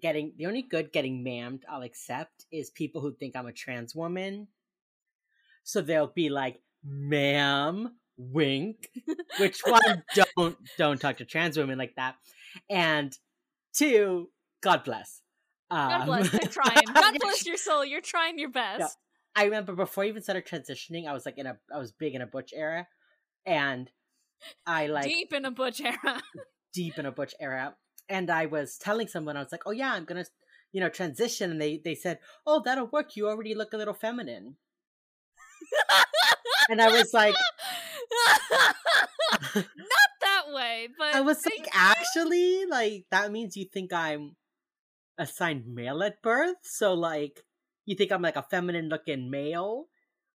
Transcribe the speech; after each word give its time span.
getting 0.00 0.32
the 0.36 0.46
only 0.46 0.62
good 0.62 0.92
getting 0.92 1.24
mammed 1.24 1.62
I'll 1.68 1.82
accept 1.82 2.46
is 2.52 2.70
people 2.70 3.00
who 3.00 3.14
think 3.14 3.36
I'm 3.36 3.46
a 3.46 3.52
trans 3.52 3.94
woman. 3.94 4.48
So 5.64 5.80
they'll 5.80 6.06
be 6.06 6.28
like, 6.30 6.60
"Ma'am, 6.84 7.96
wink." 8.16 8.88
Which 9.40 9.60
one 9.66 10.02
don't 10.36 10.56
don't 10.78 11.00
talk 11.00 11.18
to 11.18 11.24
trans 11.24 11.56
women 11.56 11.78
like 11.78 11.96
that. 11.96 12.16
And 12.70 13.16
two, 13.74 14.30
God 14.62 14.84
bless. 14.84 15.22
God 15.70 16.00
Um, 16.02 16.06
bless. 16.06 16.32
You're 16.32 16.40
trying. 16.50 16.84
God 16.94 17.16
bless 17.20 17.44
your 17.46 17.56
soul. 17.56 17.84
You're 17.84 18.00
trying 18.00 18.38
your 18.38 18.50
best. 18.50 18.96
I 19.34 19.44
remember 19.44 19.74
before 19.74 20.04
I 20.04 20.08
even 20.08 20.22
started 20.22 20.46
transitioning, 20.46 21.06
I 21.06 21.12
was 21.12 21.26
like 21.26 21.36
in 21.38 21.46
a 21.46 21.58
I 21.74 21.78
was 21.78 21.92
big 21.92 22.14
in 22.14 22.22
a 22.22 22.26
butch 22.26 22.52
era, 22.54 22.86
and 23.44 23.90
I 24.66 24.86
like 24.86 25.04
Deep 25.04 25.32
in 25.32 25.44
a 25.44 25.50
butch 25.50 25.80
era. 25.80 26.22
deep 26.72 26.98
in 26.98 27.06
a 27.06 27.12
butch 27.12 27.34
era 27.40 27.74
and 28.08 28.30
i 28.30 28.46
was 28.46 28.76
telling 28.78 29.08
someone 29.08 29.36
i 29.36 29.42
was 29.42 29.52
like 29.52 29.62
oh 29.66 29.70
yeah 29.70 29.92
i'm 29.92 30.04
gonna 30.04 30.24
you 30.72 30.80
know 30.80 30.88
transition 30.88 31.50
and 31.50 31.60
they 31.60 31.80
they 31.84 31.94
said 31.94 32.18
oh 32.46 32.62
that'll 32.64 32.86
work 32.88 33.16
you 33.16 33.28
already 33.28 33.54
look 33.54 33.72
a 33.72 33.76
little 33.76 33.94
feminine 33.94 34.56
and 36.68 36.80
i 36.80 36.88
was 36.88 37.12
like 37.14 37.34
Not 39.54 39.64
that 40.20 40.44
way, 40.52 40.88
but 40.98 41.14
i 41.14 41.20
was 41.20 41.44
like 41.44 41.58
you. 41.66 41.72
actually 41.72 42.66
like 42.66 43.04
that 43.10 43.32
means 43.32 43.56
you 43.56 43.64
think 43.64 43.92
i'm 43.92 44.36
assigned 45.18 45.64
male 45.66 46.02
at 46.02 46.20
birth 46.22 46.56
so 46.62 46.94
like 46.94 47.42
you 47.86 47.96
think 47.96 48.12
i'm 48.12 48.22
like 48.22 48.36
a 48.36 48.42
feminine 48.42 48.88
looking 48.88 49.30
male 49.30 49.86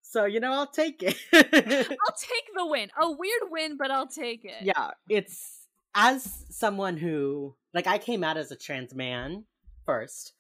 so 0.03 0.25
you 0.25 0.39
know 0.39 0.53
i'll 0.53 0.67
take 0.67 1.03
it 1.03 1.17
I'll 1.33 2.17
take 2.19 2.47
the 2.55 2.67
win. 2.67 2.91
A 3.01 3.11
weird 3.11 3.51
win, 3.51 3.77
but 3.77 3.91
I'll 3.91 4.07
take 4.07 4.45
it. 4.45 4.63
yeah 4.63 4.91
it's 5.09 5.66
as 5.97 6.45
someone 6.51 6.97
who 6.99 7.55
like 7.75 7.87
i 7.87 7.99
came 7.99 8.23
out 8.23 8.37
as 8.37 8.53
a 8.53 8.57
trans 8.57 8.95
man 8.95 9.45
first 9.85 10.33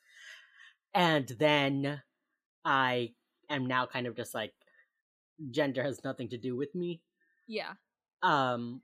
and 0.95 1.27
then 1.39 2.01
i 2.65 3.11
am 3.51 3.67
now 3.67 3.87
kind 3.87 4.07
of 4.07 4.15
just 4.17 4.35
like 4.35 4.53
gender 5.51 5.83
has 5.83 6.05
nothing 6.05 6.29
to 6.29 6.39
do 6.39 6.55
with 6.57 6.75
me 6.75 7.01
Yeah. 7.49 7.73
um 8.23 8.83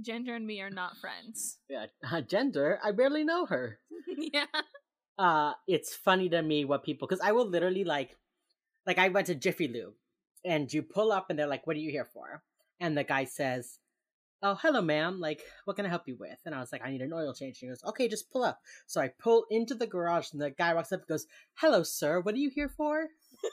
Gender 0.00 0.34
and 0.34 0.46
me 0.46 0.62
are 0.62 0.70
not 0.70 0.96
friends. 0.96 1.58
yeah, 1.68 1.86
gender 2.26 2.78
i 2.82 2.92
barely 2.92 3.24
know 3.24 3.44
her 3.46 3.78
yeah. 4.16 4.46
uh 5.18 5.52
it's 5.68 5.94
funny 5.94 6.28
to 6.30 6.40
me 6.40 6.64
what 6.64 6.82
people 6.84 7.06
because 7.06 7.20
i 7.22 7.32
will 7.32 7.46
literally 7.46 7.84
like 7.84 8.16
like 8.86 8.98
i 8.98 9.08
went 9.08 9.26
to 9.26 9.34
jiffy 9.34 9.68
lube 9.68 9.94
and 10.44 10.72
you 10.72 10.82
pull 10.82 11.12
up 11.12 11.26
and 11.28 11.38
they're 11.38 11.46
like 11.46 11.66
what 11.66 11.76
are 11.76 11.80
you 11.80 11.90
here 11.90 12.08
for 12.12 12.42
and 12.80 12.96
the 12.96 13.04
guy 13.04 13.24
says 13.24 13.78
oh 14.42 14.56
hello 14.60 14.82
ma'am. 14.82 15.20
Like 15.20 15.42
what 15.64 15.76
can 15.76 15.86
i 15.86 15.88
help 15.88 16.06
you 16.06 16.16
with? 16.18 16.38
And 16.44 16.54
i 16.54 16.60
was 16.60 16.72
like 16.72 16.82
i 16.84 16.90
need 16.90 17.00
an 17.02 17.12
oil 17.12 17.32
change. 17.32 17.58
And 17.62 17.68
he 17.68 17.72
goes 17.72 17.84
okay 17.84 18.08
just 18.08 18.30
pull 18.30 18.44
up. 18.44 18.60
So 18.86 19.00
i 19.00 19.08
pull 19.08 19.46
into 19.50 19.74
the 19.74 19.86
garage 19.86 20.32
and 20.32 20.40
the 20.40 20.50
guy 20.50 20.74
walks 20.74 20.92
up 20.92 21.00
and 21.00 21.08
goes 21.08 21.26
hello 21.54 21.82
sir. 21.82 22.20
What 22.20 22.34
are 22.34 22.38
you 22.38 22.50
here 22.50 22.68
for? 22.68 23.06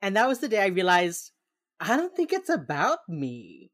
And 0.00 0.14
that 0.16 0.28
was 0.28 0.38
the 0.38 0.48
day 0.48 0.62
i 0.62 0.66
realized 0.66 1.32
i 1.80 1.96
don't 1.96 2.14
think 2.14 2.32
it's 2.32 2.48
about 2.48 3.00
me. 3.08 3.72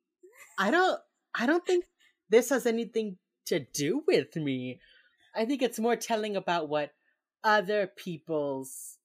I 0.58 0.70
don't 0.70 0.98
i 1.34 1.46
don't 1.46 1.66
think 1.66 1.84
this 2.30 2.50
has 2.50 2.66
anything 2.66 3.18
to 3.46 3.60
do 3.60 4.02
with 4.06 4.34
me. 4.36 4.80
I 5.36 5.44
think 5.44 5.62
it's 5.62 5.78
more 5.78 5.96
telling 5.96 6.36
about 6.36 6.68
what 6.68 6.92
other 7.42 7.90
people's 7.94 8.96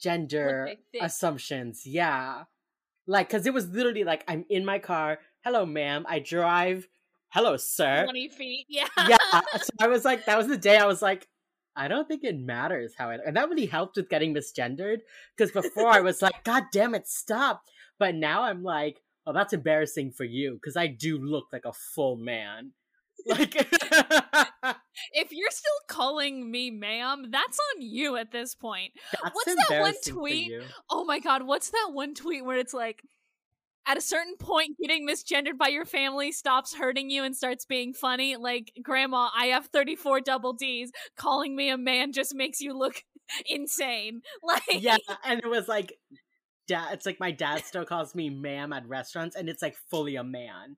gender 0.00 0.70
assumptions 1.00 1.86
yeah. 1.86 2.44
Like 3.06 3.28
because 3.28 3.46
it 3.46 3.54
was 3.54 3.68
literally 3.68 4.02
like 4.02 4.24
i'm 4.26 4.44
in 4.48 4.64
my 4.64 4.78
car 4.78 5.18
hello 5.44 5.66
ma'am 5.66 6.06
i 6.08 6.18
drive 6.18 6.88
hello 7.28 7.54
sir 7.54 8.04
20 8.04 8.28
feet. 8.30 8.66
Yeah. 8.66 8.88
yeah 9.06 9.18
so 9.62 9.70
i 9.78 9.88
was 9.88 10.02
like 10.02 10.24
that 10.24 10.38
was 10.38 10.46
the 10.48 10.56
day 10.56 10.78
i 10.78 10.86
was 10.86 11.02
like 11.02 11.28
i 11.76 11.86
don't 11.86 12.08
think 12.08 12.24
it 12.24 12.38
matters 12.38 12.94
how 12.96 13.10
i 13.10 13.18
and 13.26 13.36
that 13.36 13.50
really 13.50 13.66
helped 13.66 13.96
with 13.96 14.08
getting 14.08 14.34
misgendered 14.34 15.00
because 15.36 15.52
before 15.52 15.88
i 15.88 16.00
was 16.00 16.22
like 16.22 16.44
god 16.44 16.62
damn 16.72 16.94
it 16.94 17.06
stop 17.06 17.60
but 17.98 18.14
now 18.14 18.44
i'm 18.44 18.62
like 18.62 19.02
oh 19.26 19.34
that's 19.34 19.52
embarrassing 19.52 20.10
for 20.10 20.24
you 20.24 20.54
because 20.54 20.78
i 20.78 20.86
do 20.86 21.18
look 21.18 21.44
like 21.52 21.66
a 21.66 21.74
full 21.74 22.16
man 22.16 22.72
like 23.26 23.54
if 25.12 25.30
you're 25.30 25.50
still 25.50 25.80
calling 25.88 26.50
me 26.50 26.70
ma'am, 26.70 27.26
that's 27.30 27.58
on 27.58 27.80
you 27.80 28.16
at 28.16 28.32
this 28.32 28.54
point. 28.54 28.92
that's 29.12 29.34
What's 29.34 29.68
that 29.68 29.80
one 29.80 29.94
tweet? 30.04 30.52
Oh 30.90 31.04
my 31.04 31.20
god, 31.20 31.44
what's 31.44 31.70
that 31.70 31.90
one 31.92 32.14
tweet 32.14 32.44
where 32.44 32.58
it's 32.58 32.74
like 32.74 33.02
at 33.86 33.96
a 33.96 34.00
certain 34.00 34.36
point 34.36 34.76
getting 34.80 35.06
misgendered 35.06 35.58
by 35.58 35.68
your 35.68 35.84
family 35.84 36.32
stops 36.32 36.74
hurting 36.74 37.10
you 37.10 37.24
and 37.24 37.36
starts 37.36 37.64
being 37.64 37.92
funny? 37.92 38.36
Like, 38.36 38.72
grandma, 38.82 39.30
I 39.36 39.46
have 39.46 39.66
34 39.66 40.20
double 40.20 40.52
D's. 40.52 40.90
Calling 41.16 41.56
me 41.56 41.70
a 41.70 41.78
man 41.78 42.12
just 42.12 42.34
makes 42.34 42.60
you 42.60 42.76
look 42.76 43.02
insane. 43.46 44.22
Like 44.42 44.82
yeah 44.82 44.96
and 45.24 45.40
it 45.40 45.48
was 45.48 45.68
like 45.68 45.94
dad 46.68 46.92
it's 46.92 47.06
like 47.06 47.18
my 47.18 47.30
dad 47.30 47.64
still 47.64 47.84
calls 47.84 48.14
me 48.14 48.28
ma'am 48.28 48.72
at 48.72 48.86
restaurants 48.86 49.36
and 49.36 49.48
it's 49.48 49.62
like 49.62 49.76
fully 49.90 50.16
a 50.16 50.24
man 50.24 50.76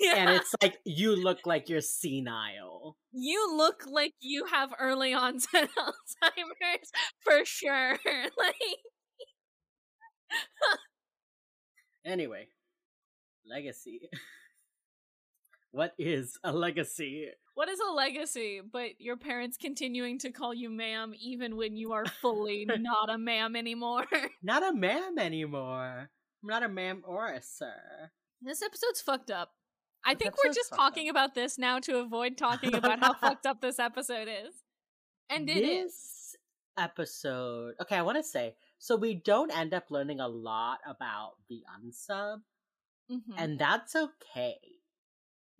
yeah. 0.00 0.14
and 0.16 0.30
it's 0.30 0.54
like 0.62 0.78
you 0.84 1.16
look 1.16 1.40
like 1.44 1.68
you're 1.68 1.80
senile 1.80 2.96
you 3.12 3.56
look 3.56 3.84
like 3.86 4.14
you 4.20 4.46
have 4.46 4.72
early 4.78 5.12
onset 5.12 5.68
Alzheimer's 5.78 6.92
for 7.20 7.44
sure. 7.44 7.98
like 8.04 8.78
Anyway, 12.04 12.48
legacy. 13.48 14.08
what 15.70 15.94
is 15.98 16.38
a 16.44 16.52
legacy? 16.52 17.28
What 17.54 17.68
is 17.68 17.78
a 17.80 17.92
legacy 17.92 18.60
but 18.60 19.00
your 19.00 19.16
parents 19.16 19.56
continuing 19.56 20.18
to 20.20 20.30
call 20.30 20.54
you 20.54 20.70
ma'am 20.70 21.12
even 21.20 21.56
when 21.56 21.76
you 21.76 21.92
are 21.92 22.06
fully 22.06 22.66
not 22.78 23.10
a 23.10 23.18
ma'am 23.18 23.54
anymore? 23.56 24.04
Not 24.42 24.62
a 24.62 24.72
ma'am 24.74 25.18
anymore. 25.18 26.10
I'm 26.42 26.48
not 26.48 26.64
a 26.64 26.68
ma'am 26.68 27.02
or 27.06 27.28
a 27.28 27.40
sir. 27.40 28.10
this 28.40 28.62
episode's 28.62 29.00
fucked 29.00 29.30
up. 29.30 29.52
I 30.04 30.14
This 30.14 30.22
think 30.22 30.34
we're 30.44 30.52
just 30.52 30.72
talking 30.74 31.08
about 31.08 31.36
this 31.36 31.58
now 31.58 31.78
to 31.80 31.98
avoid 32.00 32.36
talking 32.36 32.74
about 32.74 32.98
how 32.98 33.14
fucked 33.14 33.46
up 33.46 33.60
this 33.60 33.78
episode 33.78 34.26
is. 34.26 34.64
And 35.30 35.48
it 35.48 35.58
is. 35.58 35.92
this 35.92 36.36
episode. 36.76 37.74
Okay, 37.80 37.96
I 37.96 38.02
want 38.02 38.18
to 38.18 38.24
say 38.24 38.56
so 38.84 38.96
we 38.96 39.14
don't 39.14 39.56
end 39.56 39.72
up 39.72 39.92
learning 39.92 40.18
a 40.18 40.26
lot 40.26 40.80
about 40.84 41.34
the 41.48 41.62
unsub, 41.78 42.42
Mhm. 43.08 43.34
and 43.36 43.56
that's 43.56 43.94
okay. 43.94 44.58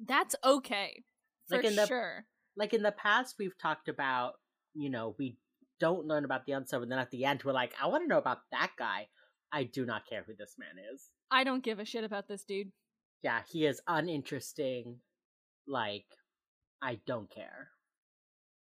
That's 0.00 0.34
okay. 0.42 1.04
For 1.46 1.56
Like 1.58 1.64
in 1.66 1.76
the- 1.76 1.86
sure. 1.86 2.26
Like 2.56 2.74
in 2.74 2.82
the 2.82 2.90
past, 2.90 3.36
we've 3.38 3.56
talked 3.56 3.88
about, 3.88 4.40
you 4.74 4.90
know, 4.90 5.14
we 5.20 5.38
don't 5.78 6.04
learn 6.04 6.24
about 6.24 6.46
the 6.46 6.52
unsub, 6.52 6.82
and 6.82 6.90
then 6.90 6.98
at 6.98 7.10
the 7.12 7.24
end, 7.24 7.44
we're 7.44 7.52
like, 7.52 7.80
I 7.80 7.86
want 7.86 8.02
to 8.02 8.08
know 8.08 8.18
about 8.18 8.50
that 8.50 8.72
guy. 8.76 9.08
I 9.52 9.62
do 9.64 9.84
not 9.86 10.04
care 10.06 10.24
who 10.24 10.34
this 10.34 10.58
man 10.58 10.76
is. 10.92 11.12
I 11.30 11.44
don't 11.44 11.62
give 11.62 11.78
a 11.78 11.84
shit 11.84 12.02
about 12.02 12.26
this 12.26 12.42
dude. 12.44 12.72
Yeah, 13.22 13.44
he 13.44 13.66
is 13.66 13.80
uninteresting. 13.86 15.00
Like, 15.64 16.18
I 16.80 16.96
don't 16.96 17.30
care. 17.30 17.70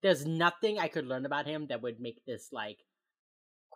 There's 0.01 0.25
nothing 0.25 0.79
I 0.79 0.87
could 0.87 1.05
learn 1.05 1.25
about 1.25 1.47
him 1.47 1.67
that 1.67 1.81
would 1.81 1.99
make 1.99 2.23
this, 2.23 2.53
like, 2.53 2.86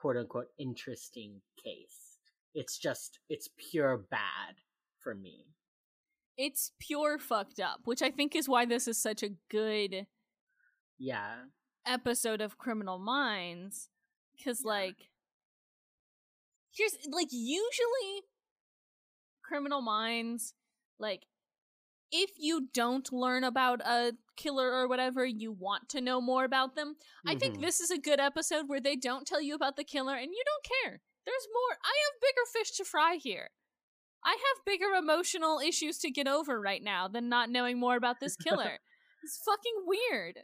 quote 0.02 0.18
unquote, 0.18 0.48
interesting 0.58 1.42
case. 1.64 2.18
It's 2.56 2.78
just, 2.78 3.20
it's 3.30 3.48
pure 3.72 3.98
bad 4.10 4.56
for 5.00 5.14
me. 5.14 5.46
It's 6.38 6.72
pure 6.80 7.20
fucked 7.20 7.60
up, 7.60 7.82
which 7.86 8.02
I 8.02 8.10
think 8.10 8.36
is 8.36 8.50
why 8.50 8.66
this 8.66 8.88
is 8.88 9.00
such 9.02 9.22
a 9.22 9.30
good 9.50 10.08
Yeah. 10.98 11.44
episode 11.86 12.42
of 12.42 12.58
Criminal 12.58 12.98
Minds 13.00 13.90
cuz 14.44 14.64
like 14.64 15.10
here's 16.72 16.96
like 17.10 17.28
usually 17.32 18.24
Criminal 19.44 19.82
Minds 19.82 20.54
like 21.00 21.26
if 22.12 22.32
you 22.38 22.70
don't 22.74 23.12
learn 23.14 23.44
about 23.44 23.82
a 23.82 24.14
killer 24.41 24.72
or 24.72 24.88
whatever, 24.88 25.25
you 25.25 25.52
want 25.52 25.90
to 25.90 26.02
know 26.02 26.19
more 26.22 26.44
about 26.44 26.75
them. 26.75 26.96
I 27.26 27.35
think 27.35 27.58
Mhm. 27.58 27.61
this 27.61 27.79
is 27.79 27.91
a 27.91 27.97
good 27.97 28.20
episode 28.20 28.67
where 28.67 28.82
they 28.82 28.96
don't 28.96 29.28
tell 29.28 29.41
you 29.41 29.55
about 29.55 29.76
the 29.76 29.84
killer 29.84 30.16
and 30.16 30.32
you 30.32 30.43
don't 30.46 30.66
care. 30.82 31.02
There's 31.26 31.47
more. 31.53 31.78
I 31.84 31.93
have 32.05 32.22
bigger 32.22 32.46
fish 32.53 32.72
to 32.78 32.84
fry 32.85 33.16
here. 33.16 33.49
I 34.23 34.32
have 34.32 34.66
bigger 34.66 34.93
emotional 34.96 35.59
issues 35.59 35.97
to 35.99 36.11
get 36.11 36.28
over 36.28 36.59
right 36.59 36.84
now 36.84 37.08
than 37.08 37.29
not 37.29 37.49
knowing 37.49 37.79
more 37.79 37.96
about 37.96 38.20
this 38.20 38.35
killer. 38.35 38.79
it's 39.23 39.41
fucking 39.46 39.84
weird. 39.85 40.40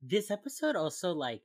This 0.00 0.30
episode 0.30 0.76
also, 0.76 1.12
like, 1.12 1.42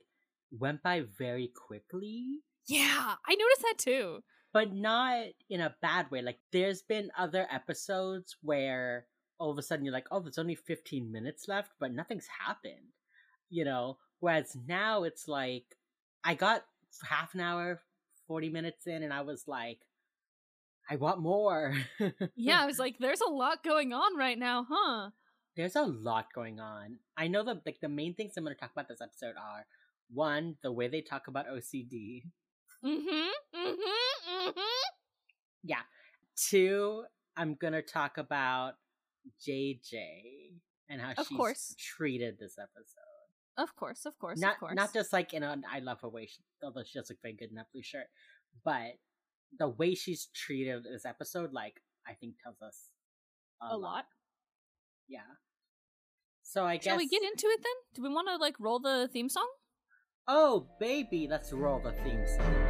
went 0.50 0.82
by 0.82 1.02
very 1.02 1.48
quickly. 1.54 2.40
Yeah, 2.66 3.14
I 3.26 3.34
noticed 3.34 3.62
that 3.62 3.78
too. 3.78 4.22
but 4.50 4.72
not 4.72 5.26
in 5.50 5.60
a 5.60 5.74
bad 5.82 6.10
way. 6.10 6.22
Like 6.22 6.40
there's 6.52 6.80
been 6.82 7.10
other 7.16 7.46
episodes 7.50 8.36
where 8.42 9.06
all 9.38 9.50
of 9.50 9.58
a 9.58 9.62
sudden 9.62 9.84
you're 9.84 9.94
like, 9.94 10.08
oh, 10.10 10.20
there's 10.20 10.38
only 10.38 10.54
15 10.54 11.10
minutes 11.10 11.48
left, 11.48 11.72
but 11.78 11.92
nothing's 11.92 12.26
happened. 12.46 12.92
You 13.50 13.64
know, 13.64 13.98
whereas 14.20 14.56
now 14.66 15.04
it's 15.04 15.26
like 15.28 15.64
I 16.24 16.34
got 16.34 16.64
half 17.08 17.34
an 17.34 17.40
hour, 17.40 17.80
40 18.26 18.50
minutes 18.50 18.86
in, 18.86 19.02
and 19.02 19.12
I 19.12 19.22
was 19.22 19.44
like, 19.46 19.78
I 20.90 20.96
want 20.96 21.20
more. 21.20 21.74
Yeah, 22.36 22.62
I 22.62 22.66
was 22.66 22.78
like, 22.78 22.98
there's 22.98 23.20
a 23.20 23.30
lot 23.30 23.62
going 23.62 23.92
on 23.92 24.16
right 24.16 24.38
now, 24.38 24.66
huh? 24.68 25.10
there's 25.58 25.74
a 25.74 25.82
lot 25.82 26.32
going 26.32 26.60
on. 26.60 26.98
I 27.16 27.26
know 27.26 27.42
that 27.42 27.66
like 27.66 27.80
the 27.80 27.88
main 27.88 28.14
things 28.14 28.34
I'm 28.36 28.44
going 28.44 28.54
to 28.54 28.60
talk 28.60 28.70
about 28.70 28.86
this 28.86 29.00
episode 29.00 29.34
are 29.36 29.66
one, 30.08 30.54
the 30.62 30.70
way 30.70 30.86
they 30.86 31.00
talk 31.00 31.26
about 31.26 31.48
OCD. 31.48 32.22
Mm-hmm. 32.84 33.58
Mm-hmm. 33.58 34.48
Mm-hmm. 34.48 34.60
Yeah. 35.64 35.80
Two, 36.36 37.02
I'm 37.36 37.56
going 37.56 37.72
to 37.72 37.82
talk 37.82 38.18
about 38.18 38.74
JJ 39.46 40.60
and 40.88 41.00
how 41.00 41.12
Of 41.12 41.26
she's 41.28 41.36
course. 41.36 41.74
treated 41.78 42.38
this 42.38 42.56
episode. 42.58 43.02
Of 43.56 43.74
course, 43.74 44.06
of 44.06 44.16
course, 44.18 44.38
not 44.38 44.54
of 44.54 44.60
course. 44.60 44.74
not 44.76 44.92
just 44.94 45.12
like 45.12 45.34
in 45.34 45.42
an 45.42 45.64
I 45.70 45.80
love 45.80 46.00
her 46.02 46.08
way, 46.08 46.26
she, 46.26 46.38
although 46.62 46.84
she 46.84 46.98
does 46.98 47.10
look 47.10 47.18
very 47.22 47.34
good 47.34 47.50
in 47.50 47.56
that 47.56 47.66
blue 47.72 47.82
shirt, 47.82 48.06
but 48.64 48.92
the 49.58 49.68
way 49.68 49.94
she's 49.94 50.28
treated 50.34 50.84
this 50.84 51.04
episode, 51.04 51.52
like 51.52 51.80
I 52.06 52.12
think, 52.14 52.34
tells 52.42 52.62
us 52.62 52.90
a, 53.60 53.74
a 53.74 53.76
lot. 53.76 54.04
Yeah. 55.08 55.20
So 56.44 56.64
I 56.64 56.76
guess. 56.76 56.84
Shall 56.84 56.96
we 56.98 57.08
get 57.08 57.22
into 57.22 57.46
it 57.48 57.60
then? 57.62 57.74
Do 57.94 58.02
we 58.02 58.08
want 58.14 58.28
to 58.28 58.36
like 58.36 58.54
roll 58.60 58.78
the 58.78 59.08
theme 59.12 59.28
song? 59.28 59.48
Oh 60.28 60.68
baby, 60.78 61.26
let's 61.28 61.52
roll 61.52 61.80
the 61.80 61.92
theme 62.04 62.24
song. 62.26 62.67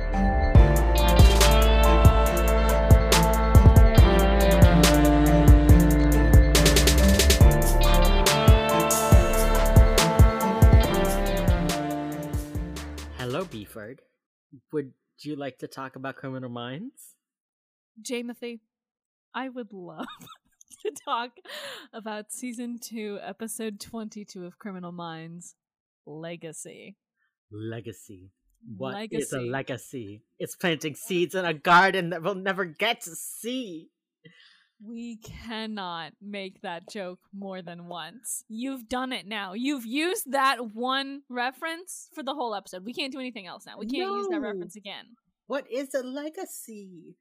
Beeford. 13.50 14.02
Would 14.72 14.92
you 15.20 15.36
like 15.36 15.58
to 15.58 15.66
talk 15.66 15.96
about 15.96 16.16
Criminal 16.16 16.50
Minds? 16.50 17.14
Jamothy, 18.00 18.60
I 19.34 19.48
would 19.48 19.72
love 19.72 20.06
to 20.84 20.92
talk 21.04 21.30
about 21.92 22.32
season 22.32 22.78
two, 22.78 23.18
episode 23.22 23.80
22 23.80 24.44
of 24.44 24.58
Criminal 24.58 24.92
Minds 24.92 25.54
Legacy. 26.06 26.96
Legacy. 27.50 28.30
What 28.76 29.08
is 29.10 29.32
a 29.32 29.36
Legacy. 29.36 29.50
legacy? 29.50 30.22
It's 30.38 30.56
planting 30.56 30.94
seeds 30.94 31.34
in 31.34 31.44
a 31.44 31.54
garden 31.54 32.10
that 32.10 32.22
we'll 32.22 32.34
never 32.34 32.64
get 32.64 33.02
to 33.02 33.14
see. 33.14 33.88
We 34.84 35.16
cannot 35.16 36.12
make 36.22 36.62
that 36.62 36.88
joke 36.88 37.18
more 37.32 37.62
than 37.62 37.88
once. 37.88 38.44
You've 38.48 38.88
done 38.88 39.12
it 39.12 39.26
now. 39.26 39.54
You've 39.54 39.86
used 39.86 40.30
that 40.32 40.74
one 40.74 41.22
reference 41.28 42.08
for 42.14 42.22
the 42.22 42.34
whole 42.34 42.54
episode. 42.54 42.84
We 42.84 42.94
can't 42.94 43.12
do 43.12 43.18
anything 43.18 43.46
else 43.46 43.66
now. 43.66 43.76
We 43.78 43.86
can't 43.86 44.12
use 44.12 44.28
that 44.30 44.40
reference 44.40 44.76
again. 44.76 45.16
What 45.48 45.70
is 45.70 45.94
a 45.94 46.02
legacy? 46.02 47.16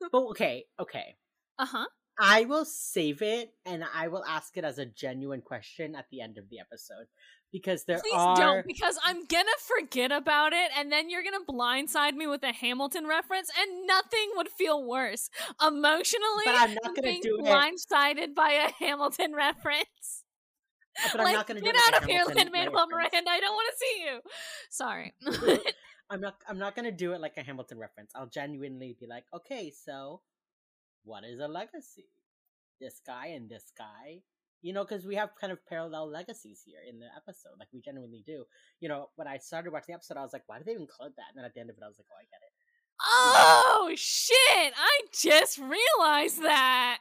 but 0.00 0.10
okay, 0.30 0.64
okay. 0.78 1.16
Uh 1.58 1.66
huh. 1.66 1.86
I 2.18 2.44
will 2.44 2.66
save 2.66 3.22
it 3.22 3.54
and 3.64 3.82
I 3.94 4.08
will 4.08 4.24
ask 4.24 4.56
it 4.58 4.64
as 4.64 4.78
a 4.78 4.84
genuine 4.84 5.40
question 5.40 5.94
at 5.94 6.06
the 6.10 6.20
end 6.20 6.36
of 6.36 6.50
the 6.50 6.60
episode 6.60 7.06
because 7.52 7.84
there 7.84 7.96
are 7.96 8.00
Please 8.00 8.14
are 8.14 8.36
don't, 8.36 8.66
because 8.66 8.98
I'm 9.04 9.24
gonna 9.26 9.48
forget 9.60 10.12
about 10.12 10.52
it, 10.52 10.70
and 10.76 10.90
then 10.90 11.10
you're 11.10 11.22
gonna 11.22 11.44
blindside 11.48 12.14
me 12.14 12.26
with 12.26 12.42
a 12.42 12.52
Hamilton 12.52 13.06
reference, 13.06 13.50
and 13.58 13.86
nothing 13.86 14.30
would 14.36 14.48
feel 14.48 14.86
worse 14.86 15.30
emotionally 15.64 16.44
But 16.44 16.54
I'm 16.56 16.74
not 16.74 16.94
gonna 16.96 17.02
being 17.02 17.22
do 17.22 17.38
it. 17.40 17.46
blindsided 17.46 18.34
by 18.34 18.50
a 18.50 18.84
Hamilton 18.84 19.34
reference. 19.34 20.24
Uh, 21.04 21.08
but 21.12 21.20
I'm 21.20 21.24
like, 21.24 21.34
not 21.34 21.46
gonna 21.46 21.60
do 21.60 21.66
get 21.66 21.74
it 21.76 21.82
like 21.86 21.94
out 21.94 22.02
of 22.02 22.08
here, 22.08 22.24
Lin 22.24 22.52
Manuel. 22.52 22.86
Miranda. 22.88 23.30
I 23.30 23.40
don't 23.40 23.54
want 23.54 23.68
to 23.72 23.78
see 23.78 24.04
you. 24.04 24.20
Sorry. 24.70 25.14
I'm 26.10 26.20
not 26.20 26.34
I'm 26.48 26.58
not 26.58 26.74
gonna 26.74 26.90
do 26.90 27.12
it 27.12 27.20
like 27.20 27.36
a 27.36 27.42
Hamilton 27.42 27.78
reference. 27.78 28.10
I'll 28.14 28.26
genuinely 28.28 28.96
be 28.98 29.06
like, 29.06 29.24
okay, 29.34 29.70
so 29.70 30.20
what 31.04 31.24
is 31.24 31.38
a 31.40 31.48
legacy? 31.48 32.06
This 32.80 33.00
guy 33.06 33.28
and 33.28 33.48
this 33.48 33.72
guy. 33.76 34.22
You 34.62 34.72
know, 34.72 34.84
because 34.84 35.06
we 35.06 35.14
have 35.16 35.30
kind 35.40 35.52
of 35.52 35.58
parallel 35.66 36.10
legacies 36.10 36.62
here 36.64 36.80
in 36.88 36.98
the 36.98 37.06
episode. 37.16 37.52
Like 37.58 37.68
we 37.72 37.80
genuinely 37.80 38.22
do. 38.26 38.44
You 38.80 38.88
know, 38.88 39.08
when 39.16 39.26
I 39.26 39.38
started 39.38 39.72
watching 39.72 39.92
the 39.92 39.94
episode, 39.94 40.16
I 40.18 40.22
was 40.22 40.32
like, 40.32 40.42
why 40.46 40.58
did 40.58 40.66
they 40.66 40.72
even 40.72 40.82
include 40.82 41.12
that? 41.16 41.32
And 41.32 41.38
then 41.38 41.44
at 41.44 41.54
the 41.54 41.60
end 41.60 41.70
of 41.70 41.76
it, 41.76 41.82
I 41.82 41.88
was 41.88 41.98
like, 41.98 42.06
oh, 42.12 42.20
I 42.20 42.24
get 42.28 42.40
it. 42.44 42.52
oh 43.02 43.92
shit! 43.96 44.72
I 44.76 45.00
just 45.12 45.58
realized 45.58 46.42
that. 46.42 46.98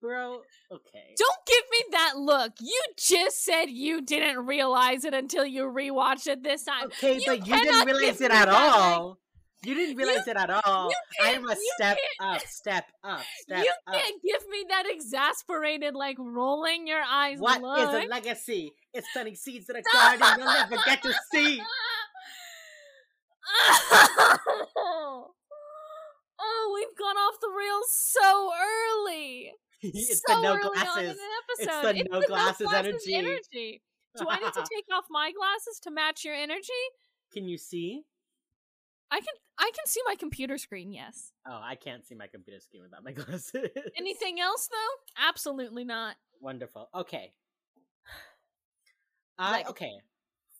Bro, 0.00 0.42
okay. 0.70 1.14
Don't 1.16 1.46
give 1.46 1.62
me 1.70 1.78
that 1.92 2.12
look. 2.16 2.52
You 2.60 2.80
just 2.98 3.44
said 3.44 3.66
you 3.66 4.02
didn't 4.02 4.46
realize 4.46 5.04
it 5.04 5.14
until 5.14 5.44
you 5.46 5.64
rewatched 5.64 6.26
it 6.26 6.42
this 6.42 6.64
time. 6.64 6.86
Okay, 6.86 7.14
You 7.16 7.22
but 7.26 7.46
you 7.46 7.62
didn't 7.62 7.86
realize 7.86 8.20
it 8.20 8.30
at 8.30 8.48
all. 8.48 9.18
You 9.64 9.74
didn't 9.74 9.96
realize 9.96 10.28
it 10.28 10.36
at 10.36 10.50
all. 10.50 10.90
I 11.24 11.32
a 11.32 11.56
step 11.74 11.98
up, 12.20 12.40
step 12.46 12.84
up, 13.02 13.22
step 13.40 13.64
you 13.64 13.70
up. 13.86 13.94
You 13.94 14.00
can't 14.00 14.22
give 14.22 14.48
me 14.48 14.64
that 14.68 14.84
exasperated, 14.88 15.94
like 15.94 16.16
rolling 16.18 16.86
your 16.86 17.02
eyes 17.02 17.38
What 17.40 17.56
is 17.56 17.62
look. 17.62 18.04
a 18.04 18.06
legacy? 18.06 18.72
It's 18.92 19.08
planting 19.12 19.34
seeds 19.34 19.68
in 19.68 19.76
a 19.76 19.82
garden 19.82 20.26
you'll 20.38 20.46
never 20.46 20.76
get 20.86 21.02
to 21.02 21.12
see. 21.32 21.60
oh, 24.76 25.26
we've 26.74 26.96
gone 26.98 27.16
off 27.16 27.34
the 27.40 27.50
rails 27.56 27.92
so 27.92 28.50
early. 28.54 29.52
it's 29.82 30.22
so 30.26 30.34
the 30.36 30.42
no 30.42 30.52
early 30.56 30.62
glasses. 30.62 31.10
an 31.10 31.16
It's 31.58 31.68
episode. 31.68 31.96
the 31.96 32.04
no 32.10 32.20
glasses 32.22 32.72
energy. 32.72 33.14
energy. 33.14 33.82
Do 34.18 34.26
I 34.28 34.36
need 34.40 34.52
to 34.54 34.64
take 34.72 34.86
off 34.92 35.04
my 35.10 35.30
glasses 35.36 35.78
to 35.82 35.90
match 35.90 36.24
your 36.24 36.34
energy? 36.34 36.72
Can 37.32 37.48
you 37.48 37.58
see? 37.58 38.02
I 39.10 39.18
can 39.20 39.34
I 39.58 39.70
can 39.74 39.86
see 39.86 40.00
my 40.06 40.14
computer 40.16 40.58
screen, 40.58 40.92
yes. 40.92 41.32
Oh, 41.46 41.60
I 41.62 41.76
can't 41.76 42.04
see 42.04 42.14
my 42.14 42.26
computer 42.26 42.60
screen 42.60 42.82
without 42.82 43.04
my 43.04 43.12
glasses. 43.24 43.68
Anything 43.96 44.40
else 44.40 44.68
though? 44.70 45.26
Absolutely 45.28 45.84
not. 45.84 46.16
Wonderful. 46.40 46.88
Okay. 46.94 47.32
I 49.38 49.50
Like- 49.58 49.70
okay. 49.70 49.92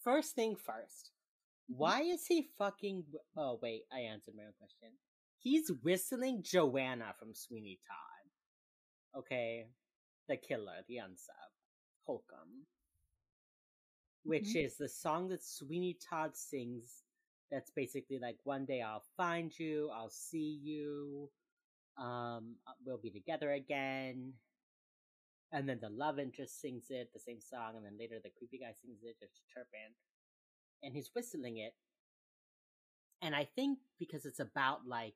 First 0.04 0.34
thing 0.34 0.54
first. 0.56 1.10
Why 1.68 2.02
is 2.02 2.24
he 2.26 2.46
fucking? 2.58 3.04
Oh 3.36 3.58
wait, 3.60 3.82
I 3.92 4.00
answered 4.00 4.34
my 4.36 4.44
own 4.44 4.52
question. 4.58 4.90
He's 5.38 5.68
whistling 5.82 6.42
Johanna 6.44 7.12
from 7.18 7.34
Sweeney 7.34 7.80
Todd. 7.86 9.20
Okay, 9.22 9.66
the 10.28 10.36
killer, 10.36 10.84
the 10.88 10.96
unsub, 10.96 11.50
Holcomb, 12.06 12.66
which 14.22 14.44
Mhm. 14.54 14.64
is 14.66 14.76
the 14.76 14.88
song 14.88 15.28
that 15.28 15.42
Sweeney 15.42 15.94
Todd 16.08 16.36
sings. 16.36 17.02
That's 17.50 17.70
basically 17.70 18.18
like, 18.18 18.38
"One 18.44 18.64
day 18.66 18.82
I'll 18.82 19.04
find 19.16 19.56
you, 19.58 19.90
I'll 19.94 20.10
see 20.10 20.58
you, 20.62 21.30
um, 21.96 22.56
uh, 22.66 22.72
we'll 22.84 22.98
be 22.98 23.10
together 23.10 23.52
again." 23.52 24.34
And 25.52 25.68
then 25.68 25.78
the 25.80 25.88
love 25.90 26.18
interest 26.18 26.60
sings 26.60 26.86
it, 26.90 27.12
the 27.12 27.20
same 27.20 27.40
song, 27.40 27.76
and 27.76 27.84
then 27.84 27.96
later 27.98 28.18
the 28.22 28.30
creepy 28.36 28.58
guy 28.58 28.72
sings 28.82 28.98
it, 29.04 29.16
just 29.20 29.42
chirping. 29.54 29.94
And 30.82 30.94
he's 30.94 31.10
whistling 31.14 31.58
it. 31.58 31.74
And 33.22 33.34
I 33.34 33.44
think 33.44 33.78
because 33.98 34.26
it's 34.26 34.40
about 34.40 34.86
like 34.86 35.14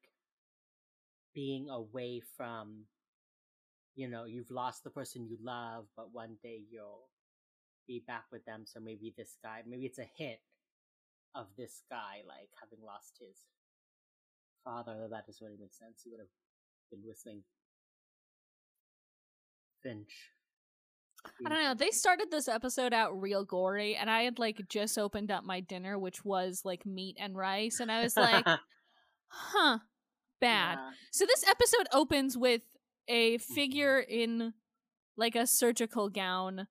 being 1.34 1.68
away 1.68 2.22
from, 2.36 2.84
you 3.94 4.08
know, 4.08 4.24
you've 4.24 4.50
lost 4.50 4.84
the 4.84 4.90
person 4.90 5.26
you 5.28 5.36
love, 5.42 5.86
but 5.96 6.14
one 6.14 6.36
day 6.42 6.62
you'll 6.70 7.08
be 7.86 8.02
back 8.06 8.24
with 8.32 8.44
them. 8.44 8.62
So 8.64 8.80
maybe 8.80 9.12
this 9.16 9.36
guy, 9.42 9.62
maybe 9.66 9.86
it's 9.86 9.98
a 9.98 10.08
hint 10.16 10.38
of 11.34 11.46
this 11.56 11.82
guy, 11.90 12.22
like 12.26 12.50
having 12.60 12.84
lost 12.84 13.18
his 13.20 13.46
father. 14.64 15.08
That 15.10 15.26
doesn't 15.26 15.44
really 15.44 15.58
make 15.60 15.74
sense. 15.74 16.02
He 16.04 16.10
would 16.10 16.20
have 16.20 16.32
been 16.90 17.00
whistling 17.04 17.42
Finch. 19.82 20.32
I 21.44 21.48
don't 21.50 21.62
know. 21.62 21.74
They 21.74 21.90
started 21.90 22.30
this 22.30 22.48
episode 22.48 22.94
out 22.94 23.20
real 23.20 23.44
gory, 23.44 23.94
and 23.94 24.10
I 24.10 24.22
had 24.22 24.38
like 24.38 24.60
just 24.68 24.98
opened 24.98 25.30
up 25.30 25.44
my 25.44 25.60
dinner, 25.60 25.98
which 25.98 26.24
was 26.24 26.62
like 26.64 26.86
meat 26.86 27.16
and 27.18 27.36
rice, 27.36 27.78
and 27.80 27.92
I 27.92 28.02
was 28.02 28.16
like, 28.16 28.44
huh, 29.28 29.78
bad. 30.40 30.78
Yeah. 30.78 30.90
So 31.10 31.26
this 31.26 31.44
episode 31.48 31.88
opens 31.92 32.38
with 32.38 32.62
a 33.08 33.38
figure 33.38 34.02
mm-hmm. 34.02 34.42
in 34.42 34.54
like 35.16 35.36
a 35.36 35.46
surgical 35.46 36.08
gown 36.08 36.66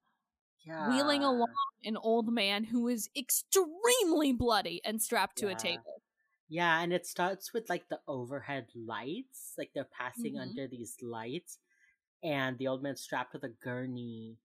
wheeling 0.66 1.24
along 1.24 1.48
an 1.84 1.98
old 1.98 2.32
man 2.32 2.64
who 2.66 2.88
is 2.88 3.10
extremely 3.16 4.34
bloody 4.34 4.82
and 4.86 5.02
strapped 5.02 5.38
to 5.38 5.48
Yeah. 5.48 5.54
a 5.54 5.56
table. 5.56 6.02
Yeah, 6.50 6.82
and 6.82 6.92
it 6.94 7.06
starts 7.06 7.54
with 7.54 7.70
like 7.70 7.88
the 7.90 8.02
overhead 8.08 8.68
lights, 8.76 9.54
like 9.58 9.72
they're 9.74 9.86
passing 9.86 10.34
Mhm. 10.36 10.42
under 10.42 10.68
these 10.68 11.02
lights, 11.02 11.60
and 12.24 12.58
the 12.58 12.68
old 12.68 12.84
man's 12.84 13.02
strapped 13.02 13.34
with 13.34 13.44
a 13.44 13.50
gurney, 13.50 14.38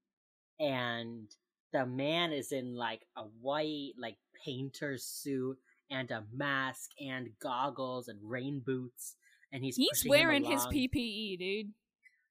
and 0.60 1.34
the 1.72 1.86
man 1.86 2.32
is 2.32 2.52
in 2.52 2.74
like 2.74 3.06
a 3.16 3.24
white 3.24 3.94
like 3.98 4.18
painter 4.44 4.98
suit 4.98 5.58
and 5.90 6.10
a 6.10 6.26
mask 6.32 6.90
and 7.00 7.38
goggles 7.40 8.08
and 8.08 8.22
rain 8.28 8.60
boots, 8.60 9.16
and 9.52 9.64
he's 9.64 9.76
He's 9.76 10.04
wearing 10.06 10.44
his. 10.44 10.66
PPE, 10.66 11.36
dude. 11.38 11.74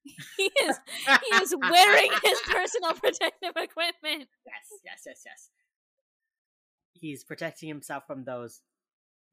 He 0.37 0.43
is 0.63 0.79
he 1.05 1.35
is 1.37 1.55
wearing 1.59 2.09
his 2.23 2.39
personal 2.41 2.93
protective 2.93 3.53
equipment. 3.55 4.27
Yes, 4.45 4.81
yes, 4.83 5.03
yes, 5.05 5.21
yes. 5.25 5.49
He's 6.93 7.23
protecting 7.23 7.69
himself 7.69 8.03
from 8.05 8.23
those 8.25 8.61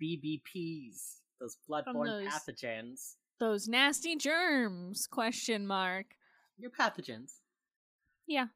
BBPs, 0.03 1.17
those 1.41 1.57
bloodborne 1.69 2.07
those- 2.07 2.27
pathogens. 2.29 3.15
Those 3.39 3.69
nasty 3.69 4.17
germs? 4.17 5.07
Question 5.07 5.67
mark. 5.67 6.07
You're 6.59 6.71
pathogens. 6.71 7.33
Yeah. 8.27 8.47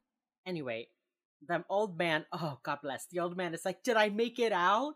Anyway, 0.45 0.89
the 1.47 1.65
old 1.69 1.97
man, 1.97 2.25
oh, 2.31 2.59
God 2.61 2.79
bless. 2.83 3.07
The 3.07 3.19
old 3.19 3.35
man 3.35 3.55
is 3.55 3.65
like, 3.65 3.83
Did 3.83 3.97
I 3.97 4.09
make 4.09 4.37
it 4.37 4.51
out? 4.51 4.93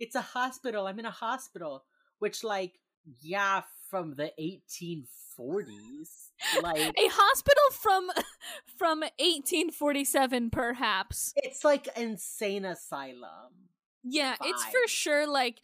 It's 0.00 0.14
a 0.14 0.22
hospital. 0.22 0.86
I'm 0.86 0.98
in 0.98 1.04
a 1.04 1.10
hospital. 1.10 1.84
Which, 2.18 2.42
like, 2.42 2.80
yeah, 3.20 3.60
from 3.88 4.14
the 4.16 4.32
1840s. 4.40 6.30
Like, 6.62 6.78
a 6.98 7.08
hospital 7.08 7.70
from 7.72 8.10
from 8.78 9.00
1847 9.00 10.50
perhaps. 10.50 11.32
It's 11.36 11.64
like 11.64 11.88
insane 11.96 12.64
asylum. 12.64 13.70
Yeah, 14.02 14.36
Fine. 14.36 14.50
it's 14.50 14.64
for 14.64 14.88
sure 14.88 15.26
like 15.26 15.60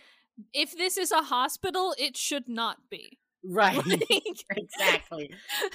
if 0.52 0.76
this 0.76 0.96
is 0.96 1.12
a 1.12 1.22
hospital, 1.22 1.94
it 1.98 2.16
should 2.16 2.48
not 2.48 2.78
be. 2.90 3.18
Right. 3.44 3.80
exactly. 4.56 5.30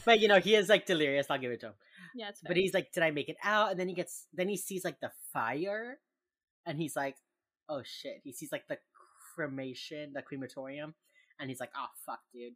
But 0.05 0.19
you 0.19 0.27
know, 0.27 0.39
he 0.39 0.55
is 0.55 0.69
like 0.69 0.85
delirious, 0.85 1.27
I'll 1.29 1.37
give 1.37 1.51
it 1.51 1.59
to 1.61 1.67
him. 1.67 1.73
Yeah, 2.15 2.31
But 2.45 2.57
he's 2.57 2.73
like, 2.73 2.91
Did 2.91 3.03
I 3.03 3.11
make 3.11 3.29
it 3.29 3.37
out? 3.43 3.71
And 3.71 3.79
then 3.79 3.87
he 3.87 3.93
gets 3.93 4.25
then 4.33 4.49
he 4.49 4.57
sees 4.57 4.83
like 4.83 4.99
the 4.99 5.11
fire 5.33 5.99
and 6.65 6.79
he's 6.79 6.95
like, 6.95 7.15
Oh 7.69 7.81
shit. 7.83 8.21
He 8.23 8.33
sees 8.33 8.51
like 8.51 8.67
the 8.67 8.77
cremation, 9.35 10.13
the 10.13 10.21
crematorium, 10.21 10.95
and 11.39 11.49
he's 11.49 11.59
like, 11.59 11.71
Oh 11.75 11.87
fuck, 12.05 12.19
dude. 12.33 12.53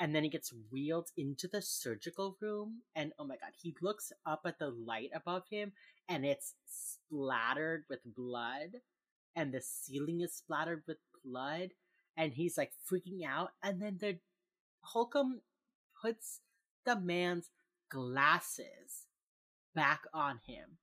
And 0.00 0.14
then 0.14 0.22
he 0.22 0.30
gets 0.30 0.54
wheeled 0.70 1.10
into 1.16 1.48
the 1.48 1.60
surgical 1.60 2.36
room, 2.40 2.82
and 2.94 3.12
oh 3.18 3.24
my 3.24 3.34
god, 3.36 3.50
he 3.60 3.74
looks 3.82 4.12
up 4.24 4.42
at 4.44 4.60
the 4.60 4.68
light 4.68 5.10
above 5.12 5.42
him, 5.50 5.72
and 6.08 6.24
it's 6.24 6.54
splattered 6.66 7.84
with 7.90 8.00
blood, 8.04 8.76
and 9.34 9.52
the 9.52 9.60
ceiling 9.60 10.20
is 10.20 10.36
splattered 10.36 10.84
with 10.86 10.98
blood, 11.24 11.70
and 12.16 12.32
he's 12.32 12.56
like 12.56 12.70
freaking 12.90 13.26
out, 13.26 13.50
and 13.62 13.82
then 13.82 13.98
the 14.00 14.18
Holcomb 14.82 15.40
puts 16.00 16.40
the 16.86 16.98
man's 16.98 17.50
glasses 17.90 19.06
back 19.74 20.02
on 20.14 20.40
him. 20.46 20.78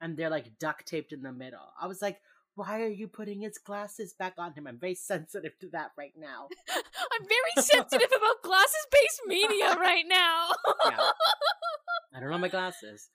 And 0.00 0.16
they're 0.16 0.30
like 0.30 0.58
duct 0.58 0.86
taped 0.86 1.12
in 1.12 1.22
the 1.22 1.32
middle. 1.32 1.72
I 1.80 1.86
was 1.86 2.02
like, 2.02 2.18
why 2.54 2.82
are 2.82 2.88
you 2.88 3.08
putting 3.08 3.40
his 3.40 3.58
glasses 3.58 4.12
back 4.12 4.34
on 4.38 4.52
him? 4.52 4.66
I'm 4.66 4.78
very 4.78 4.94
sensitive 4.94 5.58
to 5.60 5.68
that 5.70 5.92
right 5.96 6.12
now. 6.16 6.48
I'm 6.70 7.26
very 7.26 7.64
sensitive 7.64 8.10
about 8.14 8.42
glasses 8.42 8.86
based 8.90 9.22
media 9.26 9.74
right 9.76 10.04
now. 10.06 10.50
yeah. 10.84 11.10
I 12.14 12.20
don't 12.20 12.30
know 12.30 12.38
my 12.38 12.48
glasses. 12.48 13.08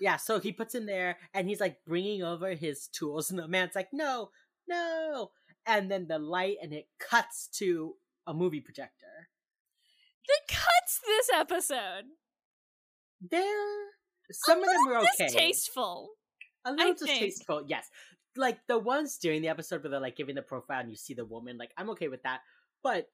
Yeah, 0.00 0.16
so 0.16 0.40
he 0.40 0.50
puts 0.50 0.74
him 0.74 0.86
there 0.86 1.18
and 1.32 1.48
he's 1.48 1.60
like 1.60 1.84
bringing 1.86 2.24
over 2.24 2.54
his 2.54 2.88
tools, 2.88 3.30
and 3.30 3.38
the 3.38 3.46
man's 3.46 3.76
like, 3.76 3.90
no, 3.92 4.30
no. 4.68 5.30
And 5.64 5.88
then 5.88 6.08
the 6.08 6.18
light 6.18 6.56
and 6.60 6.72
it 6.72 6.88
cuts 6.98 7.48
to 7.58 7.94
a 8.26 8.34
movie 8.34 8.60
projector. 8.60 9.28
The 10.26 10.54
cuts 10.54 11.00
this 11.06 11.30
episode. 11.32 12.04
They're 13.30 13.42
some 14.32 14.58
of 14.58 14.64
them 14.64 14.88
are 14.88 14.96
okay. 14.98 15.26
Distasteful. 15.26 16.10
A 16.64 16.72
little 16.72 16.94
distasteful, 16.94 17.62
yes 17.66 17.88
like 18.36 18.58
the 18.68 18.78
ones 18.78 19.18
during 19.18 19.42
the 19.42 19.48
episode 19.48 19.82
where 19.82 19.90
they're 19.90 20.00
like 20.00 20.16
giving 20.16 20.34
the 20.34 20.42
profile 20.42 20.80
and 20.80 20.90
you 20.90 20.96
see 20.96 21.14
the 21.14 21.24
woman, 21.24 21.58
like 21.58 21.72
I'm 21.76 21.90
okay 21.90 22.08
with 22.08 22.22
that. 22.22 22.40
But 22.82 23.08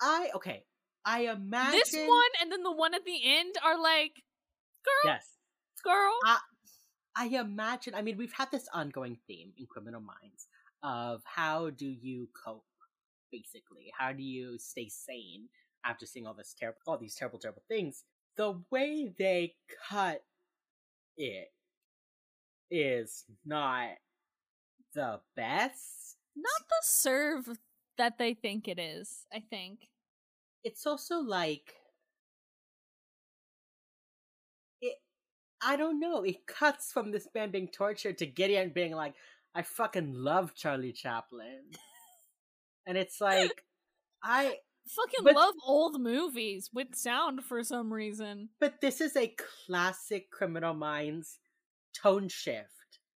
I 0.00 0.30
okay, 0.36 0.64
I 1.04 1.26
imagine 1.26 1.80
this 1.80 1.94
one 1.94 2.30
and 2.40 2.50
then 2.52 2.62
the 2.62 2.72
one 2.72 2.94
at 2.94 3.04
the 3.04 3.20
end 3.24 3.56
are 3.64 3.80
like, 3.80 4.22
girl, 4.84 5.12
yes, 5.12 5.26
girl. 5.84 6.14
I, 6.24 6.38
I 7.16 7.26
imagine. 7.26 7.94
I 7.94 8.02
mean, 8.02 8.16
we've 8.16 8.32
had 8.32 8.50
this 8.50 8.68
ongoing 8.72 9.18
theme 9.26 9.52
in 9.58 9.66
Criminal 9.66 10.00
Minds 10.00 10.46
of 10.82 11.22
how 11.24 11.70
do 11.70 11.86
you 11.86 12.28
cope, 12.44 12.64
basically, 13.32 13.92
how 13.98 14.12
do 14.12 14.22
you 14.22 14.58
stay 14.58 14.88
sane 14.88 15.48
after 15.84 16.06
seeing 16.06 16.26
all 16.26 16.34
this 16.34 16.54
terrible, 16.58 16.78
all 16.86 16.98
these 16.98 17.14
terrible, 17.14 17.38
terrible 17.38 17.62
things. 17.68 18.04
The 18.36 18.60
way 18.70 19.12
they 19.18 19.54
cut 19.88 20.22
it 21.16 21.48
is 22.70 23.24
not 23.44 23.90
the 24.94 25.20
best. 25.36 26.16
Not 26.36 26.68
the 26.68 26.82
serve 26.82 27.58
that 27.96 28.18
they 28.18 28.34
think 28.34 28.68
it 28.68 28.78
is, 28.78 29.26
I 29.32 29.40
think. 29.40 29.88
It's 30.64 30.86
also 30.86 31.18
like 31.18 31.74
it 34.80 34.94
I 35.62 35.76
don't 35.76 36.00
know, 36.00 36.22
it 36.22 36.46
cuts 36.46 36.92
from 36.92 37.10
this 37.10 37.28
man 37.34 37.50
being 37.50 37.68
tortured 37.68 38.18
to 38.18 38.26
Gideon 38.26 38.72
being 38.74 38.92
like, 38.92 39.14
I 39.54 39.62
fucking 39.62 40.14
love 40.14 40.54
Charlie 40.54 40.92
Chaplin. 40.92 41.62
and 42.86 42.96
it's 42.96 43.20
like 43.20 43.64
I 44.22 44.56
fucking 44.88 45.24
but, 45.24 45.34
love 45.34 45.54
old 45.66 46.00
movies 46.00 46.70
with 46.72 46.94
sound 46.94 47.44
for 47.44 47.62
some 47.62 47.92
reason. 47.92 48.50
But 48.60 48.80
this 48.80 49.00
is 49.00 49.16
a 49.16 49.34
classic 49.66 50.30
Criminal 50.30 50.74
Minds 50.74 51.38
tone 52.02 52.28
shift. 52.28 52.68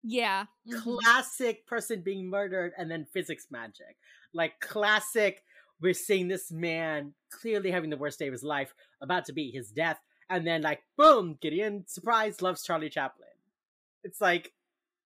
Yeah. 0.02 0.46
Mm-hmm. 0.68 0.96
Classic 0.98 1.66
person 1.66 2.02
being 2.02 2.28
murdered 2.28 2.72
and 2.76 2.90
then 2.90 3.06
physics 3.12 3.46
magic. 3.50 3.96
Like 4.34 4.58
classic 4.60 5.42
we're 5.82 5.94
seeing 5.94 6.28
this 6.28 6.50
man 6.52 7.12
clearly 7.30 7.70
having 7.70 7.90
the 7.90 7.96
worst 7.96 8.18
day 8.18 8.28
of 8.28 8.32
his 8.32 8.44
life, 8.44 8.72
about 9.02 9.24
to 9.26 9.32
be 9.32 9.50
his 9.50 9.70
death, 9.70 9.98
and 10.30 10.46
then 10.46 10.62
like 10.62 10.80
boom, 10.96 11.36
Gideon 11.42 11.84
surprise 11.88 12.40
loves 12.40 12.62
Charlie 12.62 12.88
Chaplin. 12.88 13.28
It's 14.04 14.20
like, 14.20 14.52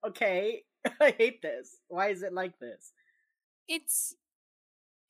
okay, 0.07 0.63
I 1.01 1.15
hate 1.17 1.41
this. 1.43 1.77
Why 1.89 2.09
is 2.09 2.23
it 2.23 2.33
like 2.33 2.59
this? 2.59 2.93
It's 3.69 4.17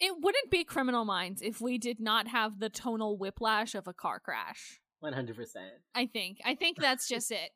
it 0.00 0.12
wouldn't 0.20 0.50
be 0.50 0.64
criminal 0.64 1.04
minds 1.04 1.40
if 1.40 1.60
we 1.60 1.78
did 1.78 1.98
not 1.98 2.28
have 2.28 2.60
the 2.60 2.68
tonal 2.68 3.16
whiplash 3.16 3.74
of 3.74 3.88
a 3.88 3.94
car 3.94 4.20
crash. 4.20 4.80
100%. 5.02 5.34
I 5.94 6.06
think. 6.06 6.38
I 6.44 6.54
think 6.54 6.78
that's 6.78 7.08
just 7.08 7.30
it 7.30 7.50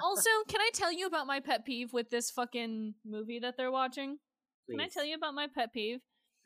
also, 0.00 0.30
can 0.48 0.60
I 0.60 0.70
tell 0.72 0.92
you 0.92 1.06
about 1.06 1.26
my 1.26 1.40
pet 1.40 1.64
peeve 1.64 1.92
with 1.92 2.10
this 2.10 2.30
fucking 2.30 2.94
movie 3.04 3.38
that 3.40 3.56
they're 3.56 3.72
watching? 3.72 4.18
Please. 4.66 4.76
Can 4.76 4.80
I 4.80 4.88
tell 4.88 5.04
you 5.04 5.14
about 5.14 5.34
my 5.34 5.46
pet 5.54 5.72
peeve? 5.72 6.00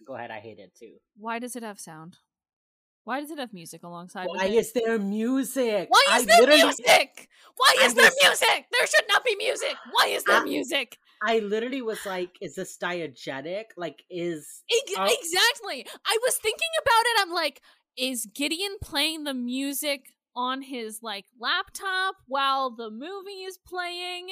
Go 0.06 0.14
ahead, 0.14 0.30
I 0.30 0.40
hate 0.40 0.58
it 0.58 0.72
too. 0.78 0.94
Why 1.16 1.38
does 1.38 1.56
it 1.56 1.62
have 1.62 1.78
sound? 1.78 2.16
Why 3.04 3.20
does 3.20 3.30
it 3.30 3.38
have 3.38 3.54
music 3.54 3.84
alongside? 3.84 4.26
Why 4.26 4.46
is 4.46 4.72
there 4.72 4.98
music? 4.98 5.88
Why 5.88 6.18
is 6.18 6.24
I 6.24 6.26
there 6.26 6.46
music? 6.46 7.28
Why 7.56 7.74
is 7.80 7.94
there 7.94 8.10
music? 8.22 8.66
There 8.70 8.86
should 8.86 9.08
not 9.08 9.24
be 9.24 9.34
music. 9.36 9.76
Why 9.92 10.08
is 10.08 10.24
there 10.24 10.42
I, 10.42 10.44
music? 10.44 10.98
I 11.22 11.38
literally 11.38 11.80
was 11.80 12.04
like, 12.04 12.30
is 12.42 12.54
this 12.54 12.76
diegetic? 12.76 13.64
Like, 13.78 14.04
is 14.10 14.62
exactly? 14.68 15.86
I 16.04 16.18
was 16.22 16.36
thinking 16.36 16.68
about 16.82 17.02
it. 17.06 17.16
I'm 17.22 17.32
like, 17.32 17.62
is 17.96 18.26
Gideon 18.34 18.76
playing 18.82 19.24
the 19.24 19.34
music 19.34 20.12
on 20.38 20.62
his 20.62 21.02
like 21.02 21.26
laptop 21.40 22.14
while 22.28 22.70
the 22.70 22.90
movie 22.90 23.42
is 23.42 23.58
playing. 23.58 24.28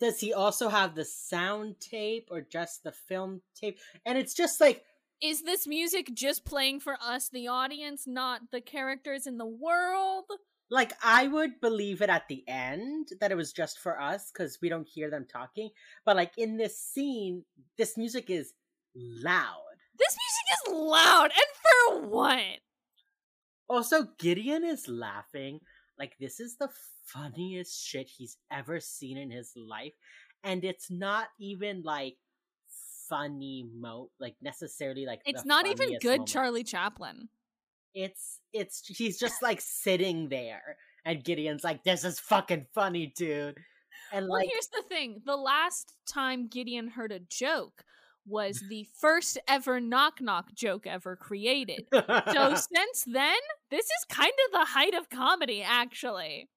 Does 0.00 0.18
he 0.18 0.32
also 0.32 0.70
have 0.70 0.94
the 0.94 1.04
sound 1.04 1.76
tape 1.80 2.28
or 2.30 2.40
just 2.40 2.82
the 2.82 2.92
film 2.92 3.42
tape? 3.54 3.78
And 4.06 4.16
it's 4.16 4.32
just 4.32 4.58
like 4.58 4.82
is 5.22 5.42
this 5.42 5.66
music 5.66 6.14
just 6.14 6.46
playing 6.46 6.80
for 6.80 6.96
us 6.98 7.28
the 7.28 7.48
audience, 7.48 8.04
not 8.06 8.40
the 8.50 8.62
characters 8.62 9.26
in 9.26 9.36
the 9.36 9.46
world? 9.46 10.24
Like 10.70 10.94
I 11.04 11.28
would 11.28 11.60
believe 11.60 12.00
it 12.00 12.08
at 12.08 12.26
the 12.28 12.42
end 12.48 13.08
that 13.20 13.30
it 13.30 13.36
was 13.36 13.52
just 13.52 13.80
for 13.80 14.00
us 14.00 14.30
cuz 14.30 14.58
we 14.62 14.70
don't 14.70 14.88
hear 14.88 15.10
them 15.10 15.26
talking, 15.30 15.68
but 16.06 16.16
like 16.16 16.32
in 16.38 16.56
this 16.56 16.78
scene, 16.78 17.44
this 17.76 17.98
music 17.98 18.30
is 18.30 18.54
loud. 18.94 19.76
This 19.98 20.16
music 20.16 20.46
is 20.54 20.88
loud 20.90 21.30
and 21.34 22.00
for 22.00 22.08
what? 22.08 22.60
Also, 23.70 24.08
Gideon 24.18 24.64
is 24.64 24.88
laughing 24.88 25.60
like 25.96 26.14
this 26.18 26.40
is 26.40 26.56
the 26.56 26.68
funniest 27.04 27.86
shit 27.86 28.08
he's 28.08 28.36
ever 28.50 28.80
seen 28.80 29.16
in 29.16 29.30
his 29.30 29.52
life. 29.56 29.92
And 30.42 30.64
it's 30.64 30.90
not 30.90 31.28
even 31.38 31.82
like 31.84 32.16
funny 33.08 33.68
mo 33.76 34.08
like 34.20 34.34
necessarily 34.40 35.04
like 35.04 35.20
it's 35.24 35.44
not 35.44 35.66
even 35.66 35.98
good 36.00 36.10
moment. 36.10 36.28
Charlie 36.28 36.64
Chaplin. 36.64 37.28
It's 37.94 38.40
it's 38.52 38.82
he's 38.86 39.20
just 39.20 39.40
like 39.40 39.60
sitting 39.60 40.28
there 40.28 40.76
and 41.04 41.22
Gideon's 41.22 41.62
like, 41.62 41.84
This 41.84 42.04
is 42.04 42.18
fucking 42.18 42.66
funny, 42.74 43.12
dude. 43.16 43.56
And 44.12 44.26
well, 44.28 44.40
like 44.40 44.48
here's 44.50 44.68
the 44.68 44.82
thing. 44.88 45.22
The 45.24 45.36
last 45.36 45.92
time 46.12 46.48
Gideon 46.48 46.88
heard 46.88 47.12
a 47.12 47.20
joke 47.20 47.84
was 48.26 48.62
the 48.68 48.86
first 49.00 49.38
ever 49.48 49.80
knock 49.80 50.20
knock 50.20 50.54
joke 50.54 50.86
ever 50.86 51.16
created. 51.16 51.86
so 51.92 52.54
since 52.74 53.04
then, 53.06 53.38
this 53.70 53.86
is 53.86 54.04
kind 54.08 54.32
of 54.46 54.52
the 54.52 54.66
height 54.66 54.94
of 54.94 55.10
comedy, 55.10 55.62
actually. 55.62 56.48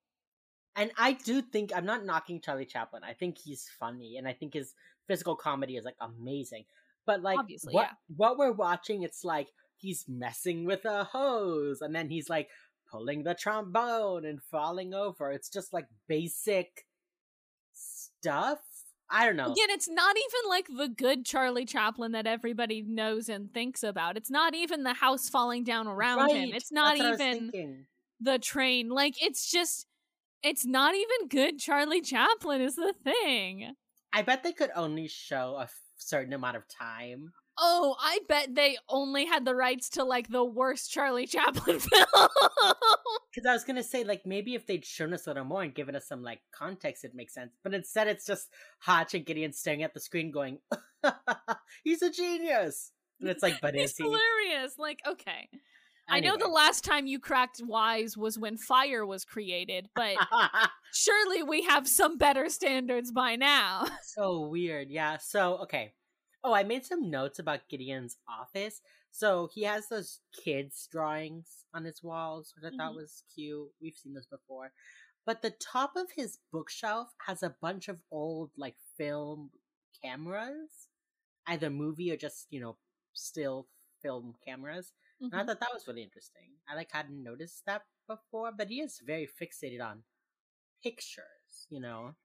And 0.75 0.91
I 0.97 1.13
do 1.13 1.41
think 1.41 1.71
I'm 1.75 1.85
not 1.85 2.05
knocking 2.05 2.41
Charlie 2.41 2.65
Chaplin. 2.65 3.03
I 3.03 3.13
think 3.13 3.37
he's 3.37 3.69
funny, 3.79 4.17
and 4.17 4.27
I 4.27 4.33
think 4.33 4.53
his 4.53 4.73
physical 5.07 5.35
comedy 5.35 5.77
is 5.77 5.85
like 5.85 5.97
amazing. 6.01 6.65
But 7.05 7.21
like, 7.21 7.39
Obviously, 7.39 7.73
what 7.73 7.89
yeah. 7.89 8.15
what 8.15 8.37
we're 8.37 8.51
watching, 8.51 9.03
it's 9.03 9.23
like 9.23 9.49
he's 9.77 10.05
messing 10.07 10.65
with 10.65 10.85
a 10.85 11.03
hose, 11.03 11.81
and 11.81 11.95
then 11.95 12.09
he's 12.09 12.29
like 12.29 12.49
pulling 12.89 13.23
the 13.23 13.35
trombone 13.35 14.25
and 14.25 14.41
falling 14.41 14.93
over. 14.93 15.31
It's 15.31 15.49
just 15.49 15.73
like 15.73 15.87
basic 16.07 16.85
stuff 17.73 18.59
I 19.13 19.27
don't 19.27 19.35
know. 19.35 19.51
Again, 19.51 19.69
it's 19.69 19.87
not 19.87 20.15
even 20.17 20.49
like 20.49 20.67
the 20.75 20.87
good 20.87 21.23
Charlie 21.23 21.65
Chaplin 21.65 22.13
that 22.13 22.25
everybody 22.25 22.81
knows 22.81 23.29
and 23.29 23.53
thinks 23.53 23.83
about. 23.83 24.17
It's 24.17 24.31
not 24.31 24.55
even 24.55 24.81
the 24.81 24.95
house 24.95 25.29
falling 25.29 25.63
down 25.63 25.87
around 25.87 26.17
right. 26.17 26.35
him. 26.35 26.49
It's 26.51 26.71
not 26.71 26.97
even 26.97 27.85
the 28.19 28.39
train. 28.39 28.89
Like 28.89 29.21
it's 29.21 29.51
just 29.51 29.85
it's 30.41 30.65
not 30.65 30.95
even 30.95 31.27
good 31.29 31.59
Charlie 31.59 32.01
Chaplin 32.01 32.59
is 32.61 32.75
the 32.75 32.95
thing. 33.03 33.75
I 34.11 34.23
bet 34.23 34.41
they 34.41 34.51
could 34.51 34.71
only 34.75 35.07
show 35.07 35.57
a 35.59 35.69
certain 35.97 36.33
amount 36.33 36.57
of 36.57 36.63
time. 36.67 37.33
Oh, 37.57 37.95
I 37.99 38.19
bet 38.27 38.55
they 38.55 38.77
only 38.89 39.25
had 39.25 39.45
the 39.45 39.55
rights 39.55 39.89
to 39.91 40.03
like 40.03 40.29
the 40.29 40.43
worst 40.43 40.91
Charlie 40.91 41.27
Chaplin 41.27 41.79
film. 41.79 42.07
Because 43.31 43.47
I 43.47 43.53
was 43.53 43.63
gonna 43.63 43.83
say, 43.83 44.03
like, 44.03 44.25
maybe 44.25 44.55
if 44.55 44.65
they'd 44.65 44.85
shown 44.85 45.13
us 45.13 45.27
a 45.27 45.29
little 45.29 45.45
more 45.45 45.61
and 45.61 45.73
given 45.73 45.95
us 45.95 46.07
some 46.07 46.23
like 46.23 46.41
context, 46.51 47.03
it 47.03 47.13
makes 47.13 47.33
sense. 47.33 47.51
But 47.63 47.73
instead, 47.73 48.07
it's 48.07 48.25
just 48.25 48.49
Hotch 48.79 49.13
and 49.13 49.25
Gideon 49.25 49.53
staring 49.53 49.83
at 49.83 49.93
the 49.93 49.99
screen, 49.99 50.31
going, 50.31 50.59
"He's 51.83 52.01
a 52.01 52.09
genius," 52.09 52.91
and 53.19 53.29
it's 53.29 53.43
like, 53.43 53.61
"But 53.61 53.75
it's 53.75 53.91
is 53.91 53.97
he?" 53.97 54.03
hilarious. 54.03 54.77
Like, 54.77 54.99
okay. 55.07 55.49
I 56.09 56.19
know 56.19 56.35
the 56.35 56.47
last 56.47 56.83
time 56.83 57.07
you 57.07 57.17
cracked 57.17 57.61
wise 57.63 58.17
was 58.17 58.37
when 58.37 58.57
fire 58.57 59.05
was 59.05 59.23
created, 59.23 59.87
but 59.95 60.17
surely 60.93 61.43
we 61.43 61.63
have 61.63 61.87
some 61.87 62.17
better 62.17 62.49
standards 62.49 63.09
by 63.11 63.37
now. 63.37 63.85
so 64.03 64.41
weird, 64.41 64.89
yeah. 64.89 65.17
So 65.17 65.59
okay. 65.59 65.93
Oh, 66.43 66.53
I 66.53 66.63
made 66.63 66.85
some 66.85 67.09
notes 67.09 67.39
about 67.39 67.69
Gideon's 67.69 68.17
office. 68.27 68.81
So 69.11 69.47
he 69.53 69.63
has 69.63 69.87
those 69.87 70.21
kids' 70.33 70.87
drawings 70.91 71.65
on 71.73 71.85
his 71.85 72.03
walls, 72.03 72.53
which 72.55 72.65
I 72.65 72.75
thought 72.75 72.95
Mhm. 72.95 72.95
was 72.95 73.23
cute. 73.33 73.71
We've 73.81 73.95
seen 73.95 74.13
those 74.13 74.25
before. 74.27 74.73
But 75.25 75.41
the 75.41 75.51
top 75.51 75.95
of 75.95 76.11
his 76.11 76.39
bookshelf 76.51 77.15
has 77.27 77.43
a 77.43 77.55
bunch 77.61 77.87
of 77.87 78.03
old 78.11 78.51
like 78.57 78.77
film 78.97 79.51
cameras, 80.01 80.89
either 81.47 81.69
movie 81.69 82.11
or 82.11 82.17
just 82.17 82.47
you 82.51 82.59
know 82.61 82.79
still 83.13 83.69
film 84.01 84.35
cameras. 84.45 84.93
And 85.31 85.41
I 85.41 85.43
Mhm. 85.43 85.45
thought 85.45 85.59
that 85.61 85.73
was 85.73 85.87
really 85.87 86.03
interesting. 86.03 86.59
I 86.67 86.75
like 86.75 86.91
hadn't 86.91 87.23
noticed 87.23 87.65
that 87.65 87.87
before, 88.07 88.51
but 88.51 88.69
he 88.69 88.81
is 88.81 88.99
very 88.99 89.27
fixated 89.27 89.81
on 89.85 90.05
pictures. 90.83 91.67
You 91.69 91.81
know, 91.81 92.15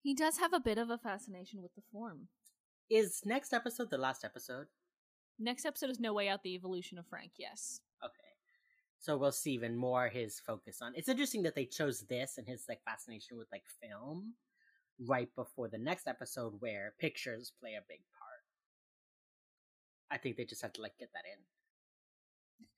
He 0.00 0.14
does 0.14 0.38
have 0.38 0.54
a 0.54 0.58
bit 0.58 0.78
of 0.78 0.88
a 0.88 0.96
fascination 0.96 1.60
with 1.60 1.74
the 1.74 1.82
form. 1.82 2.30
Is 2.88 3.22
next 3.24 3.52
episode 3.52 3.90
the 3.90 3.98
last 3.98 4.24
episode? 4.24 4.66
Next 5.38 5.64
episode 5.66 5.90
is 5.90 6.00
No 6.00 6.14
Way 6.14 6.28
Out: 6.28 6.42
The 6.42 6.54
Evolution 6.54 6.98
of 6.98 7.06
Frank. 7.06 7.32
Yes. 7.36 7.80
Okay. 8.04 8.12
So 8.98 9.16
we'll 9.16 9.32
see 9.32 9.52
even 9.52 9.76
more 9.76 10.08
his 10.08 10.40
focus 10.40 10.78
on. 10.80 10.92
It's 10.96 11.08
interesting 11.08 11.42
that 11.42 11.54
they 11.54 11.64
chose 11.66 12.00
this 12.08 12.38
and 12.38 12.46
his 12.46 12.64
like 12.68 12.80
fascination 12.84 13.36
with 13.36 13.48
like 13.52 13.64
film 13.82 14.34
right 14.98 15.28
before 15.36 15.68
the 15.68 15.78
next 15.78 16.06
episode 16.06 16.54
where 16.60 16.94
pictures 16.98 17.52
play 17.60 17.74
a 17.74 17.82
big 17.88 18.00
part. 18.18 18.40
I 20.10 20.16
think 20.18 20.36
they 20.36 20.44
just 20.44 20.62
have 20.62 20.72
to 20.74 20.80
like 20.82 20.96
get 20.98 21.10
that 21.12 21.24
in. 21.30 22.66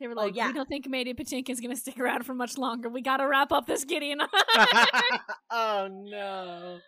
They 0.00 0.06
were 0.08 0.14
Oh, 0.16 0.22
like, 0.24 0.34
yeah. 0.34 0.46
"We 0.46 0.54
don't 0.54 0.66
think 0.66 0.88
Mandy 0.88 1.12
Patinkin's 1.12 1.60
going 1.60 1.74
to 1.74 1.76
stick 1.80 2.00
around 2.00 2.24
for 2.24 2.32
much 2.32 2.56
longer. 2.56 2.88
We 2.88 3.02
got 3.02 3.18
to 3.18 3.28
wrap 3.28 3.52
up 3.52 3.66
this 3.66 3.84
Gideon." 3.84 4.18
oh 5.50 5.88
no. 5.90 6.78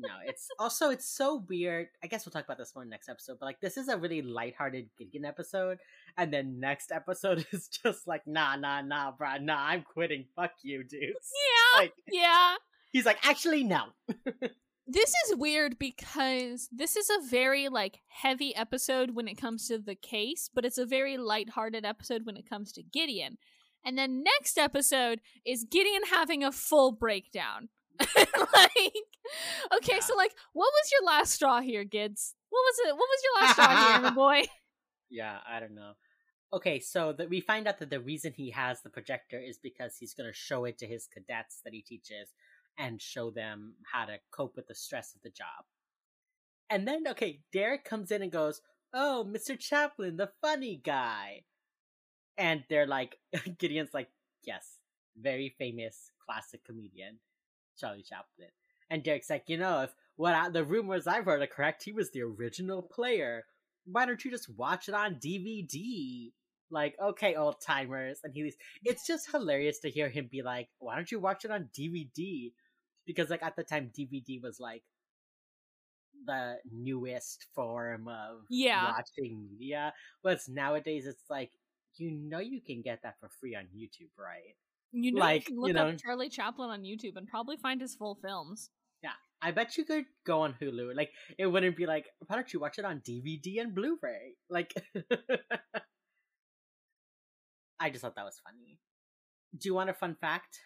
No, 0.00 0.14
it's 0.24 0.48
also 0.58 0.90
it's 0.90 1.08
so 1.08 1.44
weird. 1.48 1.88
I 2.02 2.06
guess 2.06 2.24
we'll 2.24 2.32
talk 2.32 2.44
about 2.44 2.58
this 2.58 2.74
one 2.74 2.88
next 2.88 3.08
episode, 3.08 3.38
but 3.40 3.46
like 3.46 3.60
this 3.60 3.76
is 3.76 3.88
a 3.88 3.96
really 3.96 4.22
lighthearted 4.22 4.88
Gideon 4.98 5.24
episode, 5.24 5.78
and 6.16 6.32
then 6.32 6.60
next 6.60 6.92
episode 6.92 7.46
is 7.52 7.68
just 7.68 8.06
like 8.06 8.26
nah 8.26 8.56
nah 8.56 8.80
nah 8.80 9.12
bruh, 9.12 9.40
nah, 9.40 9.66
I'm 9.66 9.82
quitting. 9.82 10.26
Fuck 10.36 10.52
you, 10.62 10.84
dude. 10.84 11.00
yeah, 11.02 11.78
Like 11.78 11.92
yeah. 12.10 12.56
he's 12.90 13.06
like, 13.06 13.18
actually 13.24 13.64
no. 13.64 13.84
This 14.90 15.12
is 15.26 15.36
weird 15.36 15.78
because 15.78 16.70
this 16.72 16.96
is 16.96 17.10
a 17.10 17.28
very 17.28 17.68
like 17.68 17.98
heavy 18.08 18.56
episode 18.56 19.10
when 19.10 19.28
it 19.28 19.34
comes 19.34 19.68
to 19.68 19.76
the 19.76 19.94
case, 19.94 20.48
but 20.54 20.64
it's 20.64 20.78
a 20.78 20.86
very 20.86 21.18
lighthearted 21.18 21.84
episode 21.84 22.24
when 22.24 22.38
it 22.38 22.48
comes 22.48 22.72
to 22.72 22.82
Gideon. 22.82 23.36
And 23.84 23.98
then 23.98 24.22
next 24.22 24.56
episode 24.56 25.20
is 25.44 25.66
Gideon 25.70 26.04
having 26.10 26.42
a 26.42 26.50
full 26.50 26.92
breakdown. 26.92 27.68
like 28.54 28.94
okay, 29.76 29.94
Yeah. 29.94 30.00
so 30.00 30.14
like 30.16 30.32
what 30.52 30.70
was 30.72 30.90
your 30.92 31.06
last 31.06 31.32
straw 31.32 31.60
here, 31.60 31.84
kids? 31.84 32.34
What 32.50 32.60
was 32.60 32.78
it? 32.86 32.94
What 32.94 33.08
was 33.08 33.20
your 33.24 33.42
last 33.42 33.52
straw 33.52 33.92
here, 33.92 34.02
my 34.02 34.10
boy? 34.14 34.48
Yeah, 35.10 35.38
I 35.46 35.60
don't 35.60 35.74
know. 35.74 35.92
Okay, 36.52 36.80
so 36.80 37.12
that 37.12 37.28
we 37.28 37.40
find 37.40 37.68
out 37.68 37.78
that 37.78 37.90
the 37.90 38.00
reason 38.00 38.32
he 38.32 38.50
has 38.50 38.80
the 38.80 38.88
projector 38.90 39.38
is 39.38 39.58
because 39.58 39.96
he's 39.98 40.14
going 40.14 40.28
to 40.30 40.34
show 40.36 40.64
it 40.64 40.78
to 40.78 40.86
his 40.86 41.06
cadets 41.06 41.60
that 41.64 41.74
he 41.74 41.82
teaches 41.82 42.30
and 42.78 43.02
show 43.02 43.30
them 43.30 43.74
how 43.92 44.06
to 44.06 44.18
cope 44.30 44.56
with 44.56 44.66
the 44.66 44.74
stress 44.74 45.14
of 45.14 45.20
the 45.22 45.30
job. 45.30 45.64
And 46.70 46.86
then, 46.86 47.06
okay, 47.08 47.40
Derek 47.52 47.84
comes 47.84 48.10
in 48.10 48.22
and 48.22 48.32
goes, 48.32 48.60
"Oh, 48.94 49.26
Mr. 49.28 49.58
Chaplin, 49.58 50.16
the 50.16 50.30
funny 50.40 50.80
guy," 50.82 51.44
and 52.36 52.64
they're 52.68 52.86
like, 52.86 53.18
Gideon's 53.58 53.92
like, 53.94 54.08
"Yes, 54.42 54.78
very 55.16 55.54
famous 55.58 56.12
classic 56.24 56.64
comedian, 56.64 57.18
Charlie 57.78 58.02
Chaplin." 58.02 58.50
And 58.90 59.02
Derek's 59.02 59.30
like, 59.30 59.44
"You 59.48 59.58
know, 59.58 59.82
if 59.82 59.94
what 60.16 60.34
I, 60.34 60.48
the 60.48 60.64
rumors 60.64 61.06
I've 61.06 61.24
heard 61.26 61.42
are 61.42 61.46
correct, 61.46 61.84
he 61.84 61.92
was 61.92 62.10
the 62.10 62.22
original 62.22 62.82
player." 62.82 63.44
why 63.90 64.06
don't 64.06 64.24
you 64.24 64.30
just 64.30 64.48
watch 64.50 64.88
it 64.88 64.94
on 64.94 65.16
DVD? 65.16 66.32
Like, 66.70 66.94
okay, 67.02 67.34
old 67.34 67.60
timers. 67.60 68.20
And 68.22 68.34
he's, 68.34 68.56
it's 68.84 69.06
just 69.06 69.30
hilarious 69.30 69.78
to 69.80 69.90
hear 69.90 70.08
him 70.08 70.28
be 70.30 70.42
like, 70.42 70.68
why 70.78 70.96
don't 70.96 71.10
you 71.10 71.18
watch 71.18 71.44
it 71.44 71.50
on 71.50 71.70
DVD? 71.76 72.52
Because, 73.06 73.30
like, 73.30 73.42
at 73.42 73.56
the 73.56 73.64
time, 73.64 73.90
DVD 73.98 74.42
was 74.42 74.60
like 74.60 74.82
the 76.26 76.58
newest 76.70 77.46
form 77.54 78.08
of 78.08 78.44
Yeah. 78.50 78.92
watching 78.92 79.48
media. 79.50 79.94
But 80.22 80.40
nowadays, 80.48 81.06
it's 81.06 81.24
like, 81.30 81.52
you 81.96 82.10
know, 82.10 82.38
you 82.38 82.60
can 82.60 82.82
get 82.82 83.02
that 83.02 83.18
for 83.18 83.30
free 83.40 83.56
on 83.56 83.64
YouTube, 83.74 84.10
right? 84.18 84.56
You 84.92 85.12
know, 85.12 85.20
Like, 85.20 85.42
you 85.42 85.46
can 85.46 85.54
you 85.56 85.60
look 85.62 85.72
know- 85.74 85.88
up 85.90 85.98
Charlie 86.02 86.28
Chaplin 86.30 86.70
on 86.70 86.82
YouTube 86.82 87.16
and 87.16 87.26
probably 87.28 87.56
find 87.56 87.80
his 87.80 87.94
full 87.94 88.14
films. 88.22 88.70
Yeah, 89.02 89.12
I 89.42 89.50
bet 89.52 89.76
you 89.76 89.84
could 89.84 90.06
go 90.24 90.40
on 90.40 90.54
Hulu. 90.60 90.96
Like, 90.96 91.10
it 91.38 91.46
wouldn't 91.46 91.76
be 91.76 91.86
like, 91.86 92.06
why 92.26 92.36
don't 92.36 92.52
you 92.52 92.58
watch 92.60 92.78
it 92.78 92.84
on 92.84 93.00
DVD 93.00 93.60
and 93.60 93.74
Blu-ray? 93.74 94.34
Like, 94.48 94.72
I 97.80 97.90
just 97.90 98.02
thought 98.02 98.16
that 98.16 98.24
was 98.24 98.40
funny. 98.42 98.80
Do 99.56 99.68
you 99.68 99.74
want 99.74 99.90
a 99.90 99.94
fun 99.94 100.16
fact 100.20 100.58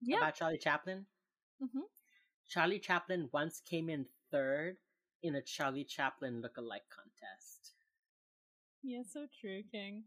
Yeah. 0.00 0.18
about 0.18 0.34
Charlie 0.36 0.58
Chaplin? 0.58 1.06
Mhm. 1.62 1.82
Charlie 2.48 2.78
Chaplin 2.78 3.28
once 3.32 3.60
came 3.60 3.88
in 3.88 4.06
third 4.30 4.78
in 5.22 5.34
a 5.34 5.42
Charlie 5.42 5.84
Chaplin 5.84 6.40
look-alike 6.42 6.88
contest. 6.90 7.74
Yeah, 8.82 9.02
so 9.02 9.26
true, 9.40 9.62
King. 9.64 10.04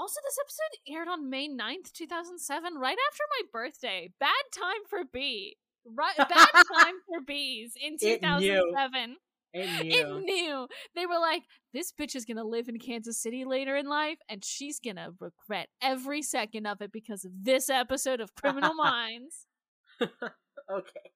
Also, 0.00 0.18
this 0.24 0.38
episode 0.40 0.96
aired 0.96 1.08
on 1.08 1.28
May 1.28 1.46
9th, 1.46 1.92
2007, 1.92 2.74
right 2.76 2.96
after 3.10 3.22
my 3.38 3.42
birthday. 3.52 4.10
Bad 4.18 4.30
time 4.50 4.80
for 4.88 5.00
B. 5.12 5.58
Right, 5.84 6.16
bad 6.16 6.26
time 6.28 6.94
for 7.06 7.20
bees 7.20 7.74
in 7.78 7.98
2007. 7.98 9.16
It 9.52 9.84
knew. 9.84 9.90
2007. 9.90 9.90
It 9.92 10.24
knew. 10.24 10.68
They 10.94 11.04
were 11.04 11.18
like, 11.20 11.42
this 11.74 11.92
bitch 11.92 12.16
is 12.16 12.24
gonna 12.24 12.44
live 12.44 12.70
in 12.70 12.78
Kansas 12.78 13.20
City 13.20 13.44
later 13.44 13.76
in 13.76 13.90
life, 13.90 14.16
and 14.26 14.42
she's 14.42 14.80
gonna 14.80 15.10
regret 15.20 15.68
every 15.82 16.22
second 16.22 16.64
of 16.64 16.80
it 16.80 16.92
because 16.92 17.26
of 17.26 17.32
this 17.42 17.68
episode 17.68 18.20
of 18.20 18.34
Criminal 18.34 18.72
Minds. 18.82 19.44
okay. 20.00 21.10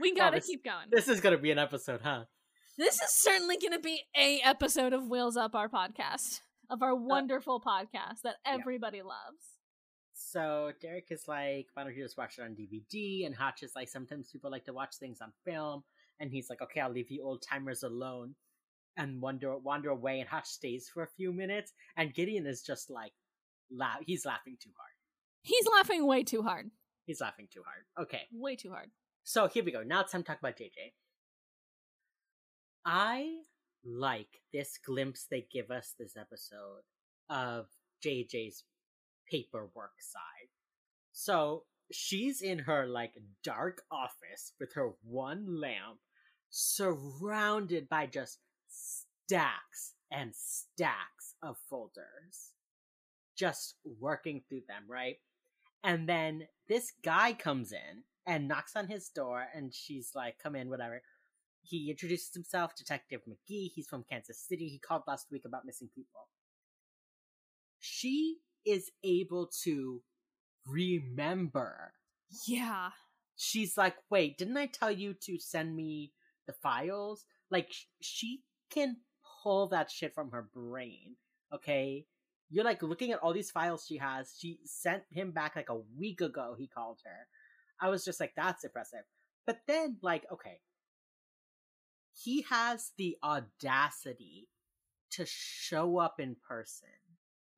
We 0.00 0.12
oh, 0.12 0.16
gotta 0.16 0.36
this- 0.36 0.46
keep 0.46 0.62
going. 0.62 0.86
This 0.92 1.08
is 1.08 1.20
gonna 1.20 1.38
be 1.38 1.50
an 1.50 1.58
episode, 1.58 2.02
huh? 2.04 2.26
This 2.78 3.02
is 3.02 3.10
certainly 3.10 3.56
gonna 3.60 3.80
be 3.80 4.00
a 4.16 4.38
episode 4.44 4.92
of 4.92 5.08
Wheels 5.08 5.36
Up, 5.36 5.56
our 5.56 5.68
podcast, 5.68 6.40
of 6.70 6.82
our 6.82 6.94
wonderful 6.94 7.60
podcast 7.60 8.22
that 8.24 8.36
Uh, 8.46 8.50
yeah. 8.52 8.54
everybody 8.60 9.02
loves. 9.02 9.44
So 10.14 10.72
Derek 10.80 11.08
is 11.10 11.26
like, 11.26 11.66
why 11.74 11.84
don't 11.84 11.94
you 11.96 12.02
just 12.04 12.16
watch 12.16 12.38
it 12.38 12.42
on 12.42 12.54
DVD? 12.54 13.26
And 13.26 13.34
Hotch 13.34 13.62
is 13.62 13.72
like, 13.74 13.88
sometimes 13.88 14.30
people 14.30 14.50
like 14.50 14.64
to 14.66 14.72
watch 14.72 14.96
things 14.96 15.20
on 15.20 15.32
film. 15.44 15.82
And 16.20 16.30
he's 16.30 16.48
like, 16.48 16.62
okay, 16.62 16.80
I'll 16.80 16.90
leave 16.92 17.10
you 17.10 17.24
old 17.24 17.42
timers 17.42 17.82
alone 17.82 18.34
and 18.96 19.20
wander 19.20 19.56
wander 19.58 19.90
away. 19.90 20.20
And 20.20 20.28
Hotch 20.28 20.46
stays 20.46 20.88
for 20.88 21.02
a 21.02 21.08
few 21.16 21.32
minutes. 21.32 21.72
And 21.96 22.14
Gideon 22.14 22.46
is 22.46 22.62
just 22.62 22.90
like, 22.90 23.12
laugh. 23.70 23.98
He's 24.06 24.24
laughing 24.24 24.56
too 24.62 24.70
hard. 24.76 24.92
He's 25.42 25.66
laughing 25.76 26.06
way 26.06 26.22
too 26.22 26.42
hard. 26.42 26.70
He's 27.06 27.20
laughing 27.20 27.48
too 27.52 27.62
hard. 27.66 27.84
Okay, 28.08 28.22
Way 28.32 28.56
too 28.56 28.70
hard. 28.70 28.90
so 29.24 29.46
here 29.48 29.64
we 29.64 29.72
go. 29.72 29.82
Now 29.82 30.00
it's 30.02 30.12
time 30.12 30.22
to 30.22 30.26
talk 30.26 30.38
about 30.38 30.56
JJ. 30.56 30.92
I 32.86 33.38
like 33.84 34.40
this 34.52 34.78
glimpse 34.84 35.26
they 35.30 35.46
give 35.52 35.70
us 35.70 35.94
this 35.98 36.16
episode 36.16 36.82
of 37.28 37.66
JJ's 38.04 38.64
paperwork 39.30 39.94
side. 40.00 40.48
So 41.12 41.64
she's 41.92 42.42
in 42.42 42.60
her 42.60 42.86
like 42.86 43.14
dark 43.42 43.82
office 43.90 44.52
with 44.58 44.74
her 44.74 44.92
one 45.02 45.60
lamp, 45.60 45.98
surrounded 46.50 47.88
by 47.88 48.06
just 48.06 48.38
stacks 48.68 49.94
and 50.10 50.34
stacks 50.34 51.34
of 51.42 51.56
folders, 51.68 52.52
just 53.36 53.74
working 54.00 54.42
through 54.48 54.62
them, 54.68 54.84
right? 54.88 55.16
And 55.82 56.08
then 56.08 56.46
this 56.68 56.92
guy 57.04 57.32
comes 57.32 57.72
in 57.72 58.04
and 58.26 58.48
knocks 58.48 58.74
on 58.74 58.88
his 58.88 59.08
door, 59.10 59.46
and 59.54 59.74
she's 59.74 60.12
like, 60.14 60.38
"Come 60.38 60.56
in, 60.56 60.70
whatever." 60.70 61.02
He 61.66 61.90
introduces 61.90 62.34
himself, 62.34 62.76
Detective 62.76 63.22
McGee. 63.28 63.70
He's 63.74 63.86
from 63.88 64.04
Kansas 64.08 64.38
City. 64.38 64.68
He 64.68 64.78
called 64.78 65.02
last 65.06 65.28
week 65.32 65.42
about 65.46 65.64
missing 65.64 65.88
people. 65.94 66.28
She 67.80 68.36
is 68.66 68.90
able 69.02 69.50
to 69.62 70.02
remember. 70.66 71.92
Yeah. 72.46 72.90
She's 73.36 73.76
like, 73.76 73.96
wait, 74.10 74.38
didn't 74.38 74.56
I 74.56 74.66
tell 74.66 74.90
you 74.90 75.14
to 75.22 75.38
send 75.38 75.74
me 75.74 76.12
the 76.46 76.52
files? 76.52 77.24
Like, 77.50 77.70
she 78.00 78.42
can 78.70 78.98
pull 79.42 79.68
that 79.68 79.90
shit 79.90 80.14
from 80.14 80.30
her 80.30 80.48
brain. 80.54 81.16
Okay? 81.52 82.06
You're 82.50 82.64
like 82.64 82.82
looking 82.82 83.12
at 83.12 83.20
all 83.20 83.32
these 83.32 83.50
files 83.50 83.86
she 83.86 83.98
has. 83.98 84.34
She 84.38 84.60
sent 84.64 85.02
him 85.10 85.30
back 85.30 85.56
like 85.56 85.70
a 85.70 85.80
week 85.98 86.20
ago, 86.20 86.54
he 86.58 86.66
called 86.68 87.00
her. 87.04 87.26
I 87.80 87.88
was 87.88 88.04
just 88.04 88.20
like, 88.20 88.32
that's 88.36 88.64
impressive. 88.64 89.04
But 89.46 89.60
then, 89.66 89.96
like, 90.02 90.24
okay. 90.32 90.60
He 92.14 92.42
has 92.48 92.92
the 92.96 93.16
audacity 93.22 94.48
to 95.10 95.26
show 95.26 95.98
up 95.98 96.20
in 96.20 96.36
person. 96.48 96.88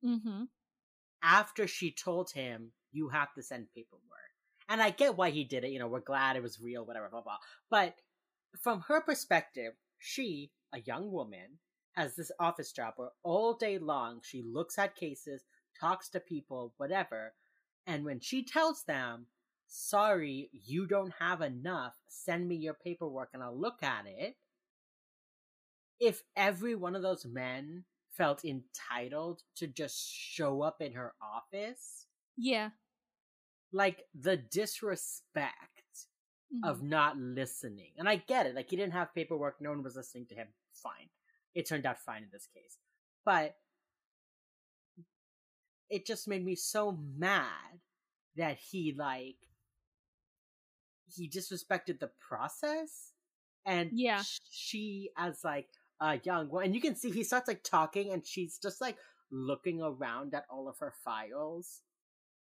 Mm-hmm. 0.03 0.43
After 1.23 1.67
she 1.67 1.91
told 1.91 2.31
him, 2.31 2.71
you 2.91 3.09
have 3.09 3.33
to 3.33 3.43
send 3.43 3.67
paperwork. 3.73 4.03
And 4.69 4.81
I 4.81 4.89
get 4.89 5.15
why 5.17 5.29
he 5.29 5.43
did 5.43 5.63
it. 5.63 5.71
You 5.71 5.79
know, 5.79 5.87
we're 5.87 6.01
glad 6.01 6.35
it 6.35 6.43
was 6.43 6.59
real, 6.59 6.85
whatever, 6.85 7.09
blah, 7.09 7.21
blah. 7.21 7.37
But 7.69 7.95
from 8.61 8.81
her 8.87 9.01
perspective, 9.01 9.73
she, 9.97 10.51
a 10.73 10.81
young 10.81 11.11
woman, 11.11 11.59
has 11.93 12.15
this 12.15 12.31
office 12.39 12.71
job 12.71 12.93
where 12.97 13.09
all 13.23 13.53
day 13.53 13.77
long 13.79 14.19
she 14.23 14.43
looks 14.43 14.77
at 14.77 14.95
cases, 14.95 15.43
talks 15.79 16.09
to 16.09 16.19
people, 16.19 16.73
whatever. 16.77 17.33
And 17.85 18.05
when 18.05 18.19
she 18.19 18.43
tells 18.43 18.83
them, 18.83 19.27
sorry, 19.67 20.49
you 20.51 20.85
don't 20.85 21.13
have 21.19 21.41
enough, 21.41 21.93
send 22.07 22.47
me 22.47 22.55
your 22.55 22.75
paperwork 22.75 23.29
and 23.33 23.41
I'll 23.41 23.59
look 23.59 23.81
at 23.81 24.05
it. 24.05 24.35
If 25.99 26.23
every 26.35 26.75
one 26.75 26.95
of 26.95 27.01
those 27.01 27.25
men 27.25 27.85
felt 28.11 28.45
entitled 28.45 29.43
to 29.55 29.67
just 29.67 30.07
show 30.09 30.61
up 30.61 30.81
in 30.81 30.93
her 30.93 31.15
office, 31.21 32.07
Yeah. 32.35 32.71
like 33.71 34.07
the 34.13 34.37
disrespect 34.37 36.07
Mhm. 36.53 36.63
of 36.63 36.81
not 36.83 37.17
listening. 37.17 37.93
And 37.97 38.07
I 38.07 38.17
get 38.17 38.45
it. 38.47 38.55
Like 38.55 38.69
he 38.69 38.75
didn't 38.75 38.93
have 38.93 39.13
paperwork, 39.13 39.59
no 39.61 39.69
one 39.71 39.83
was 39.83 39.95
listening 39.95 40.27
to 40.27 40.35
him. 40.35 40.53
Fine. 40.73 41.09
It 41.53 41.65
turned 41.67 41.85
out 41.85 41.99
fine 41.99 42.23
in 42.23 42.29
this 42.31 42.47
case. 42.47 42.79
But 43.25 43.59
it 45.89 46.05
just 46.05 46.27
made 46.27 46.43
me 46.45 46.55
so 46.55 46.91
mad 46.91 47.81
that 48.35 48.57
he 48.57 48.93
like 48.93 49.37
he 51.05 51.29
disrespected 51.29 51.99
the 51.99 52.07
process 52.19 53.13
and 53.65 53.91
Yeah. 53.93 54.23
she 54.49 55.11
as 55.17 55.43
like 55.43 55.69
a 56.01 56.19
young 56.23 56.49
one 56.49 56.63
and 56.65 56.75
you 56.75 56.81
can 56.81 56.95
see 56.95 57.09
he 57.11 57.23
starts 57.23 57.47
like 57.47 57.63
talking 57.63 58.11
and 58.13 58.25
she's 58.25 58.57
just 58.57 58.79
like 58.81 58.97
looking 59.31 59.81
around 59.81 60.33
at 60.33 60.45
all 60.49 60.67
of 60.69 60.77
her 60.79 60.93
files 61.03 61.81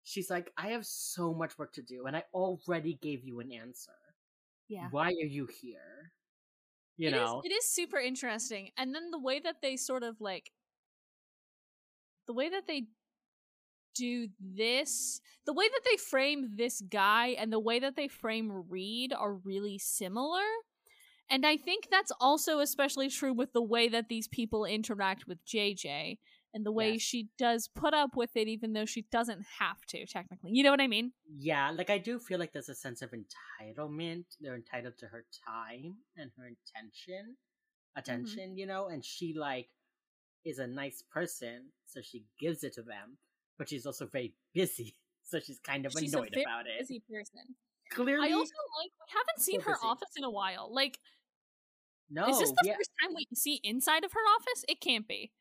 she's 0.04 0.30
like 0.30 0.52
i 0.58 0.68
have 0.70 0.86
so 0.86 1.34
much 1.34 1.58
work 1.58 1.74
to 1.74 1.82
do 1.82 2.06
and 2.06 2.16
i 2.16 2.24
already 2.34 2.94
gave 3.02 3.24
you 3.24 3.40
an 3.40 3.52
answer 3.52 3.92
Yeah. 4.68 4.88
why 4.92 5.08
are 5.08 5.12
you 5.12 5.48
here 5.62 6.12
you 6.98 7.08
It 7.10 7.14
is- 7.14 7.20
know 7.20 7.42
it 7.44 7.52
is 7.52 7.66
super 7.66 7.98
interesting. 7.98 8.72
And 8.78 8.94
then 8.94 9.10
the 9.12 9.20
way 9.20 9.40
that 9.40 9.62
they 9.62 9.78
sort 9.78 10.04
of 10.04 10.20
like 10.22 10.52
the 12.28 12.34
way 12.34 12.50
that 12.50 12.68
they 12.68 12.88
do 13.96 14.28
this, 14.40 15.20
the 15.46 15.54
way 15.54 15.68
that 15.68 15.82
they 15.90 15.98
frame 15.98 16.52
this 16.56 16.82
guy 16.82 17.30
and 17.30 17.52
the 17.52 17.60
way 17.60 17.80
that 17.80 17.96
they 17.96 18.08
frame 18.08 18.52
Reid 18.70 19.14
are 19.14 19.34
really 19.34 19.78
similar. 19.78 20.44
And 21.30 21.46
I 21.46 21.58
think 21.58 21.88
that's 21.92 22.12
also 22.20 22.60
especially 22.60 23.10
true 23.10 23.34
with 23.34 23.54
the 23.54 23.62
way 23.62 23.88
that 23.89 24.10
these 24.10 24.28
people 24.28 24.65
interact 24.65 25.28
with 25.28 25.46
JJ 25.46 26.18
and 26.54 26.65
the 26.65 26.72
way 26.72 26.94
Yes. 26.94 27.02
she 27.02 27.28
does 27.38 27.68
put 27.68 27.94
up 27.94 28.15
with 28.15 28.32
it 28.36 28.48
even 28.48 28.74
though 28.74 28.86
she 28.86 29.04
doesn't 29.12 29.46
have 29.60 29.86
to 29.89 30.06
technically. 30.08 30.52
You 30.54 30.63
know 30.63 30.72
what 30.72 30.82
I 30.82 30.88
mean? 30.88 31.12
yeah 31.38 31.70
like 31.70 31.92
i 31.92 31.98
do 32.00 32.18
feel 32.18 32.39
like 32.39 32.52
there's 32.54 32.70
a 32.70 32.76
sense 32.76 33.04
of 33.04 33.12
entitlement 33.12 34.26
they're 34.42 34.56
entitled 34.56 34.98
to 34.98 35.06
her 35.06 35.24
time 35.48 35.96
and 36.18 36.32
her 36.38 36.48
intention 36.48 37.36
mm-hmm. 37.36 38.00
attention 38.00 38.58
you 38.58 38.65
know 38.65 38.88
and 38.88 39.06
she 39.06 39.36
like 39.38 39.70
is 40.44 40.58
a 40.58 40.65
nice 40.65 41.04
person 41.13 41.65
so 41.86 42.02
she 42.02 42.24
gives 42.39 42.63
it 42.63 42.74
to 42.74 42.82
them 42.82 43.18
but 43.60 43.70
she's 43.70 43.86
also 43.86 44.08
very 44.08 44.34
busy 44.56 44.96
so 45.24 45.39
she's 45.39 45.60
kind 45.60 45.86
of 45.86 45.92
She's 45.92 46.12
annoyed 46.13 46.36
about 46.36 46.65
it 46.65 46.80
Busy 46.80 47.04
person. 47.08 47.56
clearly 47.92 48.30
I 48.30 48.34
also 48.34 48.56
like 48.82 48.92
we 48.98 49.13
haven't 49.15 49.44
seen 49.44 49.62
her 49.62 49.74
busy. 49.74 49.86
office 49.88 50.10
in 50.18 50.24
a 50.24 50.32
while. 50.32 50.74
Like 50.74 50.98
no 52.10 52.28
Is 52.28 52.39
this 52.39 52.52
the 52.52 52.67
yeah, 52.67 52.74
first 52.76 52.91
time 53.02 53.13
we 53.15 53.26
see 53.36 53.60
inside 53.63 54.04
of 54.04 54.13
her 54.13 54.19
office? 54.38 54.65
It 54.67 54.82
can't 54.82 55.08
be. 55.08 55.32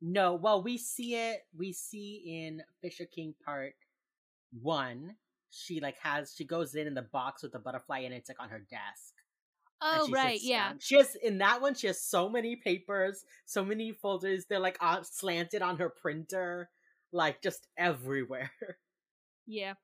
no 0.00 0.34
well 0.34 0.62
we 0.62 0.78
see 0.78 1.14
it 1.14 1.40
we 1.56 1.72
see 1.72 2.22
in 2.46 2.62
fisher 2.80 3.04
king 3.04 3.34
part 3.44 3.74
one 4.62 5.16
she 5.50 5.80
like 5.80 5.98
has 5.98 6.32
she 6.34 6.44
goes 6.44 6.74
in 6.74 6.86
in 6.86 6.94
the 6.94 7.02
box 7.02 7.42
with 7.42 7.52
the 7.52 7.58
butterfly 7.58 8.00
and 8.00 8.14
it's 8.14 8.28
like 8.28 8.40
on 8.40 8.48
her 8.50 8.60
desk 8.70 9.14
Oh 9.82 10.08
right, 10.12 10.40
yeah. 10.42 10.72
She 10.78 10.96
has 10.96 11.16
in 11.16 11.38
that 11.38 11.62
one. 11.62 11.74
She 11.74 11.86
has 11.86 12.02
so 12.02 12.28
many 12.28 12.56
papers, 12.56 13.24
so 13.46 13.64
many 13.64 13.92
folders. 13.92 14.44
They're 14.46 14.58
like 14.60 14.76
uh, 14.80 15.02
slanted 15.02 15.62
on 15.62 15.78
her 15.78 15.88
printer, 15.88 16.68
like 17.12 17.42
just 17.42 17.66
everywhere. 17.78 18.50
Yeah. 19.46 19.74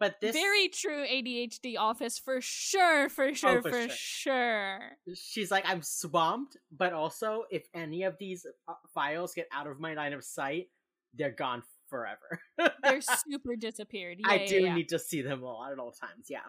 But 0.00 0.20
this, 0.20 0.32
Very 0.32 0.68
true 0.68 1.04
ADHD 1.04 1.76
office 1.76 2.18
for 2.18 2.40
sure, 2.40 3.08
for 3.08 3.34
sure, 3.34 3.58
Oh, 3.58 3.62
for 3.62 3.70
for, 3.70 3.88
sure. 3.88 4.78
sure. 5.08 5.14
she's 5.16 5.50
like, 5.50 5.64
I'm 5.66 5.82
swamped. 5.82 6.56
But 6.70 6.92
also, 6.92 7.44
if 7.50 7.66
any 7.74 8.04
of 8.04 8.16
these 8.18 8.46
uh, 8.68 8.74
files 8.94 9.34
get 9.34 9.48
out 9.52 9.66
of 9.66 9.80
my 9.80 9.94
line 9.94 10.12
of 10.12 10.22
sight, 10.22 10.68
they're 11.14 11.32
gone 11.32 11.62
forever. 11.88 12.40
They're 12.82 13.00
super 13.28 13.56
disappeared. 13.56 14.18
Yeah, 14.20 14.30
I 14.30 14.34
yeah, 14.36 14.46
do 14.48 14.60
yeah. 14.60 14.74
need 14.74 14.88
to 14.90 14.98
see 15.00 15.22
them 15.22 15.42
all 15.42 15.64
at 15.64 15.78
all 15.78 15.90
times. 15.92 16.26
Yeah. 16.28 16.46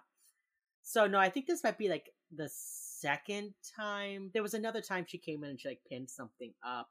So 0.84 1.08
no, 1.08 1.18
I 1.18 1.30
think 1.30 1.48
this 1.48 1.64
might 1.64 1.78
be 1.78 1.90
like 1.90 2.10
the 2.36 2.50
second 2.52 3.54
time. 3.76 4.30
There 4.34 4.44
was 4.44 4.54
another 4.54 4.82
time 4.82 5.06
she 5.08 5.18
came 5.18 5.44
in 5.44 5.52
and 5.52 5.60
she 5.60 5.70
like 5.70 5.82
pinned 5.90 6.10
something 6.10 6.54
up, 6.64 6.90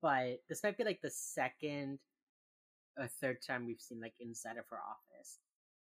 but 0.00 0.40
this 0.48 0.62
might 0.62 0.76
be 0.76 0.84
like 0.84 1.00
the 1.02 1.10
second 1.10 1.98
or 2.98 3.06
third 3.06 3.38
time 3.46 3.66
we've 3.66 3.80
seen 3.80 4.00
like 4.00 4.14
inside 4.20 4.56
of 4.58 4.64
her 4.70 4.78
office. 4.78 5.38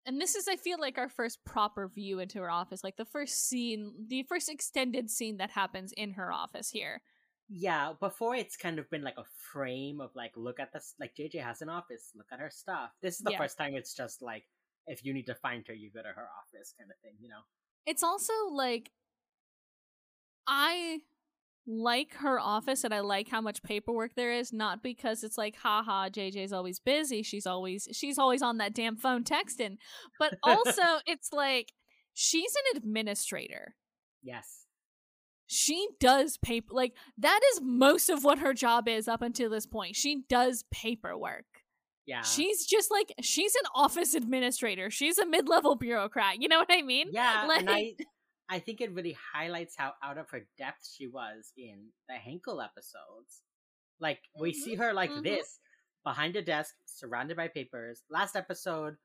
And 0.05 0.21
this 0.21 0.35
is, 0.35 0.49
I 0.49 0.57
feel 0.57 0.81
like, 0.81 0.99
our 0.99 1.09
first 1.09 1.45
proper 1.45 1.87
view 1.87 2.19
into 2.19 2.39
her 2.39 2.51
office. 2.51 2.83
Like 2.83 2.97
the 2.97 3.05
first 3.05 3.49
scene, 3.49 3.93
the 4.09 4.25
first 4.25 4.49
extended 4.49 5.11
scene 5.11 5.37
that 5.37 5.51
happens 5.51 5.93
in 5.93 6.13
her 6.15 6.33
office 6.33 6.71
here. 6.71 7.03
Yeah, 7.49 7.93
before 8.01 8.35
it's 8.35 8.57
kind 8.57 8.79
of 8.79 8.91
been 8.91 9.03
like 9.03 9.19
a 9.19 9.25
frame 9.53 10.01
of 10.01 10.11
like, 10.17 10.33
look 10.37 10.59
at 10.59 10.73
this, 10.73 10.95
like 10.99 11.15
JJ 11.15 11.43
has 11.43 11.63
an 11.63 11.69
office, 11.69 12.11
look 12.17 12.27
at 12.33 12.41
her 12.41 12.51
stuff. 12.51 12.91
This 13.01 13.19
is 13.19 13.21
the 13.21 13.33
Yeah. 13.33 13.39
first 13.39 13.59
time 13.59 13.75
it's 13.75 13.95
just 13.95 14.23
like, 14.23 14.45
if 14.87 15.05
you 15.05 15.15
need 15.15 15.27
to 15.27 15.35
find 15.37 15.65
her, 15.69 15.75
you 15.75 15.91
go 15.93 16.03
to 16.03 16.09
her 16.09 16.29
office 16.41 16.75
kind 16.77 16.91
of 16.91 16.97
thing, 16.99 17.13
you 17.21 17.29
know? 17.29 17.43
It's 17.87 18.03
also 18.03 18.33
like 18.51 18.91
I 20.47 21.03
like 21.67 22.15
her 22.15 22.41
office 22.41 22.85
and 22.85 22.93
I 22.93 23.01
like 23.01 23.29
how 23.29 23.41
much 23.41 23.63
paperwork 23.63 24.15
there 24.15 24.33
is, 24.33 24.53
not 24.53 24.83
because 24.83 25.23
it's 25.23 25.39
like, 25.39 25.57
haha, 25.57 26.09
JJ's 26.09 26.53
always 26.53 26.81
busy. 26.81 27.23
She's 27.23 27.47
always 27.47 27.89
she's 27.93 28.19
always 28.19 28.43
on 28.43 28.59
that 28.59 28.75
damn 28.75 28.97
phone 28.97 29.25
texting. 29.25 29.77
But 30.19 30.35
also 30.43 30.83
it's 31.07 31.33
like 31.33 31.73
she's 32.15 32.53
an 32.73 32.79
administrator. 32.79 33.77
Yes. 34.23 34.67
She 35.47 35.87
does 36.01 36.39
paper 36.39 36.69
like 36.73 36.95
that 37.19 37.41
is 37.53 37.61
most 37.63 38.09
of 38.09 38.25
what 38.25 38.39
her 38.39 38.55
job 38.55 38.89
is 38.89 39.07
up 39.07 39.23
until 39.23 39.51
this 39.51 39.67
point. 39.67 39.95
She 39.97 40.23
does 40.29 40.65
paperwork. 40.73 41.45
Yeah. 42.07 42.23
She's 42.23 42.67
just 42.67 42.91
like 42.91 43.13
she's 43.21 43.55
an 43.55 43.69
office 43.75 44.15
administrator. 44.15 44.91
She's 44.91 45.19
a 45.19 45.27
mid-level 45.27 45.77
bureaucrat. 45.77 46.41
You 46.43 46.49
know 46.49 46.59
what 46.59 46.71
I 46.71 46.83
mean? 46.83 47.11
Yeah, 47.13 47.47
Like- 47.47 48.01
I 48.53 48.59
think 48.59 48.83
it 48.83 48.93
really 48.93 49.17
highlights 49.33 49.77
how 49.79 49.95
out 50.05 50.19
of 50.19 50.29
her 50.29 50.43
depth 50.59 50.87
she 50.87 51.07
was 51.07 51.55
in 51.57 51.87
the 52.07 52.17
Hankel 52.17 52.63
episodes. 52.63 53.41
Like 53.99 54.19
we 54.39 54.53
see 54.53 54.75
her 54.75 54.93
like 54.93 55.11
mhm. 55.11 55.23
this 55.23 55.59
behind 56.05 56.37
a 56.37 56.43
desk, 56.43 56.75
surrounded 56.85 57.39
by 57.39 57.49
papers. 57.49 58.03
Last 58.11 58.37
episode, 58.37 58.97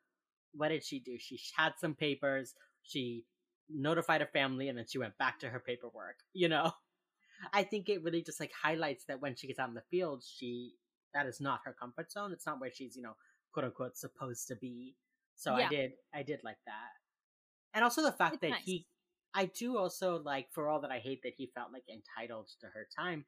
what 0.53 0.67
did 0.67 0.83
she 0.83 0.99
do? 0.99 1.17
She 1.17 1.39
had 1.55 1.71
some 1.79 1.95
papers. 1.95 2.55
She 2.83 3.23
notified 3.69 4.19
her 4.19 4.27
family, 4.27 4.67
and 4.67 4.77
then 4.77 4.85
she 4.85 4.97
went 4.97 5.17
back 5.17 5.39
to 5.39 5.49
her 5.49 5.61
paperwork. 5.61 6.17
You 6.33 6.49
know, 6.49 6.73
I 7.53 7.63
think 7.63 7.87
it 7.87 8.03
really 8.03 8.21
just 8.21 8.41
like 8.41 8.51
highlights 8.51 9.05
that 9.05 9.21
when 9.21 9.37
she 9.37 9.47
gets 9.47 9.59
out 9.59 9.69
in 9.69 9.75
the 9.75 9.81
field, 9.89 10.25
she 10.27 10.73
that 11.13 11.25
is 11.25 11.39
not 11.39 11.61
her 11.63 11.73
comfort 11.79 12.11
zone. 12.11 12.33
It's 12.33 12.45
not 12.45 12.59
where 12.59 12.71
she's 12.73 12.97
you 12.97 13.01
know 13.01 13.15
quote 13.53 13.63
unquote 13.63 13.95
supposed 13.95 14.49
to 14.49 14.57
be. 14.57 14.95
So 15.37 15.53
I 15.53 15.69
did 15.69 15.93
I 16.13 16.23
did 16.23 16.41
like 16.43 16.59
that, 16.65 16.91
and 17.73 17.85
also 17.85 18.01
the 18.01 18.11
fact 18.11 18.33
It's 18.33 18.41
that 18.41 18.49
nice. 18.49 18.63
he 18.65 18.85
I 19.33 19.45
do 19.45 19.77
also 19.77 20.21
like, 20.23 20.47
for 20.51 20.67
all 20.67 20.81
that 20.81 20.91
I 20.91 20.99
hate 20.99 21.21
that 21.23 21.33
he 21.37 21.51
felt 21.53 21.71
like 21.71 21.83
entitled 21.89 22.49
to 22.61 22.67
her 22.67 22.87
time, 22.97 23.25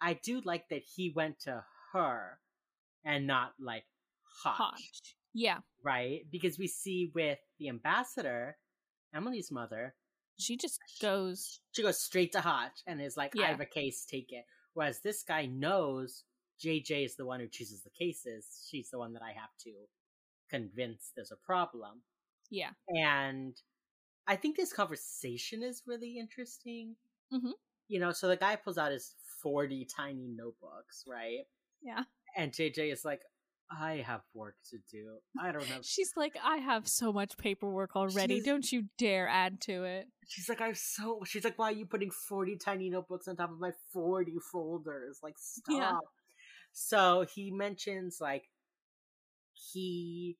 I 0.00 0.14
do 0.14 0.40
like 0.44 0.68
that 0.70 0.82
he 0.96 1.12
went 1.14 1.40
to 1.40 1.64
her 1.92 2.38
and 3.04 3.26
not 3.26 3.52
like 3.60 3.84
Hotch, 4.42 4.56
Hotch. 4.56 5.16
Yeah. 5.34 5.58
right? 5.84 6.20
Because 6.30 6.58
we 6.58 6.66
see 6.66 7.10
with 7.14 7.38
the 7.58 7.68
ambassador, 7.68 8.56
Emily's 9.14 9.50
mother, 9.50 9.94
She 10.38 10.56
just 10.56 10.80
goes 11.02 11.60
she 11.72 11.82
goes 11.82 12.00
straight 12.00 12.32
to 12.32 12.40
Hotch 12.40 12.80
and 12.86 13.00
is 13.00 13.16
like, 13.16 13.32
I 13.38 13.46
have 13.46 13.60
a 13.60 13.66
case, 13.66 14.06
take 14.10 14.32
it. 14.32 14.44
Whereas 14.74 15.00
this 15.00 15.22
guy 15.22 15.46
knows 15.46 16.24
JJ 16.64 17.04
is 17.04 17.16
the 17.16 17.26
one 17.26 17.40
who 17.40 17.48
chooses 17.48 17.82
the 17.82 17.90
cases. 17.90 18.66
She's 18.70 18.90
the 18.90 18.98
one 18.98 19.12
that 19.14 19.22
I 19.22 19.32
have 19.32 19.50
to 19.64 19.72
convince 20.50 21.12
there's 21.14 21.32
a 21.32 21.46
problem. 21.46 22.02
Yeah. 22.50 22.70
And 22.88 23.56
I 24.26 24.36
think 24.36 24.56
this 24.56 24.72
conversation 24.72 25.62
is 25.62 25.82
really 25.86 26.18
interesting. 26.18 26.96
Mhm. 27.32 27.52
You 27.88 27.98
know, 28.00 28.12
so 28.12 28.28
the 28.28 28.36
guy 28.36 28.56
pulls 28.56 28.78
out 28.78 28.92
his 28.92 29.14
40 29.42 29.84
tiny 29.86 30.28
notebooks, 30.28 31.04
right? 31.06 31.44
Yeah. 31.82 32.04
And 32.36 32.52
JJ 32.52 32.92
is 32.92 33.04
like, 33.04 33.22
I 33.72 33.98
have 33.98 34.22
work 34.34 34.56
to 34.70 34.78
do. 34.90 35.18
I 35.40 35.52
don't 35.52 35.68
know. 35.68 35.80
She's 35.82 36.12
like, 36.16 36.36
I 36.42 36.56
have 36.56 36.88
so 36.88 37.12
much 37.12 37.36
paperwork 37.36 37.94
already. 37.96 38.34
She's- 38.36 38.44
Don't 38.46 38.70
you 38.72 38.88
dare 38.98 39.28
add 39.28 39.60
to 39.62 39.84
it. 39.84 40.08
She's 40.28 40.48
like, 40.48 40.60
I'm 40.60 40.74
so. 40.74 41.22
She's 41.24 41.44
like, 41.44 41.58
why 41.58 41.66
are 41.70 41.72
you 41.72 41.86
putting 41.86 42.10
40 42.10 42.56
tiny 42.56 42.90
notebooks 42.90 43.26
on 43.28 43.36
top 43.36 43.50
of 43.50 43.58
my 43.60 43.72
40 43.92 44.38
folders? 44.52 45.20
Like, 45.22 45.38
stop. 45.38 45.74
Yeah. 45.76 45.98
So 46.72 47.26
he 47.32 47.50
mentions, 47.50 48.20
like, 48.20 48.48
he, 49.52 50.36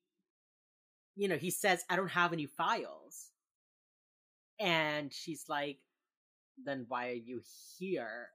you 1.17 1.29
know, 1.29 1.37
he 1.37 1.51
says, 1.51 1.85
I 1.89 1.97
don't 1.97 2.09
have 2.11 2.33
any 2.33 2.47
files. 2.47 3.31
And 4.61 5.13
she's 5.13 5.45
like, 5.49 5.79
then 6.65 6.85
why 6.89 7.09
are 7.09 7.13
you 7.13 7.41
here? 7.79 8.29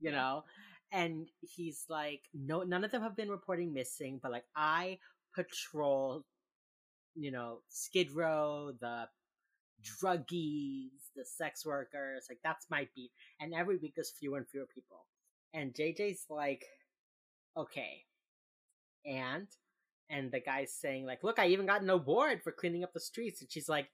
You 0.00 0.12
know? 0.12 0.44
And 0.92 1.28
he's 1.40 1.84
like, 1.88 2.22
no, 2.34 2.62
none 2.62 2.82
of 2.82 2.90
them 2.90 3.02
have 3.02 3.16
been 3.16 3.30
reporting 3.30 3.72
missing, 3.72 4.18
but 4.20 4.32
like, 4.32 4.46
I 4.56 4.98
patrol, 5.34 6.24
you 7.14 7.30
know, 7.30 7.58
Skid 7.68 8.10
Row, 8.10 8.72
the 8.80 9.06
druggies, 9.82 10.90
the 11.14 11.24
sex 11.24 11.64
workers, 11.64 12.26
like 12.28 12.40
that's 12.42 12.66
my 12.70 12.88
beat. 12.94 13.10
And 13.40 13.54
every 13.54 13.76
week 13.76 13.92
there's 13.94 14.12
fewer 14.18 14.38
and 14.38 14.48
fewer 14.48 14.66
people. 14.74 15.06
And 15.54 15.74
JJ's 15.74 16.26
like, 16.28 16.64
okay. 17.56 18.04
And 19.04 19.46
and 20.08 20.32
the 20.32 20.40
guy's 20.40 20.72
saying, 20.72 21.06
like, 21.06 21.22
look, 21.22 21.38
I 21.38 21.46
even 21.48 21.66
got 21.66 21.82
an 21.82 21.90
award 21.90 22.42
for 22.42 22.50
cleaning 22.50 22.82
up 22.82 22.92
the 22.92 23.00
streets. 23.00 23.40
And 23.40 23.50
she's 23.50 23.68
like, 23.68 23.88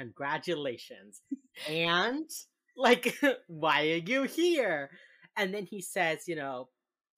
Congratulations. 0.00 1.20
and 1.68 2.28
like, 2.76 3.14
why 3.48 3.82
are 3.90 3.96
you 3.96 4.22
here? 4.24 4.90
And 5.36 5.52
then 5.54 5.66
he 5.66 5.80
says, 5.82 6.26
you 6.26 6.36
know, 6.36 6.68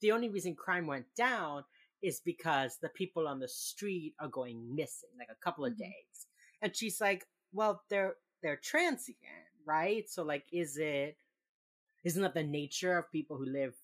the 0.00 0.12
only 0.12 0.28
reason 0.28 0.54
crime 0.56 0.86
went 0.86 1.06
down 1.16 1.64
is 2.02 2.20
because 2.24 2.78
the 2.82 2.88
people 2.88 3.28
on 3.28 3.38
the 3.38 3.48
street 3.48 4.14
are 4.20 4.28
going 4.28 4.74
missing, 4.74 5.10
like 5.18 5.28
a 5.30 5.44
couple 5.44 5.64
of 5.64 5.74
Mhm. 5.74 5.78
days. 5.78 6.26
And 6.60 6.76
she's 6.76 7.00
like, 7.00 7.24
well, 7.52 7.82
they're 7.88 8.16
they're 8.42 8.56
transient, 8.62 9.18
right? 9.64 10.08
So 10.10 10.24
like, 10.24 10.44
is 10.52 10.76
it 10.76 11.16
isn't 12.04 12.22
that 12.22 12.34
the 12.34 12.42
nature 12.42 12.98
of 12.98 13.12
people 13.12 13.36
who 13.36 13.46
live 13.46 13.74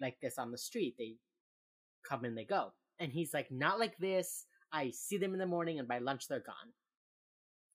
like 0.00 0.18
this 0.20 0.38
on 0.38 0.50
the 0.50 0.58
street? 0.58 0.96
They 0.98 1.16
come 2.08 2.24
and 2.24 2.36
they 2.36 2.44
go. 2.44 2.72
And 2.98 3.12
he's 3.12 3.32
like, 3.32 3.50
not 3.52 3.78
like 3.78 3.96
this. 3.98 4.46
I 4.72 4.90
see 4.90 5.16
them 5.18 5.32
in 5.32 5.38
the 5.38 5.46
morning 5.46 5.78
and 5.78 5.86
by 5.86 5.98
lunch 5.98 6.26
they're 6.26 6.40
gone. 6.40 6.72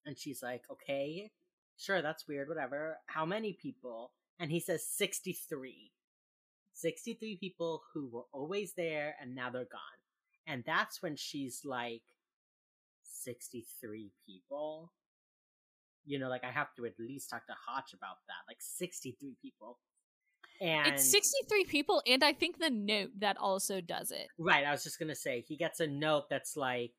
And 0.05 0.17
she's 0.17 0.41
like, 0.41 0.63
okay, 0.71 1.31
sure, 1.77 2.01
that's 2.01 2.27
weird, 2.27 2.47
whatever. 2.47 2.97
How 3.07 3.25
many 3.25 3.53
people? 3.53 4.11
And 4.39 4.51
he 4.51 4.59
says 4.59 4.85
63. 4.85 5.91
63 6.73 7.37
people 7.37 7.83
who 7.93 8.09
were 8.11 8.25
always 8.31 8.73
there 8.73 9.15
and 9.21 9.35
now 9.35 9.49
they're 9.49 9.65
gone. 9.65 9.81
And 10.47 10.63
that's 10.65 11.01
when 11.01 11.15
she's 11.15 11.61
like, 11.63 12.01
63 13.03 14.11
people? 14.25 14.91
You 16.05 16.17
know, 16.17 16.29
like 16.29 16.43
I 16.43 16.51
have 16.51 16.73
to 16.75 16.85
at 16.85 16.99
least 16.99 17.29
talk 17.29 17.45
to 17.45 17.53
Hotch 17.67 17.93
about 17.93 18.17
that. 18.27 18.47
Like 18.47 18.57
63 18.59 19.35
people. 19.41 19.77
And 20.59 20.93
It's 20.93 21.09
63 21.09 21.65
people, 21.65 22.03
and 22.05 22.23
I 22.23 22.33
think 22.33 22.59
the 22.59 22.69
note 22.69 23.09
that 23.17 23.35
also 23.37 23.81
does 23.81 24.11
it. 24.11 24.27
Right, 24.37 24.63
I 24.63 24.69
was 24.69 24.83
just 24.83 24.99
gonna 24.99 25.15
say 25.15 25.41
he 25.41 25.57
gets 25.57 25.79
a 25.79 25.87
note 25.87 26.29
that's 26.29 26.55
like 26.55 26.91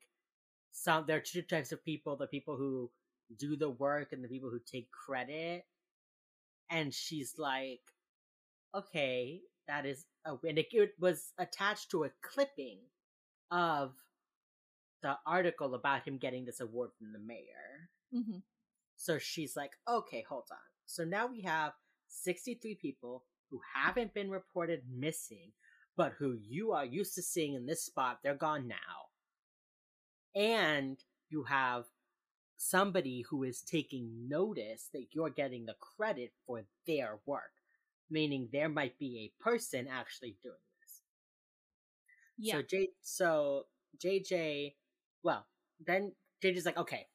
some 0.73 1.05
there 1.07 1.17
are 1.17 1.21
two 1.21 1.43
types 1.43 1.73
of 1.73 1.85
people, 1.85 2.17
the 2.17 2.27
people 2.27 2.57
who 2.57 2.91
do 3.39 3.57
the 3.57 3.71
work 3.71 4.13
and 4.13 4.23
the 4.23 4.29
people 4.29 4.51
who 4.51 4.59
take 4.59 4.91
credit. 4.91 5.65
And 6.69 6.93
she's 6.93 7.37
like, 7.37 7.81
Okay, 8.75 9.41
that 9.67 9.85
is 9.85 10.05
a 10.25 10.35
and 10.47 10.59
it, 10.59 10.67
it 10.73 10.93
was 10.99 11.33
attached 11.39 11.91
to 11.91 12.05
a 12.05 12.11
clipping 12.21 12.79
of 13.51 13.95
the 15.01 15.17
article 15.25 15.75
about 15.75 16.07
him 16.07 16.17
getting 16.17 16.45
this 16.45 16.59
award 16.59 16.91
from 16.97 17.11
the 17.13 17.19
mayor. 17.19 17.89
hmm 18.11 18.39
So 18.95 19.17
she's 19.19 19.55
like, 19.55 19.73
okay, 19.87 20.23
hold 20.27 20.45
on. 20.51 20.57
So 20.85 21.03
now 21.05 21.27
we 21.27 21.41
have 21.41 21.73
63 22.09 22.75
people 22.75 23.25
who 23.49 23.61
haven't 23.75 24.13
been 24.13 24.31
reported 24.31 24.83
missing, 24.89 25.53
but 25.97 26.13
who 26.19 26.33
you 26.33 26.71
are 26.73 26.85
used 26.85 27.15
to 27.15 27.21
seeing 27.23 27.55
in 27.55 27.65
this 27.65 27.85
spot. 27.85 28.19
They're 28.23 28.35
gone 28.35 28.67
now. 28.67 29.11
And 30.35 30.97
you 31.29 31.43
have 31.43 31.85
somebody 32.57 33.21
who 33.29 33.43
is 33.43 33.61
taking 33.61 34.27
notice 34.27 34.89
that 34.93 35.07
you're 35.11 35.29
getting 35.29 35.65
the 35.65 35.75
credit 35.79 36.31
for 36.45 36.63
their 36.87 37.19
work, 37.25 37.51
meaning 38.09 38.49
there 38.51 38.69
might 38.69 38.97
be 38.97 39.19
a 39.19 39.43
person 39.43 39.87
actually 39.91 40.37
doing 40.41 40.55
this. 40.81 41.01
Yeah. 42.37 42.55
So 42.55 42.61
J 42.61 42.89
so 43.01 43.65
JJ 43.97 44.73
well, 45.23 45.45
then 45.85 46.13
JJ's 46.43 46.65
like, 46.65 46.77
okay, 46.77 47.07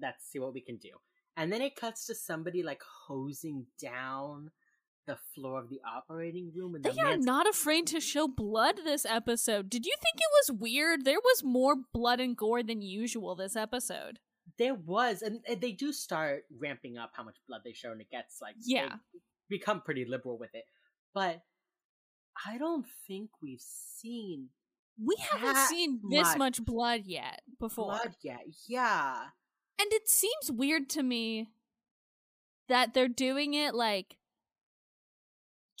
let's 0.00 0.26
see 0.30 0.38
what 0.38 0.54
we 0.54 0.60
can 0.60 0.76
do. 0.76 0.90
And 1.36 1.52
then 1.52 1.62
it 1.62 1.76
cuts 1.76 2.06
to 2.06 2.14
somebody 2.14 2.62
like 2.62 2.82
hosing 3.06 3.66
down 3.80 4.50
the 5.06 5.16
floor 5.34 5.58
of 5.60 5.68
the 5.68 5.80
operating 5.86 6.52
room 6.54 6.74
and 6.74 6.84
They 6.84 6.90
the 6.92 7.00
are 7.00 7.04
man's 7.10 7.26
not 7.26 7.48
afraid 7.48 7.86
to 7.88 8.00
show 8.00 8.28
blood 8.28 8.76
this 8.84 9.04
episode. 9.04 9.68
Did 9.68 9.84
you 9.84 9.94
think 10.00 10.16
it 10.20 10.30
was 10.52 10.60
weird? 10.60 11.04
There 11.04 11.18
was 11.22 11.42
more 11.44 11.74
blood 11.92 12.20
and 12.20 12.36
gore 12.36 12.62
than 12.62 12.82
usual 12.82 13.34
this 13.34 13.56
episode. 13.56 14.20
there 14.58 14.74
was 14.74 15.22
and, 15.22 15.40
and 15.48 15.60
they 15.60 15.72
do 15.72 15.92
start 15.92 16.44
ramping 16.60 16.98
up 16.98 17.10
how 17.14 17.22
much 17.24 17.36
blood 17.48 17.62
they 17.64 17.72
show 17.72 17.90
and 17.92 18.00
it 18.00 18.10
gets 18.10 18.40
like 18.40 18.54
Yeah. 18.64 18.96
become 19.48 19.80
pretty 19.80 20.04
liberal 20.04 20.38
with 20.38 20.54
it. 20.54 20.64
But 21.14 21.42
I 22.46 22.58
don't 22.58 22.86
think 23.06 23.30
we've 23.42 23.60
seen 23.60 24.48
We 25.02 25.16
haven't 25.18 25.66
seen 25.68 26.00
this 26.10 26.28
much 26.28 26.38
much 26.38 26.64
blood 26.64 27.02
yet 27.06 27.40
before. 27.58 27.86
blood 27.86 28.14
yet. 28.22 28.40
Yeah. 28.68 29.16
And 29.80 29.92
it 29.92 30.08
seems 30.08 30.50
weird 30.52 30.88
to 30.90 31.02
me 31.02 31.48
that 32.68 32.94
they're 32.94 33.08
doing 33.08 33.54
it 33.54 33.74
like 33.74 34.16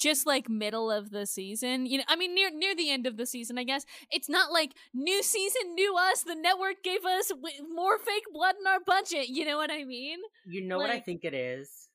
just 0.02 0.26
like 0.26 0.48
middle 0.48 0.90
of 0.90 1.10
the 1.10 1.26
season. 1.26 1.86
You 1.86 1.98
know, 1.98 2.04
I 2.08 2.16
mean 2.16 2.34
near 2.34 2.50
near 2.52 2.74
the 2.74 2.90
end 2.90 3.06
of 3.06 3.16
the 3.16 3.26
season, 3.26 3.58
I 3.58 3.64
guess. 3.64 3.84
It's 4.10 4.28
not 4.28 4.52
like 4.52 4.72
new 4.92 5.22
season, 5.22 5.74
new 5.74 5.96
us. 5.96 6.22
The 6.22 6.34
network 6.34 6.82
gave 6.82 7.04
us 7.04 7.28
w- 7.28 7.74
more 7.74 7.98
fake 7.98 8.24
blood 8.32 8.56
in 8.60 8.66
our 8.66 8.80
budget. 8.84 9.28
You 9.28 9.44
know 9.44 9.56
what 9.56 9.70
I 9.70 9.84
mean? 9.84 10.18
You 10.46 10.66
know 10.66 10.78
what 10.78 10.90
I 10.90 11.00
think 11.00 11.24
it 11.24 11.34
is? 11.34 11.88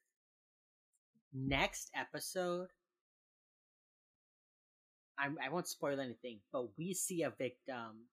Next 1.34 1.90
episode, 1.96 2.70
I 5.18 5.30
I 5.44 5.50
won't 5.50 5.68
spoil 5.68 6.00
anything, 6.00 6.40
but 6.52 6.78
we 6.78 6.94
see 6.94 7.24
a 7.24 7.30
victim. 7.32 8.08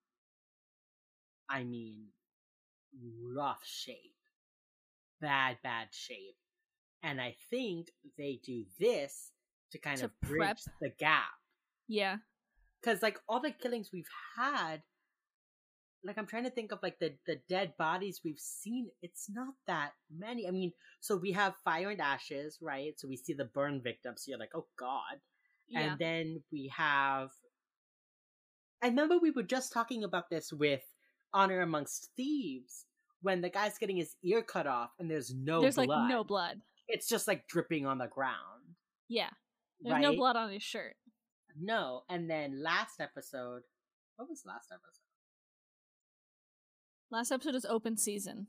I 1.48 1.64
mean, 1.64 2.08
rough 3.34 3.64
shape, 3.64 4.16
bad 5.20 5.58
bad 5.62 5.88
shape, 5.92 6.36
and 7.02 7.20
I 7.20 7.36
think 7.50 7.90
they 8.18 8.40
do 8.44 8.64
this 8.78 9.32
to 9.72 9.78
kind 9.78 9.98
To 9.98 10.06
of 10.06 10.20
bridge 10.20 10.38
prep. 10.40 10.58
the 10.80 10.90
gap 10.98 11.32
Yeah. 11.88 12.16
because 12.80 13.02
like 13.02 13.18
all 13.28 13.40
the 13.40 13.50
killings 13.50 13.90
we've 13.92 14.08
had 14.36 14.82
like 16.06 16.18
i'm 16.18 16.26
trying 16.26 16.44
to 16.44 16.50
think 16.50 16.70
of 16.70 16.78
like 16.82 16.98
the 16.98 17.14
the 17.26 17.40
dead 17.48 17.72
bodies 17.78 18.20
we've 18.24 18.38
seen 18.38 18.88
it's 19.02 19.28
not 19.30 19.54
that 19.66 19.92
many 20.14 20.46
i 20.46 20.50
mean 20.50 20.70
so 21.00 21.16
we 21.16 21.32
have 21.32 21.54
fire 21.64 21.90
and 21.90 22.00
ashes 22.00 22.58
right 22.60 22.98
so 23.00 23.08
we 23.08 23.16
see 23.16 23.32
the 23.32 23.46
burn 23.46 23.80
victims 23.82 24.22
so 24.22 24.28
you're 24.30 24.38
like 24.38 24.54
oh 24.54 24.66
god 24.78 25.16
Yeah. 25.68 25.80
and 25.92 25.98
then 25.98 26.42
we 26.52 26.70
have 26.76 27.30
i 28.82 28.88
remember 28.88 29.16
we 29.18 29.30
were 29.30 29.42
just 29.42 29.72
talking 29.72 30.04
about 30.04 30.28
this 30.30 30.52
with 30.52 30.82
honor 31.32 31.62
amongst 31.62 32.10
thieves 32.16 32.84
when 33.22 33.40
the 33.40 33.48
guy's 33.48 33.78
getting 33.78 33.96
his 33.96 34.14
ear 34.22 34.42
cut 34.42 34.66
off 34.66 34.90
and 34.98 35.10
there's 35.10 35.32
no 35.34 35.62
There's 35.62 35.76
blood. 35.76 35.88
like 35.88 36.08
no 36.10 36.22
blood. 36.22 36.60
it's 36.86 37.08
just 37.08 37.26
like 37.26 37.48
dripping 37.48 37.86
on 37.86 37.96
the 37.98 38.06
ground 38.08 38.76
Yeah. 39.08 39.30
There's 39.84 39.92
right 39.92 40.02
no 40.02 40.16
blood 40.16 40.34
on 40.36 40.50
his 40.50 40.62
shirt. 40.62 40.96
no 41.60 42.02
and 42.08 42.28
then 42.28 42.60
last 42.62 43.00
episode 43.00 43.62
what 44.16 44.28
was 44.28 44.42
last 44.44 44.72
episode 44.72 45.00
Last 47.10 47.30
episode 47.30 47.54
is 47.54 47.64
open 47.66 47.96
season. 47.96 48.48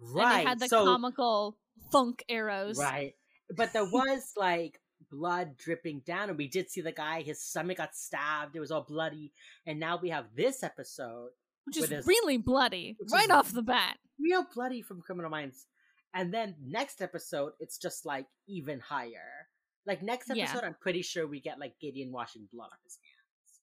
Right. 0.00 0.38
And 0.38 0.42
it 0.42 0.48
had 0.48 0.58
the 0.58 0.68
so, 0.68 0.84
comical 0.84 1.56
funk 1.92 2.24
arrows. 2.28 2.76
Right. 2.78 3.14
But 3.54 3.72
there 3.72 3.84
was 3.84 4.32
like 4.36 4.80
blood 5.10 5.56
dripping 5.56 6.02
down, 6.06 6.28
and 6.28 6.38
we 6.38 6.48
did 6.48 6.70
see 6.70 6.80
the 6.80 6.92
guy, 6.92 7.22
his 7.22 7.40
stomach 7.42 7.76
got 7.76 7.94
stabbed, 7.94 8.56
it 8.56 8.60
was 8.60 8.70
all 8.72 8.82
bloody. 8.82 9.32
And 9.66 9.78
now 9.78 9.98
we 10.00 10.08
have 10.10 10.26
this 10.34 10.62
episode, 10.62 11.30
Which 11.64 11.76
is 11.76 11.88
his- 11.88 12.06
really 12.06 12.36
bloody. 12.38 12.96
Right 13.12 13.30
off 13.30 13.52
the 13.52 13.62
bat. 13.62 13.98
real 14.18 14.44
bloody 14.54 14.82
from 14.82 15.02
Criminal 15.02 15.30
Minds. 15.30 15.66
And 16.12 16.34
then 16.34 16.56
next 16.60 17.00
episode, 17.02 17.52
it's 17.60 17.78
just 17.78 18.04
like 18.04 18.26
even 18.48 18.80
higher. 18.80 19.46
Like 19.86 20.02
next 20.02 20.30
Yeah. 20.34 20.44
episode, 20.44 20.64
I'm 20.64 20.76
pretty 20.80 21.02
sure 21.02 21.26
we 21.26 21.40
get 21.40 21.58
like 21.58 21.74
Gideon 21.80 22.12
washing 22.12 22.48
blood 22.52 22.66
off 22.72 22.78
his 22.84 22.98
hands. 23.02 23.60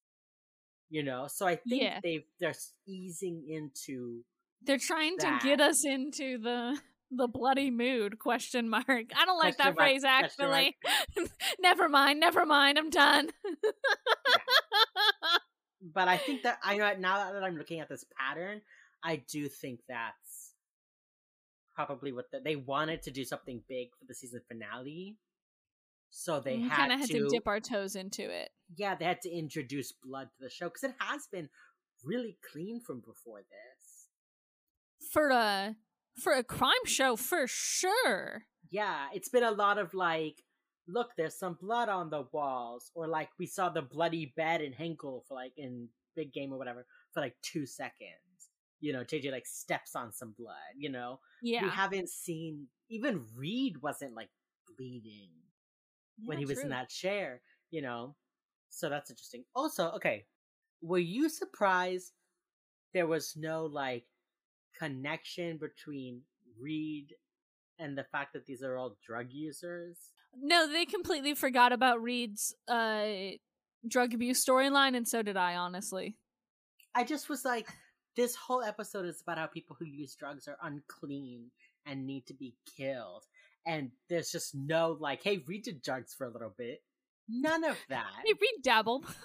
You 0.89 1.03
know, 1.03 1.27
so 1.27 1.45
I 1.45 1.57
think 1.57 1.81
Yeah. 1.83 1.99
they've 2.01 2.25
they're 2.39 2.55
easing 2.87 3.45
into 3.49 4.23
They're 4.61 4.79
trying 4.79 5.17
That. 5.17 5.41
to 5.41 5.47
get 5.47 5.61
us 5.61 5.85
into 5.85 6.37
the 6.39 6.81
the 7.11 7.27
bloody 7.27 7.71
mood 7.71 8.19
question 8.19 8.67
mark. 8.69 8.85
I 8.87 9.25
don't 9.25 9.37
like 9.37 9.55
Question 9.55 9.57
that 9.59 9.75
mark, 9.75 9.77
phrase 9.77 10.03
actually. 10.03 10.75
never 11.59 11.87
mind, 11.87 12.19
never 12.19 12.45
mind, 12.45 12.77
I'm 12.77 12.89
done. 12.89 13.29
but 15.81 16.07
I 16.07 16.17
think 16.17 16.43
that 16.43 16.59
I 16.63 16.77
know 16.77 16.93
now 16.99 17.31
that 17.31 17.43
I'm 17.43 17.57
looking 17.57 17.79
at 17.79 17.89
this 17.89 18.05
pattern, 18.19 18.61
I 19.03 19.17
do 19.31 19.47
think 19.47 19.81
that's 19.87 20.53
probably 21.75 22.11
what 22.11 22.25
the, 22.31 22.39
they 22.39 22.55
wanted 22.55 23.03
to 23.03 23.11
do 23.11 23.23
something 23.23 23.61
big 23.69 23.89
for 23.97 24.05
the 24.05 24.15
season 24.15 24.41
finale. 24.47 25.15
So 26.09 26.39
they 26.39 26.57
we 26.57 26.63
had, 26.67 26.77
kind 26.77 26.91
of 26.93 26.99
had 26.99 27.09
to, 27.09 27.19
to 27.19 27.29
dip 27.29 27.47
our 27.47 27.59
toes 27.59 27.95
into 27.95 28.23
it. 28.23 28.49
yeah, 28.75 28.95
they 28.95 29.05
had 29.05 29.21
to 29.21 29.29
introduce 29.29 29.91
blood 29.91 30.29
to 30.37 30.43
the 30.43 30.49
show 30.49 30.67
because 30.67 30.83
it 30.83 30.95
has 30.99 31.27
been 31.31 31.49
really 32.03 32.37
clean 32.51 32.81
from 32.85 33.01
before 33.01 33.39
this. 33.39 34.07
For 35.11 35.29
a 35.29 35.75
for 36.21 36.33
a 36.33 36.43
crime 36.43 36.85
show 36.85 37.15
for 37.15 37.45
sure. 37.47 38.43
Yeah, 38.71 39.07
it's 39.13 39.29
been 39.29 39.43
a 39.43 39.51
lot 39.51 39.77
of 39.77 39.93
like, 39.93 40.43
look, 40.87 41.11
there's 41.17 41.37
some 41.37 41.57
blood 41.61 41.89
on 41.89 42.09
the 42.09 42.25
walls, 42.31 42.91
or 42.95 43.07
like 43.07 43.29
we 43.39 43.45
saw 43.45 43.69
the 43.69 43.81
bloody 43.81 44.33
bed 44.35 44.61
in 44.61 44.73
Hankel 44.73 45.21
for 45.27 45.35
like 45.35 45.53
in 45.57 45.89
Big 46.15 46.33
Game 46.33 46.51
or 46.51 46.57
whatever 46.57 46.85
for 47.13 47.21
like 47.21 47.35
two 47.41 47.65
seconds. 47.65 48.11
You 48.79 48.93
know, 48.93 49.03
JJ 49.03 49.31
like 49.31 49.45
steps 49.47 49.95
on 49.95 50.11
some 50.13 50.33
blood. 50.37 50.55
You 50.77 50.89
know, 50.89 51.19
Yeah. 51.41 51.63
we 51.63 51.69
haven't 51.69 52.09
seen 52.09 52.67
even 52.89 53.25
Reid 53.35 53.81
wasn't 53.81 54.15
like 54.15 54.29
bleeding 54.75 55.29
when 56.25 56.37
he 56.37 56.45
was 56.45 56.59
in 56.59 56.69
that 56.69 56.89
chair. 56.89 57.41
You 57.71 57.81
know, 57.81 58.15
so 58.69 58.89
that's 58.89 59.09
interesting. 59.09 59.43
Also, 59.55 59.91
okay, 59.91 60.25
were 60.81 60.99
you 60.99 61.29
surprised 61.29 62.13
there 62.93 63.07
was 63.07 63.33
no 63.35 63.65
like 63.65 64.05
connection 64.77 65.57
between 65.57 66.21
Reid 66.59 67.13
and 67.79 67.97
the 67.97 68.05
fact 68.05 68.33
that 68.33 68.45
these 68.45 68.63
are 68.63 68.77
all 68.77 68.97
drug 69.05 69.27
users? 69.31 69.97
No, 70.39 70.67
they 70.71 70.85
completely 70.85 71.33
forgot 71.33 71.71
about 71.71 72.01
Reid's 72.01 72.55
uh 72.67 73.05
drug 73.87 74.13
abuse 74.13 74.43
storyline 74.43 74.95
and 74.95 75.07
so 75.07 75.21
did 75.21 75.37
I 75.37 75.55
honestly. 75.55 76.15
I 76.95 77.03
just 77.03 77.29
was 77.29 77.45
like, 77.45 77.67
this 78.15 78.35
whole 78.35 78.63
episode 78.63 79.05
is 79.05 79.21
about 79.21 79.37
how 79.37 79.45
people 79.45 79.75
who 79.77 79.85
use 79.85 80.15
drugs 80.15 80.47
are 80.47 80.57
unclean 80.63 81.51
and 81.85 82.07
need 82.07 82.25
to 82.25 82.33
be 82.33 82.55
killed. 82.75 83.23
And 83.67 83.91
there's 84.09 84.31
just 84.31 84.55
no 84.55 84.97
like, 84.99 85.21
hey, 85.23 85.43
Reid 85.45 85.63
did 85.63 85.81
drugs 85.81 86.13
for 86.17 86.25
a 86.25 86.31
little 86.31 86.53
bit. 86.57 86.79
None 87.29 87.63
of 87.65 87.75
that. 87.89 88.07
Hey, 88.25 88.33
Reid 88.33 88.63
dabbled. 88.63 89.05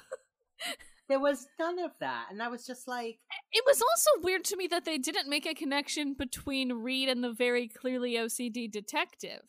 There 1.09 1.18
was 1.20 1.46
none 1.59 1.78
of 1.81 1.90
that. 2.00 2.28
And 2.31 2.40
I 2.42 2.48
was 2.48 2.64
just 2.64 2.87
like, 2.88 3.18
It 3.50 3.64
was 3.66 3.83
also 3.83 4.22
weird 4.24 4.44
to 4.44 4.57
me 4.57 4.66
that 4.68 4.85
they 4.87 4.96
didn't 4.98 5.28
make 5.28 5.44
a 5.44 5.52
connection 5.52 6.14
between 6.14 6.72
Reid 6.72 7.09
and 7.09 7.22
the 7.22 7.33
very 7.33 7.68
clearly 7.68 8.14
OCD 8.14 8.70
detective. 8.70 9.40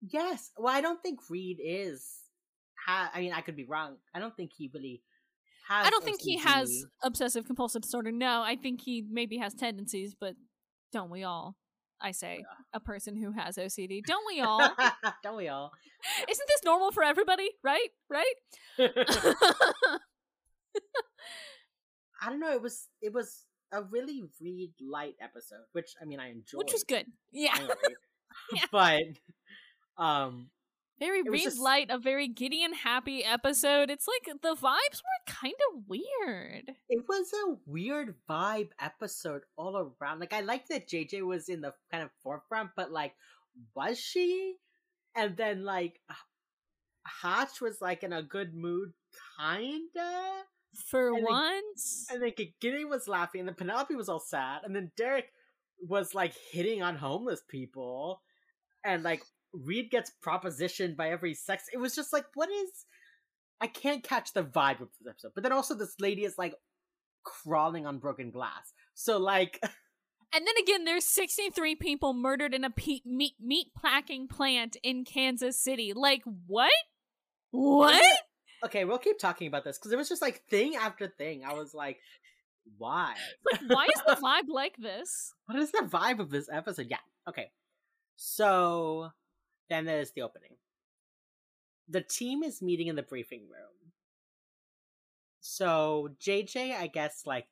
yes. 0.00 0.50
Well, 0.56 0.74
I 0.74 0.80
don't 0.80 1.00
think 1.02 1.20
Reid 1.28 1.58
is. 1.62 2.04
Ha- 2.86 3.10
I 3.14 3.20
mean, 3.20 3.32
I 3.32 3.42
could 3.42 3.54
be 3.54 3.66
wrong. 3.66 3.96
I 4.14 4.18
don't 4.18 4.34
think 4.36 4.52
he 4.56 4.70
really 4.74 5.02
has. 5.68 5.86
I 5.86 5.90
don't 5.90 6.02
think 6.04 6.20
he 6.22 6.38
has 6.38 6.86
obsessive 7.04 7.44
compulsive 7.46 7.82
disorder. 7.82 8.10
No, 8.10 8.42
I 8.42 8.56
think 8.56 8.80
he 8.80 9.04
maybe 9.08 9.36
has 9.38 9.54
tendencies, 9.54 10.14
but 10.18 10.34
don't 10.92 11.10
we 11.10 11.22
all? 11.22 11.56
I 12.02 12.12
say, 12.12 12.44
a 12.72 12.80
person 12.80 13.16
who 13.16 13.32
has 13.32 13.56
OCD. 13.56 14.02
Don't 14.04 14.24
we 14.26 14.40
all? 14.46 14.60
don't 15.22 15.36
we 15.36 15.48
all? 15.48 15.72
Isn't 16.28 16.48
this 16.48 16.60
normal 16.64 16.92
for 16.92 17.02
everybody? 17.02 17.50
Right? 17.62 17.88
Right? 18.08 18.34
I 22.22 22.28
don't 22.28 22.40
know. 22.40 22.52
It 22.52 22.62
was 22.62 22.88
it 23.00 23.12
was 23.12 23.44
a 23.72 23.82
really 23.82 24.22
Reid 24.40 24.72
light 24.80 25.14
episode, 25.20 25.64
which 25.72 25.94
I 26.00 26.04
mean 26.04 26.20
I 26.20 26.30
enjoyed. 26.30 26.58
Which 26.58 26.72
was 26.72 26.84
good. 26.84 27.06
Yeah. 27.32 27.54
anyway. 27.56 27.74
Yeah. 28.54 28.64
but 28.70 29.02
um 29.98 30.50
Very 31.00 31.22
Reid 31.22 31.42
just- 31.44 31.58
light, 31.58 31.88
a 31.90 31.98
very 31.98 32.28
giddy 32.28 32.62
and 32.62 32.74
happy 32.76 33.24
episode. 33.24 33.90
It's 33.90 34.06
like 34.06 34.40
the 34.42 34.54
vibes 34.54 35.00
were 35.02 35.24
kind 35.26 35.54
of 35.72 35.82
weird. 35.88 36.70
it 36.88 37.04
was 37.08 37.32
a 37.32 37.56
weird 37.66 38.14
vibe 38.28 38.68
episode 38.78 39.42
all 39.56 39.76
around. 40.00 40.20
Like 40.20 40.32
I 40.34 40.42
liked 40.42 40.68
that 40.68 40.88
JJ 40.88 41.22
was 41.22 41.48
in 41.48 41.62
the 41.62 41.72
kind 41.90 42.02
of 42.04 42.10
forefront, 42.22 42.70
but 42.76 42.92
like 42.92 43.14
was 43.74 43.98
she? 43.98 44.56
And 45.16 45.36
then 45.36 45.64
like 45.64 46.00
Hotch 47.06 47.60
was 47.60 47.80
like 47.80 48.02
in 48.02 48.12
a 48.12 48.22
good 48.22 48.54
mood, 48.54 48.92
kinda. 49.38 50.42
For 50.86 51.12
think- 51.14 51.28
once. 51.28 52.06
And 52.10 52.22
then 52.22 52.32
Gideon 52.60 52.88
was 52.88 53.08
laughing, 53.08 53.40
and 53.40 53.48
then 53.48 53.56
Penelope 53.56 53.94
was 53.96 54.08
all 54.08 54.20
sad, 54.20 54.60
and 54.64 54.76
then 54.76 54.92
Derek 54.96 55.32
was 55.88 56.14
like 56.14 56.34
hitting 56.52 56.82
on 56.82 56.94
homeless 56.96 57.42
people, 57.48 58.22
and 58.84 59.02
like 59.02 59.22
Reid 59.52 59.90
gets 59.90 60.12
propositioned 60.24 60.96
by 60.96 61.10
every 61.10 61.34
sex. 61.34 61.64
It 61.72 61.78
was 61.78 61.94
just 61.94 62.12
like, 62.12 62.26
what 62.34 62.50
is? 62.50 62.70
I 63.60 63.66
can't 63.66 64.02
catch 64.02 64.32
the 64.32 64.42
vibe 64.42 64.80
of 64.80 64.88
this 65.00 65.08
episode. 65.08 65.32
But 65.34 65.42
then 65.42 65.52
also, 65.52 65.74
this 65.74 65.96
lady 66.00 66.24
is 66.24 66.38
like 66.38 66.54
crawling 67.24 67.86
on 67.86 67.98
broken 67.98 68.30
glass. 68.30 68.72
So 68.94 69.18
like, 69.18 69.60
And 70.32 70.46
then 70.46 70.54
again, 70.62 70.84
there's 70.84 71.06
63 71.06 71.74
people 71.74 72.14
murdered 72.14 72.54
in 72.54 72.62
a 72.64 72.70
pe- 72.70 73.00
meat 73.04 73.34
meat 73.40 73.68
packing 73.80 74.28
plant 74.28 74.76
in 74.82 75.04
Kansas 75.04 75.58
City. 75.62 75.92
Like 75.92 76.22
what? 76.46 76.70
What? 77.50 78.02
okay, 78.64 78.84
we'll 78.84 78.98
keep 78.98 79.18
talking 79.18 79.48
about 79.48 79.64
this 79.64 79.78
because 79.78 79.92
it 79.92 79.96
was 79.96 80.08
just 80.08 80.22
like 80.22 80.42
thing 80.48 80.76
after 80.76 81.08
thing. 81.08 81.42
I 81.44 81.54
was 81.54 81.74
like, 81.74 81.98
why? 82.78 83.14
Like 83.50 83.60
why 83.66 83.86
is 83.86 84.02
the 84.06 84.22
vibe 84.22 84.48
like 84.48 84.76
this? 84.76 85.34
What 85.46 85.58
is 85.58 85.72
the 85.72 85.82
vibe 85.82 86.20
of 86.20 86.30
this 86.30 86.48
episode? 86.52 86.86
Yeah. 86.88 86.98
Okay. 87.28 87.50
So 88.14 89.10
then 89.70 89.84
there's 89.86 90.12
the 90.12 90.22
opening. 90.22 90.56
The 91.88 92.02
team 92.02 92.42
is 92.42 92.60
meeting 92.60 92.88
in 92.88 92.96
the 92.96 93.02
briefing 93.02 93.42
room. 93.42 93.92
So 95.40 96.10
JJ, 96.20 96.76
I 96.76 96.86
guess, 96.86 97.22
like 97.24 97.46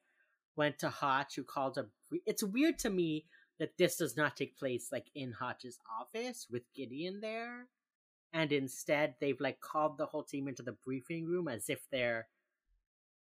went 0.57 0.79
to 0.81 0.91
Hotch, 0.91 1.37
who 1.37 1.45
called 1.45 1.79
a. 1.79 1.87
It's 2.27 2.43
weird 2.43 2.79
to 2.81 2.91
me 2.91 3.27
that 3.59 3.79
this 3.79 3.97
does 3.97 4.17
not 4.17 4.37
take 4.37 4.59
place 4.59 4.89
like 4.93 5.07
in 5.15 5.33
Hotch's 5.33 5.79
office 6.01 6.47
with 6.51 6.63
Gideon 6.75 7.21
there, 7.21 7.67
and 8.33 8.53
instead 8.53 9.15
they've 9.21 9.41
like 9.41 9.61
called 9.61 9.99
the 9.99 10.07
whole 10.07 10.25
team 10.25 10.49
into 10.49 10.63
the 10.63 10.77
briefing 10.85 11.27
room 11.27 11.49
as 11.49 11.69
if 11.69 11.81
they're 11.91 12.29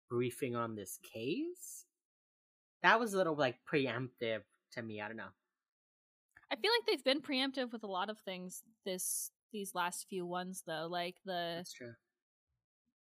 briefing 0.09 0.55
on 0.55 0.75
this 0.75 0.99
case. 1.13 1.85
That 2.83 2.99
was 2.99 3.13
a 3.13 3.17
little 3.17 3.35
like 3.35 3.57
preemptive 3.71 4.41
to 4.73 4.81
me. 4.81 5.01
I 5.01 5.07
don't 5.07 5.17
know. 5.17 5.33
I 6.51 6.55
feel 6.55 6.71
like 6.71 6.85
they've 6.87 7.03
been 7.03 7.21
preemptive 7.21 7.71
with 7.71 7.83
a 7.83 7.87
lot 7.87 8.09
of 8.09 8.19
things 8.19 8.63
this 8.85 9.31
these 9.51 9.75
last 9.75 10.07
few 10.09 10.25
ones 10.25 10.63
though. 10.65 10.87
Like 10.89 11.15
the 11.25 11.55
That's 11.57 11.73
true. 11.73 11.93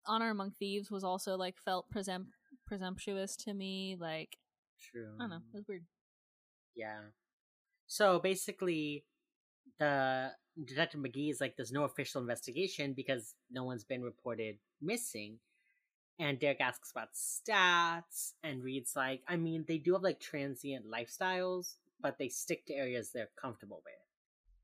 Honor 0.08 0.30
Among 0.30 0.52
Thieves 0.52 0.92
was 0.92 1.04
also 1.04 1.36
like 1.36 1.58
felt 1.64 1.86
presump- 1.94 2.28
presumptuous 2.66 3.36
to 3.38 3.54
me. 3.54 3.98
Like 4.00 4.38
True. 4.80 5.14
I 5.20 5.24
don't 5.24 5.30
know, 5.30 5.42
it 5.54 5.58
was 5.58 5.68
weird. 5.68 5.86
Yeah. 6.76 7.00
So 7.88 8.20
basically, 8.20 9.06
the 9.80 10.32
Detective 10.64 11.02
McGee 11.02 11.32
is 11.32 11.42
like, 11.42 11.56
there's 11.56 11.72
no 11.72 11.84
official 11.84 12.22
investigation 12.22 12.94
because 12.94 13.36
no 13.52 13.64
one's 13.64 13.84
been 13.84 14.02
reported 14.02 14.58
missing. 14.82 15.40
And 16.18 16.40
Derek 16.40 16.62
asks 16.62 16.92
about 16.92 17.10
stats, 17.14 18.34
and 18.42 18.64
Reid's 18.64 18.96
like, 18.96 19.22
I 19.28 19.36
mean, 19.36 19.66
they 19.68 19.78
do 19.78 19.94
have 19.94 20.04
like 20.04 20.22
transient 20.22 20.86
lifestyles, 20.90 21.76
but 22.06 22.20
they 22.20 22.30
stick 22.30 22.64
to 22.68 22.74
areas 22.76 23.10
they're 23.12 23.32
comfortable 23.42 23.82
with. 23.84 23.96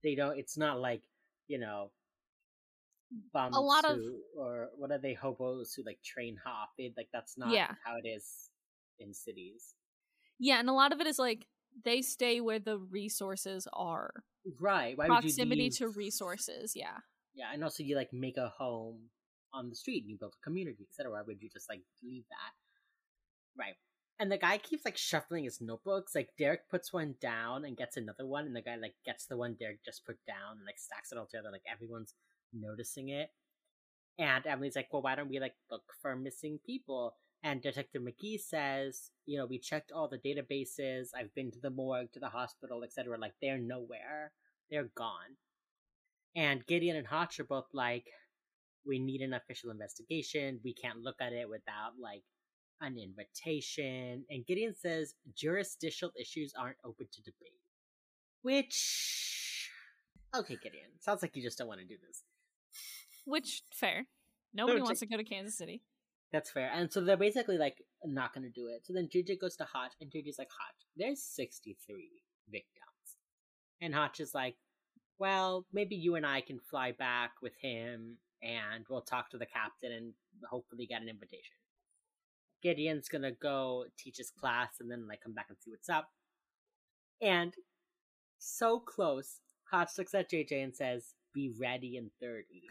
They 0.04 0.14
don't, 0.14 0.38
it's 0.38 0.60
not 0.60 0.80
like, 0.80 1.02
you 1.48 1.58
know, 1.58 1.90
bums 3.34 3.56
lot 3.58 3.84
of- 3.84 3.98
who, 3.98 4.22
or 4.38 4.70
what 4.78 4.92
are 4.92 5.00
they, 5.00 5.16
hobos 5.16 5.74
who 5.74 5.82
like 5.84 6.00
train 6.04 6.38
hop. 6.46 6.70
They, 6.78 6.94
like, 6.96 7.10
that's 7.12 7.40
not 7.40 7.50
Yeah. 7.52 7.74
how 7.84 7.96
it 7.98 8.08
is 8.08 8.52
in 9.00 9.12
cities. 9.16 9.74
Yeah, 10.38 10.60
and 10.60 10.70
a 10.70 10.74
lot 10.74 10.94
of 10.94 11.02
it 11.02 11.08
is 11.08 11.18
like 11.18 11.48
they 11.84 12.04
stay 12.04 12.42
where 12.42 12.60
the 12.60 12.78
resources 12.78 13.68
are. 13.74 14.24
Right. 14.60 14.96
Why 14.96 15.08
Proximity 15.08 15.72
to 15.72 15.90
resources, 15.90 16.76
yeah. 16.76 16.98
Yeah, 17.34 17.50
and 17.52 17.64
also 17.64 17.82
you 17.82 17.96
like 17.96 18.14
make 18.14 18.38
a 18.38 18.50
home 18.50 19.10
on 19.52 19.70
the 19.70 19.76
street 19.76 20.04
and 20.04 20.12
you 20.12 20.18
build 20.20 20.36
a 20.40 20.44
community, 20.44 20.86
etc. 20.88 21.12
Why 21.12 21.24
would 21.24 21.42
you 21.42 21.50
just 21.50 21.68
like 21.70 21.82
leave 22.04 22.26
that? 22.30 22.54
Right. 23.58 23.78
And 24.22 24.32
the 24.32 24.38
guy 24.38 24.60
keeps 24.60 24.86
like 24.86 24.98
shuffling 24.98 25.46
his 25.46 25.62
notebooks. 25.62 26.14
Like 26.14 26.30
Derek 26.38 26.70
puts 26.70 26.94
one 26.94 27.16
down 27.20 27.66
and 27.66 27.76
gets 27.76 27.98
another 27.98 28.28
one, 28.28 28.46
and 28.46 28.56
the 28.56 28.62
guy 28.62 28.76
like 28.76 28.94
gets 29.04 29.26
the 29.26 29.36
one 29.36 29.56
Derek 29.60 29.84
just 29.84 30.06
put 30.06 30.24
down 30.28 30.58
and 30.58 30.66
like 30.66 30.78
stacks 30.78 31.12
it 31.12 31.18
all 31.18 31.26
together. 31.26 31.50
Like 31.52 31.64
everyone's 31.68 32.14
noticing 32.54 33.10
it. 33.10 33.32
And 34.20 34.46
Emily's 34.46 34.76
like, 34.76 34.90
"Well, 34.94 35.02
why 35.02 35.16
don't 35.16 35.28
we 35.30 35.40
like 35.40 35.56
look 35.72 35.86
for 36.04 36.16
missing 36.16 36.60
people?" 36.64 37.16
And 37.42 37.64
Detective 37.64 38.04
McGee 38.04 38.40
says, 38.40 39.10
"You 39.26 39.40
know, 39.40 39.48
we 39.48 39.58
checked 39.58 39.92
all 39.92 40.08
the 40.08 40.20
databases. 40.20 41.08
I've 41.18 41.34
been 41.34 41.50
to 41.54 41.60
the 41.60 41.72
morgue, 41.72 42.12
to 42.14 42.20
the 42.20 42.30
hospital, 42.30 42.84
etc. 42.84 43.18
Like 43.18 43.34
they're 43.42 43.58
nowhere. 43.58 44.34
They're 44.70 44.92
gone." 44.94 45.38
And 46.36 46.64
Gideon 46.68 46.96
and 46.96 47.08
Hotch 47.08 47.40
are 47.40 47.44
both 47.44 47.74
like, 47.74 48.06
we 48.86 49.00
need 49.00 49.22
an 49.22 49.34
official 49.34 49.72
investigation. 49.72 50.60
We 50.64 50.76
can't 50.76 51.02
look 51.02 51.18
at 51.20 51.34
it 51.34 51.50
without 51.50 51.94
like 52.00 52.24
an 52.82 52.98
invitation. 52.98 54.26
And 54.30 54.46
Gideon 54.46 54.76
says 54.76 55.16
jurisdictional 55.36 56.12
issues 56.20 56.54
aren't 56.58 56.78
open 56.84 57.08
to 57.12 57.22
debate. 57.22 57.60
Which 58.42 59.70
okay, 60.36 60.58
Gideon. 60.62 60.90
Sounds 61.00 61.22
like 61.22 61.36
you 61.36 61.44
just 61.44 61.58
don't 61.58 61.68
want 61.68 61.80
to 61.80 61.86
do 61.86 61.98
this. 62.08 62.24
Which 63.26 63.64
fair. 63.74 64.08
Nobody 64.54 64.82
wants 64.82 65.00
to 65.00 65.06
go 65.06 65.18
to 65.18 65.24
Kansas 65.24 65.58
City. 65.58 65.82
That's 66.32 66.50
fair. 66.50 66.72
And 66.74 66.92
so 66.92 67.02
they're 67.02 67.18
basically 67.18 67.58
like 67.58 67.78
not 68.04 68.34
gonna 68.34 68.50
do 68.50 68.68
it. 68.68 68.86
So 68.86 68.94
then 68.94 69.08
JJ 69.08 69.40
goes 69.40 69.56
to 69.58 69.66
Hotch 69.66 69.94
and 70.02 70.10
JJ's 70.10 70.40
like, 70.40 70.50
Hotch, 70.50 70.88
there's 70.98 71.22
sixty 71.22 71.78
three 71.86 72.24
victims. 72.50 73.18
And 73.80 73.94
Hotch 73.94 74.20
is 74.20 74.34
like, 74.34 74.56
Well, 75.20 75.66
maybe 75.72 75.96
you 75.96 76.16
and 76.16 76.26
I 76.26 76.42
can 76.42 76.60
fly 76.60 76.94
back 76.94 77.34
with 77.42 77.54
him 77.62 78.18
and 78.42 78.86
we'll 78.90 79.02
talk 79.02 79.30
to 79.32 79.38
the 79.38 79.46
captain 79.46 79.92
and 79.92 80.14
hopefully 80.50 80.88
get 80.88 81.02
an 81.02 81.10
invitation. 81.10 81.56
Gideon's 82.62 83.10
gonna 83.10 83.32
go 83.32 83.86
teach 83.98 84.18
his 84.18 84.32
class 84.32 84.76
and 84.80 84.90
then 84.90 85.08
like 85.08 85.22
come 85.22 85.34
back 85.34 85.48
and 85.50 85.58
see 85.60 85.72
what's 85.72 85.90
up. 85.90 86.10
And 87.22 87.54
so 88.40 88.80
close, 88.80 89.40
Hotch 89.72 89.98
looks 89.98 90.14
at 90.14 90.30
JJ 90.30 90.64
and 90.64 90.76
says, 90.76 91.14
Be 91.34 91.52
ready 91.60 91.98
in 91.98 92.12
thirty. 92.20 92.64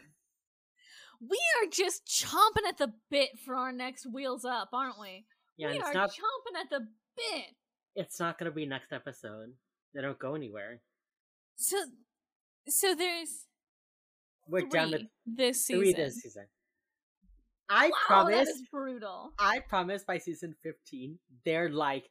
We 1.19 1.37
are 1.61 1.69
just 1.69 2.05
chomping 2.05 2.67
at 2.67 2.77
the 2.77 2.93
bit 3.09 3.37
for 3.45 3.55
our 3.55 3.71
next 3.71 4.07
Wheels 4.11 4.43
Up, 4.43 4.69
aren't 4.73 4.99
we? 4.99 5.25
Yeah, 5.57 5.71
we 5.71 5.79
are 5.79 5.93
not 5.93 6.09
chomping 6.09 6.59
at 6.59 6.69
the 6.69 6.87
bit. 7.15 7.55
it's 7.95 8.19
not 8.19 8.37
gonna 8.39 8.51
be 8.51 8.65
next 8.65 8.91
episode. 8.91 9.53
They 9.93 10.01
don't 10.01 10.17
go 10.17 10.35
anywhere. 10.35 10.81
So, 11.57 11.77
so 12.67 12.95
there's 12.95 13.45
We're 14.47 14.65
done 14.67 14.91
with 14.91 15.01
this 15.25 15.65
season. 15.65 15.81
three 15.83 15.93
this 15.93 16.21
season. 16.21 16.45
I 17.69 17.87
wow, 17.87 17.91
promise. 18.07 18.49
brutal. 18.71 19.33
I 19.39 19.59
promise. 19.59 20.03
By 20.03 20.17
season 20.17 20.55
fifteen, 20.61 21.19
they're 21.45 21.69
like, 21.69 22.09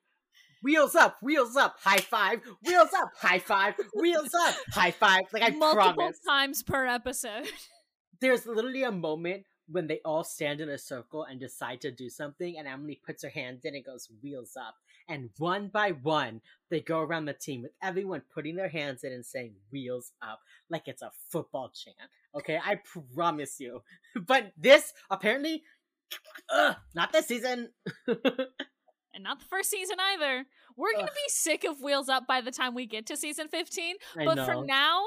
wheels 0.62 0.94
up, 0.94 1.16
wheels 1.22 1.56
up, 1.56 1.76
high 1.82 1.98
five, 1.98 2.40
wheels 2.64 2.90
up, 2.96 3.10
high 3.16 3.38
five, 3.38 3.74
wheels 3.94 4.32
up, 4.34 4.54
high 4.72 4.90
five. 4.90 5.22
Like 5.32 5.42
I 5.42 5.50
Multiple 5.50 5.92
promise. 5.94 6.18
times 6.26 6.62
per 6.62 6.86
episode. 6.86 7.46
There's 8.20 8.46
literally 8.46 8.82
a 8.82 8.92
moment 8.92 9.44
when 9.66 9.86
they 9.86 10.00
all 10.04 10.24
stand 10.24 10.60
in 10.60 10.68
a 10.68 10.76
circle 10.78 11.22
and 11.24 11.38
decide 11.38 11.80
to 11.82 11.90
do 11.92 12.10
something, 12.10 12.58
and 12.58 12.66
Emily 12.66 13.00
puts 13.06 13.22
her 13.22 13.30
hands 13.30 13.64
in 13.64 13.74
and 13.74 13.84
goes 13.84 14.08
wheels 14.22 14.56
up, 14.56 14.74
and 15.08 15.30
one 15.38 15.68
by 15.68 15.90
one 15.92 16.40
they 16.70 16.80
go 16.80 17.00
around 17.00 17.26
the 17.26 17.32
team 17.32 17.62
with 17.62 17.72
everyone 17.82 18.22
putting 18.34 18.56
their 18.56 18.68
hands 18.68 19.04
in 19.04 19.12
and 19.12 19.24
saying 19.24 19.54
wheels 19.70 20.12
up 20.22 20.40
like 20.68 20.88
it's 20.88 21.02
a 21.02 21.10
football 21.30 21.70
chant. 21.74 22.10
Okay, 22.36 22.58
I 22.62 22.80
promise 23.14 23.58
you. 23.60 23.82
But 24.26 24.52
this 24.56 24.92
apparently, 25.10 25.62
ugh, 26.52 26.76
not 26.94 27.12
this 27.12 27.26
season. 27.26 27.70
and 28.08 29.22
not 29.22 29.38
the 29.38 29.44
first 29.46 29.70
season 29.70 29.98
either. 30.00 30.44
We're 30.76 30.92
gonna 30.94 31.04
Ugh. 31.04 31.14
be 31.14 31.28
sick 31.28 31.64
of 31.64 31.80
Wheels 31.80 32.08
Up 32.08 32.26
by 32.26 32.40
the 32.40 32.50
time 32.50 32.74
we 32.74 32.86
get 32.86 33.06
to 33.06 33.16
season 33.16 33.48
15. 33.48 33.96
I 34.18 34.24
but 34.24 34.34
know. 34.34 34.46
for 34.46 34.64
now, 34.64 35.04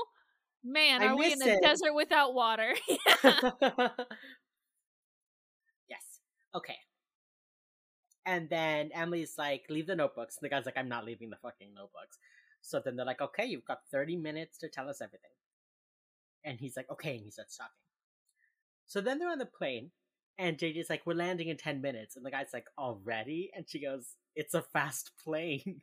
man, 0.64 1.02
I 1.02 1.08
are 1.08 1.18
we 1.18 1.34
in 1.34 1.42
a 1.42 1.48
it. 1.48 1.62
desert 1.62 1.94
without 1.94 2.34
water? 2.34 2.74
yes. 3.24 3.40
Okay. 6.56 6.78
And 8.26 8.50
then 8.50 8.92
Emily's 8.94 9.36
like, 9.38 9.66
leave 9.70 9.88
the 9.88 9.96
notebooks. 9.96 10.38
And 10.38 10.46
the 10.46 10.50
guy's 10.50 10.66
like, 10.66 10.78
I'm 10.78 10.88
not 10.88 11.06
leaving 11.06 11.30
the 11.30 11.36
fucking 11.38 11.74
notebooks. 11.74 12.20
So 12.62 12.82
then 12.84 12.96
they're 12.96 13.06
like, 13.06 13.22
okay, 13.22 13.46
you've 13.46 13.66
got 13.66 13.80
30 13.92 14.16
minutes 14.16 14.58
to 14.60 14.70
tell 14.70 14.88
us 14.88 15.02
everything. 15.02 15.32
And 16.46 16.60
he's 16.60 16.76
like, 16.76 16.90
okay. 16.92 17.16
And 17.16 17.24
he 17.24 17.32
starts 17.32 17.58
talking. 17.58 17.72
So 18.86 19.02
then 19.02 19.20
they're 19.20 19.32
on 19.32 19.40
the 19.40 19.46
plane. 19.46 19.92
And 20.38 20.58
JJ's 20.58 20.90
like, 20.90 21.04
we're 21.06 21.14
landing 21.14 21.50
in 21.50 21.58
10 21.58 21.82
minutes. 21.82 22.16
And 22.16 22.26
the 22.26 22.32
guy's 22.32 22.54
like, 22.54 22.66
already? 22.78 23.52
And 23.56 23.66
she 23.70 23.82
goes, 23.82 24.16
it's 24.36 24.54
a 24.54 24.62
fast 24.62 25.12
plane. 25.24 25.82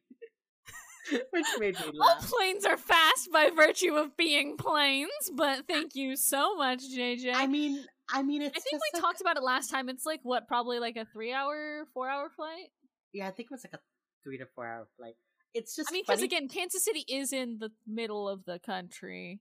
Which 1.31 1.47
made 1.59 1.79
me 1.79 1.87
laugh. 1.95 2.19
All 2.23 2.39
planes 2.39 2.65
are 2.65 2.77
fast 2.77 3.33
by 3.33 3.51
virtue 3.55 3.95
of 3.95 4.17
being 4.17 4.57
planes, 4.57 5.11
but 5.35 5.67
thank 5.67 5.95
you 5.95 6.15
so 6.15 6.55
much, 6.57 6.81
JJ. 6.95 7.33
I 7.35 7.47
mean, 7.47 7.85
I 8.13 8.23
mean, 8.23 8.43
it's 8.43 8.57
I 8.57 8.61
think 8.61 8.75
we 8.75 8.99
like- 8.99 9.03
talked 9.03 9.21
about 9.21 9.37
it 9.37 9.43
last 9.43 9.71
time. 9.71 9.89
It's 9.89 10.05
like 10.05 10.21
what, 10.23 10.47
probably 10.47 10.79
like 10.79 10.97
a 10.97 11.07
three-hour, 11.07 11.87
four-hour 11.95 12.29
flight. 12.37 12.69
Yeah, 13.13 13.27
I 13.29 13.31
think 13.31 13.47
it 13.51 13.55
was 13.55 13.65
like 13.65 13.75
a 13.75 13.81
three 14.23 14.39
to 14.39 14.47
four 14.55 14.67
hour 14.67 14.87
flight. 14.97 15.15
It's 15.55 15.75
just 15.75 15.91
I 15.91 15.93
mean, 15.95 16.05
because 16.07 16.23
again, 16.23 16.49
Kansas 16.49 16.85
City 16.85 17.05
is 17.09 17.33
in 17.33 17.59
the 17.59 17.71
middle 17.87 18.29
of 18.29 18.45
the 18.45 18.61
country, 18.61 19.41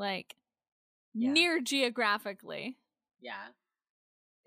like 0.00 0.34
Yeah. 1.14 1.30
near 1.32 1.60
geographically. 1.60 2.76
Yeah. 3.20 3.48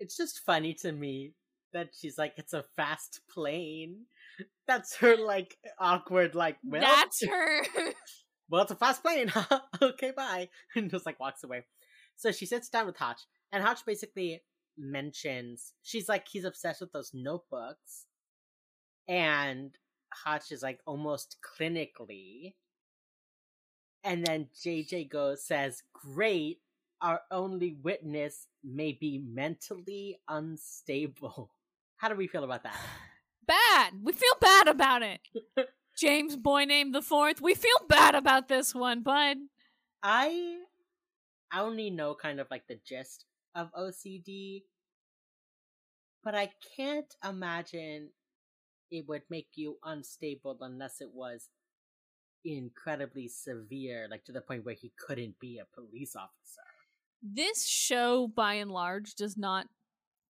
It's 0.00 0.16
just 0.16 0.40
funny 0.40 0.74
to 0.82 0.92
me 0.92 1.32
that 1.72 1.90
she's 1.98 2.18
like, 2.18 2.34
it's 2.36 2.52
a 2.52 2.64
fast 2.76 3.20
plane. 3.30 4.04
That's 4.66 4.96
her 4.96 5.16
like 5.16 5.56
awkward, 5.78 6.34
like, 6.34 6.58
well, 6.64 6.80
That's 6.82 7.24
her. 7.28 7.62
well, 8.50 8.62
it's 8.62 8.72
a 8.72 8.76
fast 8.76 9.02
plane. 9.02 9.32
okay, 9.82 10.10
bye. 10.14 10.48
And 10.74 10.90
just 10.90 11.06
like 11.06 11.18
walks 11.20 11.44
away. 11.44 11.64
So 12.16 12.30
she 12.32 12.46
sits 12.46 12.68
down 12.68 12.86
with 12.86 12.96
Hotch, 12.96 13.22
and 13.52 13.62
Hotch 13.64 13.84
basically 13.86 14.42
mentions 14.78 15.72
she's 15.82 16.08
like 16.08 16.26
he's 16.30 16.44
obsessed 16.44 16.80
with 16.80 16.92
those 16.92 17.10
notebooks, 17.14 18.06
and 19.08 19.76
Hotch 20.12 20.52
is 20.52 20.62
like 20.62 20.80
almost 20.86 21.36
clinically. 21.42 22.54
And 24.04 24.24
then 24.24 24.48
JJ 24.62 25.08
goes 25.10 25.42
says, 25.42 25.82
"Great, 25.92 26.60
our 27.00 27.22
only 27.30 27.76
witness 27.82 28.46
may 28.62 28.92
be 28.92 29.18
mentally 29.18 30.18
unstable." 30.28 31.50
How 31.96 32.08
do 32.08 32.14
we 32.14 32.26
feel 32.26 32.44
about 32.44 32.62
that? 32.64 32.78
bad. 33.46 33.94
We 34.02 34.12
feel 34.12 34.34
bad 34.40 34.68
about 34.68 35.02
it. 35.02 35.20
James 35.96 36.36
Boy 36.36 36.64
named 36.64 36.94
the 36.94 37.02
fourth. 37.02 37.40
We 37.40 37.54
feel 37.54 37.70
bad 37.88 38.14
about 38.14 38.48
this 38.48 38.74
one, 38.74 39.02
bud. 39.02 39.38
I 40.02 40.58
I 41.52 41.60
only 41.60 41.88
know 41.88 42.14
kind 42.14 42.40
of 42.40 42.48
like 42.50 42.66
the 42.66 42.80
gist 42.84 43.26
of 43.54 43.72
OCD, 43.72 44.64
but 46.22 46.34
I 46.34 46.50
can't 46.76 47.14
imagine 47.26 48.10
it 48.90 49.08
would 49.08 49.22
make 49.30 49.48
you 49.54 49.78
unstable 49.84 50.58
unless 50.60 51.00
it 51.00 51.10
was 51.12 51.48
incredibly 52.44 53.28
severe, 53.28 54.06
like 54.10 54.24
to 54.24 54.32
the 54.32 54.40
point 54.40 54.64
where 54.64 54.74
he 54.74 54.92
couldn't 54.98 55.38
be 55.40 55.58
a 55.58 55.74
police 55.74 56.14
officer. 56.16 56.60
This 57.22 57.66
show, 57.66 58.28
by 58.28 58.54
and 58.54 58.70
large, 58.70 59.14
does 59.14 59.36
not 59.36 59.66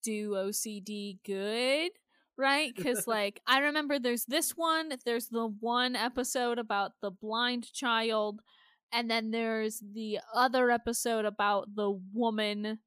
do 0.03 0.31
OCD 0.31 1.19
good, 1.25 1.91
right? 2.37 2.73
Because, 2.75 3.07
like, 3.07 3.41
I 3.45 3.59
remember 3.59 3.99
there's 3.99 4.25
this 4.25 4.51
one, 4.51 4.91
there's 5.05 5.27
the 5.27 5.47
one 5.59 5.95
episode 5.95 6.59
about 6.59 6.91
the 7.01 7.11
blind 7.11 7.71
child, 7.73 8.41
and 8.93 9.11
then 9.11 9.31
there's 9.31 9.83
the 9.93 10.19
other 10.33 10.71
episode 10.71 11.25
about 11.25 11.75
the 11.75 11.99
woman 12.13 12.79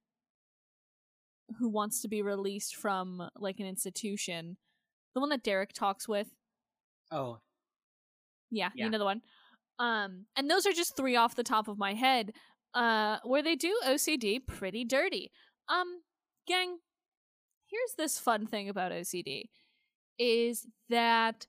who 1.59 1.69
wants 1.69 2.01
to 2.01 2.09
be 2.09 2.23
released 2.23 2.77
from, 2.77 3.29
like, 3.37 3.61
an 3.61 3.67
institution. 3.67 4.57
The 5.15 5.21
one 5.21 5.31
that 5.31 5.43
Derek 5.43 5.73
talks 5.75 6.09
with. 6.09 6.29
Oh, 7.11 7.41
Yeah, 8.51 8.71
Yeah. 8.75 8.85
you 8.85 8.91
know 8.91 8.99
the 8.99 9.05
one. 9.05 9.23
Um, 9.79 10.27
and 10.37 10.51
those 10.51 10.67
are 10.67 10.73
just 10.73 10.97
three 10.97 11.17
off 11.17 11.35
the 11.37 11.43
top 11.43 11.69
of 11.69 11.79
my 11.79 11.95
head. 11.95 12.33
Uh, 12.75 13.19
where 13.25 13.43
they 13.43 13.57
do 13.57 13.77
OCD 13.85 14.39
pretty 14.47 14.85
dirty. 14.85 15.33
Um, 15.69 16.03
gang, 16.47 16.79
here's 17.67 17.95
this 17.97 18.19
fun 18.19 18.47
thing 18.47 18.69
about 18.69 18.93
OCD 18.93 19.45
is 20.19 20.67
that 20.89 21.47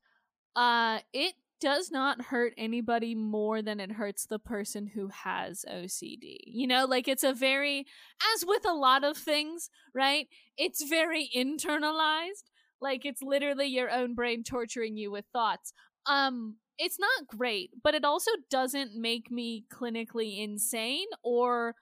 uh 0.55 0.99
it 1.13 1.33
does 1.59 1.91
not 1.91 2.21
hurt 2.21 2.53
anybody 2.57 3.13
more 3.13 3.61
than 3.61 3.79
it 3.79 3.91
hurts 3.91 4.25
the 4.25 4.39
person 4.39 4.87
who 4.87 5.09
has 5.09 5.63
OCD. 5.69 6.37
You 6.45 6.65
know, 6.67 6.85
like 6.85 7.07
it's 7.07 7.23
a 7.23 7.33
very 7.33 7.85
as 8.33 8.43
with 8.45 8.65
a 8.65 8.73
lot 8.73 9.03
of 9.03 9.15
things, 9.17 9.69
right? 9.93 10.27
It's 10.57 10.83
very 10.83 11.29
internalized. 11.35 12.49
Like 12.81 13.05
it's 13.05 13.21
literally 13.21 13.67
your 13.67 13.91
own 13.91 14.15
brain 14.15 14.43
torturing 14.43 14.97
you 14.97 15.11
with 15.11 15.25
thoughts. 15.33 15.71
Um 16.07 16.55
it's 16.81 16.99
not 16.99 17.27
great, 17.27 17.69
but 17.83 17.93
it 17.93 18.03
also 18.03 18.31
doesn't 18.49 18.95
make 18.95 19.29
me 19.29 19.65
clinically 19.71 20.41
insane 20.43 21.05
or 21.23 21.75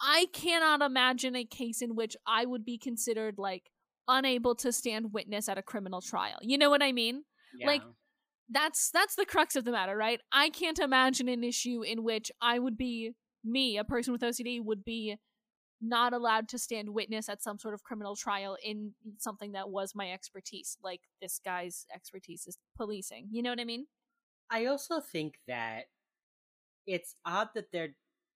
I 0.00 0.26
cannot 0.32 0.80
imagine 0.80 1.36
a 1.36 1.44
case 1.44 1.82
in 1.82 1.94
which 1.94 2.16
I 2.26 2.46
would 2.46 2.64
be 2.64 2.78
considered 2.78 3.34
like 3.36 3.70
unable 4.06 4.54
to 4.56 4.72
stand 4.72 5.12
witness 5.12 5.48
at 5.48 5.58
a 5.58 5.62
criminal 5.62 6.00
trial. 6.00 6.38
You 6.40 6.56
know 6.56 6.70
what 6.70 6.82
I 6.82 6.92
mean? 6.92 7.24
yeah. 7.58 7.66
Like, 7.66 7.82
That's 8.48 8.90
that's 8.90 9.14
the 9.14 9.26
crux 9.26 9.56
of 9.56 9.66
the 9.66 9.72
matter, 9.72 9.94
right? 9.94 10.20
I 10.32 10.48
can't 10.48 10.78
imagine 10.78 11.28
an 11.28 11.44
issue 11.44 11.82
in 11.82 12.02
which 12.02 12.32
I 12.40 12.58
would 12.58 12.78
be 12.78 13.12
me, 13.44 13.76
a 13.76 13.84
person 13.84 14.12
with 14.12 14.22
OCD 14.22 14.64
would 14.64 14.84
be 14.84 15.16
not 15.82 16.14
allowed 16.14 16.48
to 16.48 16.58
stand 16.58 16.88
witness 16.94 17.28
at 17.28 17.42
some 17.42 17.58
sort 17.58 17.74
of 17.74 17.82
criminal 17.82 18.16
trial 18.16 18.56
in 18.64 18.94
something 19.18 19.52
that 19.52 19.68
was 19.68 19.92
my 19.94 20.10
expertise, 20.10 20.78
like 20.82 21.02
this 21.20 21.40
guy's 21.44 21.84
expertise 21.94 22.46
is 22.46 22.58
policing. 22.76 23.28
You 23.30 23.42
know 23.42 23.50
what 23.50 23.60
I 23.60 23.64
mean? 23.64 23.86
I 24.50 24.66
also 24.66 25.00
think 25.00 25.38
that 25.46 25.84
it's 26.86 27.14
odd 27.24 27.48
that 27.54 27.70
they're 27.72 27.94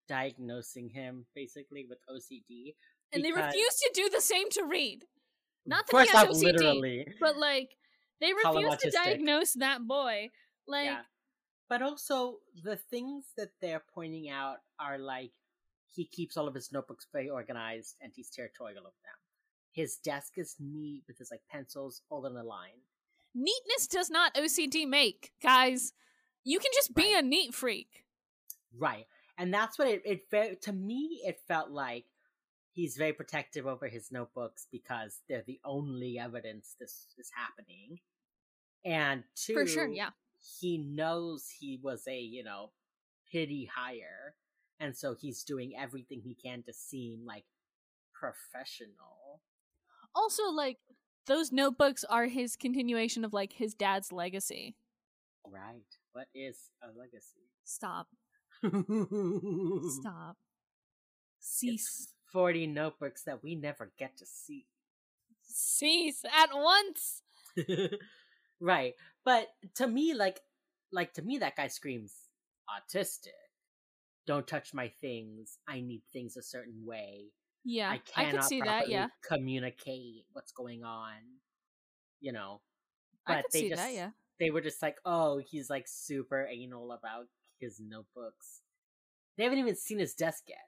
diagnosing 0.08 0.90
him 0.90 1.26
basically 1.34 1.86
with 1.88 1.98
OCD. 2.10 2.74
And 3.12 3.24
they 3.24 3.32
refuse 3.32 3.76
to 3.76 3.90
do 3.94 4.10
the 4.10 4.20
same 4.20 4.50
to 4.50 4.64
Reid. 4.64 5.04
Not 5.66 5.86
that 5.90 6.08
he 6.08 6.16
has 6.16 6.28
OCD, 6.28 6.42
literally. 6.42 7.06
but 7.20 7.36
like 7.38 7.76
they 8.20 8.32
refuse 8.44 8.76
to 8.78 8.90
diagnose 8.90 9.54
that 9.54 9.86
boy. 9.86 10.30
Like 10.66 10.86
yeah. 10.86 11.00
But 11.68 11.80
also 11.80 12.38
the 12.62 12.76
things 12.76 13.26
that 13.38 13.48
they're 13.62 13.82
pointing 13.94 14.28
out 14.28 14.58
are 14.78 14.98
like 14.98 15.32
he 15.94 16.04
keeps 16.04 16.36
all 16.36 16.48
of 16.48 16.54
his 16.54 16.70
notebooks 16.72 17.06
very 17.12 17.30
organized 17.30 17.96
and 18.02 18.12
he's 18.14 18.28
territorial 18.28 18.80
of 18.86 18.92
them. 19.04 19.16
His 19.72 19.96
desk 19.96 20.34
is 20.36 20.56
neat 20.60 21.04
with 21.08 21.18
his 21.18 21.30
like 21.30 21.40
pencils 21.50 22.02
all 22.10 22.26
in 22.26 22.36
a 22.36 22.44
line. 22.44 22.80
Neatness 23.34 23.86
does 23.86 24.10
not 24.10 24.34
OCD 24.34 24.86
make, 24.86 25.32
guys. 25.42 25.92
You 26.44 26.58
can 26.58 26.70
just 26.74 26.94
be 26.94 27.14
Right. 27.14 27.22
a 27.24 27.26
neat 27.26 27.54
freak. 27.54 28.04
Right. 28.76 29.06
And 29.38 29.52
that's 29.52 29.78
what 29.78 29.88
it 29.88 30.02
it 30.04 30.28
fe- 30.30 30.56
to 30.62 30.72
me 30.72 31.22
it 31.24 31.40
felt 31.46 31.70
like 31.70 32.06
he's 32.72 32.96
very 32.96 33.12
protective 33.12 33.66
over 33.66 33.88
his 33.88 34.10
notebooks 34.10 34.66
because 34.70 35.20
they're 35.28 35.44
the 35.46 35.60
only 35.64 36.18
evidence 36.18 36.74
this 36.78 37.06
is 37.18 37.30
happening. 37.34 38.00
And 38.84 39.24
two 39.34 39.54
For 39.54 39.66
sure, 39.66 39.88
yeah. 39.88 40.10
he 40.60 40.78
knows 40.78 41.48
he 41.48 41.78
was 41.82 42.06
a, 42.08 42.18
you 42.18 42.42
know, 42.42 42.72
pity 43.30 43.66
hire. 43.72 44.34
And 44.80 44.96
so 44.96 45.14
he's 45.14 45.44
doing 45.44 45.74
everything 45.78 46.20
he 46.22 46.34
can 46.34 46.62
to 46.64 46.72
seem 46.72 47.24
like 47.24 47.44
professional. 48.12 49.42
Also, 50.14 50.44
like 50.50 50.78
those 51.26 51.52
notebooks 51.52 52.04
are 52.04 52.26
his 52.26 52.56
continuation 52.56 53.24
of 53.24 53.32
like 53.32 53.52
his 53.52 53.74
dad's 53.74 54.12
legacy. 54.12 54.76
Right. 55.46 55.82
What 56.12 56.26
is 56.34 56.56
a 56.82 56.88
legacy? 56.98 57.48
Stop. 57.64 58.08
Stop. 60.00 60.36
Cease. 61.40 62.08
40 62.32 62.66
notebooks 62.68 63.24
that 63.24 63.42
we 63.42 63.54
never 63.54 63.92
get 63.98 64.16
to 64.18 64.26
see. 64.26 64.66
Cease 65.42 66.24
at 66.24 66.50
once. 66.54 67.22
right. 68.60 68.94
But 69.24 69.48
to 69.76 69.86
me, 69.86 70.14
like, 70.14 70.40
like 70.92 71.12
to 71.14 71.22
me, 71.22 71.38
that 71.38 71.56
guy 71.56 71.68
screams 71.68 72.14
autistic. 72.70 73.28
Don't 74.26 74.46
touch 74.46 74.72
my 74.72 74.92
things. 75.00 75.58
I 75.68 75.80
need 75.80 76.02
things 76.12 76.36
a 76.36 76.42
certain 76.42 76.86
way. 76.86 77.26
Yeah, 77.64 77.90
I 77.90 77.94
I, 77.94 77.98
cannot 77.98 78.30
could 78.32 78.44
see 78.44 78.60
that. 78.60 78.66
properly 78.66 78.92
Yeah, 78.92 79.08
communicate 79.26 80.24
what's 80.32 80.52
going 80.52 80.84
on. 80.84 81.14
You 82.20 82.32
know, 82.32 82.60
I 83.26 83.36
but 83.36 83.44
they 83.52 83.60
see 83.60 83.68
just 83.70 83.82
that. 83.82 83.92
Yeah, 83.94 84.10
they 84.40 84.50
were 84.50 84.60
just 84.60 84.82
like, 84.82 84.96
oh, 85.04 85.38
he's 85.38 85.70
like 85.70 85.86
super 85.86 86.46
anal 86.50 86.92
about 86.92 87.26
his 87.58 87.80
notebooks. 87.80 88.62
They 89.36 89.44
haven't 89.44 89.58
even 89.58 89.76
seen 89.76 89.98
his 89.98 90.14
desk 90.14 90.44
yet. 90.48 90.58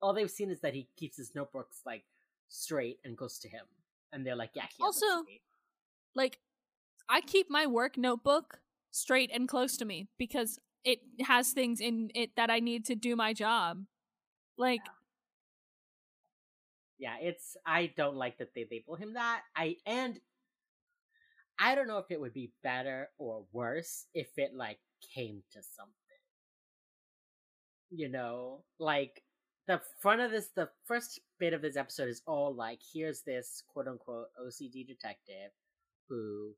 All 0.00 0.12
they've 0.12 0.30
seen 0.30 0.50
is 0.50 0.60
that 0.60 0.74
he 0.74 0.88
keeps 0.96 1.16
his 1.16 1.32
notebooks 1.34 1.80
like 1.86 2.04
straight 2.48 2.98
and 3.04 3.16
goes 3.16 3.38
to 3.40 3.48
him, 3.48 3.64
and 4.12 4.26
they're 4.26 4.36
like, 4.36 4.50
yeah. 4.54 4.66
He 4.76 4.82
Also- 4.82 5.24
like 6.14 6.38
I 7.08 7.20
keep 7.20 7.50
my 7.50 7.66
work 7.66 7.96
notebook 7.96 8.60
straight 8.90 9.30
and 9.32 9.48
close 9.48 9.76
to 9.78 9.84
me 9.84 10.08
because 10.18 10.58
it 10.84 11.00
has 11.20 11.52
things 11.52 11.80
in 11.80 12.10
it 12.14 12.36
that 12.36 12.50
I 12.50 12.60
need 12.60 12.84
to 12.86 12.94
do 12.94 13.16
my 13.16 13.32
job. 13.32 13.84
Like, 14.58 14.80
yeah, 14.84 14.92
it's 16.98 17.56
I 17.66 17.92
don't 17.96 18.16
like 18.16 18.38
that 18.38 18.54
they 18.54 18.66
label 18.70 18.96
him 18.96 19.14
that. 19.14 19.42
I 19.56 19.76
and 19.86 20.18
I 21.58 21.74
don't 21.74 21.88
know 21.88 21.98
if 21.98 22.10
it 22.10 22.20
would 22.20 22.32
be 22.34 22.52
better 22.62 23.10
or 23.18 23.44
worse 23.52 24.06
if 24.14 24.36
it 24.36 24.54
like 24.54 24.78
came 25.14 25.42
to 25.52 25.62
something. 25.62 25.92
You 27.90 28.08
know, 28.08 28.64
like 28.78 29.22
the 29.66 29.80
front 30.00 30.20
of 30.20 30.30
this 30.30 30.48
the 30.54 30.68
first 30.86 31.20
bit 31.38 31.52
of 31.52 31.62
this 31.62 31.76
episode 31.76 32.08
is 32.08 32.22
all 32.26 32.54
like 32.54 32.80
here's 32.92 33.22
this 33.22 33.62
quote 33.68 33.88
unquote 33.88 34.28
OCD 34.40 34.86
detective 34.86 35.52
who 36.08 36.52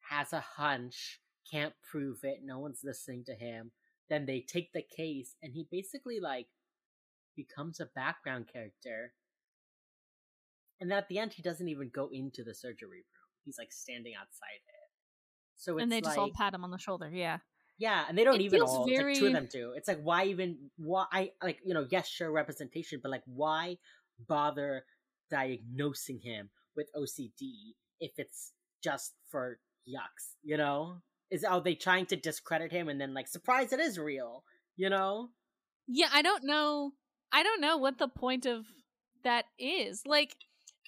has 0.00 0.32
a 0.32 0.40
hunch, 0.40 1.20
can't 1.50 1.74
prove 1.90 2.20
it, 2.22 2.40
no 2.44 2.58
one's 2.58 2.80
listening 2.84 3.24
to 3.24 3.34
him. 3.34 3.70
Then 4.08 4.24
they 4.24 4.40
take 4.40 4.72
the 4.72 4.84
case 4.96 5.34
and 5.42 5.52
he 5.52 5.66
basically 5.70 6.20
like 6.20 6.46
becomes 7.36 7.80
a 7.80 7.90
background 7.94 8.46
character 8.50 9.12
and 10.80 10.92
at 10.92 11.08
the 11.08 11.18
end, 11.18 11.32
he 11.32 11.42
doesn't 11.42 11.68
even 11.68 11.90
go 11.92 12.08
into 12.12 12.44
the 12.44 12.54
surgery 12.54 12.88
room. 12.88 13.04
He's 13.44 13.58
like 13.58 13.72
standing 13.72 14.14
outside 14.14 14.60
it. 14.66 14.78
So 15.56 15.76
it's 15.76 15.82
and 15.82 15.92
they 15.92 16.00
just 16.00 16.16
like, 16.16 16.18
all 16.18 16.30
pat 16.32 16.54
him 16.54 16.64
on 16.64 16.70
the 16.70 16.78
shoulder. 16.78 17.10
Yeah, 17.12 17.38
yeah, 17.78 18.04
and 18.08 18.16
they 18.16 18.24
don't 18.24 18.40
it 18.40 18.44
even 18.44 18.62
all. 18.62 18.86
It's 18.86 19.02
like 19.02 19.16
two 19.16 19.26
of 19.26 19.32
them 19.32 19.48
do. 19.50 19.72
It's 19.76 19.88
like 19.88 20.00
why 20.02 20.24
even 20.24 20.70
why 20.76 21.06
I 21.12 21.30
like 21.42 21.58
you 21.64 21.74
know 21.74 21.86
yes 21.90 22.08
sure 22.08 22.30
representation, 22.30 23.00
but 23.02 23.10
like 23.10 23.22
why 23.26 23.78
bother 24.28 24.84
diagnosing 25.30 26.20
him 26.22 26.50
with 26.76 26.88
OCD 26.96 27.74
if 28.00 28.12
it's 28.18 28.52
just 28.82 29.14
for 29.30 29.58
yucks? 29.88 30.34
You 30.42 30.56
know, 30.56 31.02
is 31.30 31.44
are 31.44 31.60
they 31.60 31.74
trying 31.74 32.06
to 32.06 32.16
discredit 32.16 32.72
him 32.72 32.88
and 32.88 33.00
then 33.00 33.14
like 33.14 33.28
surprise 33.28 33.72
it 33.72 33.80
is 33.80 33.98
real? 33.98 34.44
You 34.76 34.90
know, 34.90 35.30
yeah. 35.86 36.08
I 36.12 36.22
don't 36.22 36.44
know. 36.44 36.92
I 37.32 37.42
don't 37.42 37.60
know 37.60 37.76
what 37.76 37.98
the 37.98 38.08
point 38.08 38.46
of 38.46 38.64
that 39.24 39.44
is. 39.58 40.02
Like, 40.06 40.36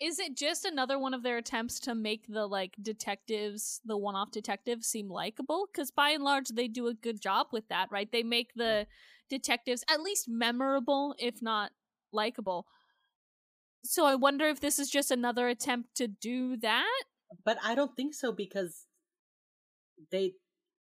is 0.00 0.18
it 0.18 0.36
just 0.36 0.64
another 0.64 0.98
one 0.98 1.12
of 1.14 1.22
their 1.22 1.36
attempts 1.36 1.78
to 1.80 1.94
make 1.94 2.26
the 2.26 2.46
like 2.46 2.74
detectives, 2.80 3.80
the 3.84 3.96
one-off 3.96 4.30
detectives, 4.30 4.86
seem 4.86 5.08
likable? 5.10 5.66
Because 5.72 5.90
by 5.90 6.10
and 6.10 6.24
large, 6.24 6.48
they 6.48 6.68
do 6.68 6.86
a 6.86 6.94
good 6.94 7.20
job 7.20 7.48
with 7.52 7.68
that, 7.68 7.88
right? 7.92 8.10
They 8.10 8.22
make 8.22 8.54
the 8.54 8.86
detectives 9.28 9.84
at 9.90 10.00
least 10.00 10.26
memorable, 10.28 11.14
if 11.18 11.42
not 11.42 11.72
likable. 12.12 12.66
So 13.84 14.06
I 14.06 14.14
wonder 14.14 14.46
if 14.46 14.60
this 14.60 14.78
is 14.78 14.90
just 14.90 15.10
another 15.10 15.48
attempt 15.48 15.94
to 15.96 16.08
do 16.08 16.56
that. 16.58 17.02
but 17.44 17.58
I 17.62 17.74
don't 17.74 17.94
think 17.96 18.14
so 18.14 18.32
because 18.32 18.86
they 20.10 20.32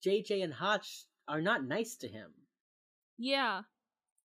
JJ 0.07 0.45
and 0.45 0.53
Hotch 0.55 1.05
are 1.27 1.41
not 1.41 1.64
nice 1.64 1.97
to 1.97 2.09
him. 2.09 2.33
Yeah. 3.19 3.62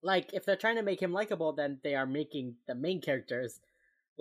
like 0.04 0.34
if 0.34 0.46
they're 0.46 0.56
trying 0.58 0.76
to 0.76 0.84
make 0.84 1.02
him 1.02 1.14
likable 1.14 1.54
then 1.54 1.80
they 1.84 1.96
are 1.96 2.06
making 2.06 2.56
the 2.68 2.76
main 2.76 3.00
characters 3.02 3.60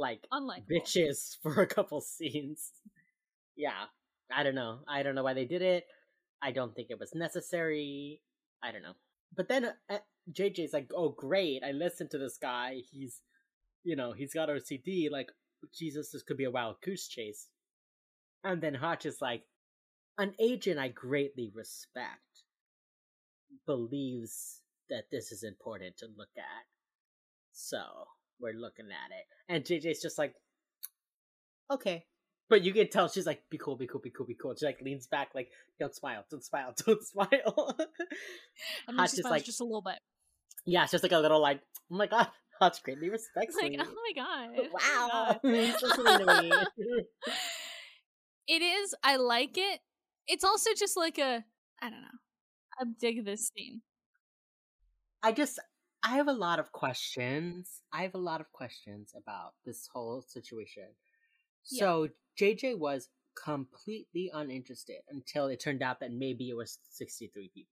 like 0.01 0.27
Unlikable. 0.33 0.67
bitches 0.71 1.37
for 1.43 1.61
a 1.61 1.67
couple 1.67 2.01
scenes. 2.01 2.71
Yeah. 3.57 3.85
I 4.35 4.43
don't 4.43 4.55
know. 4.55 4.81
I 4.89 5.03
don't 5.03 5.15
know 5.15 5.23
why 5.25 5.35
they 5.35 5.45
did 5.45 5.63
it. 5.63 5.85
I 6.43 6.53
don't 6.53 6.75
think 6.75 6.89
it 6.91 6.99
was 6.99 7.15
necessary. 7.15 8.21
I 8.63 8.73
don't 8.73 8.83
know. 8.83 8.95
But 9.37 9.49
then 9.49 9.67
uh, 9.89 9.99
jj's 10.33 10.73
like 10.73 10.91
oh 10.97 11.11
great. 11.11 11.63
I 11.65 11.73
listened 11.73 12.11
to 12.13 12.19
this 12.19 12.39
guy. 12.39 12.79
He's 12.91 13.21
you 13.85 13.97
know 13.97 14.13
he's 14.13 14.35
got 14.35 14.49
ocd 14.51 15.11
like 15.11 15.29
jesus 15.75 16.11
this 16.11 16.23
could 16.23 16.37
be 16.37 16.45
a 16.45 16.51
wild 16.51 16.77
goose 16.83 17.09
chase. 17.09 17.49
And 18.45 18.61
then 18.63 18.75
hotch 18.75 19.05
is 19.07 19.21
like 19.21 19.43
an 20.19 20.35
agent 20.39 20.79
i 20.79 20.89
greatly 20.89 21.51
respect 21.55 22.45
believes 23.67 24.61
that 24.91 25.05
this 25.11 25.33
is 25.33 25.43
important 25.43 25.97
to 25.99 26.07
look 26.17 26.35
at. 26.37 26.65
So 27.53 27.79
we're 28.41 28.53
looking 28.55 28.87
at 28.87 29.11
it. 29.17 29.27
And 29.49 29.65
JJ's 29.65 30.01
just 30.03 30.19
like, 30.19 30.35
okay. 31.71 32.05
But 32.49 32.63
you 32.63 32.73
can 32.73 32.89
tell 32.89 33.09
she's 33.09 33.27
like, 33.27 33.43
be 33.49 33.59
cool, 33.59 33.77
be 33.77 33.87
cool, 33.87 34.01
be 34.01 34.11
cool, 34.11 34.27
be 34.27 34.35
cool. 34.35 34.55
She 34.59 34.67
like 34.67 34.81
leans 34.83 35.07
back, 35.07 35.29
like, 35.35 35.51
don't 35.79 35.95
smile, 35.95 36.25
don't 36.31 36.45
smile, 36.45 36.75
don't 36.87 37.03
smile. 37.07 37.77
And 37.79 37.89
then 38.89 38.97
Hotch 38.99 39.11
she 39.11 39.15
is 39.15 39.21
smiles 39.21 39.31
like- 39.33 39.45
just 39.45 39.61
a 39.61 39.65
little 39.65 39.83
bit. 39.83 39.99
yeah, 40.67 40.83
it's 40.83 40.93
just 40.93 41.05
like 41.05 41.13
a 41.13 41.19
little 41.19 41.41
like, 41.41 41.61
oh 41.93 41.97
my 41.97 42.07
god, 42.07 42.29
Hotch 42.61 42.83
greatly 42.83 43.09
respects 43.09 43.57
Like, 43.61 43.73
me. 43.73 43.79
oh 43.81 43.85
my 43.85 44.13
god. 44.17 44.51
oh 44.59 44.63
my 44.63 44.69
wow, 44.73 45.09
God. 45.13 45.41
he's 45.55 45.81
listening 45.83 46.27
to 46.27 46.43
me. 46.43 46.53
it 48.49 48.63
is. 48.63 48.95
I 49.05 49.17
like 49.17 49.57
it. 49.57 49.81
It's 50.27 50.45
also 50.45 50.71
just 50.77 50.97
like 50.97 51.19
a. 51.19 51.45
I 51.81 51.89
don't 51.91 52.01
know. 52.03 52.19
I 52.81 52.85
dig 53.01 53.25
this 53.25 53.49
scene. 53.55 53.83
I 55.23 55.33
just 55.33 55.59
I 56.03 56.17
have 56.17 56.29
a 56.29 56.33
lot 56.33 56.59
of 56.59 56.73
questions. 56.73 57.83
I 57.93 58.03
have 58.03 58.15
a 58.15 58.19
lot 58.19 58.41
of 58.41 58.51
questions 58.53 59.13
about 59.17 59.53
this 59.65 59.89
whole 59.93 60.23
situation. 60.23 60.89
Yeah. 61.71 61.81
So 61.81 62.09
JJ 62.41 62.79
was 62.79 63.09
completely 63.43 64.31
uninterested 64.33 65.03
until 65.11 65.47
it 65.49 65.61
turned 65.61 65.83
out 65.83 66.01
that 66.01 66.13
maybe 66.13 66.49
it 66.49 66.57
was 66.57 66.79
63 66.93 67.51
people. 67.55 67.71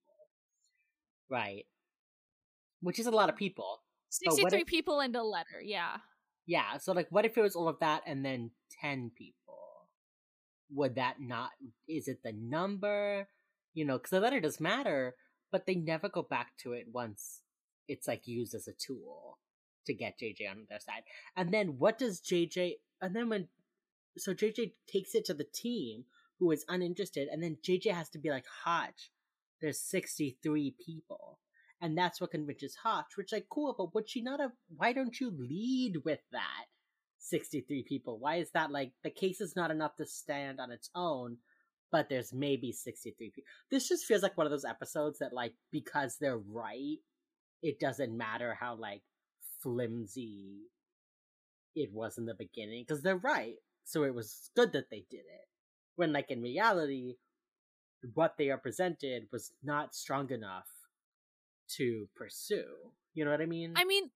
Right. 1.31 1.65
Which 2.81 2.99
is 2.99 3.07
a 3.07 3.11
lot 3.11 3.29
of 3.29 3.37
people. 3.37 3.83
63 4.11 4.61
if- 4.61 4.67
people 4.67 5.01
and 5.01 5.15
a 5.17 5.23
letter. 5.23 5.61
Yeah. 5.63 5.97
Yeah, 6.47 6.79
so 6.79 6.93
like 6.93 7.09
what 7.11 7.27
if 7.27 7.37
it 7.37 7.43
was 7.43 7.57
all 7.57 7.69
of 7.69 7.81
that 7.81 8.03
and 8.07 8.25
then 8.25 8.51
10 8.81 9.11
people? 9.17 9.35
Would 10.71 10.97
that 10.97 11.17
not 11.21 11.51
is 11.87 12.09
it 12.09 12.23
the 12.23 12.33
number? 12.33 13.29
You 13.75 13.85
know, 13.85 13.99
cuz 13.99 14.11
the 14.11 14.21
letter 14.21 14.41
does 14.41 14.61
matter, 14.61 15.15
but 15.51 15.67
they 15.67 15.75
never 15.75 16.09
go 16.09 16.23
back 16.23 16.57
to 16.59 16.73
it 16.73 16.89
once 16.91 17.43
it's 17.89 18.07
like 18.07 18.27
used 18.27 18.55
as 18.55 18.69
a 18.69 18.73
tool 18.73 19.39
to 19.87 19.95
get 19.95 20.19
JJ 20.19 20.51
on 20.51 20.67
their 20.69 20.81
side. 20.81 21.03
And 21.37 21.53
then 21.53 21.79
what 21.79 21.99
does 21.99 22.21
JJ 22.21 22.75
and 23.01 23.15
then 23.15 23.29
when 23.29 23.49
so 24.17 24.35
JJ 24.35 24.73
takes 24.87 25.15
it 25.15 25.25
to 25.27 25.35
the 25.35 25.45
team 25.45 26.05
who 26.39 26.51
is 26.51 26.65
uninterested 26.69 27.29
and 27.31 27.43
then 27.43 27.59
JJ 27.65 27.93
has 27.93 28.09
to 28.11 28.19
be 28.19 28.31
like, 28.31 28.47
"Hotch, 28.65 29.11
there's 29.61 29.81
63 29.81 30.77
people." 30.85 31.39
And 31.81 31.97
that's 31.97 32.21
what 32.21 32.33
convinces 32.33 32.77
Hotch, 32.83 33.17
which 33.17 33.33
like 33.33 33.47
cool, 33.49 33.75
but 33.77 33.95
would 33.95 34.09
she 34.09 34.21
not 34.21 34.41
have 34.41 34.53
why 34.77 34.93
don't 34.93 35.19
you 35.21 35.31
lead 35.31 35.99
with 36.05 36.21
that? 36.33 36.67
63 37.19 37.85
people. 37.85 38.19
Why 38.19 38.37
is 38.37 38.51
that 38.53 38.71
like 38.71 38.93
the 39.03 39.11
case 39.11 39.41
is 39.41 39.57
not 39.57 39.71
enough 39.71 39.97
to 39.97 40.07
stand 40.07 40.61
on 40.61 40.71
its 40.71 40.91
own, 40.95 41.39
but 41.91 42.09
there's 42.09 42.33
maybe 42.33 42.73
63 42.73 43.31
people. 43.31 43.49
This 43.71 43.89
just 43.89 44.05
feels 44.05 44.23
like 44.23 44.37
one 44.37 44.47
of 44.47 44.51
those 44.51 44.65
episodes 44.65 45.19
that 45.19 45.33
like 45.33 45.55
because 45.71 46.17
they're 46.21 46.39
right, 46.39 46.99
it 47.63 47.81
doesn't 47.81 48.17
matter 48.17 48.57
how 48.59 48.75
like 48.75 49.03
flimsy 49.63 50.63
it 51.75 51.91
was 51.93 52.19
in 52.19 52.27
the 52.27 52.35
beginning 52.35 52.85
because 52.87 53.03
they're 53.03 53.17
right. 53.17 53.55
So 53.85 54.05
it 54.05 54.15
was 54.15 54.51
good 54.55 54.73
that 54.73 54.91
they 54.91 55.05
did 55.11 55.19
it. 55.19 55.49
When 55.97 56.13
like 56.13 56.31
in 56.31 56.43
reality, 56.43 57.17
what 58.15 58.35
they 58.39 58.51
are 58.51 58.59
presented 58.59 59.25
was 59.33 59.53
not 59.63 59.95
strong 59.95 60.31
enough 60.31 60.69
to 61.77 62.09
pursue. 62.15 62.93
You 63.15 63.25
know 63.25 63.31
what 63.31 63.41
I 63.41 63.47
mean? 63.47 63.75
I 63.77 63.85
mean, 63.85 64.11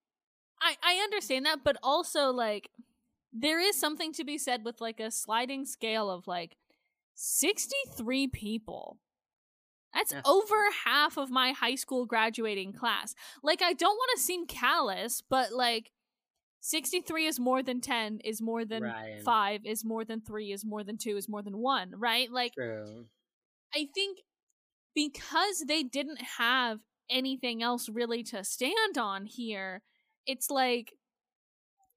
I 0.61 0.77
I 0.83 0.95
understand 1.03 1.47
that, 1.47 1.65
but 1.65 1.77
also 1.83 2.31
like 2.31 2.71
there 3.33 3.61
is 3.61 3.79
something 3.79 4.13
to 4.13 4.25
be 4.25 4.39
said 4.39 4.65
with 4.65 4.81
like 4.81 5.01
a 5.01 5.11
sliding 5.11 5.65
scale 5.65 6.11
of 6.11 6.27
like 6.27 6.57
63 7.15 8.29
people. 8.29 8.99
That's, 9.95 10.13
That's 10.13 10.29
over 10.29 10.57
half 10.85 11.17
of 11.17 11.31
my 11.31 11.53
high 11.53 11.75
school 11.75 12.07
graduating 12.07 12.73
class. 12.73 13.15
Like 13.43 13.63
I 13.63 13.73
don't 13.73 13.97
want 13.97 14.11
to 14.17 14.23
seem 14.23 14.47
callous, 14.47 15.23
but 15.29 15.53
like 15.53 15.91
63 16.61 17.27
is 17.27 17.41
more 17.41 17.63
than 17.63 17.81
10 17.81 18.21
is 18.25 18.41
more 18.41 18.65
than 18.65 18.85
right. 18.85 19.21
5 19.23 19.61
is 19.65 19.85
more 19.85 20.05
than 20.05 20.21
3 20.21 20.53
is 20.53 20.65
more 20.65 20.85
than 20.85 20.97
2 20.97 21.17
is 21.17 21.29
more 21.29 21.43
than 21.43 21.59
1, 21.59 21.95
right? 21.97 22.31
Like 22.31 22.55
True. 22.55 23.07
I 23.75 23.89
think 23.95 24.19
because 24.95 25.65
they 25.67 25.83
didn't 25.83 26.23
have 26.39 26.81
anything 27.11 27.63
else 27.63 27.89
really 27.89 28.23
to 28.25 28.45
stand 28.45 28.97
on 28.97 29.27
here, 29.27 29.83
it's 30.27 30.51
like 30.51 30.95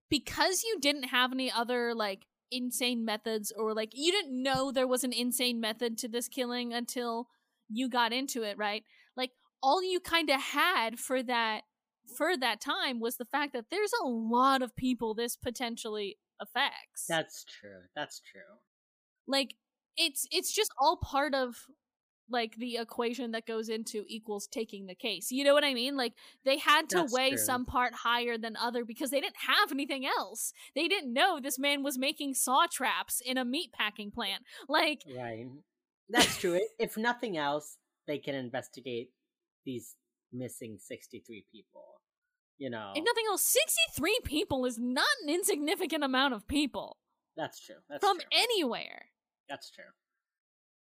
because 0.10 0.64
you 0.64 0.80
didn't 0.82 1.04
have 1.04 1.32
any 1.32 1.52
other 1.52 1.94
like 1.94 2.26
insane 2.52 3.04
methods 3.04 3.52
or 3.56 3.74
like 3.74 3.92
you 3.94 4.12
didn't 4.12 4.42
know 4.42 4.72
there 4.72 4.88
was 4.88 5.04
an 5.04 5.14
insane 5.14 5.60
method 5.60 5.98
to 5.98 6.08
this 6.08 6.28
killing 6.28 6.74
until 6.74 7.28
you 7.70 7.90
got 7.90 8.14
into 8.14 8.44
it, 8.44 8.58
right? 8.58 8.84
Like 9.16 9.32
all 9.62 9.84
you 9.84 10.00
kind 10.00 10.30
of 10.30 10.42
had 10.42 11.00
for 11.00 11.24
that 11.24 11.62
for 12.18 12.38
that 12.38 12.62
time 12.62 13.00
was 13.00 13.18
the 13.18 13.26
fact 13.26 13.54
that 13.54 13.66
there's 13.72 13.92
a 14.04 14.08
lot 14.08 14.62
of 14.62 14.76
people 14.76 15.14
this 15.14 15.36
potentially 15.36 16.18
affects. 16.40 17.06
That's 17.08 17.44
true. 17.46 17.82
That's 17.96 18.22
true. 18.22 18.42
Like 19.28 19.56
it's 19.98 20.28
it's 20.32 20.54
just 20.54 20.72
all 20.80 20.98
part 20.98 21.34
of 21.34 21.56
like 22.30 22.56
the 22.56 22.78
equation 22.78 23.32
that 23.32 23.46
goes 23.46 23.70
into 23.70 24.04
equals 24.08 24.48
taking 24.48 24.88
the 24.88 24.96
case. 24.96 25.30
You 25.32 25.44
know 25.44 25.54
what 25.54 25.64
I 25.64 25.74
mean? 25.74 25.96
Like 25.96 26.14
they 26.44 26.58
had 26.58 26.90
to 26.90 26.98
That's 26.98 27.14
weigh 27.14 27.30
true. 27.30 27.38
some 27.38 27.66
part 27.66 27.94
higher 27.94 28.38
than 28.38 28.56
other 28.58 28.84
because 28.84 29.12
they 29.12 29.22
didn't 29.22 29.36
have 29.48 29.72
anything 29.72 30.06
else. 30.06 30.52
They 30.76 30.88
didn't 30.88 31.14
know 31.14 31.40
this 31.40 31.60
man 31.60 31.84
was 31.84 31.98
making 31.98 32.34
saw 32.34 32.66
traps 32.72 33.22
in 33.24 33.38
a 33.38 33.46
meat 33.46 33.72
packing 33.74 34.12
plant. 34.12 34.44
Like 34.68 35.04
Right. 35.16 35.46
That's 36.10 36.38
true. 36.38 36.60
if 36.80 36.98
nothing 36.98 37.38
else, 37.38 37.78
they 38.08 38.18
can 38.18 38.36
investigate 38.36 39.12
these 39.66 39.96
missing 40.32 40.78
63 40.80 41.46
people. 41.52 42.02
You 42.58 42.70
know. 42.70 42.94
If 42.96 43.04
nothing 43.04 43.26
else, 43.30 43.44
63 43.44 44.20
people 44.24 44.66
is 44.66 44.78
not 44.78 45.08
an 45.24 45.30
insignificant 45.30 46.04
amount 46.04 46.34
of 46.34 46.48
people. 46.48 46.98
That's 47.36 47.60
true. 47.60 47.76
That's 47.90 48.06
from 48.06 48.18
true. 48.18 48.30
anywhere. 48.32 49.08
That's 49.50 49.70
true. 49.70 49.84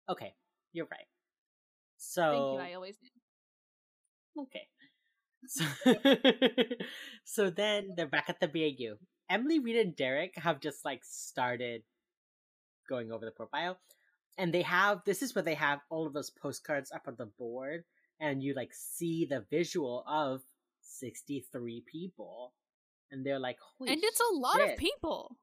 Okay, 0.10 0.34
you're 0.72 0.88
right. 0.91 1.08
So 1.97 2.22
Thank 2.22 2.70
you, 2.70 2.72
I 2.72 2.76
always 2.76 2.97
do. 2.97 4.41
Okay. 4.43 4.68
So, 5.47 5.66
so 7.26 7.49
then 7.49 7.93
they're 7.95 8.08
back 8.08 8.30
at 8.30 8.39
the 8.39 8.47
BAU. 8.47 8.97
Emily, 9.30 9.60
Reid, 9.60 9.78
and 9.78 9.95
Derek 9.95 10.36
have 10.38 10.60
just 10.60 10.86
like 10.86 11.01
started 11.03 11.84
going 12.88 13.12
over 13.12 13.26
the 13.26 13.32
profile. 13.32 13.78
And 14.38 14.54
they 14.54 14.62
have 14.62 15.02
this 15.06 15.22
is 15.22 15.34
where 15.34 15.44
they 15.44 15.56
have 15.56 15.80
all 15.90 16.06
of 16.06 16.14
those 16.14 16.30
postcards 16.30 16.92
up 16.92 17.08
on 17.08 17.16
the 17.18 17.26
board, 17.26 17.84
and 18.20 18.44
you 18.44 18.54
like 18.54 18.72
see 18.74 19.26
the 19.26 19.46
visual 19.50 20.04
of 20.08 20.42
63 20.82 21.84
people. 21.86 22.54
And 23.12 23.26
they're 23.26 23.40
like, 23.40 23.58
And 23.80 24.04
it's 24.04 24.20
a 24.20 24.36
lot 24.36 24.58
shit. 24.58 24.72
of 24.72 24.78
people. 24.78 25.38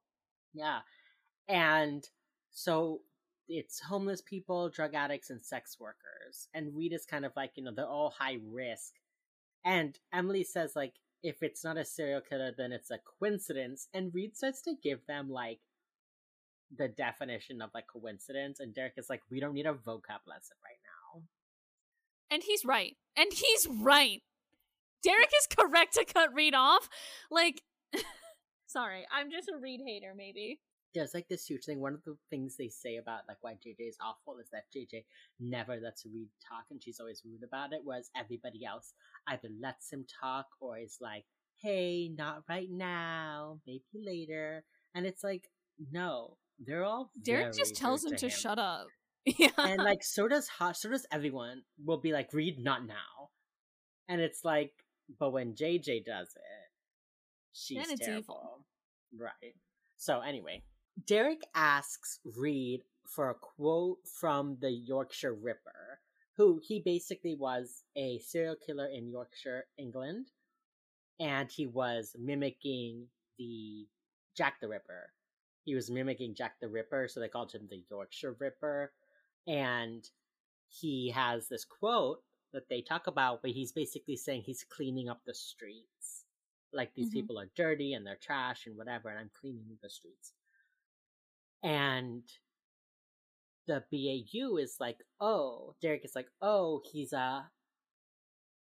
Yeah. 0.53 0.81
And 1.49 2.05
so 2.51 3.01
it's 3.49 3.81
homeless 3.81 4.23
people, 4.23 4.69
drug 4.69 4.95
addicts, 4.95 5.31
and 5.31 5.45
sex 5.45 5.77
workers. 5.81 6.49
And 6.55 6.75
Reid 6.75 6.93
is 6.93 7.07
kind 7.07 7.25
of 7.25 7.33
like, 7.37 7.53
you 7.57 7.65
know, 7.65 7.73
they're 7.75 7.87
all 7.87 8.15
high 8.19 8.39
risk. 8.51 8.95
And 9.65 9.99
Emily 10.13 10.45
says, 10.45 10.77
like, 10.77 10.95
if 11.23 11.43
it's 11.43 11.65
not 11.65 11.79
a 11.79 11.85
serial 11.85 12.21
killer, 12.21 12.53
then 12.57 12.73
it's 12.73 12.91
a 12.91 12.99
coincidence. 13.19 13.89
And 13.95 14.15
Reid 14.15 14.37
starts 14.37 14.63
to 14.63 14.75
give 14.83 15.07
them, 15.07 15.31
like, 15.31 15.61
the 16.77 16.89
definition 16.89 17.63
of, 17.63 17.71
like, 17.75 17.87
coincidence. 17.87 18.61
And 18.61 18.75
Derek 18.75 18.95
is 18.97 19.11
like, 19.11 19.23
we 19.31 19.41
don't 19.41 19.55
need 19.55 19.67
a 19.67 19.75
vocab 19.75 20.27
lesson 20.27 20.57
right 20.65 20.81
now. 20.85 21.23
And 22.31 22.43
he's 22.43 22.65
right. 22.65 22.97
And 23.17 23.33
he's 23.33 23.67
right. 23.69 24.23
Derek 25.03 25.31
is 25.39 25.47
correct 25.47 25.95
to 25.95 26.05
cut 26.05 26.35
Reid 26.35 26.55
off. 26.55 26.89
Like, 27.31 27.63
sorry, 28.67 29.07
I'm 29.13 29.31
just 29.31 29.49
a 29.49 29.57
Reid 29.57 29.81
hater, 29.85 30.15
maybe 30.17 30.61
there's 30.95 31.13
like 31.13 31.29
this 31.29 31.45
huge 31.45 31.65
thing. 31.65 31.81
One 31.81 31.95
of 31.95 32.05
the 32.05 32.17
things 32.31 32.57
they 32.57 32.69
say 32.69 32.97
about 32.97 33.23
like 33.29 33.39
why 33.41 33.55
JJ 33.55 33.89
is 33.89 33.99
awful 34.01 34.39
is 34.39 34.49
that 34.53 34.65
JJ 34.75 35.05
never 35.41 35.77
lets 35.77 36.07
Reid 36.07 36.29
talk, 36.49 36.67
and 36.71 36.83
she's 36.83 37.01
always 37.01 37.23
rude 37.25 37.43
about 37.43 37.73
it. 37.73 37.81
Whereas 37.85 38.11
everybody 38.17 38.65
else 38.65 38.95
either 39.27 39.49
lets 39.61 39.93
him 39.93 40.07
talk 40.21 40.47
or 40.61 40.79
is 40.79 40.99
like, 41.01 41.25
"Hey, 41.61 42.09
not 42.17 42.45
right 42.49 42.71
now, 42.71 43.61
maybe 43.67 43.83
later." 43.95 44.65
And 44.95 45.07
it's 45.07 45.25
like, 45.25 45.51
no, 45.91 46.37
they're 46.59 46.85
all. 46.85 47.11
Derek 47.23 47.55
just 47.55 47.77
tells 47.77 48.05
him 48.05 48.17
to, 48.17 48.27
him. 48.27 48.31
shut 48.31 48.59
up. 48.59 48.87
Yeah, 49.39 49.49
and 49.57 49.83
like 49.83 50.05
so 50.05 50.29
does 50.29 50.49
Hot, 50.49 50.77
so 50.77 50.91
does 50.91 51.07
everyone. 51.11 51.63
Will 51.83 51.97
be 51.97 52.13
like, 52.13 52.35
Reid 52.35 52.59
not 52.59 52.87
now," 52.87 53.31
and 54.07 54.21
it's 54.21 54.45
like, 54.45 54.73
but 55.19 55.33
when 55.33 55.55
JJ 55.55 56.05
does 56.05 56.29
it, 56.37 56.71
she's 57.55 57.87
terrible. 58.01 58.19
Evil. 58.19 58.67
Right. 59.19 59.55
So 59.97 60.21
anyway, 60.21 60.63
Derek 61.07 61.41
asks 61.55 62.21
Reid 62.37 62.83
for 63.07 63.31
a 63.31 63.35
quote 63.35 63.99
from 64.21 64.59
the 64.61 64.71
Yorkshire 64.71 65.35
Ripper, 65.35 66.01
who 66.37 66.61
he 66.63 66.81
basically 66.85 67.35
was 67.35 67.83
a 67.97 68.19
serial 68.19 68.57
killer 68.57 68.89
in 68.93 69.09
Yorkshire, 69.09 69.65
England, 69.79 70.27
and 71.19 71.51
he 71.51 71.67
was 71.67 72.15
mimicking 72.19 73.07
the 73.39 73.87
Jack 74.37 74.61
the 74.61 74.69
Ripper. 74.69 75.11
He 75.65 75.75
was 75.75 75.91
mimicking 75.91 76.35
Jack 76.35 76.55
the 76.61 76.69
Ripper, 76.69 77.09
so 77.09 77.21
they 77.21 77.29
called 77.29 77.53
him 77.53 77.67
the 77.69 77.83
Yorkshire 77.91 78.37
Ripper. 78.39 78.93
And 79.47 80.05
he 80.69 81.11
has 81.11 81.49
this 81.49 81.65
quote 81.65 82.21
that 82.53 82.69
they 82.69 82.83
talk 82.83 83.07
about 83.07 83.43
where 83.43 83.53
he's 83.53 83.73
basically 83.73 84.17
saying 84.17 84.43
he's 84.45 84.65
cleaning 84.65 85.09
up 85.09 85.21
the 85.27 85.35
streets. 85.35 86.25
Like 86.73 86.95
these 86.95 87.09
mm-hmm. 87.09 87.15
people 87.15 87.39
are 87.39 87.51
dirty 87.57 87.95
and 87.95 88.07
they're 88.07 88.19
trash 88.21 88.67
and 88.67 88.77
whatever, 88.77 89.09
and 89.09 89.19
I'm 89.19 89.31
cleaning 89.39 89.79
the 89.83 89.91
streets. 89.91 90.33
And 91.63 92.23
the 93.67 93.83
BAU 93.91 94.57
is 94.57 94.77
like, 94.79 94.99
oh, 95.21 95.75
Derek 95.81 96.05
is 96.05 96.15
like, 96.15 96.29
oh, 96.43 96.83
he's 96.93 97.13
a 97.13 97.49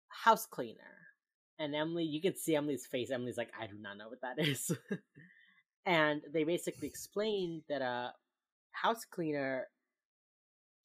house 0.08 0.46
cleaner. 0.46 0.78
And 1.60 1.76
Emily, 1.76 2.04
you 2.04 2.22
can 2.22 2.36
see 2.36 2.56
Emily's 2.56 2.86
face. 2.86 3.12
Emily's 3.12 3.38
like, 3.38 3.52
I 3.60 3.68
do 3.68 3.76
not 3.80 3.98
know 3.98 4.10
what 4.10 4.22
that 4.22 4.40
is. 4.40 4.72
and 5.86 6.22
they 6.34 6.44
basically 6.44 6.88
explain 6.88 7.64
that 7.70 7.82
a 7.82 8.14
house 8.72 9.06
cleaner 9.06 9.68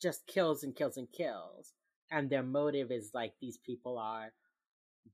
just 0.01 0.27
kills 0.27 0.65
and 0.65 0.75
kills 0.75 0.97
and 0.97 1.11
kills. 1.13 1.73
And 2.11 2.31
their 2.31 2.43
motive 2.43 2.91
is 2.91 3.11
like, 3.15 3.33
these 3.41 3.59
people 3.59 3.99
are 3.99 4.33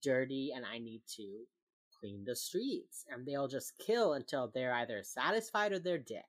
dirty 0.02 0.52
and 0.54 0.64
I 0.64 0.78
need 0.78 1.02
to 1.16 1.40
clean 2.00 2.24
the 2.24 2.36
streets. 2.36 3.04
And 3.10 3.26
they'll 3.26 3.48
just 3.48 3.72
kill 3.78 4.14
until 4.14 4.50
they're 4.54 4.74
either 4.74 5.02
satisfied 5.02 5.72
or 5.72 5.78
they're 5.78 5.98
dead. 5.98 6.22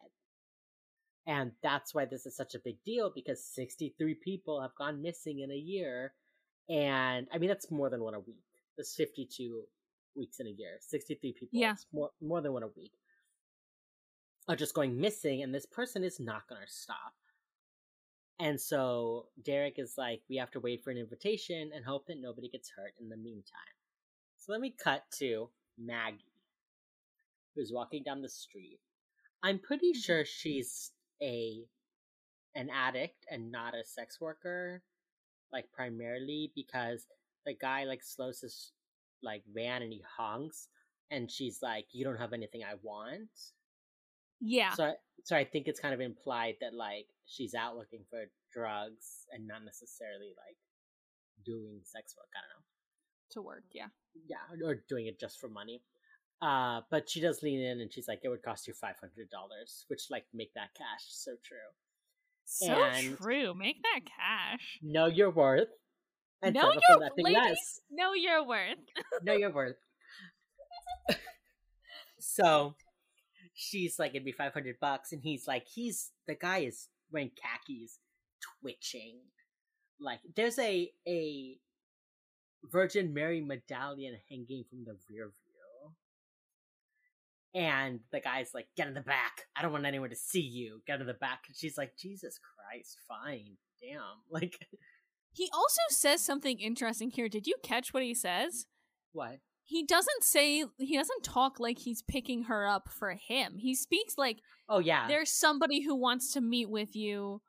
And 1.28 1.52
that's 1.64 1.94
why 1.94 2.06
this 2.06 2.26
is 2.26 2.36
such 2.36 2.56
a 2.56 2.60
big 2.60 2.78
deal 2.86 3.12
because 3.14 3.44
63 3.44 4.16
people 4.24 4.62
have 4.62 4.76
gone 4.78 5.02
missing 5.02 5.40
in 5.40 5.52
a 5.52 5.56
year. 5.56 6.14
And 6.70 7.28
I 7.34 7.38
mean, 7.38 7.48
that's 7.48 7.72
more 7.72 7.90
than 7.90 8.04
one 8.04 8.14
a 8.14 8.20
week. 8.20 8.44
There's 8.78 8.96
52 8.96 9.64
weeks 10.16 10.40
in 10.40 10.48
a 10.48 10.52
year. 10.52 10.78
63 10.82 11.34
people. 11.34 11.48
Yeah. 11.52 11.76
more, 11.94 12.10
more 12.22 12.42
than 12.42 12.54
one 12.54 12.64
a 12.64 12.68
week 12.68 12.92
are 14.48 14.56
just 14.56 14.74
going 14.74 15.00
missing. 15.00 15.44
And 15.44 15.54
this 15.54 15.66
person 15.66 16.04
is 16.04 16.20
not 16.20 16.48
going 16.48 16.62
to 16.66 16.72
stop. 16.72 17.14
And 18.40 18.60
so 18.60 19.28
Derek 19.44 19.80
is 19.80 19.94
like, 19.98 20.22
we 20.30 20.36
have 20.38 20.52
to 20.52 20.60
wait 20.60 20.84
for 20.84 20.92
an 20.92 20.98
invitation 20.98 21.72
and 21.74 21.86
hope 21.86 22.08
that 22.08 22.22
nobody 22.22 22.50
gets 22.50 22.70
hurt 22.70 22.94
in 23.00 23.10
the 23.10 23.18
meantime. 23.18 23.76
So 24.38 24.52
let 24.52 24.62
me 24.62 24.76
cut 24.78 25.04
to 25.20 25.50
Maggie, 25.80 26.34
who's 27.56 27.72
walking 27.74 28.04
down 28.04 28.22
the 28.22 28.30
street. 28.30 28.80
I'm 29.42 29.60
pretty 29.60 29.92
mm-hmm. 29.92 30.02
sure 30.02 30.26
she's 30.26 30.92
a 31.22 31.64
an 32.56 32.70
addict 32.70 33.26
and 33.30 33.52
not 33.52 33.74
a 33.76 33.84
sex 33.84 34.20
worker 34.22 34.82
like 35.52 35.72
primarily 35.72 36.52
because 36.56 37.06
the 37.46 37.54
guy 37.54 37.86
like 37.86 38.04
slows 38.04 38.42
his 38.42 38.72
like 39.24 39.44
van 39.54 39.82
and 39.82 39.92
he 39.92 40.04
honks, 40.18 40.68
and 41.12 41.32
she's 41.32 41.60
like, 41.62 41.88
"You 41.92 42.04
don't 42.04 42.18
have 42.18 42.34
anything 42.34 42.64
I 42.64 42.76
want." 42.82 43.30
Yeah. 44.46 44.74
So, 44.74 44.86
I- 44.86 44.96
so 45.24 45.36
I 45.36 45.44
think 45.44 45.68
it's 45.68 45.80
kind 45.80 45.94
of 45.94 46.02
implied 46.02 46.56
that 46.62 46.74
like 46.76 47.08
she's 47.26 47.56
out 47.56 47.76
looking 47.76 48.06
for 48.10 48.26
drugs 48.54 49.26
and 49.32 49.48
not 49.48 49.64
necessarily 49.66 50.34
like 50.38 50.56
doing 51.44 51.82
sex 51.84 52.16
work. 52.16 52.30
I 52.36 52.42
don't 52.42 52.60
know. 52.60 52.64
to 53.32 53.42
work, 53.42 53.64
yeah. 53.74 53.88
Yeah, 54.28 54.38
or 54.64 54.76
doing 54.88 55.08
it 55.08 55.20
just 55.20 55.40
for 55.40 55.50
money. 55.50 55.82
Uh, 56.42 56.82
but 56.92 57.10
she 57.10 57.20
does 57.22 57.42
lean 57.42 57.60
in 57.60 57.82
and 57.82 57.92
she's 57.92 58.08
like, 58.08 58.20
"It 58.24 58.30
would 58.30 58.44
cost 58.44 58.68
you 58.68 58.74
five 58.74 58.98
hundred 59.00 59.30
dollars," 59.32 59.86
which 59.88 60.12
like 60.12 60.26
make 60.34 60.54
that 60.54 60.76
cash 60.78 61.04
so 61.10 61.32
true. 61.44 61.72
So 62.46 62.68
And- 62.72 63.18
true. 63.18 63.54
Make 63.56 63.82
that 63.82 64.02
cash. 64.06 64.78
Know 64.84 65.08
your 65.08 65.32
worth. 65.32 65.70
And 66.44 66.54
Know 66.54 66.72
your 66.72 67.10
ladies, 67.18 67.34
less. 67.34 67.82
know 67.90 68.14
your 68.14 68.46
worth. 68.46 68.78
know 69.24 69.34
your 69.34 69.52
worth. 69.52 69.78
so 72.20 72.76
she's 73.56 73.98
like, 73.98 74.12
it'd 74.12 74.26
be 74.26 74.32
500 74.32 74.76
bucks. 74.80 75.12
And 75.12 75.22
he's 75.24 75.48
like, 75.48 75.66
he's, 75.66 76.12
the 76.28 76.36
guy 76.36 76.60
is 76.60 76.90
wearing 77.12 77.32
khakis, 77.32 78.00
twitching. 78.62 79.20
Like, 80.00 80.20
there's 80.36 80.60
a, 80.60 80.92
a 81.08 81.58
Virgin 82.72 83.14
Mary 83.14 83.42
medallion 83.42 84.18
hanging 84.30 84.66
from 84.70 84.84
the 84.84 84.96
rear 85.10 85.26
view. 85.26 85.92
And 87.62 88.02
the 88.12 88.20
guy's 88.20 88.52
like, 88.54 88.68
get 88.76 88.88
in 88.90 88.94
the 88.94 89.02
back. 89.02 89.44
I 89.56 89.62
don't 89.62 89.72
want 89.72 89.86
anyone 89.86 90.10
to 90.10 90.16
see 90.16 90.42
you. 90.42 90.82
Get 90.86 91.00
in 91.00 91.08
the 91.08 91.14
back. 91.14 91.44
And 91.48 91.56
she's 91.56 91.78
like, 91.78 91.98
Jesus 91.98 92.38
Christ, 92.38 92.98
fine. 93.08 93.56
Damn. 93.82 94.02
Like, 94.30 94.68
He 95.32 95.50
also 95.54 95.82
says 95.90 96.22
something 96.22 96.60
interesting 96.60 97.12
here. 97.12 97.30
Did 97.30 97.48
you 97.48 97.56
catch 97.64 97.94
what 97.94 98.04
he 98.04 98.14
says? 98.14 98.68
what? 99.14 99.40
He 99.66 99.84
doesn't 99.84 100.24
say 100.24 100.64
he 100.78 100.98
doesn't 100.98 101.24
talk 101.24 101.60
like 101.60 101.80
he's 101.80 102.04
picking 102.04 102.44
her 102.44 102.68
up 102.68 102.90
for 102.90 103.12
him. 103.12 103.58
He 103.58 103.76
speaks 103.76 104.18
like 104.18 104.40
Oh, 104.70 104.80
yeah. 104.80 105.08
there's 105.08 105.32
somebody 105.32 105.82
who 105.84 105.96
wants 105.96 106.34
to 106.34 106.42
meet 106.42 106.70
with 106.70 106.96
you. 106.96 107.42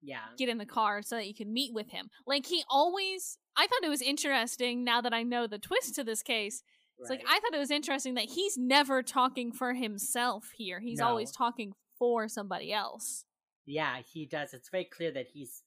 Yeah. 0.00 0.20
Get 0.36 0.48
in 0.48 0.58
the 0.58 0.66
car 0.66 1.02
so 1.02 1.16
that 1.16 1.26
you 1.26 1.34
can 1.34 1.52
meet 1.52 1.74
with 1.74 1.90
him. 1.90 2.08
Like 2.26 2.46
he 2.46 2.62
always 2.70 3.38
I 3.56 3.66
thought 3.66 3.82
it 3.82 3.88
was 3.88 4.02
interesting 4.02 4.84
now 4.84 5.00
that 5.00 5.12
I 5.12 5.24
know 5.24 5.46
the 5.46 5.58
twist 5.58 5.96
to 5.96 6.04
this 6.04 6.22
case. 6.22 6.62
It's 7.00 7.10
like. 7.10 7.24
I 7.28 7.38
thought 7.40 7.54
it 7.54 7.58
was 7.58 7.70
interesting 7.70 8.14
that 8.14 8.30
he's 8.30 8.56
never 8.56 9.02
talking 9.02 9.52
for 9.52 9.74
himself 9.74 10.50
here. 10.56 10.80
He's 10.80 11.00
always 11.00 11.30
talking 11.30 11.72
for 11.98 12.28
somebody 12.28 12.72
else. 12.72 13.24
Yeah, 13.66 13.98
he 14.12 14.26
does. 14.26 14.54
It's 14.54 14.68
very 14.70 14.84
clear 14.84 15.12
that 15.12 15.26
he's 15.32 15.62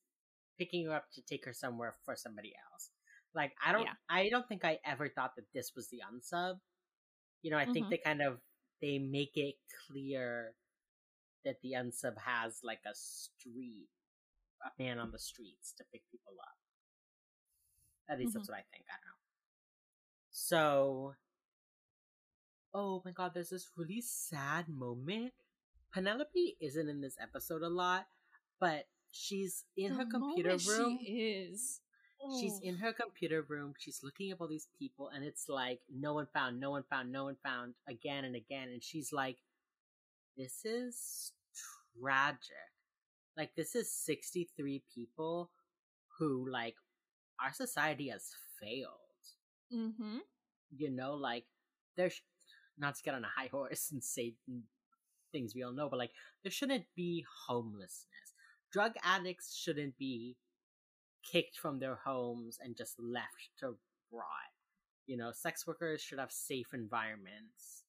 picking 0.57 0.85
her 0.87 0.93
up 0.95 1.05
to 1.13 1.21
take 1.21 1.45
her 1.45 1.53
somewhere 1.53 1.95
for 2.03 2.15
somebody 2.15 2.53
else. 2.73 2.89
Like 3.33 3.53
I 3.65 3.71
don't 3.71 3.83
Yeah. 3.83 3.93
I 4.09 4.29
don't 4.29 4.47
think 4.47 4.65
I 4.65 4.79
ever 4.85 5.07
thought 5.09 5.35
that 5.35 5.45
this 5.53 5.71
was 5.75 5.89
the 5.89 6.01
unsub. 6.11 6.59
You 7.41 7.51
know, 7.51 7.57
I 7.57 7.65
think 7.65 7.87
Mhm. 7.87 7.89
they 7.89 7.97
kind 7.97 8.21
of 8.21 8.41
they 8.81 8.97
make 8.99 9.37
it 9.37 9.55
clear 9.87 10.55
that 11.45 11.61
the 11.61 11.73
unsub 11.73 12.17
has 12.19 12.59
like 12.63 12.81
a 12.85 12.93
street 12.93 13.89
a 14.63 14.69
man 14.77 14.99
on 14.99 15.11
the 15.11 15.17
streets 15.19 15.73
to 15.73 15.83
pick 15.91 16.03
people 16.11 16.33
up. 16.39 16.57
At 18.09 18.19
least 18.19 18.33
that's 18.35 18.47
what 18.49 18.57
I 18.59 18.63
think. 18.71 18.85
I 18.89 18.93
don't 18.93 19.05
know. 19.11 19.17
So 20.29 21.15
Oh 22.73 23.01
my 23.03 23.11
god, 23.11 23.33
there's 23.33 23.49
this 23.49 23.69
really 23.75 24.01
sad 24.01 24.69
moment. 24.69 25.33
Penelope 25.93 26.55
isn't 26.61 26.87
in 26.87 27.01
this 27.01 27.17
episode 27.19 27.63
a 27.63 27.69
lot, 27.69 28.07
but 28.59 28.87
she's 29.09 29.65
in 29.75 29.93
her 29.95 30.05
computer 30.05 30.55
room. 30.69 30.99
She 31.03 31.11
is. 31.51 31.80
She's 32.39 32.59
in 32.59 32.75
her 32.77 32.93
computer 32.93 33.43
room. 33.47 33.73
She's 33.77 34.01
looking 34.03 34.31
up 34.31 34.41
all 34.41 34.47
these 34.47 34.67
people, 34.77 35.09
and 35.09 35.23
it's 35.23 35.49
like, 35.49 35.79
no 35.93 36.13
one 36.13 36.27
found, 36.33 36.59
no 36.59 36.71
one 36.71 36.83
found, 36.89 37.11
no 37.11 37.25
one 37.25 37.37
found, 37.43 37.73
again 37.87 38.25
and 38.25 38.35
again. 38.35 38.69
And 38.69 38.83
she's 38.83 39.11
like, 39.11 39.37
this 40.37 40.63
is 40.63 41.31
tragic. 41.99 42.39
Like, 43.37 43.55
this 43.55 43.75
is 43.75 43.91
63 43.91 44.83
people 44.93 45.49
who, 46.19 46.47
like, 46.49 46.75
our 47.43 47.53
society 47.53 48.09
has 48.09 48.23
failed. 48.61 48.91
Mm-hmm. 49.73 50.17
You 50.77 50.91
know, 50.91 51.15
like, 51.15 51.45
there's 51.97 52.21
not 52.77 52.95
to 52.95 53.03
get 53.03 53.15
on 53.15 53.23
a 53.23 53.27
high 53.27 53.47
horse 53.51 53.89
and 53.91 54.03
say 54.03 54.35
things 55.31 55.55
we 55.55 55.63
all 55.63 55.73
know, 55.73 55.89
but 55.89 55.99
like, 55.99 56.11
there 56.43 56.51
shouldn't 56.51 56.85
be 56.95 57.25
homelessness. 57.47 58.07
Drug 58.71 58.93
addicts 59.03 59.55
shouldn't 59.55 59.97
be 59.97 60.37
kicked 61.23 61.57
from 61.57 61.79
their 61.79 61.95
homes 61.95 62.57
and 62.61 62.77
just 62.77 62.99
left 62.99 63.49
to 63.59 63.75
rot. 64.11 64.51
You 65.07 65.17
know, 65.17 65.31
sex 65.31 65.65
workers 65.67 66.01
should 66.01 66.19
have 66.19 66.31
safe 66.31 66.67
environments. 66.73 67.83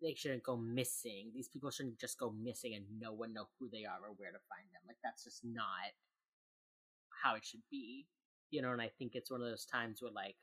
They 0.00 0.14
shouldn't 0.14 0.44
go 0.44 0.56
missing. 0.56 1.32
These 1.34 1.48
people 1.48 1.70
shouldn't 1.70 1.98
just 1.98 2.18
go 2.18 2.30
missing 2.30 2.74
and 2.74 2.84
no 3.00 3.12
one 3.12 3.32
know 3.32 3.48
who 3.58 3.68
they 3.68 3.84
are 3.84 3.98
or 4.02 4.14
where 4.16 4.30
to 4.30 4.38
find 4.48 4.66
them. 4.72 4.82
Like 4.86 4.98
that's 5.02 5.24
just 5.24 5.40
not 5.44 5.90
how 7.22 7.34
it 7.34 7.44
should 7.44 7.62
be. 7.70 8.06
You 8.50 8.62
know, 8.62 8.72
and 8.72 8.80
I 8.80 8.90
think 8.98 9.12
it's 9.14 9.30
one 9.30 9.42
of 9.42 9.48
those 9.48 9.66
times 9.66 10.00
where 10.00 10.12
like 10.12 10.36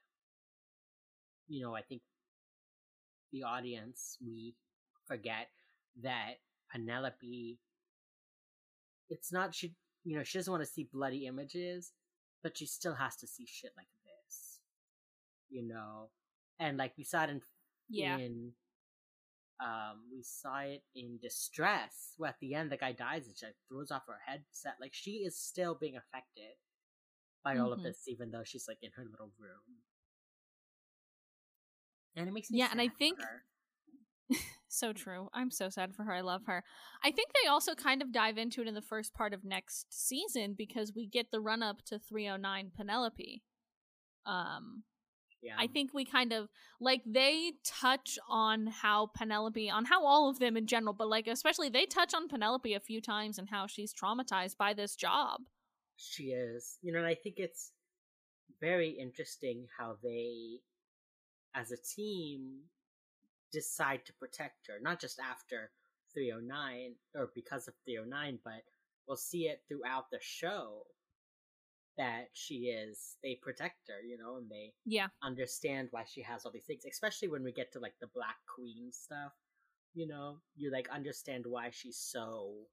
you 1.48 1.64
know, 1.64 1.76
I 1.76 1.82
think 1.82 2.02
the 3.32 3.44
audience 3.44 4.18
we 4.26 4.56
forget 5.08 5.50
that 6.02 6.36
Penelope 6.72 7.60
it's 9.10 9.32
not 9.32 9.54
she 9.54 9.74
you 10.06 10.16
know, 10.16 10.24
she 10.24 10.38
doesn't 10.38 10.52
want 10.52 10.64
to 10.64 10.70
see 10.70 10.88
bloody 10.94 11.26
images, 11.28 11.92
but 12.44 12.58
she 12.58 12.66
still 12.66 12.94
has 12.96 13.16
to 13.18 13.28
see 13.28 13.46
shit 13.46 13.72
like 13.76 13.88
this. 14.06 14.60
You 15.50 15.64
know? 15.68 16.10
And 16.60 16.78
like 16.78 16.94
we 16.98 17.04
saw 17.04 17.24
it 17.26 17.30
in 17.32 17.42
Yeah. 17.90 18.18
in 18.18 18.54
um 19.60 20.02
we 20.12 20.22
saw 20.22 20.60
it 20.60 20.84
in 20.96 21.18
distress 21.22 22.14
where 22.18 22.30
at 22.30 22.40
the 22.42 22.54
end 22.54 22.70
the 22.72 22.78
guy 22.78 22.92
dies 22.92 23.26
and 23.26 23.38
she 23.38 23.46
like, 23.46 23.56
throws 23.70 23.90
off 23.90 24.04
her 24.08 24.20
headset 24.26 24.76
like 24.82 24.94
she 24.94 25.24
is 25.24 25.38
still 25.40 25.76
being 25.76 25.96
affected 25.96 26.56
by 27.42 27.58
all 27.58 27.72
of 27.72 27.80
Mhm. 27.80 27.84
this 27.84 28.06
even 28.08 28.32
though 28.32 28.44
she's 28.44 28.68
like 28.68 28.80
in 28.82 28.92
her 28.98 29.06
little 29.10 29.32
room 29.40 29.80
and 32.18 32.28
it 32.28 32.34
makes 32.34 32.52
me 32.52 32.60
Yeah, 32.60 32.68
and 32.72 32.82
I 32.82 32.90
think- 32.90 33.22
her. 33.22 33.46
So 34.76 34.92
true. 34.92 35.30
I'm 35.34 35.52
so 35.52 35.70
sad 35.70 35.96
for 35.96 36.04
her. 36.04 36.14
I 36.14 36.22
love 36.22 36.42
her. 36.48 36.64
I 37.04 37.12
think 37.12 37.30
they 37.34 37.48
also 37.48 37.76
kind 37.76 38.02
of 38.02 38.12
dive 38.12 38.38
into 38.38 38.62
it 38.62 38.68
in 38.68 38.74
the 38.74 38.82
first 38.82 39.14
part 39.14 39.34
of 39.34 39.46
next 39.46 39.86
season 39.90 40.54
because 40.58 40.92
we 40.94 41.08
get 41.08 41.32
the 41.32 41.40
run 41.40 41.64
up 41.64 41.84
to 41.86 41.98
309 41.98 42.72
Penelope. 42.76 43.42
Um 44.26 44.84
yeah 45.42 45.54
I 45.58 45.68
think 45.68 45.94
we 45.94 46.04
kind 46.04 46.34
of 46.34 46.50
like 46.82 47.04
they 47.06 47.54
touch 47.64 48.20
on 48.28 48.68
how 48.68 49.12
Penelope, 49.16 49.70
on 49.70 49.86
how 49.86 50.06
all 50.06 50.30
of 50.30 50.40
them 50.40 50.58
in 50.58 50.68
general, 50.68 50.94
but 50.94 51.08
like 51.08 51.28
especially 51.28 51.70
they 51.70 51.86
touch 51.86 52.14
on 52.14 52.28
Penelope 52.28 52.74
a 52.74 52.80
few 52.80 53.00
times 53.00 53.38
and 53.38 53.50
how 53.50 53.68
she's 53.68 53.94
traumatized 53.94 54.58
by 54.58 54.74
this 54.74 54.96
job. 54.96 55.42
She 55.96 56.26
is. 56.26 56.78
You 56.82 56.92
know, 56.92 57.00
and 57.00 57.08
I 57.08 57.16
think 57.16 57.36
it's 57.38 57.72
very 58.60 58.90
interesting 58.90 59.68
how 59.78 59.96
they, 60.04 60.60
as 61.56 61.72
a 61.72 61.78
team, 61.78 62.64
decide 63.56 64.06
to 64.06 64.14
protect 64.14 64.68
her. 64.68 64.80
Not 64.82 65.00
just 65.00 65.18
after 65.20 65.72
309 66.14 66.96
or 67.16 67.32
because 67.34 67.68
of 67.68 67.74
309, 67.86 68.40
but 68.44 68.64
we'll 69.08 69.18
see 69.18 69.48
it 69.48 69.64
throughout 69.68 70.12
the 70.12 70.20
show 70.22 70.84
that 71.98 72.28
she 72.34 72.56
is, 72.68 73.16
they 73.24 73.36
protect 73.42 73.88
her, 73.88 74.02
you 74.06 74.18
know, 74.18 74.36
and 74.36 74.50
they 74.50 74.74
Yeah. 74.84 75.08
understand 75.24 75.88
why 75.92 76.04
she 76.04 76.22
has 76.22 76.46
all 76.46 76.52
these 76.52 76.66
things, 76.66 76.84
especially 76.86 77.30
when 77.30 77.44
we 77.44 77.54
get 77.54 77.72
to 77.72 77.80
like 77.80 77.98
the 78.00 78.08
Black 78.08 78.38
Queen 78.54 78.92
stuff. 78.92 79.32
You 79.94 80.08
know, 80.08 80.42
you 80.58 80.72
like 80.72 80.90
understand 80.90 81.46
why 81.48 81.70
she's 81.70 81.98
so 81.98 82.68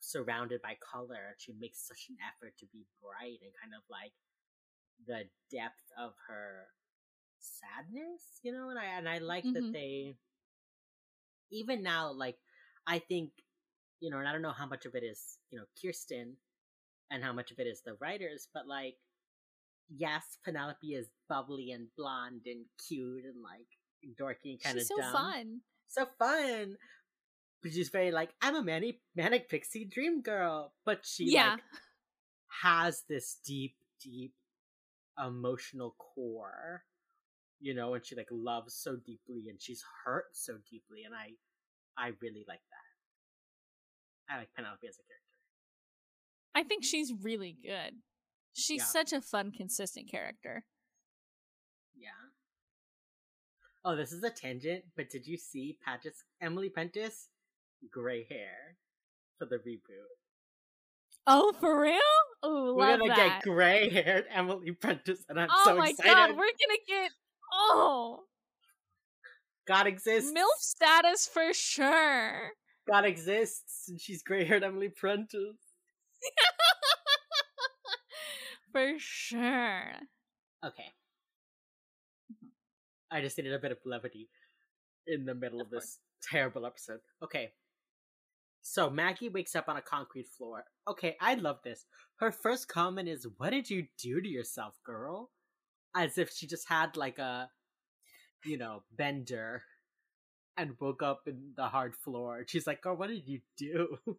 surrounded 0.00 0.62
by 0.62 0.76
color 0.80 1.28
and 1.28 1.38
she 1.38 1.52
makes 1.60 1.86
such 1.86 2.08
an 2.08 2.16
effort 2.26 2.56
to 2.58 2.66
be 2.72 2.86
bright 3.02 3.38
and 3.42 3.52
kind 3.60 3.74
of 3.76 3.82
like 3.90 4.12
the 5.06 5.28
depth 5.54 5.92
of 5.98 6.14
her 6.28 6.66
sadness, 7.42 8.22
you 8.42 8.52
know, 8.52 8.70
and 8.70 8.78
I 8.78 8.84
and 8.98 9.08
I 9.08 9.18
like 9.18 9.44
that 9.52 9.62
Mhm. 9.64 9.72
they 9.72 10.16
even 11.50 11.82
now 11.82 12.12
like 12.12 12.38
I 12.86 12.98
think 12.98 13.30
you 14.00 14.10
know, 14.10 14.18
and 14.18 14.26
I 14.28 14.32
don't 14.32 14.42
know 14.42 14.52
how 14.52 14.66
much 14.66 14.84
of 14.84 14.96
it 14.96 15.04
is, 15.04 15.38
you 15.50 15.58
know, 15.58 15.64
Kirsten 15.80 16.36
and 17.10 17.22
how 17.22 17.32
much 17.32 17.52
of 17.52 17.60
it 17.60 17.66
is 17.68 17.82
the 17.82 17.94
writers, 18.00 18.48
but 18.52 18.66
like 18.66 18.96
yes, 19.94 20.38
Penelope 20.44 20.86
is 20.94 21.10
bubbly 21.28 21.70
and 21.72 21.88
blonde 21.96 22.42
and 22.46 22.64
cute 22.88 23.24
and 23.24 23.42
like 23.42 23.68
dorky 24.20 24.52
and 24.52 24.62
kind 24.62 24.78
of 24.78 24.86
so 24.86 24.96
dumb. 24.96 25.12
fun. 25.12 25.60
So 25.88 26.06
fun. 26.18 26.76
But 27.62 27.72
she's 27.72 27.90
very 27.90 28.10
like, 28.10 28.30
I'm 28.40 28.56
a 28.56 28.62
manic 28.62 29.00
manic 29.14 29.48
pixie 29.48 29.84
dream 29.84 30.22
girl. 30.22 30.72
But 30.84 31.04
she 31.04 31.30
Yeah. 31.30 31.52
like 31.52 31.62
has 32.62 33.02
this 33.08 33.38
deep, 33.44 33.76
deep 34.02 34.34
emotional 35.22 35.94
core. 35.98 36.84
You 37.62 37.74
know, 37.74 37.94
and 37.94 38.04
she 38.04 38.16
like 38.16 38.26
loves 38.32 38.74
so 38.74 38.96
deeply 38.96 39.44
and 39.48 39.62
she's 39.62 39.84
hurt 40.04 40.24
so 40.32 40.54
deeply, 40.68 41.04
and 41.06 41.14
I 41.14 41.30
I 41.96 42.08
really 42.20 42.44
like 42.48 42.60
that. 44.28 44.34
I 44.34 44.38
like 44.38 44.48
Penelope 44.56 44.86
as 44.88 44.96
a 44.96 45.04
character. 45.06 45.36
I 46.56 46.62
think 46.64 46.82
she's 46.84 47.12
really 47.22 47.56
good. 47.62 48.02
She's 48.52 48.80
Yeah. 48.80 48.86
such 48.86 49.12
a 49.12 49.20
fun, 49.20 49.52
consistent 49.52 50.10
character. 50.10 50.64
Yeah. 51.94 52.10
Oh, 53.84 53.94
this 53.96 54.12
is 54.12 54.22
a 54.24 54.30
tangent, 54.30 54.84
but 54.96 55.08
did 55.10 55.26
you 55.26 55.36
see 55.36 55.78
Paget's 55.84 56.24
Emily 56.40 56.68
Prentiss 56.68 57.28
gray 57.90 58.24
hair 58.24 58.76
for 59.38 59.46
the 59.46 59.56
reboot? 59.58 60.18
Oh, 61.26 61.52
for 61.60 61.80
real? 61.80 62.00
Oh, 62.42 62.74
We're 62.74 62.96
gonna 62.98 63.08
that. 63.14 63.16
get 63.16 63.42
gray 63.42 63.88
haired 63.90 64.26
Emily 64.30 64.72
Prentiss, 64.72 65.24
and 65.28 65.38
I'm 65.40 65.48
oh 65.50 65.62
so 65.64 65.76
my 65.76 65.90
excited. 65.90 66.12
god, 66.12 66.30
we're 66.30 66.36
gonna 66.46 66.78
get 66.86 67.12
oh 67.52 68.20
God 69.66 69.86
exists. 69.86 70.32
milf 70.32 70.58
status 70.58 71.26
for 71.26 71.52
sure. 71.52 72.50
God 72.90 73.04
exists, 73.04 73.88
and 73.88 74.00
she's 74.00 74.22
gray 74.22 74.44
haired 74.44 74.64
Emily 74.64 74.88
Prentiss. 74.88 75.56
for 78.72 78.92
sure. 78.98 79.92
Okay. 80.64 80.92
I 83.10 83.20
just 83.20 83.36
needed 83.36 83.52
a 83.52 83.58
bit 83.58 83.72
of 83.72 83.78
levity 83.84 84.28
in 85.06 85.26
the 85.26 85.34
middle 85.34 85.60
of, 85.60 85.66
Of 85.66 85.72
this 85.72 85.98
terrible 86.22 86.64
episode. 86.66 87.00
Okay. 87.22 87.52
So 88.62 88.88
Maggie 88.88 89.28
wakes 89.28 89.56
up 89.56 89.68
on 89.68 89.76
a 89.76 89.82
concrete 89.82 90.28
floor. 90.28 90.64
Okay, 90.88 91.16
I 91.20 91.34
love 91.34 91.58
this. 91.64 91.84
Her 92.16 92.30
first 92.30 92.68
comment 92.68 93.08
is, 93.08 93.26
What 93.36 93.50
did 93.50 93.68
you 93.68 93.86
do 93.98 94.20
to 94.20 94.28
yourself, 94.28 94.78
girl? 94.84 95.30
As 95.94 96.18
if 96.18 96.30
she 96.30 96.46
just 96.46 96.68
had 96.68 96.96
like 96.96 97.18
a, 97.18 97.50
you 98.44 98.56
know, 98.56 98.82
bender 98.96 99.62
and 100.56 100.76
woke 100.80 101.02
up 101.02 101.22
in 101.26 101.52
the 101.56 101.66
hard 101.66 101.94
floor. 101.94 102.44
She's 102.46 102.66
like, 102.66 102.82
Girl, 102.82 102.96
what 102.96 103.08
did 103.08 103.26
you 103.26 103.40
do? 103.56 103.98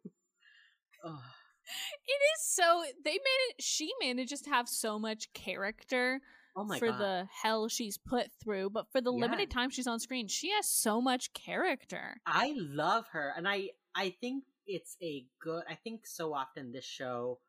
It 2.07 2.21
is 2.35 2.45
so 2.45 2.83
they 3.03 3.11
made 3.11 3.41
it. 3.49 3.61
She 3.61 3.91
manages 4.01 4.41
to 4.41 4.49
have 4.49 4.67
so 4.67 4.99
much 4.99 5.31
character 5.33 6.21
oh 6.55 6.63
my 6.63 6.79
for 6.79 6.89
god. 6.89 6.99
the 6.99 7.27
hell 7.41 7.67
she's 7.67 7.97
put 7.97 8.27
through, 8.41 8.69
but 8.69 8.91
for 8.91 9.01
the 9.01 9.11
limited 9.11 9.49
time 9.49 9.69
she's 9.69 9.87
on 9.87 9.99
screen, 9.99 10.27
she 10.27 10.51
has 10.51 10.67
so 10.67 11.01
much 11.01 11.33
character. 11.33 12.17
I 12.25 12.53
love 12.57 13.05
her, 13.11 13.33
and 13.35 13.47
I 13.47 13.69
I 13.95 14.15
think 14.21 14.43
it's 14.67 14.97
a 15.01 15.25
good. 15.41 15.63
I 15.69 15.75
think 15.75 16.05
so 16.05 16.33
often 16.33 16.71
this 16.71 16.85
show, 16.85 17.39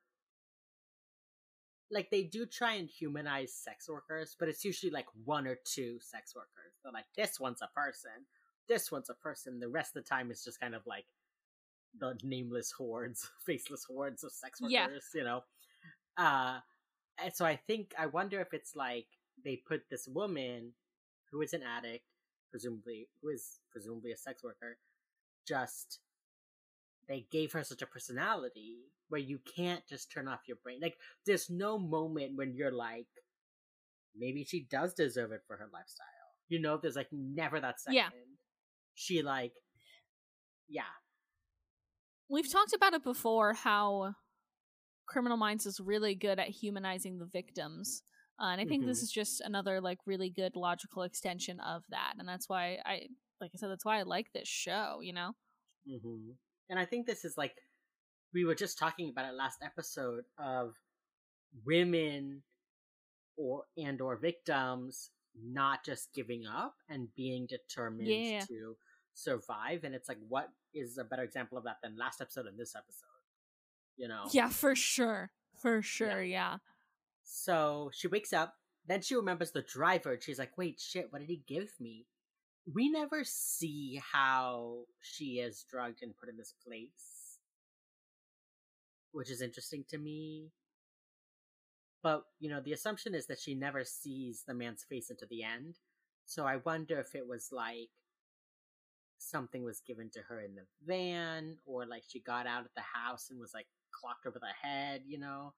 like 1.90 2.10
they 2.10 2.22
do 2.22 2.46
try 2.46 2.74
and 2.74 2.88
humanize 2.88 3.52
sex 3.52 3.88
workers, 3.88 4.36
but 4.38 4.48
it's 4.48 4.64
usually 4.64 4.90
like 4.90 5.06
one 5.24 5.46
or 5.46 5.56
two 5.64 5.98
sex 6.00 6.34
workers. 6.34 6.72
They're 6.82 6.92
like, 6.92 7.06
this 7.16 7.38
one's 7.38 7.62
a 7.62 7.68
person, 7.74 8.10
this 8.68 8.90
one's 8.90 9.10
a 9.10 9.14
person. 9.14 9.60
The 9.60 9.68
rest 9.68 9.96
of 9.96 10.04
the 10.04 10.08
time 10.08 10.30
is 10.30 10.42
just 10.42 10.60
kind 10.60 10.74
of 10.74 10.82
like 10.86 11.06
the 11.98 12.18
nameless 12.22 12.72
hordes, 12.72 13.30
faceless 13.46 13.84
hordes 13.84 14.24
of 14.24 14.32
sex 14.32 14.60
workers. 14.60 14.72
Yeah. 14.72 15.20
You 15.20 15.24
know, 15.24 15.44
uh, 16.16 16.58
and 17.22 17.34
so 17.34 17.44
I 17.44 17.56
think 17.56 17.94
I 17.98 18.06
wonder 18.06 18.40
if 18.40 18.52
it's 18.52 18.74
like 18.74 19.06
they 19.44 19.56
put 19.56 19.82
this 19.90 20.08
woman 20.08 20.72
who 21.30 21.42
is 21.42 21.52
an 21.52 21.62
addict, 21.62 22.04
presumably 22.50 23.08
who 23.20 23.28
is 23.28 23.60
presumably 23.70 24.12
a 24.12 24.16
sex 24.16 24.42
worker, 24.42 24.78
just 25.46 26.00
they 27.08 27.26
gave 27.30 27.52
her 27.52 27.62
such 27.62 27.82
a 27.82 27.86
personality 27.86 28.78
where 29.14 29.22
you 29.22 29.38
can't 29.56 29.86
just 29.88 30.10
turn 30.10 30.26
off 30.26 30.40
your 30.48 30.56
brain. 30.64 30.80
Like 30.82 30.96
there's 31.24 31.48
no 31.48 31.78
moment 31.78 32.36
when 32.36 32.52
you're 32.56 32.72
like, 32.72 33.06
maybe 34.16 34.42
she 34.42 34.66
does 34.68 34.92
deserve 34.92 35.30
it 35.30 35.42
for 35.46 35.56
her 35.56 35.68
lifestyle. 35.72 36.06
You 36.48 36.58
know, 36.60 36.76
there's 36.76 36.96
like 36.96 37.12
never 37.12 37.60
that 37.60 37.80
second. 37.80 37.94
Yeah. 37.94 38.08
She 38.96 39.22
like, 39.22 39.52
yeah, 40.68 40.82
We've 42.28 42.50
talked 42.50 42.72
about 42.72 42.94
it 42.94 43.04
before 43.04 43.52
how 43.52 44.14
Criminal 45.06 45.36
Minds 45.36 45.66
is 45.66 45.78
really 45.78 46.14
good 46.16 46.38
at 46.40 46.48
humanizing 46.48 47.18
the 47.18 47.26
victims. 47.26 48.02
Uh, 48.40 48.46
and 48.46 48.60
I 48.60 48.64
think 48.64 48.84
this 48.84 48.98
Mhm. 48.98 49.02
is 49.04 49.12
just 49.12 49.40
another 49.42 49.80
like 49.80 49.98
really 50.06 50.30
good 50.30 50.56
logical 50.56 51.02
extension 51.04 51.60
of 51.60 51.84
that. 51.90 52.14
And 52.18 52.26
that's 52.28 52.48
why 52.48 52.80
I 52.84 53.08
like 53.40 53.52
I 53.54 53.58
said 53.58 53.70
that's 53.70 53.84
why 53.84 53.98
I 54.00 54.02
like 54.02 54.32
this 54.32 54.48
show, 54.48 55.00
you 55.02 55.12
know? 55.12 55.36
hmm 55.86 56.32
And 56.70 56.78
I 56.78 56.86
think 56.86 57.06
this 57.06 57.24
is 57.24 57.36
like 57.36 57.54
we 58.34 58.44
were 58.44 58.54
just 58.54 58.78
talking 58.78 59.08
about 59.08 59.26
it 59.32 59.34
last 59.36 59.58
episode 59.62 60.24
of 60.38 60.74
women 61.64 62.42
or 63.36 63.64
and 63.76 64.00
or 64.00 64.16
victims 64.16 65.10
not 65.40 65.84
just 65.84 66.12
giving 66.14 66.44
up 66.46 66.74
and 66.88 67.08
being 67.16 67.46
determined 67.46 68.08
Yeah. 68.08 68.40
to 68.46 68.76
survive. 69.14 69.84
And 69.84 69.94
it's 69.94 70.08
like, 70.08 70.18
what 70.28 70.48
is 70.72 70.98
a 70.98 71.04
better 71.04 71.22
example 71.22 71.58
of 71.58 71.64
that 71.64 71.78
than 71.82 71.96
last 71.96 72.20
episode 72.20 72.46
and 72.46 72.58
this 72.58 72.74
episode? 72.76 73.06
You 73.96 74.08
know? 74.08 74.24
Yeah, 74.32 74.48
for 74.48 74.74
sure. 74.76 75.30
For 75.60 75.82
sure, 75.82 76.22
yeah. 76.22 76.58
So 77.24 77.90
she 77.92 78.06
wakes 78.08 78.32
up, 78.32 78.54
then 78.86 79.02
she 79.02 79.14
remembers 79.16 79.50
the 79.52 79.62
driver, 79.62 80.12
and 80.12 80.22
she's 80.22 80.38
like, 80.38 80.56
wait, 80.58 80.80
shit, 80.80 81.06
what 81.12 81.20
did 81.20 81.28
he 81.28 81.42
give 81.48 81.70
me? 81.80 82.06
We 82.72 82.90
never 82.90 83.22
see 83.24 84.00
how 84.12 84.84
she 85.00 85.38
is 85.40 85.64
drugged 85.70 86.02
and 86.02 86.16
put 86.16 86.28
in 86.28 86.36
this 86.36 86.54
place, 86.66 87.23
which 89.14 89.30
is 89.30 89.40
interesting 89.40 89.84
to 89.90 89.98
me. 89.98 90.50
But, 92.02 92.24
you 92.38 92.50
know, 92.50 92.60
the 92.60 92.72
assumption 92.72 93.14
is 93.14 93.26
that 93.28 93.38
she 93.38 93.54
never 93.54 93.82
sees 93.84 94.42
the 94.46 94.52
man's 94.54 94.84
face 94.84 95.08
into 95.10 95.26
the 95.30 95.42
end. 95.42 95.76
So 96.26 96.44
I 96.44 96.56
wonder 96.56 96.98
if 97.00 97.14
it 97.14 97.26
was 97.26 97.48
like 97.50 97.88
something 99.18 99.64
was 99.64 99.80
given 99.86 100.10
to 100.12 100.20
her 100.28 100.40
in 100.40 100.54
the 100.54 100.66
van, 100.86 101.56
or 101.64 101.86
like 101.86 102.02
she 102.06 102.20
got 102.20 102.46
out 102.46 102.62
of 102.66 102.70
the 102.76 102.82
house 102.82 103.28
and 103.30 103.40
was 103.40 103.54
like 103.54 103.66
clocked 103.90 104.26
over 104.26 104.38
the 104.38 104.68
head, 104.68 105.02
you 105.06 105.18
know? 105.18 105.54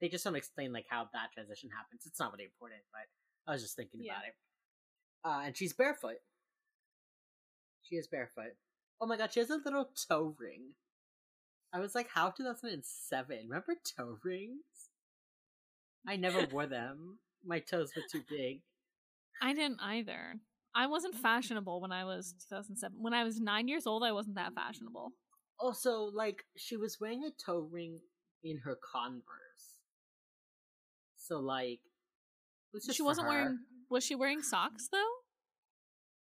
they 0.00 0.08
just 0.08 0.24
don't 0.24 0.34
explain 0.34 0.72
like 0.72 0.86
how 0.88 1.08
that 1.12 1.30
transition 1.32 1.70
happens. 1.70 2.02
It's 2.06 2.18
not 2.18 2.32
really 2.32 2.44
important, 2.46 2.80
but 2.92 3.06
I 3.48 3.54
was 3.54 3.62
just 3.62 3.76
thinking 3.76 4.00
Yeah. 4.02 4.14
about 4.14 4.24
it. 4.26 4.34
Uh, 5.24 5.46
and 5.46 5.56
she's 5.56 5.72
barefoot. 5.72 6.16
She 7.82 7.94
is 7.94 8.08
barefoot. 8.08 8.56
Oh 9.00 9.06
my 9.06 9.16
god, 9.16 9.32
she 9.32 9.38
has 9.38 9.50
a 9.50 9.58
little 9.64 9.90
toe 10.08 10.34
ring. 10.40 10.74
I 11.72 11.80
was 11.80 11.94
like, 11.94 12.08
how 12.12 12.30
2007? 12.30 13.38
Remember 13.48 13.74
toe 13.96 14.18
rings? 14.22 14.90
I 16.06 16.16
never 16.16 16.46
wore 16.52 16.66
them. 16.66 17.18
My 17.44 17.60
toes 17.60 17.92
were 17.96 18.02
too 18.10 18.22
big. 18.28 18.60
I 19.40 19.54
didn't 19.54 19.80
either. 19.80 20.34
I 20.74 20.86
wasn't 20.86 21.14
mm-hmm. 21.14 21.22
fashionable 21.22 21.80
when 21.80 21.92
I 21.92 22.04
was 22.04 22.34
2007. 22.48 22.98
When 23.00 23.14
I 23.14 23.24
was 23.24 23.40
nine 23.40 23.68
years 23.68 23.86
old, 23.86 24.02
I 24.02 24.12
wasn't 24.12 24.36
that 24.36 24.54
fashionable. 24.54 25.12
Also, 25.58 26.10
like, 26.14 26.44
she 26.56 26.76
was 26.76 26.98
wearing 27.00 27.24
a 27.24 27.30
toe 27.30 27.68
ring 27.70 28.00
in 28.42 28.58
her 28.58 28.76
Converse. 28.92 29.22
So, 31.16 31.38
like, 31.38 31.80
was 32.72 32.88
She 32.92 33.02
wasn't 33.02 33.26
her. 33.26 33.32
wearing. 33.32 33.58
Was 33.90 34.04
she 34.04 34.14
wearing 34.14 34.42
socks 34.42 34.88
though? 34.90 35.12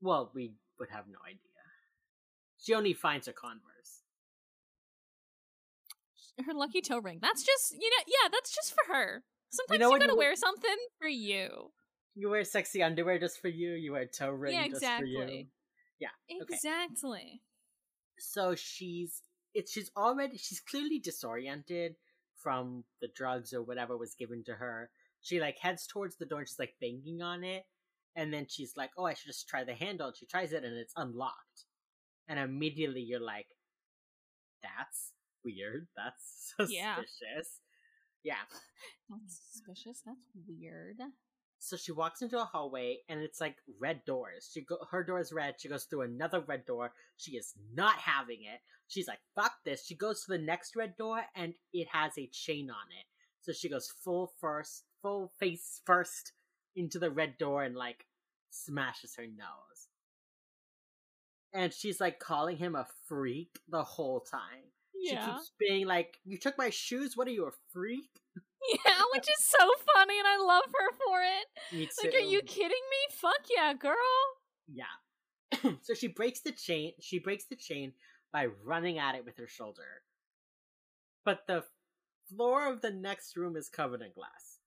Well, 0.01 0.33
we 0.35 0.55
would 0.79 0.91
have 0.91 1.07
no 1.07 1.19
idea. 1.25 1.39
She 2.59 2.75
only 2.75 2.93
finds 2.93 3.27
her 3.27 3.33
Converse. 3.33 3.72
Her 6.47 6.55
lucky 6.55 6.81
toe 6.81 6.99
ring. 6.99 7.19
That's 7.21 7.43
just 7.45 7.73
you 7.73 7.91
know. 7.91 8.05
Yeah, 8.07 8.29
that's 8.31 8.55
just 8.55 8.73
for 8.75 8.93
her. 8.93 9.23
Sometimes 9.51 9.75
you, 9.75 9.79
know 9.79 9.91
when 9.91 10.01
gotta 10.01 10.13
you- 10.13 10.19
wear 10.19 10.35
something 10.37 10.77
for 10.99 11.09
you. 11.09 11.73
You 12.15 12.29
wear 12.31 12.45
sexy 12.45 12.83
underwear 12.83 13.19
just 13.19 13.41
for 13.41 13.49
you. 13.49 13.73
You 13.73 13.93
wear 13.93 14.07
toe 14.07 14.31
ring 14.31 14.53
Yeah, 14.55 14.69
just 14.69 14.85
for 14.85 15.05
you. 15.05 15.23
exactly. 15.23 15.49
Okay. 16.03 16.47
Exactly. 16.51 17.43
So 18.19 18.55
she's 18.55 19.23
it's 19.55 19.73
she's 19.73 19.91
already 19.97 20.37
she's 20.39 20.61
clearly 20.61 20.99
disoriented 20.99 21.97
from 22.37 22.85
the 23.01 23.09
drugs 23.15 23.53
or 23.53 23.63
whatever 23.63 23.97
was 23.97 24.15
given 24.15 24.43
to 24.45 24.55
her. 24.55 24.91
She 25.21 25.41
like 25.41 25.59
heads 25.59 25.87
towards 25.87 26.17
the 26.17 26.27
door 26.27 26.41
and 26.41 26.49
she's 26.49 26.59
like 26.59 26.75
banging 26.81 27.23
on 27.23 27.45
it, 27.45 27.65
and 28.17 28.33
then 28.33 28.47
she's 28.49 28.73
like, 28.77 28.91
"Oh, 28.99 29.05
I 29.05 29.15
should 29.15 29.29
just 29.29 29.49
try 29.49 29.65
the 29.65 29.75
handle." 29.75 30.09
And 30.09 30.17
she 30.17 30.27
tries 30.27 30.53
it 30.53 30.65
and 30.65 30.77
it's 30.77 30.95
unlocked, 30.97 31.65
and 32.29 32.39
immediately 32.39 33.01
you're 33.03 33.21
like, 33.21 33.47
"That's 34.63 35.13
weird. 35.45 35.89
That's 35.97 36.55
Yeah. 36.73 36.97
suspicious." 36.97 37.61
Yeah. 38.25 38.43
That's 39.11 39.41
suspicious. 39.53 40.03
That's 40.07 40.31
weird. 40.49 40.99
So 41.59 41.77
she 41.77 41.93
walks 41.93 42.23
into 42.23 42.41
a 42.41 42.45
hallway 42.45 42.99
and 43.09 43.21
it's 43.21 43.41
like 43.41 43.57
red 43.81 44.05
doors. 44.05 44.51
She 44.53 44.63
go 44.63 44.79
her 44.91 45.05
door 45.05 45.21
is 45.21 45.33
red. 45.33 45.55
She 45.61 45.69
goes 45.69 45.85
through 45.85 46.03
another 46.03 46.41
red 46.41 46.65
door. 46.67 46.93
She 47.17 47.33
is 47.33 47.55
not 47.75 47.97
having 47.99 48.41
it. 48.43 48.61
She's 48.89 49.07
like, 49.09 49.21
"Fuck 49.35 49.53
this." 49.65 49.87
She 49.87 49.95
goes 49.97 50.25
to 50.25 50.33
the 50.33 50.39
next 50.39 50.75
red 50.77 50.97
door 50.97 51.23
and 51.37 51.55
it 51.73 51.89
has 51.93 52.17
a 52.19 52.29
chain 52.33 52.69
on 52.71 52.87
it. 52.99 53.07
So 53.43 53.53
she 53.53 53.69
goes 53.69 53.93
full 54.05 54.33
first, 54.41 54.85
full 55.03 55.33
face 55.39 55.81
first 55.85 56.33
into 56.77 56.99
the 56.99 57.11
red 57.11 57.39
door 57.39 57.63
and 57.65 57.77
like 57.77 58.07
smashes 58.51 59.15
her 59.17 59.27
nose. 59.27 59.89
And 61.53 61.73
she's 61.73 62.01
like 62.01 62.19
calling 62.19 62.57
him 62.57 62.75
a 62.75 62.87
freak 63.09 63.59
the 63.69 63.85
whole 63.85 64.21
time. 64.21 64.71
She 65.03 65.17
keeps 65.17 65.53
being 65.59 65.87
like, 65.87 66.19
"You 66.25 66.39
took 66.39 66.57
my 66.59 66.71
shoes. 66.71 67.17
What 67.17 67.27
are 67.29 67.33
you, 67.33 67.47
a 67.47 67.51
freak?" 67.73 68.11
Yeah, 68.87 69.03
which 69.13 69.25
is 69.25 69.45
so 69.59 69.69
funny, 69.93 70.21
and 70.21 70.29
I 70.29 70.37
love 70.39 70.63
her 70.67 70.97
for 71.05 71.21
it. 71.21 71.91
Like, 72.05 72.15
are 72.15 72.25
you 72.25 72.43
kidding 72.43 72.69
me? 72.71 73.17
Fuck 73.17 73.41
yeah, 73.51 73.75
girl. 73.75 73.97
Yeah. 74.73 75.73
so 75.83 75.95
she 75.95 76.07
breaks 76.07 76.43
the 76.43 76.53
chain. 76.53 76.93
She 77.01 77.19
breaks 77.19 77.47
the 77.47 77.57
chain 77.57 77.93
by 78.33 78.47
running 78.65 78.99
at 78.99 79.17
it 79.17 79.25
with 79.25 79.37
her 79.39 79.49
shoulder. 79.49 80.03
But 81.25 81.41
the 81.49 81.65
floor 82.35 82.73
of 82.73 82.81
the 82.83 82.93
next 82.93 83.37
room 83.37 83.57
is 83.57 83.69
covered 83.69 84.01
in 84.01 84.13
glass. 84.15 84.59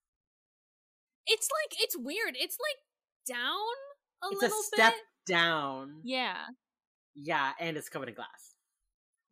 It's 1.25 1.47
like 1.49 1.79
it's 1.81 1.95
weird. 1.97 2.35
It's 2.37 2.57
like 2.59 3.37
down 3.37 3.75
a 4.23 4.27
it's 4.31 4.41
little 4.41 4.59
a 4.59 4.63
step 4.63 4.93
bit. 4.93 5.33
down. 5.33 6.01
Yeah. 6.03 6.37
Yeah, 7.15 7.51
and 7.59 7.77
it's 7.77 7.89
covered 7.89 8.09
in 8.09 8.15
glass. 8.15 8.54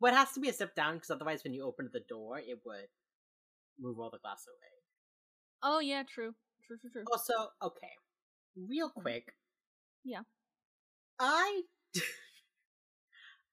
Well, 0.00 0.12
it 0.12 0.16
has 0.16 0.32
to 0.32 0.40
be 0.40 0.48
a 0.48 0.52
step 0.52 0.74
down 0.74 0.94
because 0.94 1.10
otherwise, 1.10 1.44
when 1.44 1.54
you 1.54 1.64
open 1.64 1.90
the 1.92 2.00
door, 2.08 2.38
it 2.38 2.60
would 2.64 2.88
move 3.80 3.98
all 3.98 4.10
the 4.10 4.18
glass 4.18 4.46
away. 4.48 4.70
Oh 5.62 5.80
yeah, 5.80 6.02
true. 6.02 6.34
True, 6.66 6.76
true, 6.78 6.90
true. 6.90 7.04
Also, 7.10 7.32
okay, 7.62 7.92
real 8.56 8.88
mm-hmm. 8.88 9.00
quick. 9.00 9.34
Yeah. 10.04 10.20
I 11.18 11.62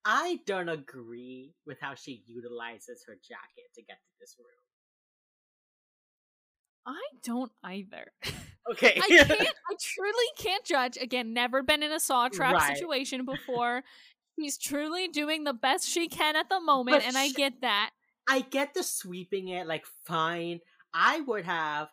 I 0.05 0.39
don't 0.45 0.69
agree 0.69 1.53
with 1.65 1.77
how 1.79 1.95
she 1.95 2.23
utilizes 2.27 3.03
her 3.07 3.17
jacket 3.27 3.69
to 3.75 3.81
get 3.81 3.97
to 3.97 4.13
this 4.19 4.35
room. 4.39 4.47
I 6.85 7.01
don't 7.23 7.51
either. 7.63 8.11
Okay. 8.69 8.99
I 9.01 9.07
can't. 9.07 9.31
I 9.31 9.75
truly 9.81 10.25
can't 10.37 10.63
judge. 10.63 10.97
Again, 11.01 11.33
never 11.33 11.63
been 11.63 11.81
in 11.81 11.91
a 11.91 11.99
saw 11.99 12.27
trap 12.29 12.53
Right. 12.53 12.77
situation 12.77 13.25
before. 13.25 13.83
She's 14.39 14.57
truly 14.57 15.07
doing 15.07 15.43
the 15.43 15.53
best 15.53 15.87
she 15.87 16.07
can 16.07 16.35
at 16.35 16.49
the 16.49 16.59
moment, 16.59 16.97
But 16.97 17.05
and 17.05 17.17
I 17.17 17.29
get 17.29 17.61
that. 17.61 17.91
I 18.27 18.41
get 18.41 18.73
the 18.73 18.83
sweeping 18.83 19.49
it, 19.49 19.67
like, 19.67 19.85
fine. 20.05 20.59
I 20.93 21.21
would 21.21 21.45
have 21.45 21.89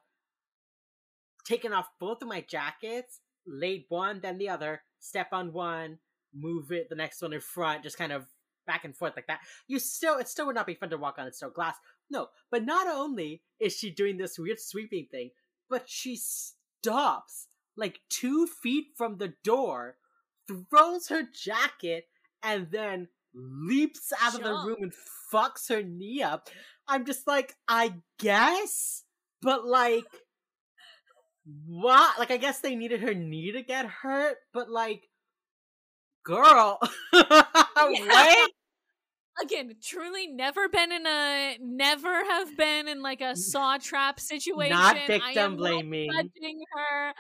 taken 1.45 1.73
off 1.73 1.89
both 1.99 2.23
of 2.23 2.29
my 2.29 2.41
jackets, 2.43 3.21
laid 3.47 3.85
one, 3.89 4.21
then 4.21 4.39
the 4.39 4.49
other, 4.49 4.83
step 5.01 5.29
on 5.33 5.53
one, 5.53 5.99
move 6.35 6.71
it, 6.73 6.89
the 6.89 6.95
next 6.95 7.23
one 7.23 7.33
in 7.33 7.41
front, 7.41 7.83
just 7.83 7.99
kind 7.99 8.13
of 8.13 8.27
back 8.67 8.85
and 8.85 8.97
forth 8.97 9.15
like 9.17 9.27
that. 9.27 9.41
You 9.67 9.79
still, 9.79 10.19
it 10.19 10.29
still 10.29 10.47
would 10.47 10.55
not 10.55 10.67
be 10.67 10.75
fun 10.75 10.91
to 10.91 10.99
walk 10.99 11.19
on. 11.19 11.27
It's 11.27 11.39
still 11.39 11.51
glass. 11.51 11.77
No, 12.11 12.29
but 12.51 12.65
not 12.65 12.87
only 12.87 13.43
is 13.59 13.77
she 13.77 13.91
doing 13.91 14.19
this 14.19 14.39
weird 14.39 14.61
sweeping 14.61 15.07
thing, 15.11 15.31
but 15.71 15.89
she 15.89 16.17
stops 16.17 17.49
like 17.77 18.01
two 18.11 18.47
feet 18.47 18.89
from 18.97 19.17
the 19.17 19.35
door, 19.43 19.97
throws 20.47 21.09
her 21.09 21.23
jacket, 21.23 22.09
and 22.43 22.71
then 22.71 23.09
leaps 23.35 24.13
out 24.23 24.35
of 24.35 24.43
the 24.43 24.53
room 24.53 24.79
and 24.81 24.93
fucks 25.33 25.69
her 25.69 25.83
knee 25.83 26.23
up. 26.23 26.49
I'm 26.87 27.05
just 27.05 27.27
like, 27.27 27.55
I 27.69 27.95
guess, 28.19 29.05
but 29.43 29.67
like, 29.67 30.05
what? 31.67 32.19
Like, 32.19 32.31
I 32.31 32.37
guess 32.37 32.61
they 32.61 32.75
needed 32.75 33.01
her 33.01 33.15
knee 33.15 33.53
to 33.53 33.63
get 33.63 33.87
hurt, 33.87 34.37
but 34.53 34.71
like, 34.71 35.09
girl, 36.25 36.79
what? 37.11 38.51
Again, 39.41 39.77
truly 39.81 40.27
never 40.27 40.69
been 40.69 40.91
in 40.91 41.07
a 41.07 41.59
never 41.61 42.25
have 42.25 42.57
been 42.57 42.89
in 42.89 43.03
like 43.03 43.21
a 43.21 43.37
saw 43.37 43.79
trap 43.79 44.19
situation. 44.19 44.77
Not 44.77 44.97
victim 45.07 45.53
not 45.53 45.57
blaming. 45.57 46.11
judging 46.13 46.61
her, 46.75 47.13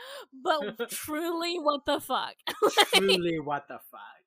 but 0.42 0.88
truly, 0.90 1.58
what 1.60 1.84
the 1.86 2.00
fuck? 2.00 2.34
Truly, 2.94 3.38
what 3.38 3.68
the 3.68 3.78
fuck? 3.90 4.17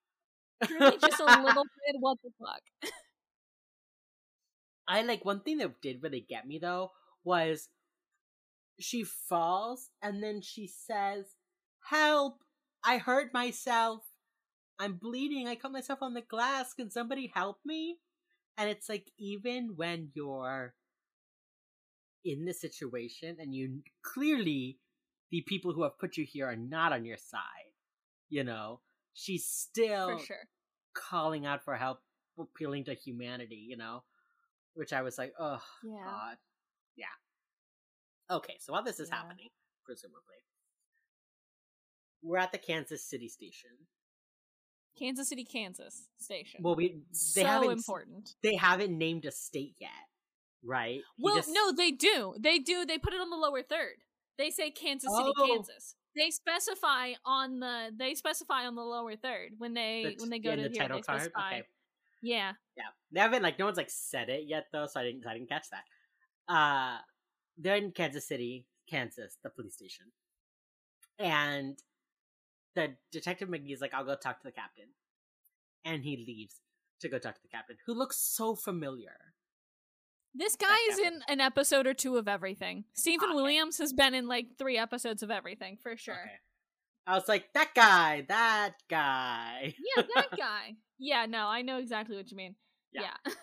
Truly, 0.65 0.97
just 0.97 1.19
a 1.19 1.25
little 1.25 1.63
bit. 1.63 1.95
What 1.99 2.17
the 2.23 2.31
fuck? 2.39 2.93
I 4.87 5.01
like 5.03 5.23
one 5.23 5.41
thing 5.41 5.59
that 5.59 5.81
did 5.81 6.03
really 6.03 6.25
get 6.27 6.47
me 6.47 6.59
though 6.59 6.91
was 7.23 7.69
she 8.79 9.03
falls 9.03 9.89
and 10.01 10.23
then 10.23 10.41
she 10.41 10.67
says, 10.67 11.35
"Help! 11.89 12.39
I 12.83 12.97
hurt 12.97 13.33
myself. 13.33 14.03
I'm 14.79 14.95
bleeding. 14.95 15.47
I 15.47 15.55
cut 15.55 15.71
myself 15.71 15.99
on 16.01 16.13
the 16.13 16.21
glass. 16.21 16.73
Can 16.73 16.89
somebody 16.89 17.31
help 17.33 17.59
me?" 17.65 17.99
And 18.57 18.69
it's 18.69 18.89
like 18.89 19.11
even 19.17 19.75
when 19.75 20.09
you're 20.13 20.73
in 22.23 22.45
the 22.45 22.53
situation 22.53 23.37
and 23.39 23.55
you 23.55 23.81
clearly 24.03 24.77
the 25.31 25.41
people 25.47 25.73
who 25.73 25.83
have 25.83 25.97
put 25.97 26.17
you 26.17 26.25
here 26.25 26.47
are 26.47 26.55
not 26.55 26.91
on 26.91 27.05
your 27.05 27.17
side, 27.17 27.71
you 28.29 28.43
know, 28.43 28.81
she's 29.13 29.45
still 29.45 30.17
sure. 30.19 30.47
calling 30.93 31.45
out 31.45 31.63
for 31.63 31.75
help, 31.75 31.99
appealing 32.39 32.85
to 32.85 32.93
humanity, 32.93 33.55
you 33.67 33.77
know? 33.77 34.03
Which 34.73 34.93
I 34.93 35.01
was 35.01 35.17
like, 35.17 35.33
oh, 35.39 35.61
Yeah. 35.83 36.03
God. 36.05 36.37
Yeah. 36.95 38.35
Okay, 38.35 38.55
so 38.59 38.73
while 38.73 38.83
this 38.83 38.99
is 38.99 39.09
Yeah. 39.09 39.17
happening, 39.17 39.49
presumably, 39.85 40.35
we're 42.21 42.37
at 42.37 42.51
the 42.51 42.57
Kansas 42.57 43.03
City 43.03 43.27
station. 43.27 43.71
Kansas 44.97 45.29
City, 45.29 45.43
Kansas 45.45 46.09
station. 46.17 46.61
Well, 46.63 46.75
we 46.75 46.89
they 46.89 47.03
so 47.13 47.43
haven't 47.45 47.71
important. 47.71 48.35
they 48.43 48.55
haven't 48.55 48.97
named 48.97 49.25
a 49.25 49.31
state 49.31 49.75
yet, 49.79 49.89
right? 50.63 51.01
Well, 51.17 51.35
just- 51.37 51.49
no, 51.51 51.71
they 51.71 51.91
do. 51.91 52.35
They 52.39 52.59
do. 52.59 52.85
They 52.85 52.97
put 52.97 53.13
it 53.13 53.21
on 53.21 53.29
the 53.29 53.37
lower 53.37 53.63
third. 53.63 54.03
They 54.37 54.49
say 54.51 54.69
Kansas 54.69 55.09
City, 55.09 55.31
Oh. 55.37 55.47
Kansas. 55.47 55.95
They 56.15 56.29
specify 56.31 57.13
on 57.25 57.59
the 57.59 57.91
they 57.97 58.15
specify 58.15 58.65
on 58.65 58.75
the 58.75 58.81
lower 58.83 59.15
third 59.15 59.53
when 59.57 59.73
they 59.73 60.03
That's 60.03 60.21
when 60.21 60.29
they 60.29 60.39
go 60.39 60.55
to 60.55 60.63
the 60.63 60.69
here, 60.69 60.81
title 60.81 61.01
card. 61.01 61.21
specify. 61.21 61.47
Okay, 61.53 61.63
Yeah. 62.21 62.53
yeah, 62.75 62.83
they 63.11 63.19
haven't 63.21 63.43
like 63.43 63.57
no 63.57 63.65
one's 63.65 63.77
like 63.77 63.89
said 63.89 64.29
it 64.29 64.43
yet 64.47 64.65
though, 64.71 64.87
so 64.87 64.99
I 64.99 65.03
didn't 65.03 65.25
I 65.25 65.33
didn't 65.35 65.49
catch 65.49 65.67
that. 65.69 65.83
Uh, 66.53 66.99
they're 67.57 67.75
in 67.77 67.91
Kansas 67.91 68.27
City, 68.27 68.65
Kansas, 68.87 69.37
the 69.43 69.49
police 69.49 69.75
station, 69.75 70.11
and 71.19 71.77
the 72.75 72.95
detective 73.11 73.49
McGee's 73.49 73.81
like, 73.81 73.93
"I'll 73.93 74.05
go 74.05 74.15
talk 74.15 74.39
to 74.41 74.47
the 74.47 74.51
captain," 74.51 74.87
and 75.85 76.03
he 76.03 76.17
leaves 76.17 76.61
to 76.99 77.09
go 77.09 77.19
talk 77.19 77.35
to 77.35 77.41
the 77.41 77.47
captain, 77.47 77.77
who 77.85 77.93
looks 77.93 78.17
so 78.17 78.55
familiar. 78.55 79.33
This 80.33 80.55
guy 80.55 80.77
is 80.89 80.99
in 80.99 81.21
an 81.27 81.41
episode 81.41 81.87
or 81.87 81.93
two 81.93 82.17
of 82.17 82.27
everything. 82.27 82.85
Stephen 82.93 83.29
Okay. 83.29 83.35
Williams 83.35 83.77
has 83.79 83.91
been 83.93 84.13
in 84.13 84.27
like 84.27 84.57
three 84.57 84.77
episodes 84.77 85.23
of 85.23 85.31
everything 85.31 85.77
for 85.81 85.97
sure. 85.97 86.13
Okay. 86.13 86.39
I 87.07 87.15
was 87.15 87.27
like, 87.27 87.51
that 87.53 87.71
guy, 87.75 88.25
that 88.29 88.73
guy. 88.89 89.73
Yeah, 89.97 90.03
that 90.15 90.37
guy. 90.37 90.75
Yeah, 90.99 91.25
no, 91.25 91.47
I 91.47 91.63
know 91.63 91.77
exactly 91.79 92.15
what 92.15 92.31
you 92.31 92.37
mean. 92.37 92.55
Yeah. 92.93 93.01
Yeah. 93.25 93.33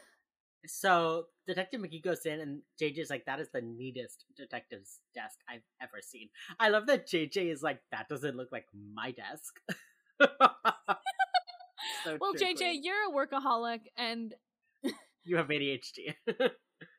So 0.66 1.26
Detective 1.46 1.80
McGee 1.80 2.02
goes 2.02 2.26
in, 2.26 2.40
and 2.40 2.62
JJ's 2.80 3.10
like, 3.10 3.24
"That 3.26 3.40
is 3.40 3.48
the 3.54 3.62
neatest 3.62 4.24
detective's 4.36 4.98
desk 5.14 5.38
I've 5.48 5.62
ever 5.80 6.00
seen." 6.02 6.28
I 6.58 6.68
love 6.68 6.86
that 6.88 7.08
JJ 7.08 7.50
is 7.50 7.62
like, 7.62 7.80
"That 7.92 8.08
doesn't 8.08 8.36
look 8.36 8.48
like 8.52 8.66
my 8.94 9.12
desk." 9.12 9.54
So 12.04 12.16
well, 12.20 12.34
JJ, 12.34 12.78
you're 12.82 13.08
a 13.08 13.12
workaholic 13.12 13.80
and 13.96 14.34
you 15.24 15.36
have 15.36 15.48
ADHD. 15.48 16.14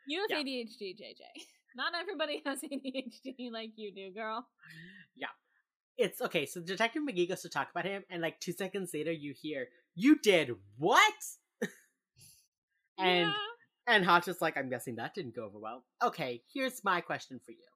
you 0.10 0.20
have 0.22 0.32
Yeah. 0.32 0.44
ADHD, 0.44 0.96
JJ. 1.00 1.22
Not 1.76 1.94
everybody 2.00 2.42
has 2.46 2.60
ADHD 2.64 3.52
like 3.52 3.72
you 3.76 3.94
do, 3.94 4.12
girl. 4.12 4.46
Yeah. 5.16 5.28
It's 5.98 6.22
okay. 6.22 6.46
So 6.46 6.62
Detective 6.62 7.04
McGee 7.04 7.28
goes 7.30 7.42
to 7.42 7.50
talk 7.50 7.70
about 7.72 7.86
him, 7.86 8.04
and 8.10 8.22
like 8.22 8.40
two 8.40 8.54
seconds 8.54 8.92
later, 8.94 9.12
you 9.12 9.34
hear, 9.34 9.68
"You 9.96 10.18
did 10.20 10.52
what?" 10.78 11.14
and 12.98 13.28
yeah. 13.28 13.34
and 13.88 14.06
Hotch 14.06 14.28
is 14.28 14.42
like, 14.42 14.58
"I'm 14.58 14.70
guessing 14.70 14.96
that 14.96 15.14
didn't 15.14 15.36
go 15.36 15.46
over 15.46 15.60
well." 15.60 15.84
Okay, 16.02 16.42
here's 16.54 16.84
my 16.84 17.02
question 17.02 17.40
for 17.46 17.52
you. 17.52 17.68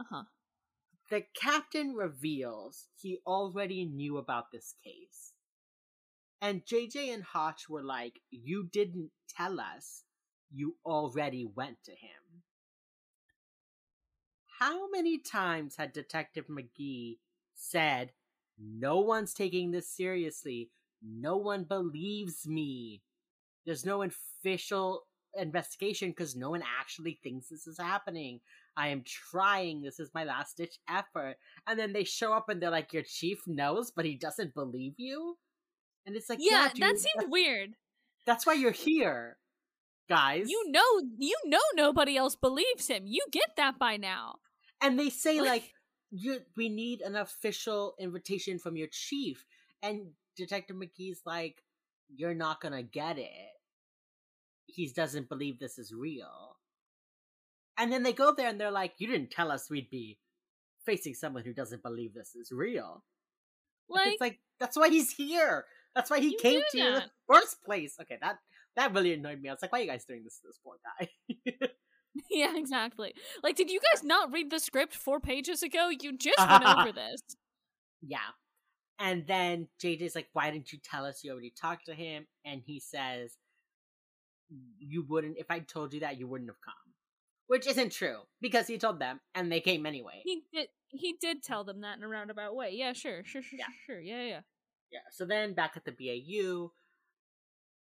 Uh-huh. 0.00 0.22
the 1.10 1.24
captain 1.34 1.94
reveals 1.94 2.86
he 2.94 3.18
already 3.26 3.84
knew 3.86 4.18
about 4.18 4.52
this 4.52 4.74
case. 4.84 5.32
And 6.40 6.64
JJ 6.64 7.12
and 7.14 7.24
Hotch 7.24 7.68
were 7.68 7.82
like, 7.82 8.20
You 8.30 8.68
didn't 8.70 9.10
tell 9.36 9.58
us. 9.58 10.04
You 10.50 10.76
already 10.84 11.44
went 11.44 11.76
to 11.84 11.90
him. 11.92 12.42
How 14.58 14.88
many 14.90 15.18
times 15.18 15.76
had 15.76 15.92
Detective 15.92 16.46
McGee 16.48 17.18
said, 17.54 18.12
No 18.58 18.98
one's 19.00 19.34
taking 19.34 19.70
this 19.70 19.88
seriously. 19.88 20.70
No 21.02 21.36
one 21.36 21.64
believes 21.64 22.46
me. 22.46 23.02
There's 23.64 23.84
no 23.86 24.02
official 24.02 25.04
investigation 25.36 26.10
because 26.10 26.34
no 26.34 26.50
one 26.50 26.62
actually 26.80 27.20
thinks 27.22 27.48
this 27.48 27.66
is 27.66 27.78
happening. 27.78 28.40
I 28.76 28.88
am 28.88 29.04
trying. 29.04 29.82
This 29.82 30.00
is 30.00 30.10
my 30.14 30.24
last 30.24 30.56
ditch 30.56 30.78
effort. 30.88 31.36
And 31.66 31.78
then 31.78 31.92
they 31.92 32.04
show 32.04 32.32
up 32.32 32.48
and 32.48 32.60
they're 32.60 32.70
like, 32.70 32.92
Your 32.92 33.04
chief 33.04 33.38
knows, 33.46 33.90
but 33.92 34.04
he 34.04 34.16
doesn't 34.16 34.54
believe 34.54 34.94
you? 34.96 35.36
And 36.06 36.16
it's 36.16 36.28
like, 36.30 36.38
yeah, 36.40 36.62
Yeah, 36.62 36.68
that 36.68 36.74
dude, 36.74 36.98
seemed 36.98 37.30
weird. 37.30 37.70
that's 38.26 38.46
why 38.46 38.54
you're 38.54 38.70
here, 38.72 39.36
guys. 40.08 40.48
You 40.48 40.70
know, 40.70 41.02
you 41.18 41.36
know, 41.44 41.60
nobody 41.74 42.16
else 42.16 42.36
believes 42.36 42.88
him. 42.88 43.02
You 43.06 43.24
get 43.30 43.50
that 43.56 43.78
by 43.78 43.96
now. 43.96 44.36
and 44.80 44.98
they 44.98 45.10
say 45.10 45.40
Like- 45.40 45.72
you, 46.10 46.40
we 46.56 46.68
need 46.68 47.00
an 47.02 47.16
official 47.16 47.94
invitation 47.98 48.58
from 48.58 48.76
your 48.76 48.88
chief. 48.90 49.44
And 49.82 50.12
Detective 50.36 50.76
McGee's 50.76 51.20
like, 51.26 51.62
you're 52.08 52.34
not 52.34 52.60
gonna 52.60 52.82
get 52.82 53.18
it. 53.18 53.52
He 54.66 54.88
doesn't 54.88 55.28
believe 55.28 55.58
this 55.58 55.78
is 55.78 55.92
real. 55.92 56.56
And 57.76 57.92
then 57.92 58.02
they 58.02 58.12
go 58.12 58.32
there 58.34 58.48
and 58.48 58.60
they're 58.60 58.70
like, 58.70 58.94
you 58.98 59.06
didn't 59.06 59.30
tell 59.30 59.50
us 59.50 59.68
we'd 59.70 59.90
be 59.90 60.18
facing 60.86 61.14
someone 61.14 61.44
who 61.44 61.52
doesn't 61.52 61.82
believe 61.82 62.14
this 62.14 62.34
is 62.34 62.50
real. 62.52 63.04
Like, 63.88 64.08
it's 64.12 64.20
like 64.20 64.38
that's 64.58 64.76
why 64.76 64.88
he's 64.88 65.12
here. 65.12 65.64
That's 65.94 66.10
why 66.10 66.20
he 66.20 66.36
came 66.36 66.60
to 66.70 66.78
you 66.78 66.86
in 66.86 66.94
the 66.94 67.10
first 67.32 67.62
place. 67.64 67.96
Okay, 68.00 68.18
that 68.20 68.38
that 68.78 68.94
really 68.94 69.12
annoyed 69.12 69.40
me. 69.40 69.48
I 69.48 69.52
was 69.52 69.60
like, 69.62 69.72
why 69.72 69.80
are 69.80 69.82
you 69.82 69.88
guys 69.88 70.04
doing 70.06 70.24
this 70.24 70.38
to 70.40 70.46
this 70.48 70.58
poor 70.64 70.76
guy? 70.98 71.66
Yeah, 72.30 72.56
exactly. 72.56 73.14
Like, 73.44 73.54
did 73.54 73.70
you 73.70 73.78
guys 73.92 74.02
not 74.02 74.32
read 74.32 74.50
the 74.50 74.58
script 74.58 74.94
four 74.94 75.20
pages 75.20 75.62
ago? 75.62 75.88
You 75.88 76.16
just 76.16 76.38
went 76.38 76.64
over 76.78 76.90
this. 76.90 77.20
Yeah. 78.02 78.18
And 78.98 79.24
then 79.26 79.68
JJ's 79.80 80.16
like, 80.16 80.26
why 80.32 80.50
didn't 80.50 80.72
you 80.72 80.78
tell 80.82 81.04
us 81.04 81.22
you 81.22 81.30
already 81.30 81.52
talked 81.60 81.86
to 81.86 81.94
him? 81.94 82.26
And 82.44 82.60
he 82.64 82.80
says, 82.80 83.36
you 84.80 85.04
wouldn't, 85.08 85.36
if 85.38 85.46
I 85.50 85.60
told 85.60 85.94
you 85.94 86.00
that, 86.00 86.18
you 86.18 86.26
wouldn't 86.26 86.50
have 86.50 86.60
come. 86.64 86.74
Which 87.46 87.68
isn't 87.68 87.92
true 87.92 88.18
because 88.40 88.66
he 88.66 88.78
told 88.78 88.98
them 88.98 89.20
and 89.34 89.52
they 89.52 89.60
came 89.60 89.86
anyway. 89.86 90.20
He 90.24 90.42
did. 90.52 90.68
He 90.88 91.14
did 91.20 91.42
tell 91.42 91.62
them 91.64 91.82
that 91.82 91.98
in 91.98 92.02
a 92.04 92.08
roundabout 92.08 92.56
way. 92.56 92.70
Yeah, 92.72 92.94
sure, 92.94 93.22
sure, 93.24 93.42
sure, 93.42 93.58
Yeah. 93.58 93.66
sure, 93.86 93.96
sure. 93.96 94.00
Yeah, 94.00 94.22
yeah. 94.24 94.40
Yeah. 94.90 95.00
So 95.12 95.24
then 95.24 95.54
back 95.54 95.74
at 95.76 95.84
the 95.84 95.92
BAU, 95.92 96.72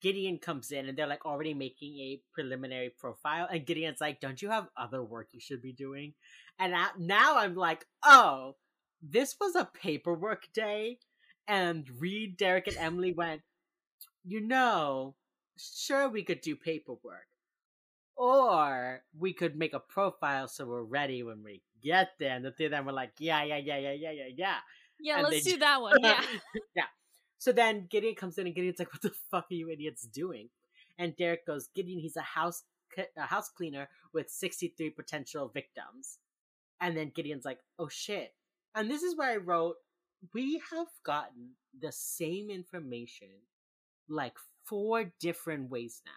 Gideon 0.01 0.37
comes 0.37 0.71
in 0.71 0.87
and 0.87 0.97
they're 0.97 1.07
like 1.07 1.25
already 1.25 1.53
making 1.53 1.97
a 1.99 2.21
preliminary 2.33 2.89
profile. 2.89 3.47
And 3.51 3.65
Gideon's 3.65 4.01
like, 4.01 4.19
Don't 4.19 4.41
you 4.41 4.49
have 4.49 4.69
other 4.77 5.03
work 5.03 5.29
you 5.31 5.39
should 5.39 5.61
be 5.61 5.73
doing? 5.73 6.13
And 6.59 6.71
now, 6.71 6.89
now 6.97 7.37
I'm 7.37 7.55
like, 7.55 7.85
Oh, 8.03 8.55
this 9.01 9.35
was 9.39 9.55
a 9.55 9.69
paperwork 9.73 10.51
day. 10.53 10.99
And 11.47 11.87
Reid, 11.99 12.37
Derek, 12.37 12.67
and 12.67 12.77
Emily 12.77 13.13
went, 13.13 13.41
You 14.23 14.41
know, 14.41 15.15
sure, 15.57 16.09
we 16.09 16.23
could 16.23 16.41
do 16.41 16.55
paperwork. 16.55 17.27
Or 18.15 19.03
we 19.17 19.33
could 19.33 19.55
make 19.55 19.73
a 19.73 19.79
profile 19.79 20.47
so 20.47 20.65
we're 20.65 20.83
ready 20.83 21.23
when 21.23 21.43
we 21.43 21.61
get 21.83 22.09
there. 22.19 22.35
And 22.35 22.43
the 22.43 22.51
three 22.51 22.65
of 22.65 22.71
them 22.71 22.85
were 22.85 22.91
like, 22.91 23.13
Yeah, 23.19 23.43
yeah, 23.43 23.57
yeah, 23.57 23.77
yeah, 23.77 23.93
yeah, 23.93 24.11
yeah, 24.11 24.29
yeah. 24.35 24.55
Yeah, 24.99 25.19
And 25.19 25.27
let's 25.27 25.43
they 25.43 25.51
do 25.51 25.57
that 25.59 25.81
one. 25.81 25.93
Yeah. 26.01 26.21
yeah. 26.75 26.83
So 27.39 27.51
then 27.51 27.87
Gideon 27.89 28.15
comes 28.15 28.37
in 28.37 28.47
and 28.47 28.55
Gideon's 28.55 28.79
like, 28.79 28.91
"What 28.93 29.01
the 29.01 29.11
fuck 29.31 29.45
are 29.51 29.55
you 29.55 29.69
idiots 29.69 30.03
doing?" 30.03 30.49
And 30.97 31.15
Derek 31.15 31.45
goes, 31.45 31.67
"Gideon, 31.75 31.99
he's 31.99 32.17
a 32.17 32.21
house 32.21 32.63
a 33.17 33.25
house 33.27 33.49
cleaner 33.49 33.89
with 34.13 34.29
sixty 34.29 34.69
three 34.69 34.89
potential 34.89 35.49
victims." 35.49 36.19
And 36.81 36.95
then 36.97 37.11
Gideon's 37.15 37.45
like, 37.45 37.59
"Oh 37.79 37.89
shit!" 37.89 38.35
And 38.75 38.89
this 38.89 39.03
is 39.03 39.15
where 39.15 39.31
I 39.31 39.37
wrote, 39.37 39.75
"We 40.33 40.61
have 40.71 40.87
gotten 41.03 41.55
the 41.79 41.91
same 41.91 42.49
information 42.49 43.29
like 44.09 44.37
four 44.65 45.13
different 45.19 45.69
ways 45.69 46.01
now." 46.05 46.11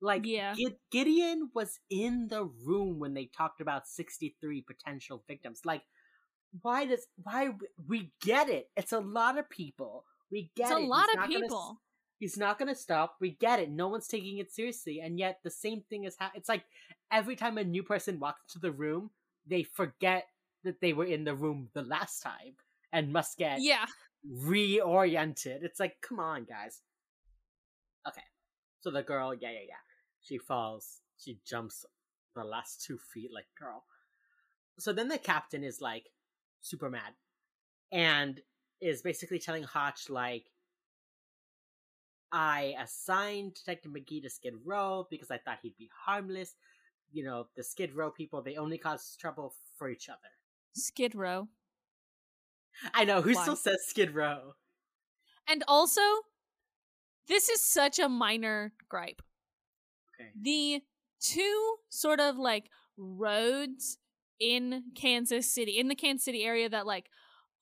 Like 0.00 0.24
Yeah. 0.26 0.54
Gideon 0.90 1.50
was 1.54 1.80
in 1.90 2.28
the 2.28 2.44
room 2.44 3.00
when 3.00 3.14
they 3.14 3.26
talked 3.26 3.60
about 3.60 3.88
sixty 3.88 4.36
three 4.40 4.62
potential 4.62 5.24
victims. 5.26 5.62
Like 5.64 5.82
why 6.62 6.86
does 6.86 7.06
why 7.22 7.50
we 7.86 8.10
get 8.22 8.48
it 8.48 8.70
it's 8.76 8.92
a 8.92 9.00
lot 9.00 9.38
of 9.38 9.48
people 9.50 10.04
we 10.30 10.50
get 10.56 10.70
it. 10.70 10.72
It's 10.72 10.72
a 10.72 10.76
it. 10.76 10.80
He's 10.82 10.88
lot 10.90 11.08
of 11.10 11.16
not 11.16 11.28
gonna 11.30 11.40
people. 11.40 11.80
he's 12.18 12.36
not 12.36 12.58
gonna 12.58 12.74
stop. 12.74 13.16
We 13.20 13.30
get 13.30 13.60
it. 13.60 13.70
No 13.70 13.88
one's 13.88 14.08
taking 14.08 14.38
it 14.38 14.52
seriously. 14.52 15.00
And 15.00 15.18
yet 15.18 15.40
the 15.44 15.50
same 15.50 15.82
thing 15.88 16.04
is 16.04 16.16
ha- 16.18 16.32
it's 16.34 16.48
like 16.48 16.64
every 17.10 17.36
time 17.36 17.58
a 17.58 17.64
new 17.64 17.82
person 17.82 18.18
walks 18.20 18.40
into 18.54 18.60
the 18.66 18.72
room 18.72 19.10
they 19.46 19.62
forget 19.62 20.26
that 20.64 20.80
they 20.82 20.92
were 20.92 21.06
in 21.06 21.24
the 21.24 21.34
room 21.34 21.70
the 21.72 21.82
last 21.82 22.20
time 22.20 22.54
and 22.92 23.12
must 23.12 23.38
get 23.38 23.60
Yeah. 23.62 23.86
reoriented. 24.30 25.62
It's 25.62 25.80
like 25.80 26.00
come 26.00 26.20
on 26.20 26.44
guys. 26.44 26.82
Okay. 28.06 28.22
So 28.80 28.90
the 28.90 29.02
girl 29.02 29.34
yeah 29.34 29.50
yeah 29.50 29.66
yeah. 29.68 29.74
She 30.20 30.38
falls. 30.38 31.00
She 31.18 31.38
jumps 31.46 31.84
the 32.34 32.44
last 32.44 32.82
two 32.84 32.98
feet 32.98 33.30
like 33.32 33.46
girl. 33.58 33.84
So 34.78 34.92
then 34.92 35.08
the 35.08 35.18
captain 35.18 35.64
is 35.64 35.80
like 35.80 36.06
super 36.60 36.90
mad. 36.90 37.14
And 37.90 38.40
is 38.80 39.02
basically 39.02 39.38
telling 39.38 39.62
Hotch 39.62 40.08
like 40.08 40.44
I 42.30 42.74
assigned 42.80 43.54
Detective 43.54 43.92
McGee 43.92 44.22
to 44.22 44.30
Skid 44.30 44.54
Row 44.64 45.06
because 45.10 45.30
I 45.30 45.38
thought 45.38 45.58
he'd 45.62 45.76
be 45.76 45.90
harmless. 46.04 46.54
You 47.10 47.24
know, 47.24 47.46
the 47.56 47.64
Skid 47.64 47.94
Row 47.94 48.10
people, 48.10 48.42
they 48.42 48.56
only 48.56 48.78
cause 48.78 49.16
trouble 49.18 49.54
for 49.76 49.88
each 49.88 50.08
other. 50.08 50.18
Skid 50.74 51.14
Row. 51.14 51.48
I 52.94 53.04
know, 53.04 53.22
who 53.22 53.34
Why? 53.34 53.42
still 53.42 53.56
says 53.56 53.78
Skid 53.86 54.14
Row? 54.14 54.54
And 55.48 55.64
also, 55.66 56.02
this 57.26 57.48
is 57.48 57.64
such 57.64 57.98
a 57.98 58.08
minor 58.08 58.72
gripe. 58.88 59.22
Okay. 60.14 60.30
The 60.40 60.82
two 61.20 61.76
sort 61.88 62.20
of 62.20 62.36
like 62.36 62.70
roads 62.96 63.98
in 64.38 64.84
Kansas 64.94 65.52
City, 65.52 65.78
in 65.78 65.88
the 65.88 65.94
Kansas 65.94 66.24
City 66.24 66.44
area 66.44 66.68
that 66.68 66.86
like 66.86 67.06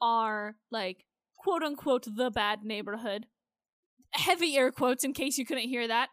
are 0.01 0.57
like 0.71 1.05
quote 1.37 1.63
unquote 1.63 2.07
the 2.17 2.31
bad 2.31 2.65
neighborhood. 2.65 3.27
Heavy 4.13 4.57
air 4.57 4.71
quotes 4.71 5.05
in 5.05 5.13
case 5.13 5.39
you 5.39 5.47
couldn't 5.47 5.69
hear 5.69 5.87
that. 5.89 6.09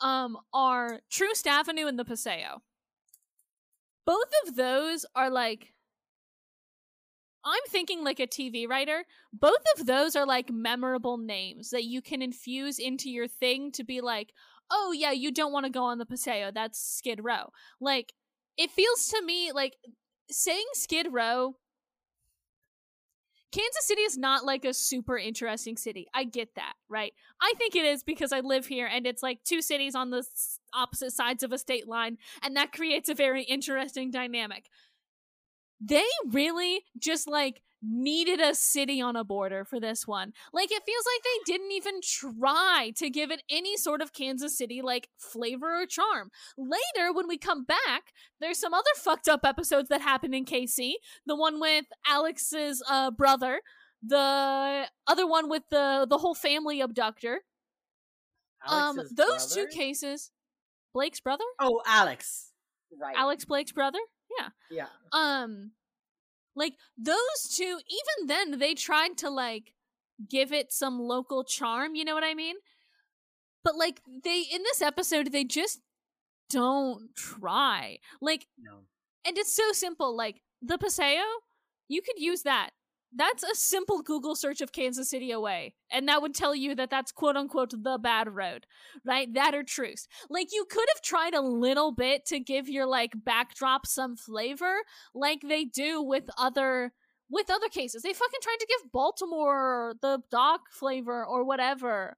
Um, 0.00 0.36
are 0.52 1.00
Troost 1.10 1.46
Avenue 1.46 1.86
and 1.86 1.98
the 1.98 2.04
Paseo. 2.04 2.62
Both 4.04 4.30
of 4.46 4.56
those 4.56 5.06
are 5.14 5.30
like 5.30 5.74
I'm 7.44 7.62
thinking 7.68 8.02
like 8.02 8.20
a 8.20 8.26
TV 8.26 8.66
writer. 8.66 9.04
Both 9.32 9.62
of 9.78 9.86
those 9.86 10.16
are 10.16 10.26
like 10.26 10.50
memorable 10.50 11.18
names 11.18 11.70
that 11.70 11.84
you 11.84 12.00
can 12.00 12.22
infuse 12.22 12.78
into 12.78 13.10
your 13.10 13.28
thing 13.28 13.70
to 13.72 13.84
be 13.84 14.00
like, 14.00 14.32
oh 14.70 14.92
yeah, 14.96 15.12
you 15.12 15.30
don't 15.30 15.52
want 15.52 15.66
to 15.66 15.70
go 15.70 15.84
on 15.84 15.98
the 15.98 16.06
Paseo. 16.06 16.50
That's 16.52 16.80
Skid 16.80 17.20
Row. 17.22 17.50
Like, 17.80 18.14
it 18.56 18.70
feels 18.70 19.08
to 19.08 19.22
me 19.22 19.52
like 19.52 19.76
saying 20.30 20.64
Skid 20.72 21.08
Row. 21.10 21.56
Kansas 23.54 23.86
City 23.86 24.02
is 24.02 24.18
not 24.18 24.44
like 24.44 24.64
a 24.64 24.74
super 24.74 25.16
interesting 25.16 25.76
city. 25.76 26.08
I 26.12 26.24
get 26.24 26.56
that, 26.56 26.74
right? 26.88 27.12
I 27.40 27.52
think 27.56 27.76
it 27.76 27.84
is 27.84 28.02
because 28.02 28.32
I 28.32 28.40
live 28.40 28.66
here 28.66 28.86
and 28.86 29.06
it's 29.06 29.22
like 29.22 29.44
two 29.44 29.62
cities 29.62 29.94
on 29.94 30.10
the 30.10 30.26
opposite 30.74 31.12
sides 31.12 31.44
of 31.44 31.52
a 31.52 31.58
state 31.58 31.86
line, 31.86 32.18
and 32.42 32.56
that 32.56 32.72
creates 32.72 33.08
a 33.08 33.14
very 33.14 33.44
interesting 33.44 34.10
dynamic 34.10 34.64
they 35.80 36.04
really 36.30 36.82
just 36.98 37.28
like 37.28 37.60
needed 37.86 38.40
a 38.40 38.54
city 38.54 39.00
on 39.00 39.16
a 39.16 39.24
border 39.24 39.64
for 39.64 39.78
this 39.78 40.06
one. 40.06 40.32
Like 40.52 40.70
it 40.72 40.82
feels 40.86 41.04
like 41.06 41.22
they 41.22 41.52
didn't 41.52 41.72
even 41.72 42.00
try 42.02 42.92
to 42.96 43.10
give 43.10 43.30
it 43.30 43.42
any 43.50 43.76
sort 43.76 44.00
of 44.00 44.12
Kansas 44.12 44.56
City 44.56 44.80
like 44.82 45.08
flavor 45.18 45.82
or 45.82 45.86
charm. 45.86 46.30
Later 46.56 47.12
when 47.12 47.28
we 47.28 47.38
come 47.38 47.64
back, 47.64 48.12
there's 48.40 48.58
some 48.58 48.74
other 48.74 48.84
fucked 48.96 49.28
up 49.28 49.40
episodes 49.44 49.88
that 49.88 50.00
happened 50.00 50.34
in 50.34 50.44
KC. 50.44 50.94
The 51.26 51.36
one 51.36 51.60
with 51.60 51.84
Alex's 52.08 52.82
uh 52.88 53.10
brother, 53.10 53.60
the 54.02 54.86
other 55.06 55.26
one 55.26 55.48
with 55.48 55.64
the 55.70 56.06
the 56.08 56.18
whole 56.18 56.34
family 56.34 56.80
abductor. 56.80 57.40
um 58.66 58.98
Alex's 58.98 59.14
those 59.14 59.54
two 59.54 59.66
cases 59.66 60.30
Blake's 60.94 61.20
brother? 61.20 61.44
Oh, 61.60 61.82
Alex. 61.86 62.52
Right. 62.98 63.16
Alex 63.16 63.44
Blake's 63.44 63.72
brother? 63.72 63.98
Yeah. 64.38 64.48
Yeah. 64.70 64.86
um 65.12 65.72
like 66.56 66.74
those 66.96 67.48
two 67.56 67.78
even 67.88 68.26
then 68.26 68.58
they 68.58 68.74
tried 68.74 69.16
to 69.18 69.30
like 69.30 69.74
give 70.30 70.52
it 70.52 70.72
some 70.72 70.98
local 71.00 71.42
charm 71.44 71.94
you 71.94 72.04
know 72.04 72.14
what 72.14 72.24
i 72.24 72.34
mean? 72.34 72.56
But 73.64 73.76
like 73.76 74.00
they 74.22 74.42
in 74.52 74.62
this 74.62 74.82
episode 74.82 75.32
they 75.32 75.44
just 75.44 75.80
don't 76.50 77.14
try. 77.16 77.98
Like 78.20 78.46
No. 78.58 78.80
and 79.26 79.38
it's 79.38 79.54
so 79.56 79.72
simple 79.72 80.14
like 80.16 80.42
the 80.62 80.78
paseo 80.78 81.22
you 81.88 82.02
could 82.02 82.18
use 82.18 82.42
that 82.42 82.70
that's 83.16 83.42
a 83.42 83.54
simple 83.54 84.02
google 84.02 84.34
search 84.34 84.60
of 84.60 84.72
kansas 84.72 85.10
city 85.10 85.30
away 85.30 85.74
and 85.90 86.08
that 86.08 86.20
would 86.22 86.34
tell 86.34 86.54
you 86.54 86.74
that 86.74 86.90
that's 86.90 87.12
quote 87.12 87.36
unquote 87.36 87.70
the 87.70 87.98
bad 87.98 88.34
road 88.34 88.66
right? 89.04 89.32
That 89.34 89.54
or 89.54 89.62
Troost. 89.62 90.08
Like 90.28 90.48
you 90.52 90.66
could 90.68 90.86
have 90.94 91.02
tried 91.02 91.34
a 91.34 91.40
little 91.40 91.92
bit 91.92 92.26
to 92.26 92.40
give 92.40 92.68
your 92.68 92.86
like 92.86 93.12
backdrop 93.24 93.86
some 93.86 94.16
flavor 94.16 94.76
like 95.14 95.40
they 95.42 95.64
do 95.64 96.02
with 96.02 96.24
other 96.38 96.92
with 97.30 97.50
other 97.50 97.68
cases. 97.68 98.02
They 98.02 98.12
fucking 98.12 98.40
tried 98.42 98.58
to 98.60 98.66
give 98.66 98.92
baltimore 98.92 99.94
the 100.00 100.20
dock 100.30 100.70
flavor 100.70 101.24
or 101.24 101.44
whatever. 101.44 102.16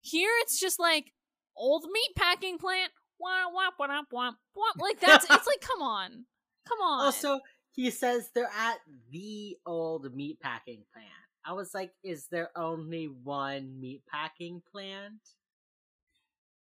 Here 0.00 0.30
it's 0.42 0.60
just 0.60 0.78
like 0.78 1.12
old 1.56 1.86
meat 1.92 2.10
packing 2.16 2.58
plant 2.58 2.92
wah, 3.20 3.44
wah, 3.52 3.70
wah, 3.78 4.02
wah. 4.10 4.32
like 4.78 4.98
that's 5.00 5.24
it's 5.24 5.46
like 5.46 5.60
come 5.60 5.82
on. 5.82 6.24
Come 6.68 6.78
on. 6.80 7.06
Also, 7.06 7.40
he 7.72 7.90
says 7.90 8.30
they're 8.34 8.44
at 8.56 8.78
the 9.10 9.56
old 9.66 10.04
meatpacking 10.16 10.84
plant. 10.92 11.08
I 11.44 11.52
was 11.54 11.74
like, 11.74 11.90
is 12.04 12.26
there 12.30 12.50
only 12.56 13.06
one 13.06 13.80
meatpacking 13.82 14.62
plant? 14.70 15.20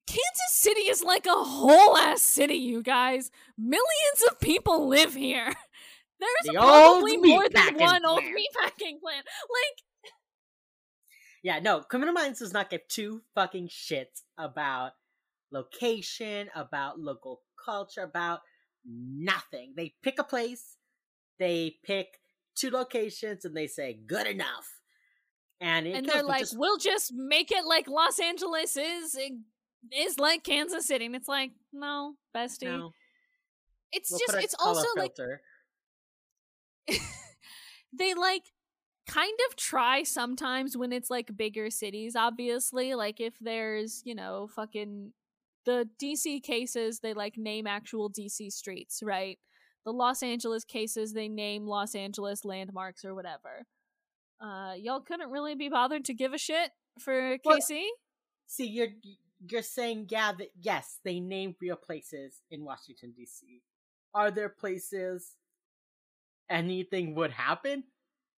Kansas 0.07 0.53
City 0.53 0.83
is 0.83 1.03
like 1.03 1.27
a 1.27 1.31
whole 1.33 1.97
ass 1.97 2.23
city, 2.23 2.55
you 2.55 2.83
guys. 2.83 3.31
Millions 3.59 4.23
of 4.31 4.39
people 4.41 4.87
live 4.89 5.15
here. 5.15 5.47
There's 6.21 6.31
The 6.47 6.53
probably 6.55 7.17
more 7.17 7.49
than 7.49 7.77
one 7.79 8.05
old 8.07 8.21
plant. 8.21 8.37
meatpacking 8.37 9.01
plant. 9.01 9.27
Like, 9.27 10.13
Yeah, 11.43 11.59
no, 11.59 11.81
Criminal 11.81 12.15
Minds 12.15 12.39
does 12.39 12.53
not 12.53 12.71
give 12.71 12.87
two 12.89 13.23
fucking 13.35 13.69
shits 13.69 14.23
about 14.39 14.93
location, 15.51 16.49
about 16.55 16.99
local 17.01 17.43
culture, 17.63 18.03
about 18.03 18.41
nothing. 18.87 19.75
They 19.77 19.95
pick 20.03 20.19
a 20.19 20.25
place, 20.25 20.77
they 21.39 21.77
pick 21.85 22.21
two 22.55 22.71
locations, 22.71 23.45
and 23.45 23.57
they 23.57 23.67
say, 23.67 23.99
good 24.07 24.27
enough. 24.27 24.81
And, 25.61 25.87
and 25.87 26.07
they're 26.07 26.23
like, 26.23 26.41
just- 26.41 26.59
we'll 26.59 26.79
just 26.79 27.13
make 27.15 27.51
it 27.51 27.65
like 27.65 27.89
Los 27.89 28.19
Angeles 28.19 28.77
is. 28.77 29.15
eh, 29.17 29.31
is 29.93 30.19
like 30.19 30.43
Kansas 30.45 30.87
City, 30.87 31.05
and 31.07 31.15
it's 31.15 31.29
like, 31.29 31.53
no, 31.73 32.15
bestie. 32.35 32.65
No, 32.65 32.93
It's 33.93 34.11
we'll 34.11 34.19
just, 34.21 34.35
it's 34.43 34.55
also 34.59 34.87
like 34.97 35.15
they 37.93 38.15
like 38.15 38.43
kind 39.07 39.39
of 39.49 39.57
try 39.57 40.03
sometimes 40.03 40.77
when 40.77 40.93
it's 40.93 41.11
like 41.11 41.37
bigger 41.37 41.69
cities 41.71 42.17
obviously 42.17 42.95
like 42.95 43.21
if 43.21 43.35
there's 43.41 44.01
you 44.07 44.15
know 44.15 44.49
fucking 44.57 45.13
the 45.67 45.87
dc 46.03 46.43
cases 46.43 47.01
they 47.01 47.13
like 47.13 47.37
name 47.37 47.67
actual 47.67 48.11
dc 48.11 48.51
streets 48.51 49.03
right 49.03 49.39
the 49.85 49.93
los 49.93 50.23
angeles 50.23 50.65
cases 50.65 51.13
they 51.13 51.29
name 51.29 51.67
los 51.67 51.95
angeles 51.95 52.45
landmarks 52.45 53.05
or 53.05 53.15
whatever 53.15 53.67
uh 54.41 54.73
y'all 54.77 55.01
couldn't 55.01 55.31
really 55.31 55.55
be 55.55 55.69
bothered 55.69 56.05
to 56.05 56.15
give 56.15 56.33
a 56.33 56.39
shit 56.39 56.71
for 56.99 57.37
Well- 57.45 57.59
kc 57.59 57.85
See, 58.47 58.67
you're 58.67 58.89
you're 59.49 59.63
saying 59.63 60.09
yeah 60.11 60.33
that 60.33 60.51
yes, 60.61 60.99
they 61.03 61.19
name 61.19 61.57
real 61.63 61.77
places 61.77 62.43
in 62.51 62.63
Washington 62.63 63.15
D.C. 63.17 63.63
Are 64.13 64.31
there 64.31 64.51
places 64.51 65.37
anything 66.51 67.15
would 67.15 67.33
happen? 67.33 67.85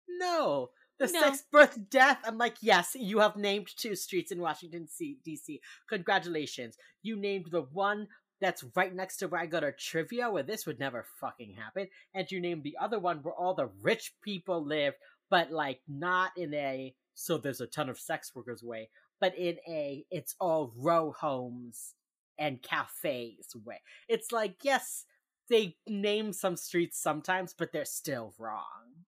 No. 0.08 0.70
The 0.98 1.08
No. 1.12 1.20
sex, 1.20 1.42
birth, 1.50 1.90
death. 1.90 2.20
I'm 2.24 2.38
like, 2.38 2.56
yes, 2.62 2.94
you 2.94 3.18
have 3.18 3.36
named 3.36 3.68
two 3.76 3.94
streets 3.96 4.30
in 4.32 4.40
Washington 4.40 4.86
D.C. 5.24 5.60
Congratulations. 5.88 6.76
You 7.02 7.16
named 7.16 7.46
the 7.50 7.62
one 7.62 8.06
that's 8.40 8.64
right 8.74 8.94
next 8.94 9.18
to 9.18 9.28
where 9.28 9.40
I 9.40 9.46
go 9.46 9.60
to 9.60 9.72
trivia, 9.72 10.30
where 10.30 10.42
this 10.42 10.66
would 10.66 10.78
never 10.78 11.04
fucking 11.20 11.54
happen, 11.54 11.88
and 12.14 12.30
you 12.30 12.40
named 12.40 12.62
the 12.64 12.76
other 12.80 12.98
one 12.98 13.18
where 13.22 13.34
all 13.34 13.54
the 13.54 13.70
rich 13.82 14.14
people 14.22 14.64
live, 14.64 14.94
but 15.30 15.50
like 15.50 15.80
not 15.88 16.32
in 16.36 16.54
a 16.54 16.94
so 17.14 17.38
there's 17.38 17.60
a 17.62 17.66
ton 17.66 17.88
of 17.88 17.98
sex 17.98 18.34
workers 18.34 18.62
way, 18.62 18.90
but 19.20 19.36
in 19.36 19.56
a 19.68 20.04
it's 20.10 20.34
all 20.40 20.72
row 20.76 21.12
homes 21.18 21.94
and 22.38 22.62
cafes 22.62 23.54
way. 23.64 23.80
It's 24.08 24.32
like, 24.32 24.56
yes, 24.62 25.04
they 25.48 25.76
name 25.88 26.32
some 26.32 26.56
streets 26.56 27.00
sometimes, 27.00 27.54
but 27.56 27.72
they're 27.72 27.84
still 27.86 28.34
wrong. 28.38 29.06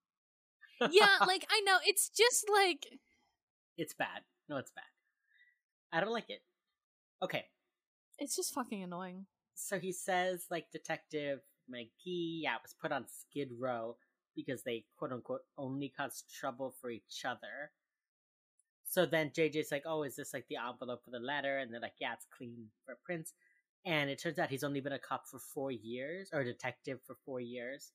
yeah 0.90 1.16
like 1.26 1.44
i 1.50 1.60
know 1.60 1.76
it's 1.84 2.09
just 2.09 2.46
like 2.52 2.86
It's 3.76 3.94
bad. 3.94 4.22
No, 4.48 4.56
it's 4.59 4.72
bad. 4.72 4.84
I 5.92 6.00
don't 6.00 6.12
like 6.12 6.30
it. 6.30 6.42
Okay, 7.22 7.46
it's 8.18 8.36
just 8.36 8.54
fucking 8.54 8.82
annoying 8.82 9.26
so 9.58 9.78
he 9.78 9.92
says, 9.92 10.46
like, 10.50 10.70
Detective 10.70 11.40
McGee, 11.68 12.42
yeah, 12.42 12.56
was 12.62 12.76
put 12.80 12.92
on 12.92 13.06
Skid 13.08 13.50
Row 13.58 13.96
because 14.36 14.62
they 14.62 14.84
quote 14.96 15.12
unquote 15.12 15.40
only 15.58 15.88
cause 15.88 16.22
trouble 16.32 16.72
for 16.80 16.90
each 16.90 17.24
other. 17.26 17.72
So 18.84 19.04
then 19.04 19.30
JJ's 19.30 19.72
like, 19.72 19.82
oh, 19.84 20.04
is 20.04 20.14
this 20.16 20.32
like 20.32 20.46
the 20.48 20.56
envelope 20.56 21.04
for 21.04 21.10
the 21.10 21.18
letter? 21.18 21.58
And 21.58 21.72
they're 21.72 21.80
like, 21.80 21.98
yeah, 22.00 22.12
it's 22.12 22.26
clean 22.34 22.68
for 22.86 22.96
prints. 23.04 23.34
And 23.84 24.08
it 24.08 24.22
turns 24.22 24.38
out 24.38 24.48
he's 24.48 24.64
only 24.64 24.80
been 24.80 24.92
a 24.92 24.98
cop 24.98 25.26
for 25.26 25.40
four 25.40 25.72
years, 25.72 26.30
or 26.32 26.40
a 26.40 26.44
detective 26.44 27.00
for 27.04 27.16
four 27.24 27.40
years. 27.40 27.92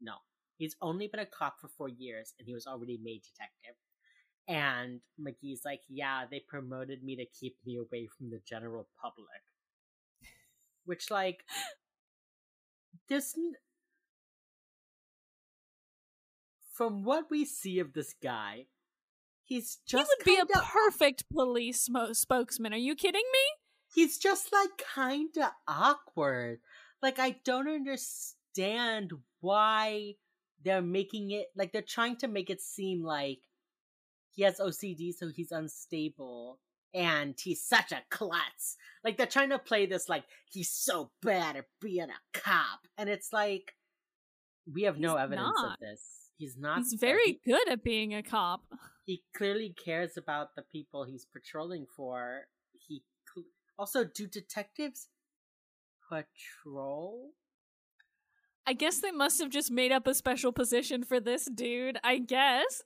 No, 0.00 0.14
he's 0.56 0.76
only 0.80 1.08
been 1.08 1.20
a 1.20 1.26
cop 1.26 1.60
for 1.60 1.68
four 1.68 1.88
years, 1.88 2.32
and 2.38 2.48
he 2.48 2.54
was 2.54 2.66
already 2.66 2.98
made 3.02 3.22
detective. 3.22 3.76
And 4.48 5.00
McGee's 5.20 5.64
like, 5.64 5.82
yeah, 5.88 6.24
they 6.30 6.40
promoted 6.40 7.04
me 7.04 7.16
to 7.16 7.26
keep 7.26 7.56
me 7.66 7.76
away 7.76 8.08
from 8.18 8.30
the 8.30 8.40
general 8.48 8.88
public. 9.00 9.42
Which, 10.84 11.10
like, 11.10 11.44
there's. 13.08 13.34
n- 13.36 13.54
From 16.72 17.04
what 17.04 17.30
we 17.30 17.44
see 17.44 17.78
of 17.78 17.92
this 17.92 18.14
guy, 18.22 18.66
he's 19.44 19.78
just. 19.86 20.10
he 20.24 20.36
would 20.38 20.48
be 20.48 20.54
a 20.54 20.60
perfect 20.60 21.24
police 21.30 21.88
mo- 21.90 22.12
spokesman 22.12 22.72
are 22.72 22.76
you 22.78 22.94
kidding 22.94 23.24
me 23.32 23.38
he's 23.94 24.18
just 24.18 24.52
like 24.52 24.70
kind 24.94 25.36
of 25.36 25.50
awkward. 25.68 26.60
Like 27.02 27.18
I 27.18 27.36
don't 27.44 27.68
understand 27.68 29.12
why 29.40 30.14
they're 30.64 30.80
making 30.82 31.32
it 31.32 31.48
like 31.56 31.72
they're 31.72 31.82
trying 31.82 32.16
to 32.16 32.28
make 32.28 32.48
it 32.48 32.60
seem 32.62 33.02
like 33.02 33.40
he 34.30 34.42
has 34.44 34.58
OCD 34.58 35.12
so 35.12 35.28
he's 35.28 35.52
unstable 35.52 36.58
and 36.94 37.34
he's 37.42 37.62
such 37.64 37.92
a 37.92 38.02
klutz. 38.10 38.76
Like 39.04 39.16
they're 39.16 39.26
trying 39.26 39.50
to 39.50 39.58
play 39.58 39.86
this 39.86 40.08
like 40.08 40.24
he's 40.50 40.70
so 40.70 41.10
bad 41.22 41.56
at 41.56 41.64
being 41.80 42.08
a 42.10 42.38
cop 42.38 42.80
and 42.98 43.08
it's 43.08 43.32
like 43.32 43.74
we 44.72 44.82
have 44.82 44.98
no 44.98 45.16
He's 45.16 45.22
evidence 45.24 45.52
not. 45.56 45.72
of 45.72 45.78
this. 45.80 46.02
He's 46.38 46.56
not 46.58 46.78
he's 46.78 46.94
very 46.94 47.24
he- 47.24 47.40
good 47.50 47.68
at 47.68 47.82
being 47.82 48.14
a 48.14 48.22
cop 48.22 48.62
he 49.04 49.24
clearly 49.36 49.74
cares 49.84 50.16
about 50.16 50.54
the 50.54 50.62
people 50.62 51.02
he's 51.04 51.26
patrolling 51.26 51.86
for. 51.96 52.42
He 52.72 53.02
cl- 53.34 53.46
also 53.78 54.04
do 54.04 54.26
detectives 54.28 55.08
patrol? 56.08 57.30
I 58.66 58.74
guess 58.74 59.00
they 59.00 59.10
must 59.10 59.40
have 59.40 59.50
just 59.50 59.70
made 59.72 59.90
up 59.90 60.06
a 60.06 60.14
special 60.14 60.52
position 60.52 61.02
for 61.02 61.18
this 61.18 61.48
dude, 61.52 61.98
I 62.04 62.18
guess. 62.18 62.82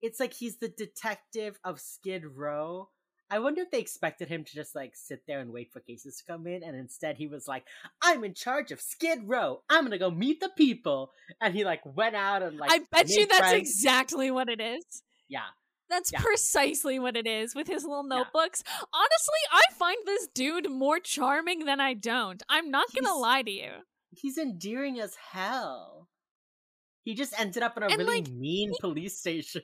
It's 0.00 0.18
like 0.18 0.32
he's 0.32 0.56
the 0.56 0.70
detective 0.70 1.58
of 1.64 1.80
Skid 1.80 2.24
Row. 2.24 2.88
I 3.32 3.38
wonder 3.38 3.62
if 3.62 3.70
they 3.70 3.80
expected 3.80 4.28
him 4.28 4.44
to 4.44 4.52
just 4.54 4.74
like 4.74 4.92
sit 4.94 5.22
there 5.26 5.40
and 5.40 5.50
wait 5.52 5.72
for 5.72 5.80
cases 5.80 6.18
to 6.18 6.24
come 6.24 6.46
in, 6.46 6.62
and 6.62 6.76
instead 6.76 7.16
he 7.16 7.26
was 7.26 7.48
like, 7.48 7.64
"I'm 8.02 8.24
in 8.24 8.34
charge 8.34 8.70
of 8.72 8.80
Skid 8.80 9.20
Row. 9.26 9.62
I'm 9.70 9.84
gonna 9.84 9.96
go 9.98 10.10
meet 10.10 10.40
the 10.40 10.50
people." 10.50 11.12
And 11.40 11.54
he 11.54 11.64
like 11.64 11.80
went 11.84 12.14
out 12.14 12.42
and 12.42 12.58
like 12.58 12.70
I 12.70 12.80
bet 12.90 13.08
you 13.08 13.26
that's 13.26 13.38
friends. 13.38 13.54
exactly 13.68 14.30
what 14.30 14.48
it 14.48 14.60
is. 14.60 15.02
yeah. 15.28 15.48
That's 15.88 16.12
Yeah. 16.12 16.20
precisely 16.22 16.98
what 16.98 17.16
it 17.16 17.26
is 17.26 17.54
with 17.54 17.66
his 17.68 17.84
little 17.84 18.02
Yeah. 18.08 18.18
notebooks. 18.18 18.62
Honestly, 18.94 19.40
I 19.50 19.62
find 19.74 19.98
this 20.06 20.26
dude 20.34 20.70
more 20.70 20.98
charming 21.00 21.64
than 21.66 21.80
I 21.80 21.94
don't. 21.94 22.42
I'm 22.50 22.70
not 22.70 22.86
gonna 22.94 23.14
lie 23.14 23.42
to 23.42 23.50
you. 23.50 23.72
He's 24.10 24.36
endearing 24.38 25.00
as 25.00 25.14
hell. 25.16 26.08
He 27.04 27.14
just 27.14 27.38
ended 27.38 27.62
up 27.62 27.76
in 27.76 27.82
a 27.82 27.86
And, 27.86 27.98
really 27.98 28.20
like, 28.22 28.28
mean 28.30 28.72
police 28.80 29.18
station. 29.18 29.62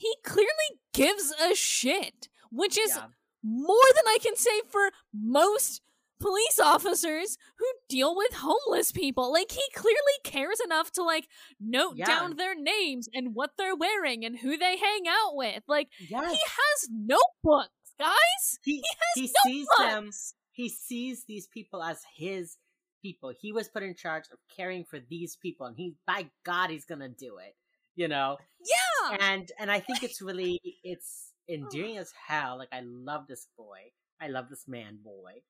He 0.00 0.14
clearly 0.24 0.70
gives 0.94 1.30
a 1.42 1.54
shit, 1.54 2.28
which 2.50 2.78
is 2.78 2.92
yeah. 2.96 3.08
more 3.42 3.84
than 3.94 4.04
I 4.06 4.16
can 4.22 4.34
say 4.34 4.62
for 4.70 4.90
most 5.12 5.82
police 6.18 6.58
officers 6.58 7.36
who 7.58 7.66
deal 7.90 8.16
with 8.16 8.32
homeless 8.34 8.92
people. 8.92 9.30
Like 9.30 9.52
he 9.52 9.62
clearly 9.74 10.16
cares 10.24 10.58
enough 10.64 10.90
to 10.92 11.02
like 11.02 11.28
note 11.60 11.96
Yeah. 11.96 12.06
down 12.06 12.36
their 12.36 12.54
names 12.54 13.08
and 13.12 13.34
what 13.34 13.50
they're 13.58 13.76
wearing 13.76 14.24
and 14.24 14.38
who 14.38 14.56
they 14.56 14.76
hang 14.78 15.02
out 15.06 15.34
with. 15.36 15.62
Like 15.68 15.88
Yes. 15.98 16.30
he 16.32 16.38
has 16.38 16.88
notebooks, 16.90 17.94
guys. 17.98 18.58
he, 18.64 18.76
He 18.76 18.82
has 18.82 19.14
he 19.14 19.32
sees 19.44 19.66
them 19.78 20.10
he 20.52 20.68
sees 20.70 21.24
these 21.26 21.46
people 21.46 21.82
as 21.82 22.00
his 22.16 22.56
people 23.02 23.32
he 23.40 23.50
was 23.52 23.68
put 23.68 23.82
in 23.82 23.94
charge 23.94 24.24
of 24.32 24.38
caring 24.54 24.84
for 24.84 24.98
these 25.08 25.36
people 25.36 25.64
and 25.66 25.74
he 25.76 25.94
by 26.06 26.28
god 26.44 26.68
he's 26.68 26.84
gonna 26.84 27.08
do 27.08 27.38
it 27.38 27.54
you 27.94 28.08
know? 28.08 28.38
Yeah. 28.64 29.16
and 29.20 29.50
and 29.58 29.70
i 29.70 29.80
think 29.80 30.02
it's 30.02 30.20
really 30.28 30.60
it's 30.84 31.32
endearing 31.48 31.96
as 31.96 32.12
hell 32.28 32.58
like 32.58 32.68
i 32.72 32.80
love 32.84 33.26
this 33.26 33.48
boy. 33.56 33.92
I 34.20 34.28
love 34.28 34.48
this 34.48 34.68
man 34.68 34.98
boy. 35.02 35.42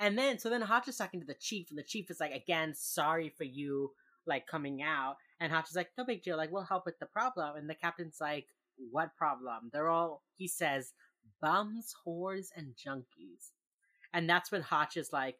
And 0.00 0.16
then 0.16 0.38
so 0.38 0.48
then 0.48 0.62
hotch 0.62 0.88
is 0.88 0.96
talking 0.96 1.20
to 1.20 1.26
the 1.26 1.34
chief 1.34 1.70
and 1.70 1.78
the 1.78 1.82
chief 1.82 2.10
is 2.10 2.20
like 2.20 2.32
again 2.32 2.72
sorry 2.74 3.32
for 3.36 3.44
you 3.44 3.92
like 4.26 4.46
coming 4.46 4.82
out. 4.82 5.16
And 5.40 5.52
hotch 5.52 5.70
is 5.70 5.76
like 5.76 5.90
no 5.98 6.04
big 6.04 6.22
deal 6.22 6.36
like 6.36 6.50
we'll 6.50 6.62
help 6.62 6.86
with 6.86 6.98
the 6.98 7.06
problem. 7.06 7.56
And 7.56 7.68
the 7.68 7.74
captain's 7.74 8.18
like 8.20 8.46
what 8.90 9.16
problem? 9.16 9.70
They're 9.72 9.90
all 9.90 10.22
he 10.36 10.48
says 10.48 10.92
bums 11.42 11.94
whores 12.06 12.48
and 12.56 12.74
junkies. 12.74 13.50
And 14.14 14.28
that's 14.28 14.50
when 14.50 14.62
hotch 14.62 14.96
is 14.96 15.12
like 15.12 15.36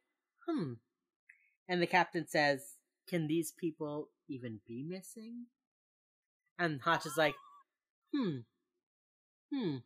hmm. 0.47 0.75
And 1.69 1.81
the 1.81 1.87
captain 1.87 2.27
says 2.27 2.75
can 3.09 3.27
these 3.27 3.53
people 3.53 4.11
even 4.29 4.61
be 4.67 4.83
missing 4.83 5.47
and 6.59 6.81
hotch 6.81 7.07
is 7.07 7.17
like 7.17 7.35
hmm. 8.15 8.39
Hmm. 9.53 9.77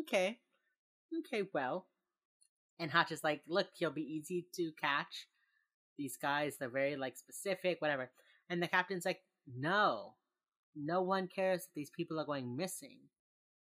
Okay. 0.00 0.38
Okay 1.18 1.48
well. 1.52 1.86
And 2.78 2.90
hotch 2.90 3.12
is 3.12 3.22
like 3.22 3.42
look 3.46 3.68
he'll 3.76 3.90
be 3.90 4.02
easy 4.02 4.46
to 4.54 4.72
catch. 4.80 5.28
These 5.98 6.16
guys 6.16 6.56
they're 6.58 6.68
very 6.68 6.96
like 6.96 7.16
specific 7.16 7.80
whatever. 7.80 8.10
And 8.48 8.62
the 8.62 8.68
captain's 8.68 9.04
like 9.04 9.20
no. 9.46 10.14
No 10.74 11.02
one 11.02 11.28
cares 11.28 11.62
that 11.62 11.74
these 11.74 11.90
people 11.90 12.20
are 12.20 12.26
going 12.26 12.56
missing. 12.56 12.98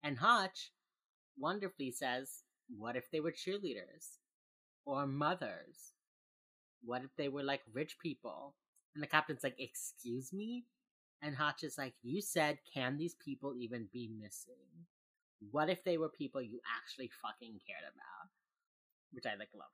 And 0.03 0.17
hotch 0.17 0.71
wonderfully 1.37 1.91
says 1.91 2.43
what 2.77 2.95
if 2.95 3.09
they 3.11 3.19
were 3.19 3.31
cheerleaders 3.31 4.17
or 4.85 5.05
mothers? 5.05 5.93
What 6.83 7.03
if 7.03 7.15
they 7.17 7.29
were 7.29 7.43
like 7.43 7.61
rich 7.73 7.97
people? 8.01 8.55
And 8.95 9.03
the 9.03 9.07
captain's 9.07 9.43
like 9.43 9.55
excuse 9.59 10.31
me 10.31 10.65
and 11.23 11.35
Hotch 11.35 11.63
is 11.63 11.77
like, 11.77 11.93
You 12.03 12.21
said, 12.21 12.59
can 12.73 12.97
these 12.97 13.15
people 13.15 13.53
even 13.57 13.87
be 13.91 14.09
missing? 14.19 14.53
What 15.51 15.69
if 15.69 15.83
they 15.83 15.97
were 15.97 16.09
people 16.09 16.41
you 16.41 16.59
actually 16.77 17.09
fucking 17.21 17.59
cared 17.67 17.83
about? 17.83 18.29
Which 19.11 19.25
I 19.25 19.37
like 19.37 19.49
loved. 19.53 19.71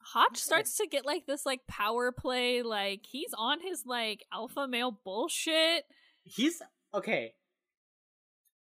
Hotch 0.00 0.38
starts 0.38 0.76
to 0.76 0.86
get 0.86 1.04
like 1.04 1.26
this 1.26 1.44
like 1.44 1.66
power 1.66 2.12
play, 2.12 2.62
like 2.62 3.00
he's 3.08 3.34
on 3.36 3.60
his 3.60 3.84
like 3.86 4.24
alpha 4.32 4.68
male 4.68 5.00
bullshit. 5.04 5.84
He's 6.22 6.62
okay. 6.94 7.32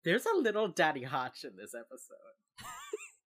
There's 0.04 0.26
a 0.26 0.36
little 0.36 0.68
Daddy 0.68 1.02
Hotch 1.02 1.44
in 1.44 1.56
this 1.56 1.74
episode. 1.74 2.16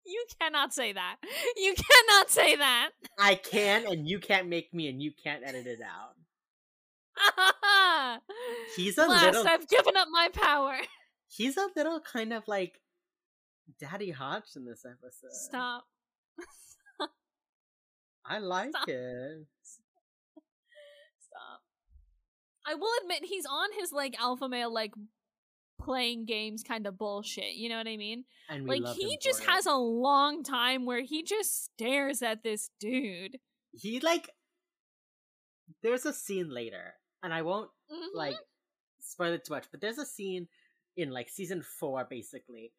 You 0.06 0.22
cannot 0.38 0.74
say 0.74 0.92
that. 0.92 1.16
You 1.56 1.74
cannot 1.74 2.30
say 2.30 2.56
that. 2.56 2.90
I 3.18 3.36
can, 3.36 3.86
and 3.86 4.06
you 4.06 4.18
can't 4.18 4.48
make 4.48 4.74
me, 4.74 4.88
and 4.88 5.02
you 5.02 5.12
can't 5.12 5.42
edit 5.42 5.66
it 5.66 5.80
out. 5.80 6.14
he's 8.76 8.98
a 8.98 9.06
Last, 9.06 9.24
little. 9.24 9.46
I've 9.48 9.68
given 9.68 9.96
up 9.96 10.08
my 10.10 10.28
power. 10.32 10.76
He's 11.28 11.56
a 11.56 11.66
little 11.74 11.98
kind 12.00 12.32
of 12.32 12.46
like 12.46 12.80
Daddy 13.80 14.10
Hotch 14.12 14.50
in 14.54 14.64
this 14.64 14.84
episode. 14.84 15.32
Stop. 15.32 15.84
I 18.24 18.38
like 18.38 18.70
Stop. 18.70 18.88
it. 18.88 19.46
Stop. 21.18 21.60
I 22.66 22.74
will 22.74 22.92
admit 23.02 23.24
he's 23.24 23.46
on 23.46 23.68
his 23.78 23.90
like 23.90 24.14
alpha 24.20 24.48
male 24.48 24.72
like 24.72 24.92
playing 25.82 26.24
games 26.24 26.62
kind 26.62 26.86
of 26.86 26.96
bullshit. 26.96 27.54
You 27.54 27.68
know 27.68 27.78
what 27.78 27.88
I 27.88 27.96
mean? 27.96 28.24
And 28.48 28.66
Like 28.68 28.86
he 28.94 29.18
just 29.20 29.42
it. 29.42 29.48
has 29.48 29.66
a 29.66 29.74
long 29.74 30.44
time 30.44 30.86
where 30.86 31.02
he 31.02 31.24
just 31.24 31.64
stares 31.64 32.22
at 32.22 32.44
this 32.44 32.70
dude. 32.78 33.38
He 33.72 33.98
like. 33.98 34.30
There's 35.82 36.06
a 36.06 36.12
scene 36.12 36.48
later, 36.54 36.94
and 37.24 37.34
I 37.34 37.42
won't 37.42 37.72
Mhm. 37.90 38.14
like 38.14 38.36
spoil 39.00 39.32
it 39.32 39.44
too 39.44 39.54
much, 39.54 39.70
but 39.70 39.80
there's 39.80 39.98
a 39.98 40.06
scene 40.06 40.48
in 40.96 41.10
like 41.10 41.28
season 41.28 41.62
four 41.62 42.04
basically 42.04 42.72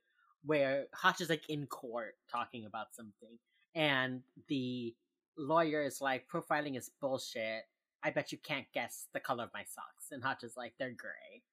where 0.44 0.88
Hotch 0.94 1.20
is 1.22 1.30
like 1.30 1.50
in 1.50 1.68
court 1.68 2.16
talking 2.30 2.66
about 2.66 2.94
something, 2.96 3.38
and 3.74 4.24
the 4.48 4.96
lawyer 5.38 5.82
is 5.84 6.00
like 6.00 6.30
profiling 6.30 6.78
is 6.78 6.90
bullshit. 7.02 7.68
I 8.04 8.12
bet 8.12 8.32
you 8.32 8.38
can't 8.38 8.72
guess 8.72 9.08
the 9.14 9.20
color 9.20 9.44
of 9.46 9.54
my 9.54 9.64
socks, 9.64 10.12
and 10.12 10.24
Hotch 10.24 10.44
is 10.44 10.56
like 10.56 10.78
they're 10.78 10.92
gray, 10.94 11.44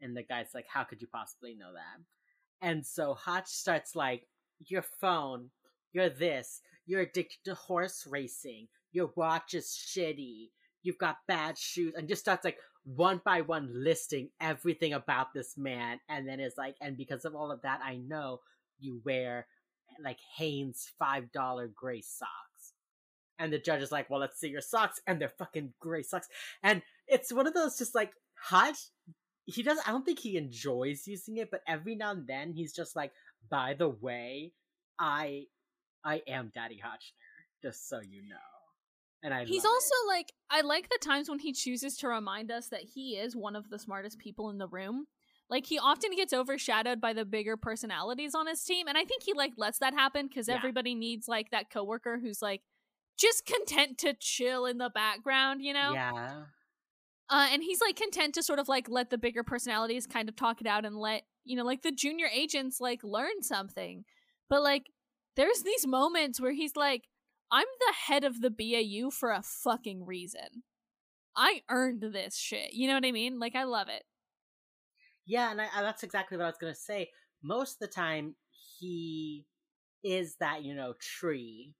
and 0.00 0.16
the 0.16 0.22
guy's 0.22 0.54
like, 0.54 0.66
how 0.66 0.82
could 0.84 1.00
you 1.02 1.06
possibly 1.08 1.54
know 1.54 1.72
that? 1.74 2.00
And 2.62 2.84
so 2.84 3.14
Hotch 3.14 3.48
starts 3.48 3.94
like, 3.94 4.26
your 4.68 4.82
phone, 4.82 5.50
you're 5.92 6.08
this, 6.08 6.62
you're 6.86 7.02
addicted 7.02 7.44
to 7.44 7.54
horse 7.54 8.06
racing, 8.06 8.68
your 8.92 9.12
watch 9.16 9.52
is 9.52 9.66
shitty, 9.66 10.50
you've 10.86 10.98
got 10.98 11.16
bad 11.26 11.58
shoes, 11.58 11.92
and 11.96 12.08
just 12.08 12.22
starts 12.22 12.44
like 12.44 12.58
one 12.84 13.20
by 13.24 13.40
one 13.40 13.68
listing 13.74 14.30
everything 14.40 14.92
about 14.92 15.34
this 15.34 15.58
man, 15.58 15.98
and 16.08 16.26
then 16.26 16.40
is 16.40 16.54
like, 16.56 16.76
and 16.80 16.96
because 16.96 17.24
of 17.24 17.34
all 17.34 17.50
of 17.50 17.62
that, 17.62 17.80
I 17.84 17.96
know 17.96 18.40
you 18.78 19.00
wear 19.04 19.46
like 20.02 20.18
Hanes 20.36 20.90
five 20.98 21.32
dollar 21.32 21.68
gray 21.68 22.00
socks. 22.00 22.30
And 23.38 23.52
the 23.52 23.58
judge 23.58 23.82
is 23.82 23.92
like, 23.92 24.08
well, 24.08 24.20
let's 24.20 24.40
see 24.40 24.48
your 24.48 24.62
socks, 24.62 25.00
and 25.06 25.20
they're 25.20 25.28
fucking 25.28 25.74
gray 25.78 26.02
socks. 26.02 26.28
And 26.62 26.80
it's 27.06 27.32
one 27.32 27.46
of 27.46 27.52
those 27.52 27.76
just 27.76 27.94
like 27.94 28.12
Hotch. 28.40 28.78
He 29.44 29.62
does. 29.62 29.78
I 29.86 29.90
don't 29.90 30.04
think 30.04 30.20
he 30.20 30.36
enjoys 30.36 31.06
using 31.06 31.36
it, 31.36 31.50
but 31.50 31.60
every 31.68 31.96
now 31.96 32.12
and 32.12 32.26
then 32.26 32.52
he's 32.52 32.72
just 32.72 32.96
like, 32.96 33.12
by 33.50 33.74
the 33.74 33.88
way, 33.88 34.52
I, 34.98 35.44
I 36.04 36.22
am 36.26 36.50
Daddy 36.54 36.80
Hotchner, 36.82 37.62
just 37.62 37.88
so 37.88 38.00
you 38.00 38.22
know. 38.26 38.55
And 39.22 39.32
I. 39.34 39.44
He's 39.44 39.64
also 39.64 39.94
like 40.08 40.32
I 40.50 40.60
like 40.60 40.88
the 40.88 40.98
times 41.00 41.28
when 41.28 41.38
he 41.38 41.52
chooses 41.52 41.96
to 41.98 42.08
remind 42.08 42.50
us 42.50 42.68
that 42.68 42.82
he 42.94 43.16
is 43.16 43.34
one 43.34 43.56
of 43.56 43.70
the 43.70 43.78
smartest 43.78 44.18
people 44.18 44.50
in 44.50 44.58
the 44.58 44.68
room. 44.68 45.06
Like 45.48 45.66
he 45.66 45.78
often 45.78 46.10
gets 46.14 46.32
overshadowed 46.32 47.00
by 47.00 47.12
the 47.12 47.24
bigger 47.24 47.56
personalities 47.56 48.34
on 48.34 48.46
his 48.46 48.62
team, 48.62 48.88
and 48.88 48.98
I 48.98 49.04
think 49.04 49.22
he 49.22 49.32
like 49.32 49.52
lets 49.56 49.78
that 49.78 49.94
happen 49.94 50.26
because 50.28 50.48
Yeah. 50.48 50.54
everybody 50.56 50.94
needs 50.94 51.28
like 51.28 51.50
that 51.50 51.70
coworker 51.70 52.18
who's 52.20 52.42
like 52.42 52.62
just 53.18 53.46
content 53.46 53.98
to 53.98 54.14
chill 54.18 54.66
in 54.66 54.78
the 54.78 54.90
background, 54.90 55.62
you 55.62 55.72
know? 55.72 55.92
Yeah. 55.92 56.42
Uh, 57.28 57.48
and 57.50 57.62
he's 57.62 57.80
like 57.80 57.96
content 57.96 58.34
to 58.34 58.42
sort 58.42 58.58
of 58.58 58.68
like 58.68 58.88
let 58.88 59.10
the 59.10 59.18
bigger 59.18 59.42
personalities 59.42 60.06
kind 60.06 60.28
of 60.28 60.36
talk 60.36 60.60
it 60.60 60.66
out 60.66 60.84
and 60.84 60.96
let 60.96 61.22
you 61.44 61.56
know 61.56 61.64
like 61.64 61.82
the 61.82 61.90
junior 61.90 62.28
agents 62.32 62.80
like 62.80 63.02
learn 63.02 63.42
something. 63.42 64.04
But 64.50 64.62
like 64.62 64.86
there's 65.36 65.62
these 65.62 65.86
moments 65.86 66.40
where 66.40 66.52
he's 66.52 66.76
like, 66.76 67.04
I'm 67.50 67.66
the 67.80 67.94
head 68.06 68.24
of 68.24 68.40
the 68.40 68.50
BAU 68.50 69.10
for 69.10 69.30
a 69.30 69.42
fucking 69.42 70.04
reason. 70.06 70.64
I 71.36 71.62
earned 71.70 72.02
this 72.02 72.36
shit. 72.36 72.72
You 72.72 72.88
know 72.88 72.94
what 72.94 73.04
I 73.06 73.12
mean? 73.12 73.38
Like 73.38 73.54
I 73.54 73.64
love 73.64 73.88
it. 73.88 74.04
Yeah, 75.26 75.50
and 75.50 75.60
I, 75.60 75.66
I- 75.74 75.82
that's 75.82 76.02
exactly 76.02 76.36
what 76.36 76.44
I 76.44 76.48
was 76.48 76.58
gonna 76.58 76.74
say. 76.74 77.10
Most 77.42 77.74
of 77.74 77.88
the 77.88 77.94
time, 77.94 78.34
he 78.78 79.46
is 80.02 80.36
that 80.36 80.62
you 80.64 80.74
know 80.74 80.94
tree, 81.00 81.74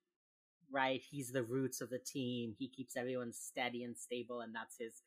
right? 0.70 1.00
He's 1.10 1.32
the 1.32 1.42
roots 1.42 1.80
of 1.80 1.90
the 1.90 1.98
team. 1.98 2.54
He 2.58 2.68
keeps 2.68 2.96
everyone 2.96 3.32
steady 3.32 3.84
and 3.84 3.96
stable, 3.96 4.40
and 4.40 4.54
that's 4.54 4.76
his 4.78 5.02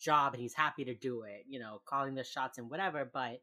job. 0.00 0.34
And 0.34 0.42
he's 0.42 0.54
happy 0.54 0.84
to 0.84 0.94
do 0.94 1.22
it. 1.22 1.44
You 1.48 1.58
know, 1.60 1.80
calling 1.86 2.14
the 2.14 2.24
shots 2.24 2.58
and 2.58 2.70
whatever, 2.70 3.08
but 3.12 3.42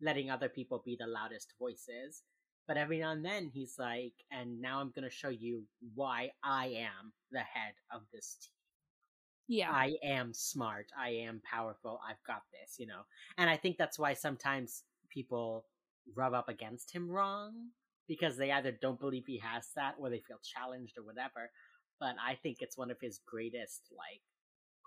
letting 0.00 0.30
other 0.30 0.48
people 0.48 0.82
be 0.84 0.96
the 0.98 1.06
loudest 1.06 1.52
voices. 1.58 2.22
But 2.66 2.76
every 2.76 2.98
now 2.98 3.12
and 3.12 3.24
then, 3.24 3.50
he's 3.52 3.78
like, 3.78 4.14
"And 4.30 4.60
now 4.60 4.80
I'm 4.80 4.90
gonna 4.90 5.10
show 5.10 5.28
you 5.28 5.66
why 5.94 6.32
I 6.42 6.66
am 6.68 7.12
the 7.30 7.40
head 7.40 7.74
of 7.90 8.02
this 8.12 8.36
team." 8.36 8.54
Yeah. 9.46 9.70
I 9.70 9.96
am 10.02 10.32
smart. 10.32 10.90
I 10.98 11.10
am 11.10 11.42
powerful. 11.42 12.00
I've 12.08 12.22
got 12.26 12.42
this, 12.50 12.78
you 12.78 12.86
know. 12.86 13.02
And 13.36 13.50
I 13.50 13.56
think 13.56 13.76
that's 13.76 13.98
why 13.98 14.14
sometimes 14.14 14.84
people 15.10 15.66
rub 16.14 16.34
up 16.34 16.48
against 16.48 16.92
him 16.92 17.10
wrong 17.10 17.70
because 18.06 18.36
they 18.36 18.50
either 18.52 18.72
don't 18.72 19.00
believe 19.00 19.24
he 19.26 19.38
has 19.38 19.68
that 19.76 19.96
or 19.98 20.10
they 20.10 20.20
feel 20.20 20.40
challenged 20.42 20.96
or 20.98 21.04
whatever. 21.04 21.50
But 22.00 22.16
I 22.24 22.36
think 22.36 22.58
it's 22.60 22.78
one 22.78 22.90
of 22.90 23.00
his 23.00 23.20
greatest 23.26 23.88
like 23.92 24.22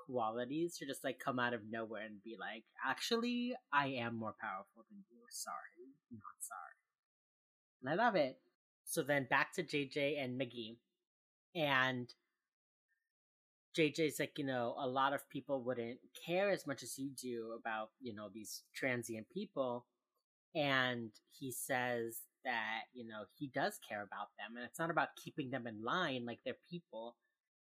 qualities 0.07 0.77
to 0.77 0.85
just 0.85 1.03
like 1.03 1.19
come 1.19 1.39
out 1.39 1.53
of 1.53 1.61
nowhere 1.69 2.05
and 2.05 2.23
be 2.23 2.35
like, 2.39 2.63
actually, 2.85 3.53
I 3.73 3.87
am 3.87 4.17
more 4.17 4.35
powerful 4.39 4.85
than 4.89 5.03
you. 5.09 5.19
Sorry. 5.29 5.93
Not 6.11 6.37
sorry. 6.39 6.76
And 7.88 8.01
I 8.01 8.03
love 8.03 8.15
it. 8.15 8.38
So 8.84 9.01
then 9.01 9.27
back 9.30 9.53
to 9.53 9.64
JJ 9.64 10.22
and 10.22 10.39
Miggy. 10.39 10.76
And 11.55 12.14
JJ's 13.77 14.19
like, 14.19 14.38
you 14.38 14.45
know, 14.45 14.76
a 14.77 14.88
lot 14.88 15.14
of 15.14 15.30
people 15.30 15.61
wouldn't 15.61 15.99
care 16.26 16.49
as 16.49 16.68
much 16.68 16.84
as 16.84 16.99
you 16.99 17.09
do 17.09 17.57
about, 17.57 17.91
you 18.01 18.14
know, 18.14 18.27
these 18.34 18.64
transient 18.76 19.27
people. 19.30 19.85
And 20.53 21.11
he 21.31 21.51
says 21.51 22.18
that, 22.43 22.84
you 22.93 23.07
know, 23.07 23.23
he 23.38 23.47
does 23.47 23.80
care 23.88 24.01
about 24.01 24.30
them. 24.38 24.57
And 24.57 24.65
it's 24.65 24.80
not 24.80 24.91
about 24.91 25.15
keeping 25.23 25.49
them 25.51 25.65
in 25.65 25.84
line 25.84 26.26
like 26.26 26.39
they're 26.43 26.55
people. 26.69 27.15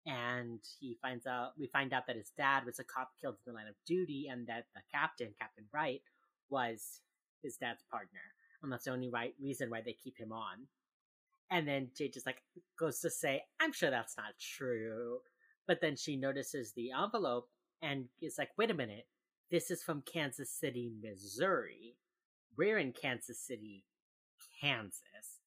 And 0.06 0.60
he 0.78 0.98
finds 1.02 1.26
out, 1.26 1.52
we 1.58 1.66
find 1.66 1.92
out 1.92 2.06
that 2.06 2.16
his 2.16 2.30
dad 2.36 2.64
was 2.64 2.78
a 2.78 2.84
cop 2.84 3.10
killed 3.20 3.36
in 3.44 3.52
the 3.52 3.56
line 3.56 3.68
of 3.68 3.74
duty 3.86 4.28
and 4.30 4.46
that 4.46 4.66
the 4.74 4.82
captain, 4.92 5.34
Captain 5.40 5.64
Wright, 5.72 6.02
was 6.48 7.00
his 7.42 7.56
dad's 7.56 7.84
partner. 7.90 8.31
And 8.62 8.72
that's 8.72 8.84
the 8.84 8.92
only 8.92 9.10
right 9.10 9.34
reason 9.40 9.70
why 9.70 9.80
they 9.80 9.92
keep 9.92 10.16
him 10.18 10.32
on. 10.32 10.66
And 11.50 11.66
then 11.68 11.88
JJ 11.98 12.14
just 12.14 12.26
like 12.26 12.42
goes 12.78 13.00
to 13.00 13.10
say, 13.10 13.42
I'm 13.60 13.72
sure 13.72 13.90
that's 13.90 14.16
not 14.16 14.38
true. 14.38 15.18
But 15.66 15.80
then 15.80 15.96
she 15.96 16.16
notices 16.16 16.72
the 16.72 16.90
envelope 16.92 17.48
and 17.82 18.06
is 18.20 18.38
like, 18.38 18.50
wait 18.56 18.70
a 18.70 18.74
minute, 18.74 19.06
this 19.50 19.70
is 19.70 19.82
from 19.82 20.02
Kansas 20.02 20.50
City, 20.50 20.92
Missouri. 21.02 21.96
We're 22.56 22.78
in 22.78 22.92
Kansas 22.92 23.38
City, 23.38 23.84
Kansas. 24.60 25.40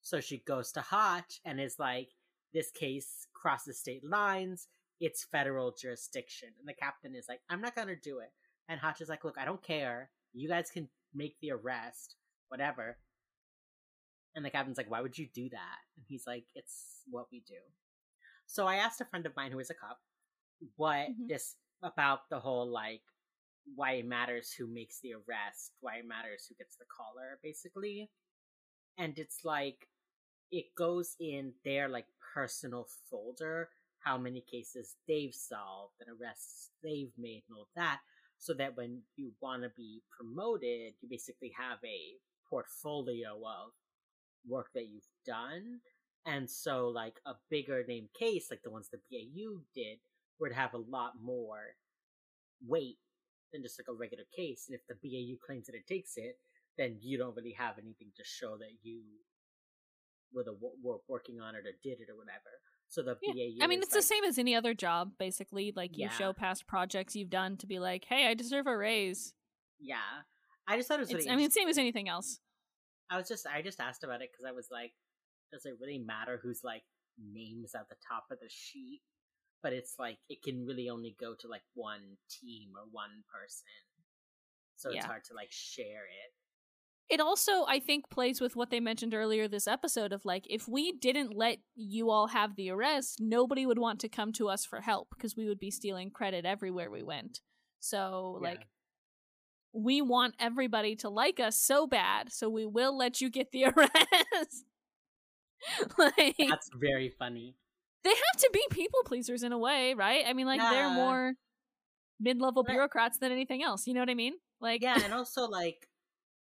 So 0.00 0.20
she 0.20 0.38
goes 0.38 0.72
to 0.72 0.80
Hotch 0.80 1.40
and 1.44 1.60
is 1.60 1.78
like, 1.78 2.08
this 2.52 2.70
case 2.70 3.26
crosses 3.34 3.78
state 3.78 4.04
lines. 4.04 4.68
It's 5.00 5.24
federal 5.24 5.74
jurisdiction. 5.78 6.50
And 6.58 6.68
the 6.68 6.72
captain 6.74 7.14
is 7.14 7.26
like, 7.28 7.40
I'm 7.50 7.60
not 7.60 7.74
going 7.74 7.88
to 7.88 7.96
do 7.96 8.20
it. 8.20 8.32
And 8.68 8.80
Hotch 8.80 9.00
is 9.00 9.08
like, 9.08 9.24
look, 9.24 9.36
I 9.38 9.44
don't 9.44 9.62
care. 9.62 10.10
You 10.32 10.48
guys 10.48 10.70
can 10.70 10.88
make 11.14 11.36
the 11.40 11.52
arrest, 11.52 12.16
whatever. 12.54 12.96
And 14.36 14.44
the 14.44 14.50
captain's 14.50 14.76
like, 14.78 14.90
why 14.90 15.00
would 15.00 15.18
you 15.18 15.26
do 15.34 15.48
that? 15.50 15.78
And 15.96 16.04
he's 16.06 16.24
like, 16.24 16.44
it's 16.54 17.02
what 17.10 17.26
we 17.32 17.42
do. 17.48 17.58
So 18.46 18.66
I 18.66 18.76
asked 18.76 19.00
a 19.00 19.04
friend 19.04 19.26
of 19.26 19.34
mine 19.36 19.50
who 19.50 19.58
is 19.58 19.70
a 19.70 19.74
cop 19.74 19.98
what 20.76 21.08
Mhm. 21.08 21.28
this 21.28 21.56
about 21.82 22.28
the 22.30 22.38
whole 22.38 22.66
like 22.66 23.02
why 23.74 23.92
it 23.92 24.06
matters 24.06 24.52
who 24.52 24.66
makes 24.66 25.00
the 25.00 25.14
arrest, 25.14 25.72
why 25.80 25.96
it 25.96 26.06
matters 26.06 26.46
who 26.46 26.54
gets 26.54 26.76
the 26.76 26.84
collar, 26.86 27.40
basically. 27.42 28.08
And 28.98 29.18
it's 29.18 29.44
like 29.44 29.88
it 30.52 30.66
goes 30.76 31.16
in 31.18 31.54
their 31.64 31.88
like 31.88 32.06
personal 32.34 32.86
folder, 33.10 33.70
how 33.98 34.16
many 34.16 34.42
cases 34.42 34.96
they've 35.08 35.34
solved 35.34 35.94
and 36.00 36.08
arrests 36.10 36.70
they've 36.82 37.12
made 37.18 37.42
and 37.48 37.56
all 37.58 37.68
that, 37.74 38.00
so 38.38 38.54
that 38.54 38.76
when 38.76 39.02
you 39.16 39.32
want 39.40 39.62
to 39.62 39.70
be 39.70 40.02
promoted, 40.16 40.94
you 41.00 41.08
basically 41.08 41.50
have 41.58 41.78
a 41.84 42.20
portfolio 42.48 43.36
of 43.36 43.72
work 44.46 44.68
that 44.74 44.88
you've 44.88 45.08
done. 45.26 45.80
And 46.26 46.48
so, 46.48 46.88
like, 46.88 47.20
a 47.26 47.34
bigger 47.50 47.84
name 47.86 48.08
case, 48.18 48.48
like 48.50 48.62
the 48.62 48.70
ones 48.70 48.88
the 48.90 48.98
BAU 49.10 49.60
did, 49.74 49.98
would 50.40 50.52
have 50.52 50.72
a 50.74 50.78
lot 50.78 51.12
more 51.22 51.76
weight 52.66 52.98
than 53.52 53.62
just 53.62 53.78
like 53.78 53.88
a 53.88 53.98
regular 53.98 54.24
case. 54.34 54.66
And 54.68 54.78
if 54.78 54.86
the 54.88 54.94
BAU 54.94 55.36
claims 55.44 55.66
that 55.66 55.74
it 55.74 55.86
takes 55.86 56.16
it, 56.16 56.38
then 56.78 56.96
you 57.00 57.18
don't 57.18 57.36
really 57.36 57.54
have 57.58 57.78
anything 57.78 58.08
to 58.16 58.24
show 58.24 58.56
that 58.58 58.72
you 58.82 59.02
were 60.32 60.42
the 60.44 60.54
were 60.82 60.98
working 61.08 61.40
on 61.40 61.54
it 61.54 61.60
or 61.66 61.72
did 61.82 62.00
it 62.00 62.10
or 62.10 62.16
whatever. 62.16 62.50
So 62.88 63.02
the 63.02 63.16
Yeah. 63.22 63.32
BAU. 63.32 63.64
I 63.64 63.68
mean, 63.68 63.80
it's 63.80 63.92
like, 63.92 64.00
the 64.00 64.06
same 64.06 64.24
as 64.24 64.38
any 64.38 64.54
other 64.54 64.74
job, 64.74 65.12
basically. 65.18 65.72
Like 65.76 65.96
you 65.96 66.06
Yeah. 66.06 66.10
show 66.18 66.32
past 66.32 66.66
projects 66.66 67.14
you've 67.14 67.30
done 67.30 67.56
to 67.58 67.66
be 67.66 67.78
like, 67.78 68.06
hey, 68.06 68.26
I 68.26 68.34
deserve 68.34 68.66
a 68.66 68.76
raise. 68.76 69.34
Yeah, 69.78 70.22
I 70.66 70.76
just 70.76 70.88
thought 70.88 70.98
it 70.98 71.00
was. 71.00 71.10
It's, 71.10 71.26
really 71.26 71.30
I 71.30 71.36
mean, 71.36 71.50
same 71.50 71.68
as 71.68 71.78
anything 71.78 72.08
else. 72.08 72.40
I 73.10 73.16
was 73.16 73.28
just 73.28 73.46
I 73.46 73.62
just 73.62 73.80
asked 73.80 74.04
about 74.04 74.22
it 74.22 74.30
because 74.32 74.48
I 74.48 74.52
was 74.52 74.68
like, 74.70 74.92
does 75.52 75.66
it 75.66 75.74
really 75.80 75.98
matter 75.98 76.40
whose 76.42 76.60
like 76.64 76.82
names 77.18 77.74
at 77.74 77.88
the 77.88 77.96
top 78.06 78.24
of 78.30 78.38
the 78.40 78.48
sheet? 78.48 79.02
But 79.62 79.72
it's 79.72 79.94
like 79.98 80.18
it 80.28 80.42
can 80.42 80.66
really 80.66 80.88
only 80.88 81.16
go 81.20 81.34
to 81.40 81.48
like 81.48 81.62
one 81.74 82.16
team 82.28 82.70
or 82.76 82.84
one 82.90 83.24
person, 83.32 83.66
so 84.76 84.90
it's 84.90 85.06
hard 85.06 85.24
to 85.24 85.34
like 85.34 85.50
share 85.50 86.04
it. 86.04 86.32
It 87.10 87.20
also, 87.20 87.64
I 87.68 87.80
think, 87.80 88.08
plays 88.08 88.40
with 88.40 88.56
what 88.56 88.70
they 88.70 88.80
mentioned 88.80 89.12
earlier 89.12 89.46
this 89.46 89.68
episode 89.68 90.12
of 90.12 90.24
like, 90.24 90.46
if 90.48 90.66
we 90.66 90.92
didn't 90.92 91.36
let 91.36 91.58
you 91.74 92.10
all 92.10 92.28
have 92.28 92.56
the 92.56 92.70
arrest, 92.70 93.18
nobody 93.20 93.66
would 93.66 93.78
want 93.78 94.00
to 94.00 94.08
come 94.08 94.32
to 94.32 94.48
us 94.48 94.64
for 94.64 94.80
help 94.80 95.08
because 95.14 95.36
we 95.36 95.46
would 95.46 95.58
be 95.58 95.70
stealing 95.70 96.10
credit 96.10 96.46
everywhere 96.46 96.90
we 96.90 97.02
went. 97.02 97.40
So, 97.78 98.38
Yeah. 98.40 98.48
like, 98.48 98.66
we 99.74 100.00
want 100.00 100.34
everybody 100.38 100.94
to 100.96 101.08
like 101.08 101.40
us 101.40 101.58
so 101.58 101.86
bad, 101.86 102.32
so 102.32 102.48
we 102.48 102.64
will 102.64 102.96
let 102.96 103.20
you 103.20 103.28
get 103.28 103.50
the 103.52 103.64
arrest. 103.76 104.64
like, 105.98 106.36
That's 106.38 106.70
very 106.74 107.12
funny. 107.18 107.56
they 108.04 108.10
have 108.10 108.40
to 108.40 108.50
be 108.52 108.62
people 108.70 109.00
pleasers 109.04 109.42
in 109.42 109.52
a 109.52 109.58
way, 109.58 109.94
right? 109.94 110.24
I 110.26 110.32
mean, 110.32 110.46
like, 110.46 110.60
they're 110.60 110.90
more 110.90 111.34
mid 112.20 112.40
level 112.40 112.62
But- 112.62 112.72
bureaucrats 112.72 113.18
than 113.18 113.32
anything 113.32 113.62
else. 113.62 113.86
You 113.86 113.94
know 113.94 114.00
what 114.00 114.10
I 114.10 114.14
mean? 114.14 114.34
Like, 114.60 114.82
Yeah, 114.82 114.98
and 115.02 115.12
also 115.20 115.46
like, 115.48 115.88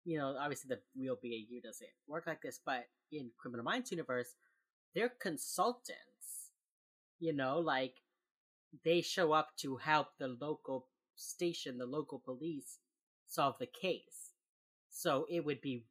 you 0.03 0.17
know, 0.17 0.35
obviously 0.39 0.69
the 0.69 0.79
real 0.99 1.15
BAU 1.15 1.61
doesn't 1.63 1.89
work 2.07 2.25
like 2.27 2.41
this, 2.41 2.59
but 2.65 2.85
in 3.11 3.31
Criminal 3.39 3.63
Minds 3.63 3.91
universe, 3.91 4.35
they're 4.93 5.11
consultants. 5.21 6.51
You 7.19 7.33
know, 7.33 7.59
like 7.59 7.95
they 8.83 9.01
show 9.01 9.31
up 9.31 9.49
to 9.59 9.77
help 9.77 10.07
the 10.19 10.27
local 10.27 10.87
station, 11.15 11.77
the 11.77 11.85
local 11.85 12.19
police 12.19 12.79
solve 13.35 13.55
the 13.59 13.67
case. 13.67 14.31
So 14.89 15.25
it 15.29 15.43
would 15.43 15.61
be 15.61 15.85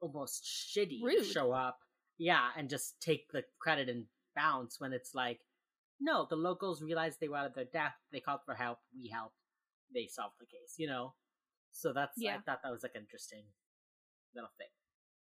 almost 0.00 0.44
shitty 0.44 1.00
to 1.00 1.24
show 1.24 1.52
up, 1.52 1.78
yeah, 2.18 2.48
and 2.56 2.68
just 2.68 3.00
take 3.00 3.30
the 3.30 3.44
credit 3.60 3.88
and 3.88 4.04
bounce 4.34 4.80
when 4.80 4.92
it's 4.92 5.14
like, 5.14 5.40
no, 6.00 6.26
the 6.28 6.36
locals 6.36 6.82
realized 6.82 7.20
they 7.20 7.28
were 7.28 7.36
out 7.36 7.46
of 7.46 7.54
their 7.54 7.66
depth, 7.66 7.96
they 8.10 8.20
called 8.20 8.40
for 8.44 8.54
help, 8.54 8.78
we 8.96 9.08
helped, 9.08 9.36
they 9.94 10.06
solved 10.06 10.34
the 10.40 10.46
case, 10.46 10.74
you 10.78 10.88
know? 10.88 11.14
So 11.70 11.92
that's 11.92 12.18
I 12.20 12.38
thought 12.44 12.62
that 12.62 12.72
was 12.72 12.82
like 12.82 12.94
an 12.94 13.02
interesting 13.02 13.44
little 14.34 14.50
thing. 14.58 14.66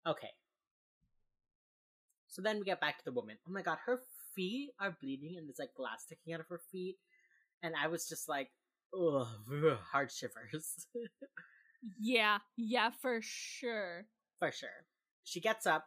Okay. 0.05 0.31
So 2.27 2.41
then 2.41 2.59
we 2.59 2.65
get 2.65 2.81
back 2.81 2.97
to 2.99 3.05
the 3.05 3.11
woman. 3.11 3.37
Oh 3.47 3.51
my 3.51 3.61
god, 3.61 3.77
her 3.85 4.01
feet 4.35 4.71
are 4.79 4.97
bleeding 5.01 5.37
and 5.37 5.47
there's 5.47 5.59
like 5.59 5.73
glass 5.75 6.03
sticking 6.03 6.33
out 6.33 6.39
of 6.39 6.47
her 6.49 6.61
feet. 6.71 6.97
And 7.63 7.73
I 7.75 7.87
was 7.87 8.07
just 8.07 8.29
like, 8.29 8.49
ugh, 8.93 9.27
hard 9.91 10.11
shivers. 10.11 10.87
yeah, 11.99 12.39
yeah, 12.55 12.89
for 13.01 13.19
sure. 13.21 14.05
For 14.39 14.51
sure. 14.51 14.85
She 15.23 15.39
gets 15.39 15.65
up. 15.65 15.85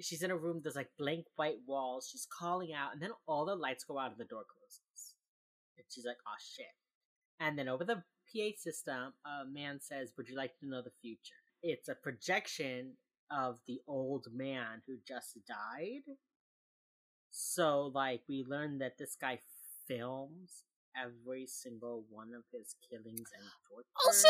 She's 0.00 0.22
in 0.22 0.30
a 0.30 0.36
room. 0.36 0.60
There's 0.62 0.76
like 0.76 0.90
blank 0.98 1.26
white 1.36 1.58
walls. 1.66 2.08
She's 2.10 2.26
calling 2.26 2.72
out, 2.72 2.92
and 2.92 3.02
then 3.02 3.10
all 3.26 3.44
the 3.44 3.56
lights 3.56 3.84
go 3.84 3.98
out 3.98 4.12
and 4.12 4.18
the 4.18 4.24
door 4.24 4.44
closes. 4.48 5.14
And 5.76 5.84
she's 5.90 6.04
like, 6.06 6.18
"Oh 6.26 6.38
shit!" 6.38 6.66
And 7.40 7.58
then 7.58 7.68
over 7.68 7.84
the 7.84 7.96
PA 7.96 8.56
system, 8.56 9.14
a 9.24 9.44
man 9.50 9.80
says, 9.80 10.12
"Would 10.16 10.28
you 10.28 10.36
like 10.36 10.56
to 10.60 10.68
know 10.68 10.82
the 10.82 10.92
future?" 11.02 11.34
It's 11.62 11.88
a 11.88 11.96
projection 11.96 12.96
of 13.30 13.58
the 13.66 13.80
old 13.88 14.28
man 14.32 14.82
who 14.86 14.98
just 15.06 15.36
died. 15.46 16.14
So, 17.30 17.90
like, 17.94 18.22
we 18.28 18.44
learn 18.46 18.78
that 18.78 18.98
this 18.98 19.16
guy 19.20 19.40
films 19.86 20.64
every 21.02 21.46
single 21.46 22.04
one 22.10 22.32
of 22.34 22.44
his 22.52 22.74
killings 22.88 23.30
and 23.38 23.44
tortures. 23.68 23.90
Also, 24.06 24.28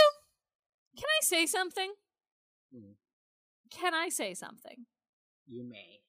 can 0.97 1.05
I 1.07 1.21
say 1.25 1.47
something? 1.47 1.93
Hmm. 2.73 2.93
Can 3.71 3.95
I 3.95 4.09
say 4.09 4.35
something? 4.35 4.87
you 5.51 5.65
may. 5.65 6.01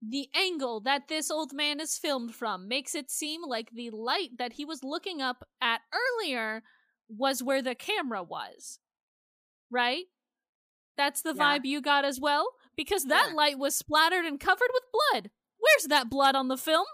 The 0.00 0.28
angle 0.34 0.80
that 0.82 1.08
this 1.08 1.30
old 1.30 1.52
man 1.52 1.80
is 1.80 1.98
filmed 1.98 2.34
from 2.34 2.68
makes 2.68 2.94
it 2.94 3.10
seem 3.10 3.42
like 3.44 3.70
the 3.70 3.90
light 3.90 4.30
that 4.38 4.52
he 4.54 4.64
was 4.64 4.82
looking 4.84 5.20
up 5.20 5.44
at 5.60 5.80
earlier 5.92 6.62
was 7.08 7.42
where 7.42 7.60
the 7.60 7.74
camera 7.74 8.22
was. 8.22 8.78
Right? 9.70 10.04
That's 10.96 11.22
the 11.22 11.34
Yeah. 11.34 11.58
vibe 11.58 11.64
you 11.64 11.80
got 11.80 12.04
as 12.04 12.20
well? 12.20 12.54
Because 12.76 13.04
that 13.06 13.28
Yeah. 13.30 13.34
light 13.34 13.58
was 13.58 13.76
splattered 13.76 14.24
and 14.24 14.38
covered 14.40 14.70
with 14.72 14.84
blood. 14.92 15.30
Where's 15.58 15.84
that 15.88 16.08
blood 16.08 16.34
on 16.34 16.48
the 16.48 16.56
film? 16.56 16.86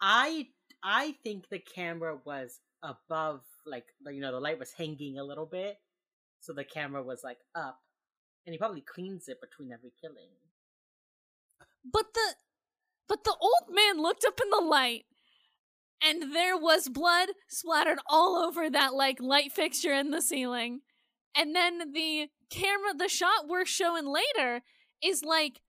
I 0.00 0.48
I 0.82 1.14
think 1.24 1.48
the 1.48 1.58
camera 1.58 2.18
was 2.24 2.60
above, 2.82 3.40
like 3.66 3.86
you 4.06 4.20
know, 4.20 4.32
the 4.32 4.40
light 4.40 4.58
was 4.58 4.72
hanging 4.72 5.18
a 5.18 5.24
little 5.24 5.46
bit, 5.46 5.78
so 6.40 6.52
the 6.52 6.64
camera 6.64 7.02
was 7.02 7.22
like 7.24 7.38
up, 7.54 7.80
and 8.46 8.52
he 8.52 8.58
probably 8.58 8.82
cleans 8.82 9.28
it 9.28 9.40
between 9.40 9.72
every 9.72 9.92
killing. 10.00 10.28
But 11.90 12.14
the 12.14 12.34
but 13.08 13.24
the 13.24 13.36
old 13.40 13.74
man 13.74 14.00
looked 14.00 14.24
up 14.24 14.40
in 14.42 14.50
the 14.50 14.60
light 14.60 15.06
and 16.02 16.34
there 16.34 16.56
was 16.56 16.88
blood 16.88 17.30
splattered 17.48 17.98
all 18.06 18.36
over 18.36 18.70
that 18.70 18.94
like 18.94 19.20
light 19.20 19.52
fixture 19.52 19.92
in 19.92 20.10
the 20.10 20.22
ceiling. 20.22 20.80
And 21.36 21.54
then 21.54 21.92
the 21.92 22.28
camera 22.50 22.94
the 22.96 23.08
shot 23.08 23.48
we're 23.48 23.64
showing 23.64 24.06
later 24.06 24.62
is 25.02 25.22
like 25.24 25.60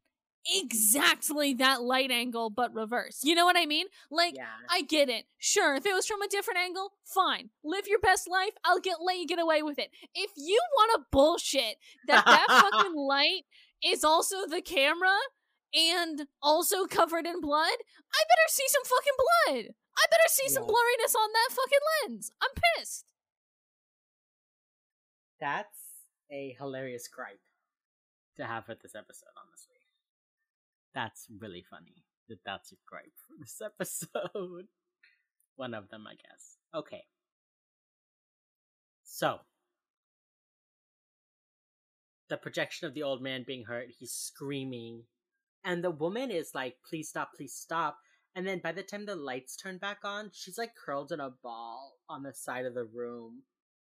exactly 0.45 1.53
that 1.56 1.82
light 1.82 2.11
angle 2.11 2.49
but 2.49 2.74
reverse. 2.74 3.20
You 3.24 3.36
know 3.36 3.45
what 3.45 3.57
I 3.57 3.66
mean? 3.66 3.88
Like 4.10 4.36
yeah, 4.36 4.45
I 4.70 4.82
get 4.82 5.10
it. 5.10 5.26
Sure, 5.38 5.76
if 5.76 5.86
it 5.86 5.94
was 5.94 6.06
from 6.07 6.22
a 6.22 6.28
different 6.28 6.60
angle, 6.60 6.94
fine. 7.06 7.49
Live 7.64 7.88
your 7.88 7.99
best 7.99 8.28
life. 8.30 8.53
I'll 8.64 8.80
get 8.80 8.98
let 9.03 9.18
you 9.18 9.28
get 9.28 9.40
away 9.40 9.61
with 9.64 9.80
it. 9.80 9.90
If 10.16 10.32
you 10.36 10.60
want 10.76 10.91
to 10.95 11.06
bullshit 11.11 11.76
that 12.07 12.26
that 12.26 12.45
fucking 12.48 12.95
light 12.95 13.44
is 13.84 14.03
also 14.03 14.45
the 14.48 14.61
camera 14.61 15.18
and 15.74 16.28
also 16.41 16.86
covered 16.86 17.26
in 17.28 17.41
blood, 17.41 17.68
I 18.14 18.22
better 18.24 18.48
see 18.49 18.66
some 18.68 18.84
fucking 18.86 19.18
blood. 19.66 19.76
I 19.98 20.06
better 20.10 20.28
see 20.30 20.49
some 20.49 20.64
Yeah. 20.64 20.70
blurriness 20.70 21.16
on 21.16 21.30
that 21.34 21.49
fucking 21.52 22.10
lens. 22.10 22.32
I'm 22.41 22.49
pissed. 22.78 23.06
that's 25.40 25.78
a 26.32 26.56
hilarious 26.60 27.07
gripe 27.07 27.40
to 28.38 28.45
have 28.45 28.66
for 28.66 28.76
this 28.76 28.95
episode. 28.95 29.30
Honestly, 29.38 29.79
that's 30.94 31.28
really 31.40 31.64
funny 31.70 32.03
that 32.28 32.40
that's 32.45 32.72
a 32.72 32.76
gripe 32.88 33.14
for 33.28 33.36
this 33.40 33.61
episode. 33.66 34.68
One 35.56 35.74
of 35.74 35.90
them, 35.90 36.06
I 36.07 36.14
guess. 36.14 36.57
Okay, 36.74 37.03
so 39.03 39.40
the 42.30 42.38
projection 42.38 42.88
of 42.88 42.94
the 42.94 43.03
old 43.03 43.22
man 43.22 43.44
being 43.45 43.66
hurt, 43.66 43.88
he's 43.98 44.14
screaming, 44.14 45.03
and 45.66 45.84
the 45.84 45.91
woman 45.91 46.32
is 46.32 46.52
like, 46.53 46.78
"Please 46.88 47.10
stop! 47.10 47.32
Please 47.36 47.53
stop!" 47.53 47.98
And 48.36 48.48
then 48.48 48.60
by 48.60 48.72
the 48.72 48.84
time 48.84 49.06
the 49.06 49.16
lights 49.16 49.57
turn 49.57 49.80
back 49.80 49.99
on, 50.03 50.30
she's 50.32 50.57
like 50.57 50.76
curled 50.76 51.11
in 51.11 51.20
a 51.20 51.32
ball 51.44 51.98
on 52.07 52.24
the 52.24 52.34
side 52.34 52.66
of 52.66 52.76
the 52.76 52.86
room, 52.86 53.44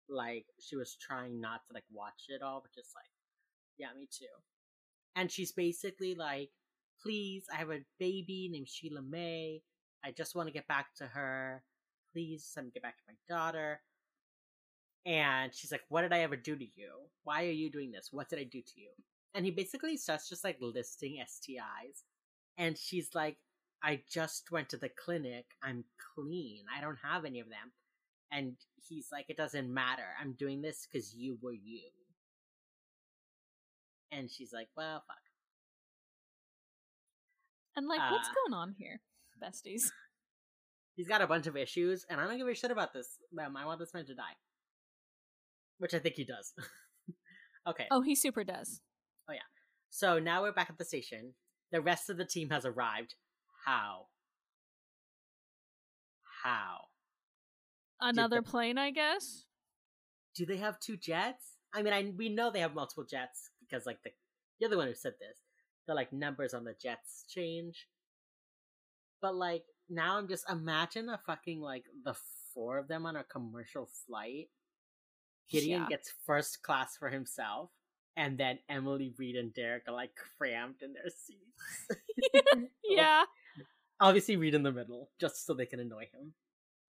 like 0.09 0.45
she 0.59 0.75
was 0.75 0.95
trying 0.95 1.39
not 1.39 1.65
to 1.67 1.73
like 1.73 1.85
watch 1.91 2.25
it 2.29 2.41
all, 2.41 2.61
but 2.61 2.73
just 2.73 2.93
like, 2.95 3.09
yeah, 3.77 3.87
me 3.97 4.07
too. 4.11 4.25
And 5.15 5.31
she's 5.31 5.51
basically 5.51 6.15
like, 6.15 6.51
"Please, 7.03 7.45
I 7.53 7.57
have 7.57 7.69
a 7.71 7.85
baby 7.99 8.49
named 8.51 8.69
Sheila 8.69 9.01
May. 9.01 9.61
I 10.03 10.11
just 10.11 10.35
want 10.35 10.47
to 10.47 10.53
get 10.53 10.67
back 10.67 10.93
to 10.95 11.07
her. 11.07 11.63
Please, 12.13 12.51
let 12.55 12.65
me 12.65 12.71
get 12.71 12.83
back 12.83 12.97
to 12.97 13.03
my 13.07 13.15
daughter." 13.27 13.81
And 15.05 15.53
she's 15.53 15.71
like, 15.71 15.83
What 15.89 16.01
did 16.01 16.13
I 16.13 16.21
ever 16.21 16.35
do 16.35 16.55
to 16.55 16.65
you? 16.65 16.91
Why 17.23 17.45
are 17.45 17.51
you 17.51 17.69
doing 17.69 17.91
this? 17.91 18.09
What 18.11 18.29
did 18.29 18.39
I 18.39 18.43
do 18.43 18.61
to 18.61 18.79
you? 18.79 18.89
And 19.33 19.45
he 19.45 19.51
basically 19.51 19.97
starts 19.97 20.29
just 20.29 20.43
like 20.43 20.57
listing 20.61 21.17
STIs. 21.21 22.03
And 22.57 22.77
she's 22.77 23.09
like, 23.13 23.37
I 23.83 24.01
just 24.09 24.51
went 24.51 24.69
to 24.69 24.77
the 24.77 24.89
clinic. 24.89 25.45
I'm 25.61 25.83
clean. 26.15 26.63
I 26.75 26.81
don't 26.81 26.99
have 27.03 27.25
any 27.25 27.39
of 27.39 27.47
them. 27.49 27.71
And 28.31 28.55
he's 28.87 29.09
like, 29.11 29.25
It 29.29 29.37
doesn't 29.37 29.73
matter. 29.73 30.07
I'm 30.21 30.33
doing 30.33 30.61
this 30.61 30.87
because 30.91 31.13
you 31.13 31.37
were 31.41 31.53
you. 31.53 31.81
And 34.11 34.31
she's 34.31 34.53
like, 34.53 34.69
Well, 34.77 35.03
fuck. 35.05 35.17
And 37.75 37.87
like, 37.87 37.99
what's 38.11 38.29
Uh. 38.29 38.33
going 38.33 38.53
on 38.53 38.75
here, 38.77 39.01
besties? 39.41 39.83
He's 40.95 41.07
got 41.07 41.21
a 41.21 41.27
bunch 41.27 41.47
of 41.47 41.57
issues, 41.57 42.05
and 42.09 42.21
I 42.21 42.27
don't 42.27 42.37
give 42.37 42.47
a 42.47 42.53
shit 42.53 42.69
about 42.69 42.93
this. 42.93 43.17
Um, 43.43 43.57
I 43.57 43.65
want 43.65 43.79
this 43.79 43.93
man 43.95 44.05
to 44.05 44.13
die. 44.13 44.35
Which 45.79 45.93
I 45.95 45.99
think 45.99 46.15
he 46.15 46.23
does. 46.23 46.53
okay. 47.67 47.87
Oh, 47.89 48.01
he 48.01 48.15
super 48.15 48.43
does. 48.43 48.81
Oh 49.27 49.33
yeah. 49.33 49.39
So 49.89 50.19
now 50.19 50.43
we're 50.43 50.51
back 50.53 50.69
at 50.69 50.77
the 50.77 50.85
station. 50.85 51.33
The 51.71 51.81
rest 51.81 52.09
of 52.11 52.17
the 52.17 52.25
team 52.25 52.51
has 52.51 52.63
arrived. 52.65 53.15
How? 53.65 54.07
How? 56.43 56.85
Another 57.99 58.37
the- 58.41 58.49
plane, 58.49 58.77
I 58.77 58.91
guess. 58.91 59.45
Do 60.35 60.45
they 60.45 60.57
have 60.57 60.79
two 60.79 60.97
jets? 60.97 61.57
I 61.73 61.81
mean, 61.81 61.93
I 61.93 62.11
we 62.15 62.29
know 62.29 62.51
they 62.51 62.59
have 62.59 62.73
multiple 62.75 63.05
jets 63.05 63.49
because 63.61 63.85
like 63.85 64.01
the 64.03 64.11
you're 64.59 64.69
the 64.69 64.77
one 64.77 64.87
who 64.87 64.93
said 64.95 65.13
this. 65.19 65.39
The 65.87 65.93
like 65.93 66.13
numbers 66.13 66.53
on 66.53 66.63
the 66.63 66.73
jets 66.81 67.25
change. 67.27 67.87
But 69.21 69.35
like 69.35 69.63
now 69.89 70.17
I'm 70.17 70.27
just 70.27 70.49
imagine 70.49 71.09
a 71.09 71.19
fucking 71.25 71.59
like 71.61 71.85
the 72.03 72.15
four 72.53 72.77
of 72.77 72.87
them 72.87 73.05
on 73.05 73.15
a 73.15 73.23
commercial 73.23 73.85
flight. 74.07 74.49
Gideon 75.49 75.81
Yeah. 75.83 75.87
gets 75.89 76.13
first 76.25 76.61
class 76.63 76.97
for 76.97 77.09
himself. 77.09 77.69
and 78.15 78.37
then 78.37 78.59
Emily 78.69 79.11
Reid 79.17 79.35
and 79.35 79.51
Derek 79.55 79.87
are 79.87 79.93
like 79.93 80.11
cramped 80.37 80.83
in 80.83 80.93
their 80.93 81.09
seats. 81.09 82.69
yeah. 82.83 83.23
Obviously, 83.99 84.35
Reid 84.37 84.53
in 84.53 84.61
the 84.61 84.71
middle, 84.71 85.09
just 85.19 85.45
so 85.47 85.53
they 85.55 85.65
can 85.65 85.79
annoy 85.79 86.07
him. 86.13 86.33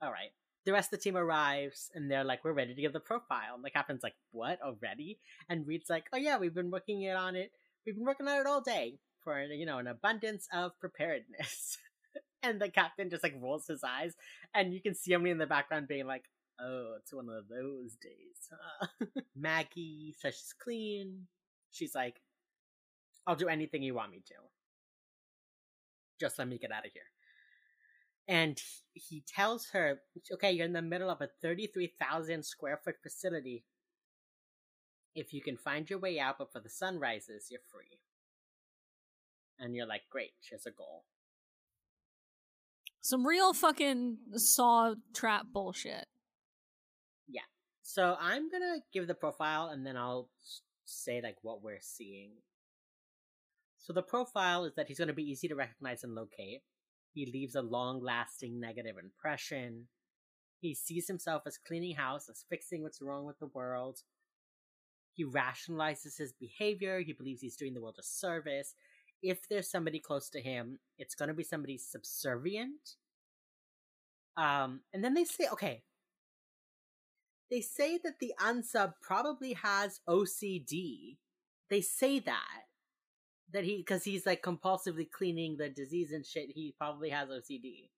All 0.03 0.11
right. 0.13 0.33
The 0.67 0.73
rest 0.73 0.93
of 0.93 0.99
the 0.99 1.03
team 1.03 1.17
arrives 1.17 1.91
and 1.95 2.11
they're 2.11 2.25
like, 2.25 2.45
"We're 2.45 2.53
ready 2.53 2.75
to 2.75 2.81
give 2.81 2.93
the 2.93 3.01
profile." 3.01 3.55
And 3.55 3.65
the 3.65 3.71
captain's 3.71 4.03
like, 4.03 4.17
"What 4.33 4.61
already?" 4.61 5.19
And 5.49 5.67
Reid's 5.67 5.89
like, 5.89 6.09
"Oh 6.13 6.19
yeah, 6.19 6.37
we've 6.39 6.55
been 6.55 6.71
working 6.71 7.03
it 7.03 7.17
on 7.17 7.37
it. 7.37 7.53
We've 7.87 7.95
been 7.95 8.05
working 8.05 8.29
on 8.29 8.41
it 8.41 8.47
all 8.47 8.61
day 8.61 8.99
for 9.23 9.41
you 9.43 9.67
know 9.67 9.79
an 9.79 9.87
abundance 9.87 10.47
of 10.53 10.79
preparedness." 10.81 11.79
and 12.43 12.61
the 12.61 12.69
captain 12.69 13.11
just 13.11 13.23
like 13.23 13.35
rolls 13.41 13.67
his 13.67 13.85
eyes, 13.85 14.15
and 14.55 14.73
you 14.73 14.81
can 14.81 14.95
see 14.95 15.15
Emily 15.15 15.31
in 15.31 15.39
the 15.39 15.47
background 15.47 15.89
being 15.89 16.07
like, 16.07 16.25
"Oh, 16.61 16.95
it's 16.99 17.13
one 17.13 17.29
of 17.29 17.49
those 17.49 17.97
days." 17.97 18.49
Huh? 18.51 19.07
Maggie 19.37 20.15
says 20.19 20.35
she's 20.35 20.55
clean. 20.59 21.27
She's 21.71 21.95
like, 21.95 22.21
"I'll 23.27 23.37
do 23.37 23.49
anything 23.49 23.83
you 23.83 23.95
want 23.95 24.13
me 24.13 24.23
to. 24.27 24.35
Just 26.21 26.39
let 26.39 26.49
me 26.49 26.59
get 26.59 26.73
out 26.73 26.87
of 26.87 26.93
here." 26.93 27.03
and 28.27 28.59
he 28.95 29.23
tells 29.27 29.69
her, 29.71 30.01
"Okay, 30.33 30.53
you're 30.53 30.67
in 30.67 30.73
the 30.73 30.83
middle 30.83 31.11
of 31.11 31.21
a 31.21 31.29
thirty-three 31.43 31.95
thousand 31.99 32.45
square 32.45 32.81
foot 32.83 32.97
facility. 33.03 33.65
If 35.15 35.33
you 35.33 35.43
can 35.43 35.57
find 35.57 35.89
your 35.89 35.99
way 35.99 36.19
out 36.19 36.39
before 36.39 36.61
the 36.61 36.69
sun 36.69 36.99
rises, 36.99 37.51
you're 37.51 37.61
free." 37.61 38.01
And 39.59 39.75
you're 39.75 39.87
like, 39.87 40.09
"Great, 40.09 40.35
she 40.41 40.55
has 40.55 40.67
a 40.67 40.71
goal." 40.71 41.05
Some 43.01 43.27
real 43.27 43.53
fucking 43.53 44.39
saw 44.39 44.95
trap 45.13 45.47
bullshit. 45.53 46.09
Yeah. 47.27 47.47
So 47.83 48.17
I'm 48.19 48.51
gonna 48.51 48.83
give 48.93 49.07
the 49.07 49.15
profile, 49.15 49.69
and 49.69 49.87
then 49.87 49.97
I'll 49.97 50.31
say 50.85 51.21
like 51.21 51.43
what 51.43 51.63
we're 51.63 51.81
seeing. 51.81 52.43
So 53.79 53.93
the 53.93 54.03
profile 54.03 54.65
is 54.65 54.75
that 54.75 54.89
he's 54.89 54.99
gonna 54.99 55.13
be 55.13 55.31
easy 55.31 55.49
to 55.49 55.55
recognize 55.55 56.03
and 56.03 56.15
locate 56.15 56.65
he 57.15 57.27
leaves 57.27 57.55
a 57.55 57.63
long 57.63 58.03
lasting 58.03 58.59
negative 58.59 58.99
impression. 58.99 59.87
He 60.61 60.75
sees 60.75 61.07
himself 61.07 61.45
as 61.47 61.59
cleaning 61.59 61.95
house, 61.95 62.29
as 62.29 62.45
fixing 62.49 62.83
what's 62.83 63.01
wrong 63.01 63.25
with 63.25 63.39
the 63.39 63.47
world. 63.47 64.01
He 65.15 65.25
rationalizes 65.25 66.19
his 66.19 66.33
behavior. 66.33 67.01
He 67.01 67.13
believes 67.13 67.41
he's 67.41 67.57
doing 67.57 67.75
the 67.75 67.81
world 67.81 67.97
a 67.99 68.03
service. 68.03 68.75
If 69.23 69.49
there's 69.49 69.71
somebody 69.71 70.01
close 70.01 70.29
to 70.31 70.41
him, 70.41 70.79
it's 70.99 71.15
going 71.15 71.29
to 71.29 71.35
be 71.35 71.45
somebody 71.45 71.79
subservient. 71.79 72.97
Um, 74.37 74.81
and 74.93 75.03
then 75.03 75.15
they 75.15 75.25
say, 75.25 75.47
okay, 75.53 75.83
they 77.51 77.61
say 77.61 77.99
that 78.03 78.19
the 78.21 78.33
unsub 78.41 78.95
probably 79.01 79.55
has 79.55 80.01
OCD. 80.09 81.17
They 81.71 81.81
say 81.81 82.19
that 82.21 82.65
that 83.53 83.65
he 83.65 83.79
because 83.79 84.05
he's 84.05 84.27
like 84.27 84.43
compulsively 84.43 85.11
cleaning 85.11 85.57
the 85.57 85.69
disease 85.69 86.13
and 86.13 86.27
shit. 86.27 86.51
He 86.55 86.75
probably 86.77 87.11
has 87.11 87.29
OCD. 87.29 87.89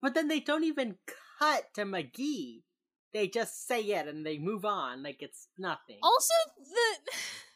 But 0.00 0.14
then 0.14 0.28
they 0.28 0.40
don't 0.40 0.64
even 0.64 0.96
cut 1.38 1.74
to 1.74 1.82
McGee. 1.82 2.62
They 3.16 3.28
just 3.28 3.66
say 3.66 3.80
it 3.80 4.08
and 4.08 4.26
they 4.26 4.36
move 4.36 4.66
on 4.66 5.02
like 5.02 5.22
it's 5.22 5.48
nothing. 5.56 5.96
Also, 6.02 6.34
the 6.58 7.12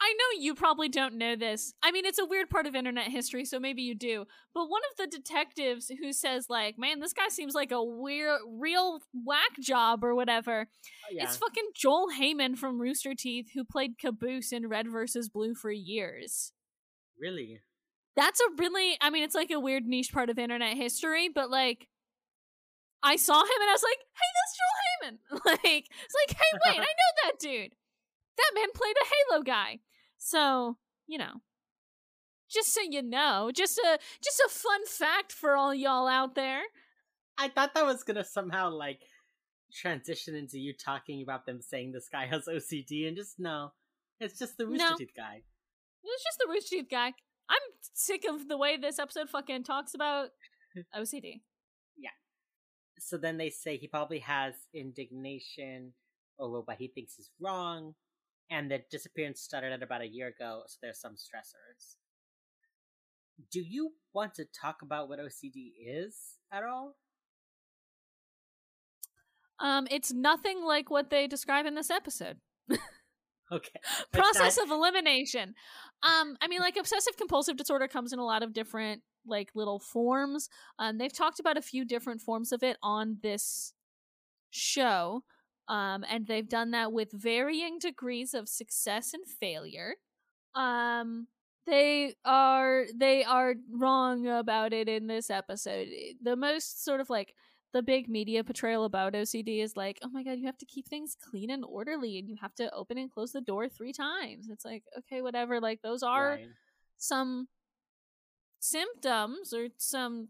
I 0.00 0.12
know 0.12 0.40
you 0.40 0.54
probably 0.54 0.88
don't 0.88 1.14
know 1.14 1.34
this. 1.34 1.74
I 1.82 1.90
mean, 1.90 2.04
it's 2.04 2.20
a 2.20 2.24
weird 2.24 2.50
part 2.50 2.66
of 2.66 2.76
internet 2.76 3.08
history, 3.08 3.44
so 3.44 3.58
maybe 3.58 3.82
you 3.82 3.96
do. 3.96 4.26
But 4.54 4.68
one 4.68 4.82
of 4.92 4.96
the 4.96 5.16
detectives 5.16 5.90
who 6.00 6.12
says, 6.12 6.46
like, 6.48 6.78
man, 6.78 7.00
this 7.00 7.12
guy 7.12 7.28
seems 7.30 7.52
like 7.52 7.72
a 7.72 7.82
weird, 7.82 8.38
real 8.48 9.00
whack 9.26 9.58
job 9.60 10.04
or 10.04 10.14
whatever, 10.14 10.68
oh, 10.68 11.08
yeah. 11.10 11.24
it's 11.24 11.36
fucking 11.36 11.70
Joel 11.74 12.10
Heyman 12.16 12.56
from 12.56 12.80
Rooster 12.80 13.14
Teeth 13.16 13.50
who 13.54 13.64
played 13.64 13.98
Caboose 13.98 14.52
in 14.52 14.68
Red 14.68 14.88
versus 14.88 15.28
Blue 15.28 15.56
for 15.56 15.72
years. 15.72 16.52
Really? 17.20 17.60
That's 18.16 18.38
a 18.38 18.54
really, 18.56 18.96
I 19.00 19.10
mean, 19.10 19.24
it's 19.24 19.34
like 19.34 19.50
a 19.50 19.58
weird 19.58 19.84
niche 19.84 20.12
part 20.12 20.30
of 20.30 20.38
internet 20.38 20.76
history, 20.76 21.28
but 21.28 21.50
like, 21.50 21.88
I 23.04 23.16
saw 23.16 23.40
him 23.40 23.60
and 23.60 23.70
I 23.70 23.74
was 23.74 23.84
like, 23.84 24.00
hey, 24.16 24.30
that's 24.34 24.56
Joel 24.58 24.78
Heyman. 24.80 25.16
like, 25.62 25.86
it's 26.04 26.16
like, 26.26 26.36
hey, 26.36 26.58
wait, 26.66 26.80
I 26.80 26.92
know 27.00 27.12
that 27.24 27.38
dude 27.38 27.72
that 28.36 28.52
man 28.54 28.68
played 28.74 28.96
a 28.96 29.32
Halo 29.32 29.42
guy. 29.42 29.80
So, 30.18 30.76
you 31.06 31.18
know, 31.18 31.42
just 32.50 32.72
so 32.72 32.80
you 32.82 33.02
know, 33.02 33.50
just 33.54 33.78
a 33.78 33.98
just 34.22 34.40
a 34.40 34.48
fun 34.48 34.86
fact 34.86 35.32
for 35.32 35.56
all 35.56 35.74
y'all 35.74 36.06
out 36.06 36.34
there. 36.34 36.62
I 37.38 37.48
thought 37.48 37.74
that 37.74 37.84
was 37.84 38.02
gonna 38.04 38.24
somehow 38.24 38.70
like 38.70 39.00
transition 39.72 40.34
into 40.34 40.58
you 40.58 40.72
talking 40.72 41.22
about 41.22 41.46
them 41.46 41.60
saying 41.60 41.92
this 41.92 42.08
guy 42.10 42.26
has 42.26 42.46
OCD, 42.46 43.08
and 43.08 43.16
just 43.16 43.38
no, 43.38 43.72
it's 44.20 44.38
just 44.38 44.56
the 44.56 44.66
Rooster 44.66 44.90
no. 44.90 44.96
Teeth 44.96 45.12
guy. 45.16 45.42
It's 46.02 46.24
just 46.24 46.38
the 46.38 46.46
Rooster 46.48 46.76
Teeth 46.76 46.88
guy. 46.90 47.12
I'm 47.48 47.60
sick 47.92 48.24
of 48.28 48.48
the 48.48 48.56
way 48.56 48.76
this 48.76 48.98
episode 48.98 49.28
fucking 49.28 49.64
talks 49.64 49.94
about 49.94 50.28
OCD. 50.96 51.40
So 52.98 53.16
then 53.16 53.38
they 53.38 53.50
say 53.50 53.76
he 53.76 53.88
probably 53.88 54.20
has 54.20 54.54
indignation 54.72 55.92
over 56.38 56.60
what 56.60 56.78
he 56.78 56.88
thinks 56.88 57.18
is 57.18 57.30
wrong, 57.40 57.94
and 58.50 58.70
the 58.70 58.80
disappearance 58.90 59.40
started 59.40 59.72
at 59.72 59.82
about 59.82 60.02
a 60.02 60.06
year 60.06 60.28
ago, 60.28 60.62
so 60.66 60.78
there's 60.82 61.00
some 61.00 61.14
stressors. 61.14 61.96
Do 63.50 63.60
you 63.60 63.92
want 64.12 64.34
to 64.34 64.44
talk 64.44 64.82
about 64.82 65.08
what 65.08 65.18
OCD 65.18 65.72
is 65.84 66.38
at 66.52 66.62
all? 66.62 66.96
Um, 69.58 69.86
it's 69.90 70.12
nothing 70.12 70.64
like 70.64 70.90
what 70.90 71.10
they 71.10 71.26
describe 71.26 71.66
in 71.66 71.74
this 71.74 71.90
episode. 71.90 72.38
okay. 72.70 73.80
Process 74.12 74.58
of 74.58 74.70
elimination. 74.70 75.54
Um, 76.02 76.36
I 76.40 76.48
mean, 76.48 76.60
like 76.60 76.76
obsessive 76.76 77.16
compulsive 77.16 77.56
disorder 77.56 77.88
comes 77.88 78.12
in 78.12 78.18
a 78.18 78.24
lot 78.24 78.42
of 78.42 78.52
different 78.52 79.02
like 79.26 79.50
little 79.54 79.78
forms. 79.78 80.48
Um, 80.78 80.98
they've 80.98 81.12
talked 81.12 81.40
about 81.40 81.56
a 81.56 81.62
few 81.62 81.84
different 81.84 82.20
forms 82.20 82.52
of 82.52 82.62
it 82.62 82.76
on 82.82 83.18
this 83.22 83.72
show. 84.50 85.22
Um, 85.68 86.04
and 86.08 86.26
they've 86.26 86.48
done 86.48 86.72
that 86.72 86.92
with 86.92 87.10
varying 87.12 87.78
degrees 87.78 88.34
of 88.34 88.48
success 88.48 89.14
and 89.14 89.26
failure. 89.26 89.94
Um, 90.54 91.26
they 91.66 92.14
are 92.24 92.84
they 92.94 93.24
are 93.24 93.54
wrong 93.70 94.26
about 94.26 94.72
it 94.72 94.88
in 94.88 95.06
this 95.06 95.30
episode. 95.30 95.88
The 96.22 96.36
most 96.36 96.84
sort 96.84 97.00
of 97.00 97.08
like 97.08 97.34
the 97.72 97.82
big 97.82 98.08
media 98.08 98.44
portrayal 98.44 98.84
about 98.84 99.14
OCD 99.14 99.62
is 99.62 99.76
like, 99.76 99.98
oh 100.02 100.10
my 100.10 100.22
god, 100.22 100.38
you 100.38 100.46
have 100.46 100.58
to 100.58 100.66
keep 100.66 100.86
things 100.86 101.16
clean 101.30 101.50
and 101.50 101.64
orderly, 101.64 102.18
and 102.18 102.28
you 102.28 102.36
have 102.40 102.54
to 102.56 102.72
open 102.72 102.98
and 102.98 103.10
close 103.10 103.32
the 103.32 103.40
door 103.40 103.68
three 103.68 103.92
times. 103.92 104.48
It's 104.50 104.64
like, 104.64 104.84
okay, 104.98 105.22
whatever. 105.22 105.60
Like 105.60 105.80
those 105.82 106.02
are 106.02 106.28
right. 106.28 106.46
some 106.98 107.48
symptoms 108.64 109.52
or 109.52 109.68
some 109.78 110.28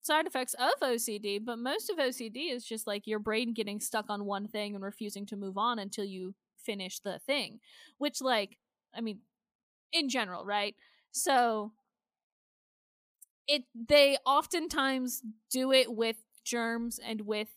side 0.00 0.26
effects 0.26 0.54
of 0.54 0.72
OCD, 0.82 1.38
but 1.38 1.58
most 1.58 1.90
of 1.90 1.98
OCD 1.98 2.52
is 2.52 2.64
just 2.64 2.86
like 2.86 3.06
your 3.06 3.18
brain 3.18 3.52
getting 3.52 3.80
stuck 3.80 4.06
on 4.10 4.24
one 4.24 4.48
thing 4.48 4.74
and 4.74 4.84
refusing 4.84 5.26
to 5.26 5.36
move 5.36 5.58
on 5.58 5.78
until 5.78 6.04
you 6.04 6.34
finish 6.56 7.00
the 7.00 7.18
thing, 7.20 7.60
which, 7.98 8.20
like, 8.20 8.58
I 8.94 9.00
mean, 9.00 9.20
in 9.92 10.08
general, 10.08 10.44
right? 10.44 10.74
So 11.12 11.72
it 13.46 13.64
they 13.74 14.18
oftentimes 14.26 15.22
do 15.50 15.72
it 15.72 15.92
with 15.92 16.16
germs 16.44 16.98
and 16.98 17.22
with 17.22 17.48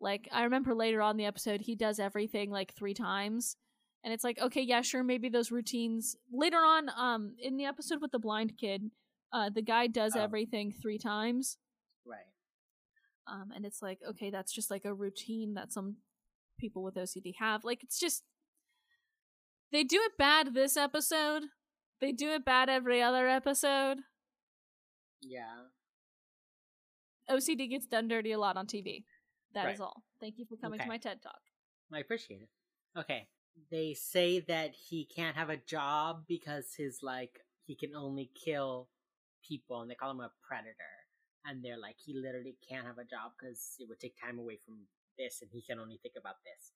like 0.00 0.28
I 0.32 0.44
remember 0.44 0.74
later 0.74 1.02
on 1.02 1.16
the 1.16 1.26
episode 1.26 1.60
he 1.62 1.74
does 1.76 1.98
everything 2.00 2.50
like 2.50 2.74
3 2.74 2.94
times 2.94 3.56
and 4.04 4.12
it's 4.12 4.24
like 4.24 4.40
okay 4.40 4.62
yeah 4.62 4.82
sure 4.82 5.04
maybe 5.04 5.28
those 5.28 5.50
routines 5.52 6.16
later 6.32 6.58
on 6.58 6.90
um 6.96 7.34
in 7.40 7.56
the 7.56 7.66
episode 7.66 8.00
with 8.02 8.12
the 8.12 8.18
blind 8.18 8.56
kid 8.58 8.90
uh 9.34 9.50
the 9.50 9.60
guy 9.62 9.86
does 9.86 10.14
oh. 10.16 10.22
everything 10.22 10.72
3 10.72 10.96
times 10.96 11.58
Right. 12.06 12.26
Um, 13.26 13.50
and 13.54 13.64
it's 13.64 13.82
like, 13.82 14.00
okay, 14.08 14.30
that's 14.30 14.52
just 14.52 14.70
like 14.70 14.84
a 14.84 14.94
routine 14.94 15.54
that 15.54 15.72
some 15.72 15.96
people 16.58 16.82
with 16.82 16.94
OCD 16.94 17.34
have. 17.38 17.64
Like, 17.64 17.82
it's 17.82 17.98
just 17.98 18.22
they 19.72 19.82
do 19.82 19.98
it 20.02 20.12
bad 20.18 20.54
this 20.54 20.76
episode. 20.76 21.44
They 22.00 22.12
do 22.12 22.30
it 22.30 22.44
bad 22.44 22.68
every 22.68 23.02
other 23.02 23.28
episode. 23.28 23.98
Yeah. 25.22 25.64
OCD 27.30 27.70
gets 27.70 27.86
done 27.86 28.08
dirty 28.08 28.32
a 28.32 28.38
lot 28.38 28.56
on 28.56 28.66
TV. 28.66 29.04
That 29.54 29.64
right. 29.64 29.74
is 29.74 29.80
all. 29.80 30.02
Thank 30.20 30.38
you 30.38 30.44
for 30.44 30.56
coming 30.56 30.78
okay. 30.78 30.84
to 30.84 30.88
my 30.88 30.98
TED 30.98 31.22
Talk. 31.22 31.40
I 31.92 32.00
appreciate 32.00 32.42
it. 32.42 32.48
Okay. 32.98 33.28
They 33.70 33.94
say 33.94 34.40
that 34.40 34.72
he 34.74 35.06
can't 35.06 35.36
have 35.36 35.48
a 35.48 35.56
job 35.56 36.24
because 36.28 36.74
his 36.76 36.98
like 37.02 37.40
he 37.64 37.74
can 37.74 37.94
only 37.94 38.30
kill 38.44 38.88
people 39.46 39.80
and 39.80 39.90
they 39.90 39.94
call 39.94 40.10
him 40.10 40.20
a 40.20 40.30
predator 40.46 40.94
and 41.44 41.62
they're 41.62 41.78
like, 41.78 41.96
he 42.04 42.14
literally 42.14 42.56
can't 42.68 42.86
have 42.86 42.98
a 42.98 43.04
job 43.04 43.32
because 43.38 43.76
it 43.78 43.88
would 43.88 44.00
take 44.00 44.14
time 44.20 44.38
away 44.38 44.58
from 44.64 44.78
this, 45.18 45.42
and 45.42 45.50
he 45.52 45.62
can 45.62 45.78
only 45.78 45.98
think 46.02 46.14
about 46.18 46.36
this. 46.44 46.72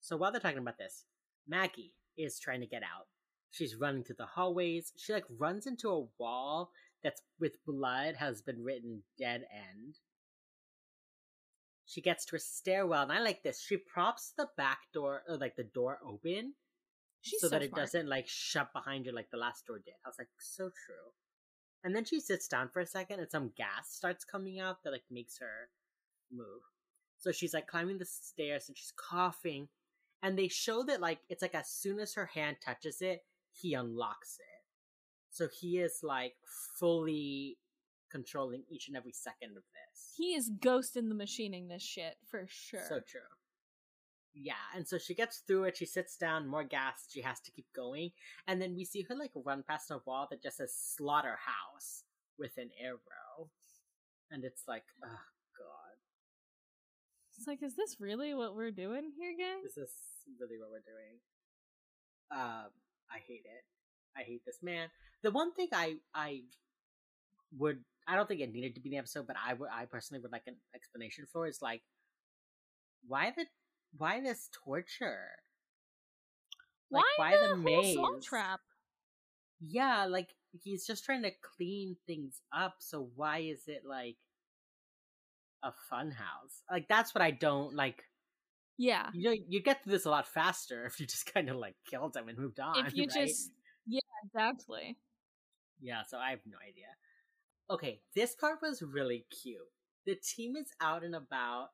So 0.00 0.16
while 0.16 0.32
they're 0.32 0.40
talking 0.40 0.58
about 0.58 0.78
this, 0.78 1.04
Maggie 1.46 1.92
is 2.16 2.38
trying 2.38 2.60
to 2.60 2.66
get 2.66 2.82
out. 2.82 3.06
She's 3.50 3.76
running 3.76 4.04
through 4.04 4.16
the 4.18 4.26
hallways. 4.26 4.92
She 4.96 5.12
like 5.12 5.26
runs 5.38 5.66
into 5.66 5.90
a 5.90 6.06
wall 6.18 6.70
that's 7.02 7.20
with 7.38 7.52
blood 7.66 8.16
has 8.16 8.40
been 8.40 8.62
written 8.62 9.02
dead 9.18 9.44
end. 9.52 9.96
She 11.84 12.00
gets 12.00 12.24
to 12.26 12.36
a 12.36 12.38
stairwell, 12.38 13.02
and 13.02 13.12
I 13.12 13.20
like 13.20 13.42
this. 13.42 13.60
She 13.60 13.76
props 13.76 14.32
the 14.38 14.48
back 14.56 14.78
door, 14.94 15.22
or 15.28 15.36
like 15.36 15.56
the 15.56 15.64
door 15.64 15.98
open, 16.06 16.54
She's 17.22 17.40
so, 17.40 17.48
so 17.48 17.50
that 17.50 17.62
it 17.62 17.74
doesn't 17.74 18.08
like 18.08 18.26
shut 18.28 18.72
behind 18.72 19.06
you 19.06 19.12
like 19.12 19.30
the 19.30 19.36
last 19.36 19.66
door 19.66 19.78
did. 19.78 19.94
I 20.04 20.08
was 20.08 20.16
like, 20.18 20.28
so 20.38 20.70
true. 20.86 21.12
And 21.82 21.94
then 21.94 22.04
she 22.04 22.20
sits 22.20 22.46
down 22.46 22.68
for 22.68 22.80
a 22.80 22.86
second 22.86 23.20
and 23.20 23.30
some 23.30 23.52
gas 23.56 23.90
starts 23.90 24.24
coming 24.24 24.60
out 24.60 24.82
that 24.84 24.90
like 24.90 25.04
makes 25.10 25.38
her 25.38 25.70
move. 26.30 26.62
So 27.18 27.32
she's 27.32 27.54
like 27.54 27.66
climbing 27.66 27.98
the 27.98 28.06
stairs 28.06 28.68
and 28.68 28.76
she's 28.76 28.92
coughing. 28.96 29.68
And 30.22 30.38
they 30.38 30.48
show 30.48 30.82
that 30.84 31.00
like 31.00 31.20
it's 31.28 31.42
like 31.42 31.54
as 31.54 31.70
soon 31.70 31.98
as 31.98 32.14
her 32.14 32.26
hand 32.26 32.56
touches 32.64 33.00
it, 33.00 33.24
he 33.52 33.74
unlocks 33.74 34.38
it. 34.38 34.64
So 35.30 35.48
he 35.60 35.78
is 35.78 36.00
like 36.02 36.34
fully 36.78 37.56
controlling 38.10 38.64
each 38.68 38.88
and 38.88 38.96
every 38.96 39.12
second 39.12 39.50
of 39.56 39.62
this. 39.62 40.14
He 40.16 40.34
is 40.34 40.50
ghost 40.60 40.96
in 40.96 41.08
the 41.08 41.14
machining 41.14 41.68
this 41.68 41.82
shit 41.82 42.16
for 42.26 42.46
sure. 42.48 42.82
So 42.88 43.00
true. 43.00 43.20
Yeah, 44.34 44.62
and 44.76 44.86
so 44.86 44.96
she 44.98 45.14
gets 45.14 45.38
through 45.46 45.64
it. 45.64 45.76
She 45.76 45.86
sits 45.86 46.16
down, 46.16 46.46
more 46.46 46.62
gas. 46.64 47.06
She 47.10 47.20
has 47.22 47.40
to 47.40 47.50
keep 47.50 47.66
going, 47.74 48.10
and 48.46 48.62
then 48.62 48.74
we 48.76 48.84
see 48.84 49.02
her 49.08 49.16
like 49.16 49.32
run 49.34 49.64
past 49.68 49.90
a 49.90 49.98
wall 50.06 50.28
that 50.30 50.42
just 50.42 50.58
says 50.58 50.72
"slaughterhouse" 50.74 52.04
with 52.38 52.52
an 52.56 52.70
arrow, 52.80 53.50
and 54.30 54.44
it's 54.44 54.62
like, 54.68 54.84
oh 55.04 55.08
god, 55.58 55.96
It's 57.36 57.46
like, 57.46 57.62
is 57.62 57.74
this 57.76 57.96
really 58.00 58.34
what 58.34 58.54
we're 58.54 58.70
doing 58.70 59.10
here, 59.18 59.34
guys? 59.36 59.62
this 59.64 59.76
is 59.76 59.92
really 60.40 60.58
what 60.58 60.70
we're 60.70 60.86
doing. 60.86 61.18
Um, 62.30 62.70
I 63.10 63.18
hate 63.26 63.44
it. 63.44 63.64
I 64.16 64.22
hate 64.22 64.42
this 64.46 64.58
man. 64.62 64.88
The 65.22 65.30
one 65.32 65.52
thing 65.54 65.68
I 65.72 65.96
I 66.14 66.42
would 67.56 67.80
I 68.06 68.16
don't 68.16 68.28
think 68.28 68.40
it 68.40 68.52
needed 68.52 68.74
to 68.76 68.80
be 68.80 68.88
in 68.90 68.92
the 68.92 68.98
episode, 68.98 69.26
but 69.26 69.36
I 69.36 69.54
would 69.54 69.68
I 69.72 69.86
personally 69.86 70.20
would 70.22 70.32
like 70.32 70.46
an 70.46 70.56
explanation 70.74 71.26
for 71.32 71.46
is 71.46 71.60
like 71.62 71.82
why 73.06 73.32
the 73.36 73.46
why 73.96 74.20
this 74.20 74.48
torture? 74.52 75.28
Like, 76.90 77.04
why, 77.16 77.32
why 77.32 77.48
the, 77.48 77.54
the 77.54 77.56
maze? 77.56 77.96
trap? 78.22 78.60
Yeah, 79.60 80.06
like 80.06 80.30
he's 80.62 80.86
just 80.86 81.04
trying 81.04 81.22
to 81.22 81.30
clean 81.56 81.96
things 82.06 82.40
up. 82.52 82.76
So 82.78 83.10
why 83.14 83.38
is 83.38 83.62
it 83.66 83.82
like 83.86 84.16
a 85.62 85.72
fun 85.88 86.10
house? 86.10 86.62
Like 86.70 86.88
that's 86.88 87.14
what 87.14 87.22
I 87.22 87.30
don't 87.30 87.74
like. 87.74 88.04
Yeah. 88.78 89.08
You 89.12 89.30
know, 89.30 89.36
you 89.48 89.62
get 89.62 89.84
through 89.84 89.92
this 89.92 90.06
a 90.06 90.10
lot 90.10 90.26
faster 90.26 90.86
if 90.86 90.98
you 90.98 91.06
just 91.06 91.32
kind 91.32 91.48
of 91.48 91.56
like 91.56 91.76
killed 91.88 92.16
him 92.16 92.28
and 92.28 92.38
moved 92.38 92.60
on. 92.60 92.86
if 92.86 92.94
you 92.94 93.04
right? 93.14 93.26
just 93.26 93.50
Yeah, 93.86 94.00
exactly. 94.24 94.96
yeah. 95.80 96.02
So 96.08 96.18
I 96.18 96.30
have 96.30 96.40
no 96.46 96.56
idea. 96.66 96.86
Okay, 97.70 98.00
this 98.16 98.34
part 98.34 98.60
was 98.62 98.82
really 98.82 99.26
cute. 99.42 99.58
The 100.06 100.16
team 100.16 100.56
is 100.56 100.72
out 100.80 101.04
and 101.04 101.14
about 101.14 101.68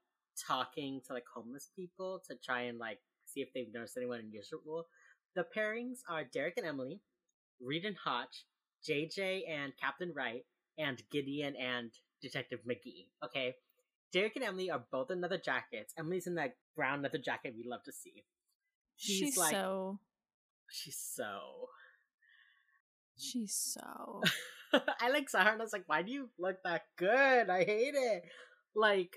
talking 0.47 1.01
to 1.07 1.13
like 1.13 1.25
homeless 1.33 1.71
people 1.75 2.23
to 2.29 2.37
try 2.45 2.63
and 2.63 2.79
like 2.79 2.99
see 3.25 3.41
if 3.41 3.49
they've 3.55 3.73
noticed 3.73 3.97
anyone 3.97 4.21
unusual. 4.21 4.87
The 5.35 5.47
pairings 5.57 5.99
are 6.09 6.25
Derek 6.25 6.55
and 6.57 6.67
Emily, 6.67 7.01
Reid 7.61 7.85
and 7.85 7.97
Hotch, 7.97 8.45
JJ 8.89 9.43
and 9.49 9.73
Captain 9.81 10.13
Wright, 10.15 10.45
and 10.79 11.03
Gideon 11.11 11.55
and 11.57 11.91
Detective 12.23 12.61
McGee. 12.69 13.07
Okay. 13.25 13.55
Derek 14.13 14.37
and 14.37 14.45
Emily 14.45 14.71
are 14.71 14.85
both 14.91 15.11
in 15.11 15.21
leather 15.21 15.41
jackets. 15.43 15.93
Emily's 15.99 16.27
in 16.27 16.37
that 16.37 16.57
brown 16.75 17.03
leather 17.03 17.19
jacket 17.19 17.55
we 17.57 17.69
love 17.69 17.83
to 17.85 17.93
see. 17.93 18.25
She's, 18.97 19.19
She's 19.19 19.37
like 19.37 19.53
so 19.53 19.99
she's 20.71 20.97
so 20.97 21.69
she's 23.19 23.55
so 23.55 24.23
I 25.01 25.11
like 25.11 25.29
saw 25.29 25.45
her 25.45 25.51
and 25.51 25.61
I 25.61 25.65
was 25.65 25.73
like, 25.73 25.85
why 25.87 26.03
do 26.03 26.13
you 26.13 26.29
look 26.39 26.57
that 26.65 26.83
good? 26.97 27.51
I 27.51 27.65
hate 27.65 27.95
it. 27.95 28.25
Like, 28.75 29.17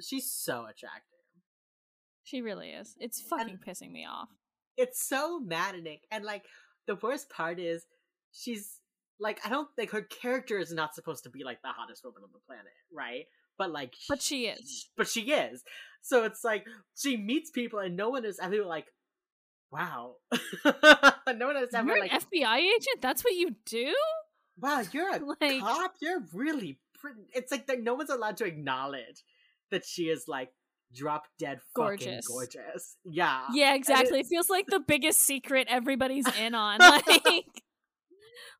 she's 0.00 0.30
so 0.30 0.62
attractive. 0.66 1.18
she 2.24 2.40
really 2.42 2.70
is. 2.70 2.94
It's 2.98 3.20
fucking 3.20 3.58
pissing 3.66 3.92
me 3.92 4.06
off. 4.06 4.28
It's 4.76 5.00
so 5.06 5.38
maddening. 5.40 5.98
And 6.10 6.24
like, 6.24 6.44
the 6.86 6.96
worst 6.96 7.30
part 7.30 7.60
is, 7.60 7.84
she's 8.32 8.80
like, 9.20 9.40
I 9.44 9.48
don't 9.48 9.68
think 9.76 9.90
her 9.90 10.02
character 10.02 10.58
is 10.58 10.72
not 10.72 10.94
supposed 10.94 11.22
to 11.24 11.30
be 11.30 11.44
like 11.44 11.62
the 11.62 11.68
hottest 11.68 12.02
woman 12.04 12.22
on 12.24 12.30
the 12.32 12.40
planet, 12.46 12.72
right? 12.92 13.26
But 13.56 13.70
like, 13.70 13.94
But 14.08 14.20
she 14.20 14.46
is. 14.46 14.88
But 14.96 15.06
she 15.08 15.30
is. 15.32 15.62
So 16.02 16.24
it's 16.24 16.42
like 16.44 16.66
she 16.96 17.16
meets 17.16 17.50
people 17.50 17.78
and 17.78 17.96
no 17.96 18.08
one 18.10 18.24
is 18.24 18.38
ever 18.40 18.64
like, 18.64 18.86
wow. 19.70 20.16
no 20.64 21.46
one 21.46 21.56
is 21.58 21.72
ever 21.74 21.88
You're 21.88 22.00
like, 22.00 22.12
an 22.12 22.20
FBI 22.20 22.56
agent? 22.58 23.00
That's 23.00 23.22
what 23.24 23.34
you 23.34 23.54
do? 23.66 23.94
wow, 24.58 24.82
you're 24.92 25.14
a 25.14 25.18
Like- 25.40 25.60
cop. 25.60 25.94
You're 26.00 26.22
really 26.32 26.78
pretty. 27.00 27.20
It's 27.34 27.52
like 27.52 27.66
that. 27.68 27.82
No 27.82 27.94
one's 27.94 28.10
allowed 28.10 28.36
to 28.38 28.44
acknowledge 28.44 29.22
that 29.70 29.84
she 29.84 30.04
is 30.04 30.24
like 30.28 30.50
drop 30.94 31.24
dead 31.38 31.60
fucking 31.76 31.98
Gorgeous. 31.98 32.26
gorgeous. 32.28 32.96
Yeah. 33.04 33.42
Yeah, 33.52 33.74
exactly. 33.74 34.20
It 34.20 34.26
feels 34.26 34.48
like 34.48 34.66
the 34.66 34.80
biggest 34.80 35.20
secret 35.20 35.66
everybody's 35.70 36.26
in 36.36 36.54
on. 36.54 36.78
Like 36.80 37.46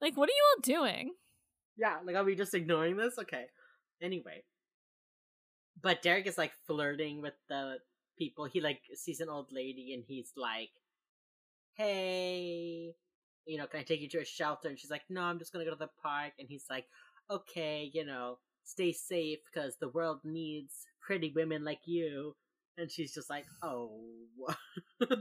Like 0.00 0.16
what 0.16 0.28
are 0.28 0.32
you 0.32 0.44
all 0.56 0.60
doing? 0.62 1.12
Yeah. 1.76 1.96
Like, 2.04 2.16
are 2.16 2.24
we 2.24 2.34
just 2.34 2.54
ignoring 2.54 2.96
this? 2.96 3.14
Okay. 3.18 3.44
Anyway. 4.02 4.44
But 5.80 6.02
Derek 6.02 6.26
is 6.26 6.38
like 6.38 6.52
flirting 6.66 7.20
with 7.22 7.34
the 7.48 7.76
people. 8.18 8.46
He 8.46 8.60
like 8.60 8.80
sees 8.94 9.20
an 9.20 9.28
old 9.28 9.48
lady 9.52 9.92
and 9.94 10.02
he's 10.06 10.32
like, 10.36 10.70
hey, 11.74 12.94
you 13.46 13.58
know, 13.58 13.66
can 13.66 13.80
I 13.80 13.82
take 13.82 14.00
you 14.00 14.08
to 14.10 14.20
a 14.20 14.24
shelter? 14.24 14.68
And 14.68 14.78
she's 14.78 14.90
like, 14.90 15.02
no, 15.10 15.22
I'm 15.22 15.38
just 15.38 15.52
gonna 15.52 15.64
go 15.64 15.72
to 15.72 15.76
the 15.76 15.90
park. 16.02 16.32
And 16.38 16.48
he's 16.48 16.64
like, 16.70 16.86
okay, 17.30 17.90
you 17.92 18.04
know, 18.04 18.38
stay 18.64 18.92
safe 18.92 19.38
because 19.52 19.76
the 19.76 19.88
world 19.88 20.20
needs 20.24 20.86
pretty 21.00 21.32
women 21.34 21.64
like 21.64 21.80
you. 21.84 22.34
And 22.76 22.90
she's 22.90 23.14
just 23.14 23.30
like, 23.30 23.46
oh, 23.62 24.00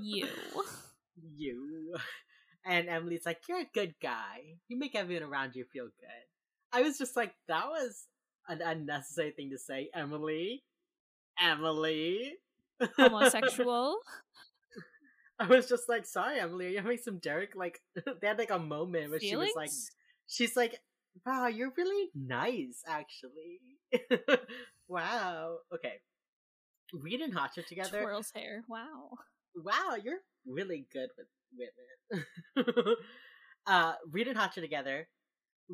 You. 0.02 0.28
you. 1.36 1.96
And 2.66 2.88
Emily's 2.88 3.26
like, 3.26 3.42
you're 3.48 3.60
a 3.60 3.70
good 3.74 3.94
guy. 4.02 4.58
You 4.68 4.80
make 4.80 4.96
everyone 4.96 5.30
around 5.30 5.56
you 5.56 5.66
feel 5.66 5.86
good. 5.86 6.24
I 6.72 6.82
was 6.82 6.98
just 6.98 7.16
like, 7.16 7.34
that 7.48 7.68
was 7.68 8.06
an 8.48 8.62
unnecessary 8.62 9.32
thing 9.32 9.52
to 9.52 9.60
say, 9.60 9.90
Emily. 9.94 10.64
Emily. 11.40 12.34
Homosexual. 12.98 13.98
I 15.40 15.48
was 15.48 15.68
just 15.68 15.90
like, 15.90 16.06
sorry, 16.06 16.40
Emily, 16.40 16.68
are 16.68 16.70
you 16.70 16.78
having 16.78 16.98
some 16.98 17.18
Derek? 17.18 17.56
Like, 17.56 17.80
they 17.96 18.28
had 18.28 18.40
like 18.40 18.52
a 18.52 18.60
moment 18.60 19.12
where 19.12 19.20
she 19.20 19.36
was 19.36 19.52
like, 19.56 19.72
she's 20.28 20.56
like, 20.56 20.80
wow, 21.26 21.48
you're 21.48 21.74
really 21.78 22.10
nice, 22.16 22.84
actually. 22.88 23.60
wow. 24.88 25.58
Okay. 25.74 25.96
Reid 26.94 27.22
and 27.22 27.34
Hotch 27.34 27.58
are 27.58 27.64
together. 27.64 28.02
Twirls 28.02 28.32
hair. 28.36 28.64
Wow. 28.68 29.12
Wow, 29.56 29.96
you're 30.04 30.20
really 30.46 30.88
good 30.92 31.10
with 31.18 31.28
women. 32.66 32.96
uh, 33.68 33.94
Reid 34.12 34.28
and 34.28 34.38
Hotch 34.38 34.58
are 34.58 34.62
together. 34.62 35.08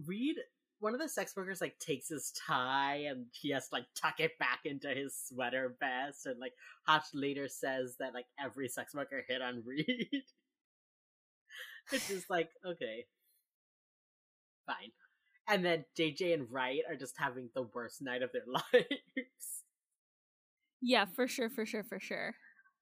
Reid, 0.05 0.37
one 0.79 0.93
of 0.93 0.99
the 0.99 1.09
sex 1.09 1.33
workers, 1.35 1.61
like 1.61 1.77
takes 1.79 2.09
his 2.09 2.31
tie 2.47 3.05
and 3.09 3.25
he 3.33 3.51
has 3.51 3.67
to 3.69 3.75
like 3.75 3.85
tuck 3.99 4.19
it 4.19 4.37
back 4.39 4.61
into 4.65 4.89
his 4.89 5.15
sweater 5.27 5.75
vest. 5.79 6.25
And 6.25 6.39
like 6.39 6.53
Hotch 6.87 7.05
later 7.13 7.47
says 7.47 7.95
that 7.99 8.13
like 8.13 8.27
every 8.43 8.69
sex 8.69 8.93
worker 8.93 9.23
hit 9.27 9.41
on 9.41 9.63
Reid. 9.65 10.09
it's 11.91 12.07
just 12.07 12.29
like 12.29 12.49
okay, 12.65 13.05
fine. 14.65 14.91
And 15.49 15.65
then 15.65 15.83
JJ 15.97 16.33
and 16.33 16.47
Wright 16.51 16.81
are 16.89 16.95
just 16.95 17.15
having 17.17 17.49
the 17.55 17.63
worst 17.73 18.01
night 18.01 18.21
of 18.21 18.31
their 18.31 18.45
lives. 18.47 19.63
Yeah, 20.81 21.05
for 21.05 21.27
sure, 21.27 21.49
for 21.49 21.65
sure, 21.65 21.83
for 21.83 21.99
sure. 21.99 22.35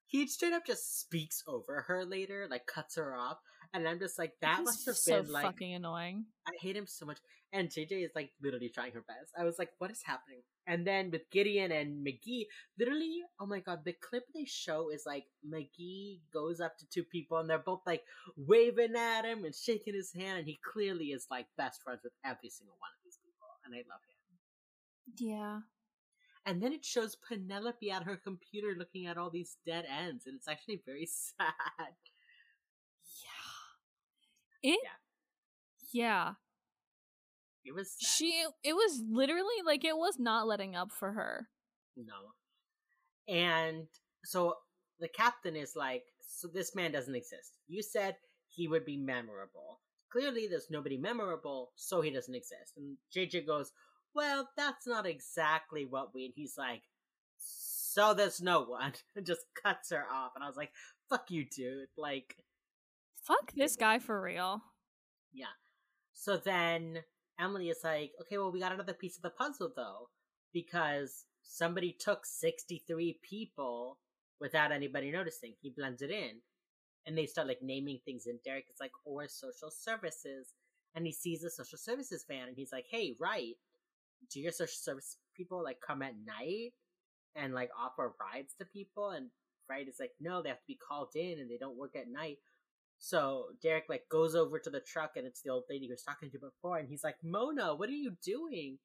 he 0.06 0.28
straight 0.28 0.54
up 0.54 0.66
just 0.66 1.00
speaks 1.02 1.44
over 1.48 1.82
her 1.88 2.06
later, 2.06 2.48
like 2.50 2.66
cuts 2.68 2.96
her 2.96 3.16
off, 3.16 3.40
and 3.74 3.88
I'm 3.88 4.00
just 4.00 4.18
like, 4.18 4.34
that 4.42 4.58
He's 4.58 4.66
must 4.66 4.86
have 4.86 4.96
so 4.96 5.22
been 5.22 5.32
like, 5.32 5.46
fucking 5.46 5.74
annoying. 5.74 6.26
I 6.48 6.52
hate 6.60 6.76
him 6.76 6.88
so 6.88 7.06
much. 7.06 7.20
And 7.54 7.70
JJ 7.70 8.04
is 8.04 8.12
like 8.14 8.32
literally 8.42 8.70
trying 8.70 8.92
her 8.92 9.06
best. 9.08 9.32
I 9.38 9.46
was 9.46 9.58
like, 9.58 9.70
what 9.78 9.90
is 9.90 10.02
happening? 10.04 10.42
And 10.68 10.86
then 10.86 11.12
with 11.12 11.30
Gideon 11.32 11.72
and 11.72 12.06
McGee, 12.06 12.46
literally, 12.78 13.22
oh 13.40 13.46
my 13.46 13.62
god, 13.62 13.86
the 13.86 13.94
clip 13.94 14.24
they 14.36 14.44
show 14.44 14.90
is 14.90 15.04
like 15.06 15.26
McGee 15.50 16.20
goes 16.34 16.60
up 16.60 16.78
to 16.78 16.90
two 16.90 17.04
people 17.04 17.38
and 17.38 17.50
they're 17.50 17.58
both 17.58 17.82
like 17.86 18.04
waving 18.36 18.96
at 18.98 19.24
him 19.24 19.46
and 19.46 19.56
shaking 19.56 19.94
his 19.94 20.12
hand, 20.14 20.40
and 20.40 20.48
he 20.48 20.60
clearly 20.74 21.08
is 21.08 21.28
like 21.32 21.46
best 21.58 21.82
friends 21.82 22.02
with 22.04 22.14
every 22.26 22.50
single 22.50 22.76
one 22.80 22.92
of 22.92 23.04
these 23.06 23.20
people, 23.24 23.48
and 23.66 23.74
I 23.74 23.78
love 23.90 24.02
him. 24.08 24.18
Yeah. 25.18 25.60
And 26.46 26.62
then 26.62 26.72
it 26.72 26.86
shows 26.86 27.16
Penelope 27.16 27.92
at 27.92 28.04
her 28.04 28.16
computer 28.16 28.74
looking 28.78 29.06
at 29.06 29.18
all 29.18 29.30
these 29.30 29.58
dead 29.66 29.86
ends, 29.90 30.28
and 30.28 30.36
it's 30.36 30.48
actually 30.48 30.82
very 30.86 31.06
sad. 31.38 31.94
Yeah. 34.64 34.72
It 34.72 34.80
Yeah. 34.84 34.90
Yeah. 35.94 36.34
It 37.66 37.76
was 37.76 37.92
sad. 37.92 38.08
She 38.08 38.46
it 38.64 38.74
was 38.74 39.04
literally 39.10 39.62
like 39.66 39.84
it 39.84 39.98
was 39.98 40.18
not 40.18 40.48
letting 40.48 40.76
up 40.76 40.92
for 40.92 41.12
her. 41.12 41.48
No. 41.96 42.14
And 43.28 43.88
so 44.24 44.56
the 45.00 45.08
captain 45.08 45.56
is 45.56 45.76
like, 45.76 46.04
so 46.22 46.48
this 46.48 46.76
man 46.76 46.92
doesn't 46.92 47.16
exist. 47.16 47.58
You 47.68 47.84
said 47.84 48.16
he 48.50 48.68
would 48.68 48.86
be 48.86 48.98
memorable. 48.98 49.82
Clearly, 50.10 50.48
there's 50.48 50.70
nobody 50.70 50.98
memorable, 50.98 51.72
so 51.76 52.02
he 52.02 52.12
doesn't 52.12 52.34
exist. 52.34 52.74
And 52.78 52.98
JJ 53.14 53.46
goes, 53.46 53.72
well, 54.16 54.50
that's 54.56 54.88
not 54.88 55.06
exactly 55.06 55.86
what 55.86 56.14
we. 56.14 56.26
And 56.26 56.34
he's 56.36 56.58
like, 56.58 56.84
so 57.38 58.14
there's 58.14 58.42
no 58.42 58.64
one. 58.64 58.94
And 59.16 59.26
just 59.26 59.42
cuts 59.62 59.92
her 59.92 60.06
off. 60.12 60.32
And 60.36 60.44
I 60.44 60.48
was 60.48 60.58
like, 60.58 60.72
fuck 61.10 61.30
you, 61.30 61.46
dude. 61.46 61.90
Like, 61.98 62.38
Fuck 63.28 63.54
this 63.56 63.76
guy 63.76 64.00
for 64.00 64.22
real. 64.22 64.62
Yeah. 65.34 65.46
So 66.14 66.38
then 66.38 67.00
Emily 67.40 67.70
is 67.70 67.80
like, 67.84 68.12
okay, 68.22 68.38
well, 68.38 68.52
we 68.52 68.60
got 68.60 68.72
another 68.72 68.94
piece 68.94 69.18
of 69.18 69.22
the 69.22 69.30
puzzle 69.30 69.72
though, 69.76 70.10
because 70.54 71.26
somebody 71.44 71.96
took 72.00 72.26
63 72.26 73.20
people 73.22 74.00
without 74.40 74.72
anybody 74.72 75.12
noticing. 75.12 75.54
He 75.62 75.74
blends 75.76 76.02
it 76.02 76.10
in. 76.10 76.42
And 77.06 77.18
they 77.18 77.26
start 77.26 77.48
like 77.48 77.62
naming 77.62 78.00
things, 78.04 78.26
and 78.28 78.40
Derek 78.44 78.66
is 78.70 78.82
like, 78.82 78.92
or 79.06 79.28
social 79.28 79.72
services. 79.72 80.54
And 80.96 81.06
he 81.06 81.14
sees 81.14 81.44
a 81.44 81.50
social 81.50 81.78
services 81.78 82.26
van, 82.28 82.48
and 82.48 82.58
he's 82.58 82.72
like, 82.72 82.86
hey, 82.90 83.16
Wright, 83.20 83.56
do 84.32 84.40
your 84.40 84.52
social 84.52 84.76
service 84.76 85.18
people 85.36 85.64
like 85.64 85.78
come 85.86 86.02
at 86.02 86.16
night 86.26 86.72
and 87.36 87.54
like 87.54 87.70
offer 87.80 88.14
rides 88.20 88.56
to 88.60 88.66
people? 88.66 89.12
And 89.12 89.30
Wright 89.70 89.88
is 89.88 89.98
like, 90.00 90.12
no, 90.20 90.42
they 90.42 90.50
have 90.50 90.60
to 90.60 90.68
be 90.68 90.80
called 90.86 91.10
in 91.16 91.40
and 91.40 91.50
they 91.50 91.58
don't 91.58 91.78
work 91.78 91.96
at 91.96 92.10
night. 92.12 92.38
So 93.00 93.46
Derek 93.62 93.86
like 93.90 94.10
goes 94.10 94.36
over 94.36 94.60
to 94.60 94.70
the 94.70 94.80
truck 94.80 95.12
and 95.16 95.26
it's 95.26 95.42
the 95.42 95.52
old 95.52 95.64
lady 95.70 95.86
he 95.86 95.92
was 95.92 96.04
talking 96.04 96.32
to 96.32 96.40
before, 96.40 96.78
and 96.78 96.90
he's 96.90 97.04
like, 97.04 97.18
Mona, 97.24 97.76
what 97.76 97.90
are 97.90 97.94
you 97.94 98.14
doing? 98.24 98.80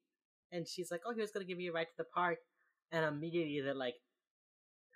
And 0.51 0.69
she's 0.69 0.91
like, 0.91 1.01
Oh, 1.07 1.15
he 1.15 1.21
was 1.21 1.31
gonna 1.31 1.47
give 1.47 1.59
me 1.59 1.69
a 1.69 1.73
ride 1.73 1.89
to 1.89 1.97
the 1.97 2.05
park. 2.05 2.39
And 2.91 3.05
immediately 3.05 3.61
they're 3.61 3.75
like, 3.75 3.95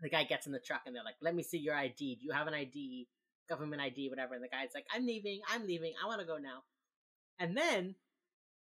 the 0.03 0.11
guy 0.11 0.25
gets 0.25 0.47
in 0.47 0.53
the 0.53 0.59
truck 0.59 0.83
and 0.87 0.95
they're 0.95 1.05
like, 1.05 1.17
Let 1.23 1.35
me 1.35 1.43
see 1.43 1.59
your 1.59 1.75
ID. 1.75 2.17
Do 2.17 2.25
you 2.25 2.33
have 2.33 2.47
an 2.47 2.55
ID? 2.55 3.09
Government 3.49 3.81
ID, 3.81 4.11
whatever. 4.11 4.35
And 4.35 4.43
the 4.43 4.49
guy's 4.49 4.75
like, 4.75 4.87
I'm 4.93 5.07
leaving. 5.07 5.41
I'm 5.49 5.67
leaving. 5.67 5.95
I 6.03 6.07
want 6.09 6.21
to 6.21 6.27
go 6.27 6.37
now. 6.37 6.65
And 7.39 7.57
then 7.57 7.95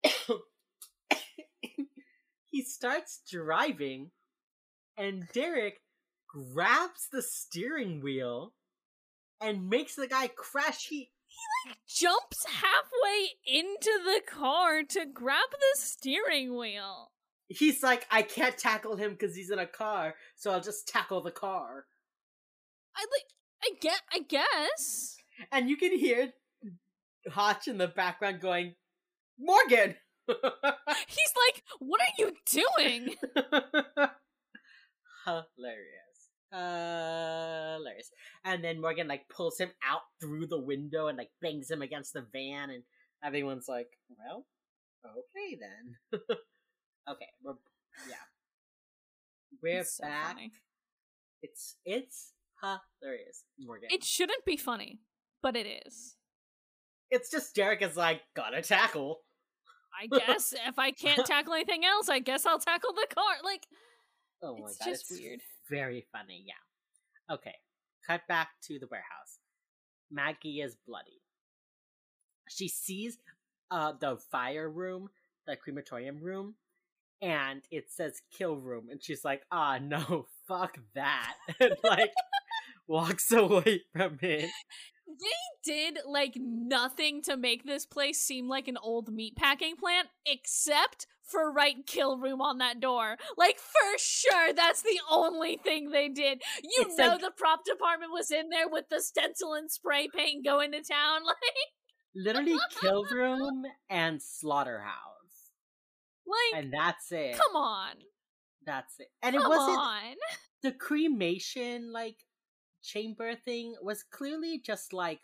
he 2.46 2.64
starts 2.64 3.22
driving, 3.30 4.12
and 4.98 5.28
Derek 5.34 5.82
grabs 6.28 7.08
the 7.12 7.22
steering 7.22 8.02
wheel 8.02 8.54
and 9.42 9.70
makes 9.70 9.96
the 9.96 10.08
guy 10.08 10.28
crash. 10.28 10.88
He 10.88 11.10
he 11.28 11.70
like 11.70 11.78
Jumps 11.88 12.46
halfway 12.46 13.30
into 13.46 14.00
the 14.04 14.22
car 14.30 14.84
to 14.84 15.06
grab 15.06 15.50
the 15.52 15.80
steering 15.80 16.58
wheel. 16.58 17.12
he's 17.48 17.82
like, 17.82 18.06
I 18.12 18.22
can't 18.22 18.58
tackle 18.58 18.96
him 18.96 19.12
because 19.12 19.36
he's 19.36 19.50
in 19.50 19.60
a 19.60 19.66
car, 19.66 20.16
so 20.36 20.52
I'll 20.52 20.62
just 20.62 20.88
tackle 20.88 21.22
the 21.22 21.32
car. 21.32 21.86
I 22.96 23.02
like 23.02 23.26
I 23.64 23.76
get 23.80 24.02
I 24.14 24.20
guess. 24.20 25.18
And 25.52 25.70
you 25.70 25.78
can 25.78 25.98
hear 25.98 26.34
Hotch 27.30 27.68
in 27.68 27.78
the 27.78 27.88
background 27.88 28.42
going, 28.42 28.76
Morgan! 29.40 29.96
He's 30.28 31.34
like, 31.48 31.64
"What 31.80 32.00
are 32.02 32.14
you 32.18 32.34
doing?" 32.46 33.16
hilarious. 35.26 36.01
Hilarious. 36.52 38.12
And 38.44 38.64
then 38.64 38.82
Morgan 38.82 39.08
like 39.08 39.28
pulls 39.30 39.58
him 39.60 39.72
out 39.88 40.02
through 40.20 40.48
the 40.48 40.60
window 40.60 41.08
and 41.08 41.18
like 41.18 41.30
bangs 41.42 41.70
him 41.72 41.82
against 41.82 42.14
the 42.14 42.26
van 42.34 42.70
and 42.70 42.84
everyone's 43.24 43.68
like, 43.68 43.88
Well, 44.10 44.46
okay 45.06 45.58
then. 45.60 46.20
okay, 47.10 47.26
we're 47.44 47.54
yeah. 48.10 48.16
We're 49.62 49.80
It's 49.82 49.98
so 49.98 50.04
back. 50.04 50.36
funny. 50.36 50.52
It's 51.42 51.78
it's 51.86 52.34
hilarious, 52.62 53.44
Morgan. 53.60 53.90
It 53.92 54.04
shouldn't 54.04 54.46
be 54.46 54.58
funny, 54.58 55.00
but 55.42 55.56
it 55.56 55.68
is. 55.88 56.16
it's 57.10 57.30
just 57.32 57.56
Derek 57.56 57.82
is 57.82 57.98
like, 57.98 58.22
gotta 58.36 58.62
tackle. 58.62 59.22
I 60.00 60.08
guess 60.26 60.54
if 60.68 60.78
I 60.80 60.92
can't 60.92 61.26
tackle 61.26 61.54
anything 61.54 61.84
else, 61.86 62.10
I 62.10 62.20
guess 62.20 62.46
I'll 62.46 62.60
tackle 62.60 62.94
the 62.94 63.08
car. 63.14 63.36
Like 63.44 63.66
Oh 64.44 64.56
my 64.58 64.68
It's 64.70 64.78
god, 64.78 64.86
just 64.90 65.12
it's 65.12 65.20
weird. 65.20 65.42
Very 65.70 66.06
funny, 66.12 66.44
yeah. 66.46 67.34
Okay, 67.36 67.56
cut 68.06 68.22
back 68.28 68.50
to 68.64 68.80
the 68.80 68.88
warehouse. 68.88 69.40
Maggie 70.12 70.62
is 70.62 70.76
bloody. 70.88 71.22
She 72.50 72.68
sees 72.68 73.18
uh 73.70 73.94
the 74.00 74.18
fire 74.32 74.70
room, 74.70 75.10
the 75.48 75.56
crematorium 75.56 76.20
room, 76.22 76.56
and 77.22 77.62
it 77.72 77.92
says 77.92 78.22
kill 78.38 78.58
room, 78.58 78.90
and 78.92 79.04
she's 79.04 79.24
like, 79.24 79.44
ah 79.52 79.78
no, 79.80 80.28
fuck 80.48 80.78
that. 80.96 81.36
and 81.60 81.76
like 81.84 82.12
walks 82.88 83.32
away 83.32 83.84
from 83.94 84.20
it. 84.22 84.50
They 85.20 85.72
did 85.74 86.00
like 86.08 86.34
nothing 86.38 87.22
to 87.24 87.38
make 87.38 87.64
this 87.66 87.86
place 87.86 88.20
seem 88.20 88.48
like 88.48 88.68
an 88.68 88.78
old 88.82 89.10
meatpacking 89.12 89.78
plant, 89.78 90.08
except 90.26 91.08
for 91.24 91.52
right 91.52 91.76
kill 91.88 92.18
room 92.18 92.42
on 92.42 92.58
that 92.58 92.80
door. 92.80 93.18
Like 93.38 93.58
for 93.58 93.98
sure, 93.98 94.54
that's 94.54 94.82
the 94.82 95.00
only 95.10 95.58
thing 95.58 95.90
they 95.92 96.10
did. 96.10 96.42
You 96.64 96.86
It's 96.88 96.98
know 96.98 97.10
like- 97.10 97.22
the 97.22 97.32
prop 97.36 97.64
department 97.66 98.12
was 98.12 98.32
in 98.32 98.50
there 98.50 98.68
with 98.70 98.86
the 98.90 99.02
stencil 99.02 99.54
and 99.54 99.72
spray 99.72 100.08
paint 100.14 100.44
going 100.46 100.72
to 100.72 100.82
town. 100.82 101.22
Like, 101.26 101.38
Literally 102.14 102.58
kill 102.82 103.06
room 103.06 103.64
and 103.90 104.22
slaughterhouse. 104.22 105.52
like 106.28 106.62
And 106.64 106.74
that's 106.74 107.10
it. 107.12 107.38
come 107.38 107.56
on, 107.56 107.92
That's 108.66 108.96
it. 109.00 109.08
And 109.24 109.34
it 109.36 109.42
come 109.42 109.50
wasn't 109.50 109.78
on. 109.78 110.16
the 110.62 110.72
cremation 110.74 111.94
like 111.94 112.18
chamber 112.84 113.36
thing 113.36 113.76
was 113.82 114.04
clearly 114.04 114.60
just 114.60 114.94
like 114.94 115.22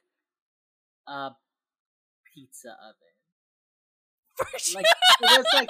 a 1.07 1.31
pizza 2.33 2.69
oven. 2.69 2.95
For 4.37 4.59
sure. 4.59 4.81
Like 4.81 4.85
it 5.21 5.37
was 5.37 5.45
like 5.53 5.69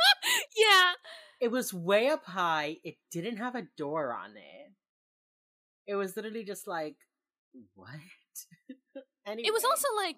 yeah, 0.58 0.92
it 1.40 1.52
was 1.52 1.74
way 1.74 2.10
up 2.10 2.26
high. 2.26 2.78
It 2.84 2.96
didn't 3.12 3.38
have 3.38 3.56
a 3.56 3.68
door 3.78 4.14
on 4.14 4.32
it. 4.36 4.72
It 5.88 5.96
was 5.96 6.16
literally 6.16 6.44
just 6.44 6.68
like 6.68 6.98
what? 7.76 7.90
anyway, 9.26 9.44
it 9.48 9.54
was 9.54 9.64
also 9.64 9.88
like 9.96 10.18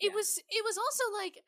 it 0.00 0.06
Yeah. 0.06 0.14
was 0.14 0.38
it 0.48 0.64
was 0.64 0.78
also 0.78 1.04
like 1.16 1.44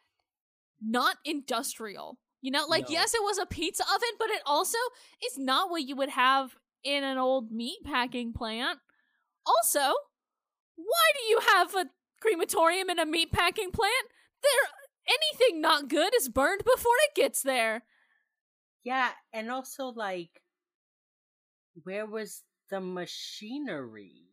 not 0.81 1.17
industrial 1.25 2.19
you 2.41 2.51
know 2.51 2.65
like 2.69 2.89
No. 2.89 2.95
yes 2.95 3.15
it 3.15 3.23
was 3.23 3.39
a 3.39 3.47
pizza 3.47 3.85
oven 3.85 4.17
but 4.19 4.31
it 4.31 4.43
also 4.47 4.79
is 5.25 5.37
not 5.39 5.71
what 5.71 5.83
you 5.83 5.95
would 5.97 6.09
have 6.11 6.57
in 6.85 7.05
an 7.05 7.19
old 7.19 7.51
meat 7.51 7.79
packing 7.85 8.33
plant. 8.33 8.79
Also 9.47 9.95
why 10.77 11.13
do 11.15 11.25
you 11.29 11.41
have 11.55 11.75
a 11.75 11.91
crematorium 12.21 12.91
in 12.91 12.99
a 12.99 13.07
meat 13.07 13.33
packing 13.33 13.71
plant? 13.71 14.07
There 14.43 14.53
anything 15.07 15.61
not 15.61 15.89
good 15.89 16.15
is 16.17 16.29
burned 16.29 16.63
before 16.65 16.93
it 17.09 17.15
gets 17.15 17.43
there. 17.43 17.85
Yeah, 18.83 19.11
and 19.33 19.51
also 19.51 19.87
like 19.89 20.41
where 21.85 22.07
was 22.07 22.43
the 22.71 22.81
machinery? 22.81 24.25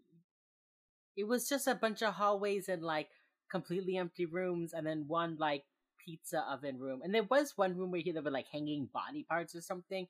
It 1.15 1.27
was 1.27 1.49
just 1.49 1.67
a 1.67 1.75
bunch 1.75 2.01
of 2.01 2.13
hallways 2.13 2.69
and 2.69 2.83
like 2.83 3.09
completely 3.51 3.97
empty 3.97 4.25
rooms, 4.25 4.73
and 4.73 4.85
then 4.85 5.05
one 5.07 5.37
like 5.39 5.63
pizza 6.05 6.45
oven 6.49 6.79
room, 6.79 7.01
and 7.03 7.13
there 7.13 7.23
was 7.23 7.53
one 7.55 7.75
room 7.75 7.91
where 7.91 8.01
there 8.13 8.21
were 8.21 8.31
like 8.31 8.47
hanging 8.51 8.87
body 8.93 9.25
parts 9.27 9.55
or 9.55 9.61
something, 9.61 10.07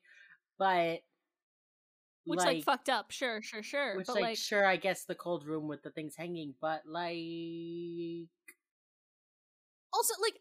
but 0.58 1.00
which 2.28 2.38
like, 2.38 2.62
fucked 2.64 2.88
up 2.88 3.10
sure 3.10 3.42
sure 3.42 3.62
sure 3.62 3.96
which 3.96 4.06
but 4.06 4.14
like, 4.14 4.22
like 4.22 4.36
sure 4.36 4.64
I 4.66 4.76
guess 4.76 5.04
the 5.04 5.14
cold 5.14 5.46
room 5.46 5.66
with 5.68 5.82
the 5.82 5.90
things 5.90 6.14
hanging, 6.16 6.54
but 6.60 6.82
like 6.86 8.28
Also, 9.92 10.14
like, 10.22 10.40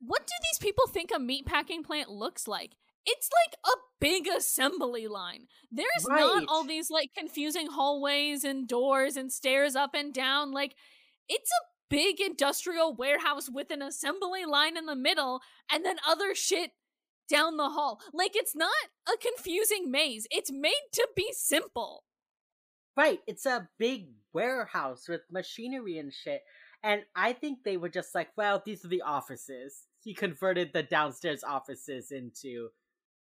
what 0.00 0.26
do 0.26 0.32
these 0.42 0.58
people 0.58 0.86
think 0.88 1.10
a 1.10 1.18
meatpacking 1.18 1.84
plant 1.84 2.10
looks 2.10 2.46
like? 2.48 2.72
It's 3.06 3.30
like 3.32 3.56
a 3.64 3.78
big 4.00 4.26
assembly 4.26 5.08
line. 5.08 5.46
There's 5.70 6.06
not 6.06 6.44
all 6.48 6.64
these 6.64 6.90
like 6.90 7.10
confusing 7.16 7.68
hallways 7.68 8.44
and 8.44 8.68
doors 8.68 9.16
and 9.16 9.32
stairs 9.32 9.74
up 9.74 9.94
and 9.94 10.12
down. 10.12 10.52
Like, 10.52 10.74
it's 11.28 11.50
a 11.50 11.66
big 11.88 12.20
industrial 12.20 12.94
warehouse 12.94 13.48
with 13.50 13.70
an 13.70 13.82
assembly 13.82 14.44
line 14.44 14.76
in 14.76 14.86
the 14.86 14.96
middle 14.96 15.40
and 15.72 15.84
then 15.84 15.96
other 16.06 16.34
shit 16.34 16.72
down 17.28 17.56
the 17.56 17.68
hall. 17.70 18.00
Like, 18.12 18.32
it's 18.34 18.56
not 18.56 18.72
a 19.06 19.16
confusing 19.18 19.90
maze. 19.90 20.26
It's 20.30 20.50
made 20.52 20.74
to 20.92 21.08
be 21.14 21.32
simple. 21.32 22.04
Right, 22.96 23.20
it's 23.26 23.46
a 23.46 23.68
big 23.78 24.08
warehouse 24.32 25.08
with 25.08 25.20
machinery 25.30 25.98
and 25.98 26.12
shit. 26.12 26.42
And 26.82 27.02
I 27.14 27.32
think 27.32 27.58
they 27.64 27.76
were 27.76 27.88
just 27.88 28.14
like, 28.14 28.28
well, 28.36 28.62
these 28.64 28.84
are 28.84 28.88
the 28.88 29.02
offices. 29.02 29.84
He 30.02 30.14
converted 30.14 30.72
the 30.72 30.82
downstairs 30.82 31.44
offices 31.44 32.10
into 32.12 32.68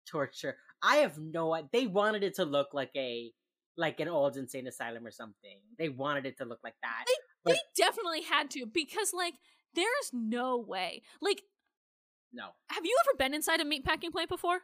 torture. 0.06 0.56
I 0.82 0.96
have 0.96 1.18
no 1.18 1.54
idea. 1.54 1.68
They 1.72 1.86
wanted 1.86 2.22
it 2.22 2.34
to 2.36 2.44
look 2.44 2.68
like 2.72 2.90
a 2.96 3.32
like 3.78 4.00
an 4.00 4.08
old 4.08 4.38
insane 4.38 4.66
asylum 4.66 5.06
or 5.06 5.10
something. 5.10 5.58
They 5.78 5.90
wanted 5.90 6.24
it 6.24 6.38
to 6.38 6.46
look 6.46 6.60
like 6.64 6.76
that. 6.82 7.04
They 7.44 7.52
But- 7.52 7.58
definitely 7.76 8.22
had 8.22 8.50
to 8.52 8.64
because, 8.64 9.12
like, 9.12 9.34
there's 9.74 10.10
no 10.14 10.56
way. 10.56 11.02
Like, 11.20 11.42
No. 12.32 12.48
have 12.69 12.85
you 12.85 12.97
ever 13.05 13.16
been 13.16 13.35
inside 13.35 13.61
a 13.61 13.65
meatpacking 13.65 14.12
plant 14.12 14.28
before? 14.28 14.59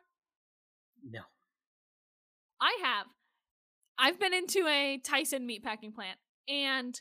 No. 1.09 1.21
I 2.61 2.79
have. 2.83 3.07
I've 3.99 4.21
been 4.21 4.35
into 4.35 4.67
a 4.67 4.99
Tyson 4.99 5.49
meatpacking 5.49 5.95
plant 5.95 6.19
and 6.49 7.01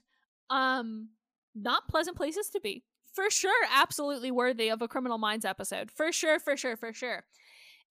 um 0.49 1.09
not 1.55 1.87
pleasant 1.87 2.15
places 2.17 2.49
to 2.51 2.59
be. 2.59 2.83
For 3.13 3.29
sure, 3.29 3.65
absolutely 3.73 4.31
worthy 4.31 4.69
of 4.69 4.81
a 4.81 4.87
Criminal 4.87 5.17
Minds 5.17 5.43
episode. 5.45 5.91
For 5.91 6.11
sure, 6.11 6.39
for 6.39 6.55
sure, 6.55 6.77
for 6.77 6.93
sure. 6.93 7.25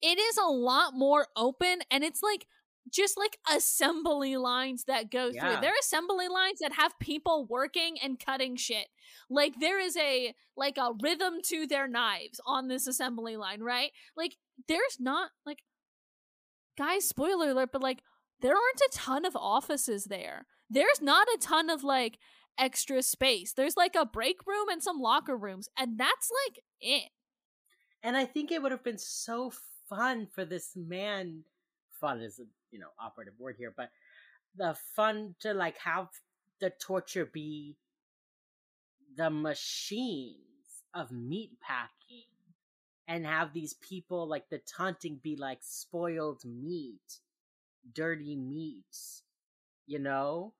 It 0.01 0.19
is 0.19 0.39
a 0.39 0.49
lot 0.51 0.95
more 0.95 1.27
open 1.37 1.81
and 1.91 2.03
it's 2.03 2.23
like 2.23 2.47
just 2.89 3.19
like 3.19 3.39
assembly 3.51 4.37
lines 4.37 4.85
that 4.85 5.11
go 5.11 5.29
Yeah. 5.29 5.41
through. 5.53 5.61
There 5.61 5.71
are 5.73 5.79
assembly 5.81 6.29
lines 6.29 6.59
that 6.61 6.73
have 6.75 6.99
people 6.99 7.45
working 7.47 7.99
and 8.03 8.19
cutting 8.19 8.57
shit. 8.57 8.89
Like 9.29 9.61
there 9.61 9.79
is 9.79 9.97
a 9.97 10.35
like 10.57 10.79
a 10.79 10.93
rhythm 11.03 11.35
to 11.45 11.67
their 11.67 11.87
knives 11.87 12.41
on 12.47 12.69
this 12.69 12.87
assembly 12.87 13.37
line, 13.37 13.61
right? 13.63 13.93
Like 14.17 14.37
there's 14.69 14.99
not 14.99 15.31
like 15.45 15.63
guys, 16.79 17.07
spoiler 17.09 17.51
alert, 17.51 17.71
but 17.73 17.83
like 17.83 18.03
there 18.41 18.53
aren't 18.55 18.81
a 18.81 18.91
ton 18.93 19.25
of 19.25 19.37
offices 19.37 20.05
there. 20.07 20.47
There's 20.71 21.03
not 21.03 21.29
a 21.29 21.39
ton 21.39 21.69
of 21.69 21.85
like 21.85 22.19
extra 22.59 23.03
space. 23.03 23.53
There's 23.53 23.77
like 23.77 23.95
a 23.95 24.07
break 24.07 24.47
room 24.47 24.69
and 24.69 24.83
some 24.83 24.99
locker 25.01 25.37
rooms, 25.37 25.69
and 25.79 25.99
that's 25.99 26.31
like 26.47 26.61
it. 26.81 27.11
And 28.03 28.17
I 28.17 28.25
think 28.25 28.51
it 28.51 28.63
would 28.63 28.73
have 28.73 28.85
been 28.85 28.99
so 28.99 29.53
fun 29.89 30.27
for 30.27 30.45
this 30.45 30.71
man. 30.75 31.45
Fun 32.01 32.21
is 32.23 32.39
a 32.41 32.45
you 32.71 32.79
know 32.79 32.89
operative 32.99 33.35
word 33.39 33.57
here, 33.59 33.73
but 33.77 33.91
the 34.57 34.75
fun 34.97 35.35
to 35.41 35.55
like 35.55 35.79
have 35.79 36.09
the 36.61 36.71
torture 36.71 37.27
be 37.27 37.77
the 39.17 39.31
machines 39.31 40.85
of 40.95 41.11
meat 41.13 41.53
packing 41.61 42.27
and 43.09 43.27
have 43.27 43.53
these 43.53 43.75
people 43.75 44.27
like 44.27 44.49
the 44.49 44.59
taunting 44.61 45.17
be 45.23 45.37
like 45.37 45.59
spoiled 45.63 46.45
meat, 46.45 47.21
dirty 47.95 48.37
meat, 48.37 49.23
you 49.87 49.99
know? 49.99 50.55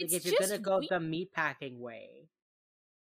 Like 0.00 0.12
It's 0.12 0.14
if 0.14 0.24
you're 0.24 0.34
gonna 0.38 0.58
go 0.58 0.78
we- 0.80 0.88
the 0.88 1.00
meat 1.00 1.32
packing 1.32 1.80
way. 1.80 2.28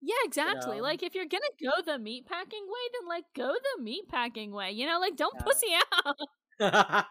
Yeah, 0.00 0.14
exactly. 0.24 0.76
know? 0.76 0.82
Like 0.82 1.02
if 1.02 1.14
you're 1.14 1.26
gonna 1.26 1.44
go 1.60 1.82
the 1.84 1.98
meat 1.98 2.26
packing 2.26 2.66
way, 2.66 2.90
then 3.00 3.08
like 3.08 3.24
go 3.34 3.54
the 3.54 3.82
meat 3.82 4.08
packing 4.08 4.52
way. 4.52 4.70
You 4.72 4.86
know, 4.86 5.00
like 5.00 5.16
don't 5.16 5.34
Yeah. 5.34 5.42
pussy 5.42 5.74
out. 6.04 6.16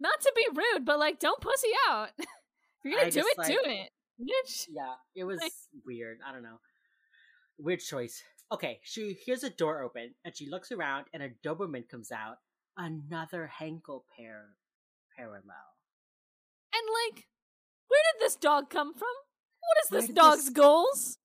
Not 0.00 0.20
to 0.22 0.32
be 0.34 0.46
rude, 0.54 0.84
but 0.84 0.98
like 0.98 1.18
don't 1.20 1.40
pussy 1.40 1.68
out. 1.88 2.10
if 2.18 2.26
you're 2.84 2.94
gonna 2.94 3.06
I 3.06 3.10
do 3.10 3.20
just, 3.20 3.38
it, 3.38 3.46
do 3.46 3.58
it. 3.64 3.90
Bitch. 4.20 4.66
Yeah, 4.70 4.94
it 5.14 5.24
was 5.30 5.40
Like- 5.40 5.52
weird. 5.84 6.18
I 6.26 6.32
don't 6.32 6.42
know. 6.42 6.58
Weird 7.58 7.80
choice. 7.80 8.22
Okay, 8.52 8.80
she 8.82 9.12
hears 9.24 9.44
a 9.44 9.50
door 9.50 9.82
open 9.82 10.14
and 10.24 10.34
she 10.36 10.48
looks 10.48 10.72
around 10.72 11.06
and 11.12 11.22
a 11.22 11.28
Doberman 11.46 11.88
comes 11.88 12.10
out. 12.10 12.38
Another 12.76 13.50
Hankel 13.60 14.02
pair 14.16 14.46
parallel. 15.16 15.44
And 16.74 16.86
like, 17.14 17.26
where 17.88 18.00
did 18.12 18.20
this 18.24 18.36
dog 18.36 18.70
come 18.70 18.94
from? 18.94 19.08
What 19.60 19.84
is 19.84 19.90
Where 19.90 20.00
this 20.00 20.10
dog's 20.10 20.44
this- 20.46 20.54
goals? 20.54 21.18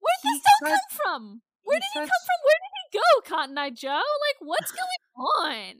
Where 0.00 0.12
did 0.22 0.28
He 0.28 0.34
this 0.34 0.42
dog 0.42 0.68
starts- 0.68 0.82
come 0.90 0.98
from? 1.02 1.40
Where 1.64 1.76
he 1.76 1.80
did 1.80 1.86
he 1.94 1.98
come 2.00 2.06
from? 2.26 2.40
Where 2.44 2.60
did 2.62 2.74
he 2.92 2.98
go, 2.98 3.36
Cotton 3.36 3.58
Eye 3.58 3.70
Joe? 3.70 3.88
Like, 3.96 4.38
what's 4.40 4.70
going 4.72 5.02
on? 5.48 5.74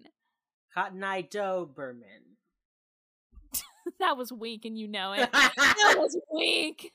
Cotton 0.76 1.02
Eye 1.02 1.22
Doberman. 1.22 2.36
that 3.98 4.16
was 4.16 4.32
weak, 4.32 4.64
and 4.64 4.78
you 4.78 4.88
know 4.88 5.12
it. 5.12 5.30
that 5.32 5.94
was 5.96 6.18
weak. 6.32 6.92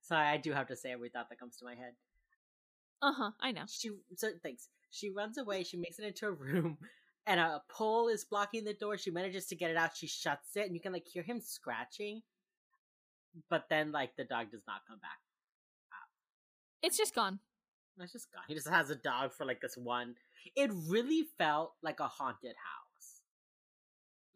Sorry, 0.00 0.26
I 0.26 0.38
do 0.38 0.52
have 0.52 0.68
to 0.68 0.76
say 0.76 0.92
every 0.92 1.10
thought 1.10 1.28
that 1.28 1.38
comes 1.38 1.56
to 1.56 1.64
my 1.64 1.74
head. 1.74 1.92
Uh 3.02 3.12
huh. 3.12 3.30
I 3.40 3.52
know. 3.52 3.64
She 3.68 3.90
so 4.16 4.30
thanks. 4.42 4.68
She 4.90 5.10
runs 5.10 5.36
away. 5.36 5.62
She 5.62 5.76
makes 5.76 5.98
it 5.98 6.06
into 6.06 6.26
a 6.26 6.32
room, 6.32 6.78
and 7.26 7.38
a 7.38 7.62
pole 7.68 8.08
is 8.08 8.24
blocking 8.24 8.64
the 8.64 8.72
door. 8.72 8.96
She 8.96 9.10
manages 9.10 9.46
to 9.46 9.56
get 9.56 9.70
it 9.70 9.76
out. 9.76 9.96
She 9.96 10.06
shuts 10.06 10.56
it, 10.56 10.66
and 10.66 10.74
you 10.74 10.80
can 10.80 10.92
like 10.92 11.06
hear 11.06 11.22
him 11.22 11.40
scratching. 11.40 12.22
But 13.50 13.66
then, 13.68 13.92
like 13.92 14.16
the 14.16 14.24
dog 14.24 14.50
does 14.50 14.62
not 14.66 14.80
come 14.88 14.98
back. 14.98 15.18
It's 16.82 16.96
just 16.96 17.14
gone. 17.14 17.40
It's 18.00 18.12
just 18.12 18.32
gone. 18.32 18.44
He 18.46 18.54
just 18.54 18.68
has 18.68 18.90
a 18.90 18.94
dog 18.94 19.32
for 19.32 19.44
like 19.44 19.60
this 19.60 19.76
one. 19.76 20.14
It 20.56 20.70
really 20.88 21.24
felt 21.36 21.72
like 21.82 22.00
a 22.00 22.06
haunted 22.06 22.54
house. 22.54 22.87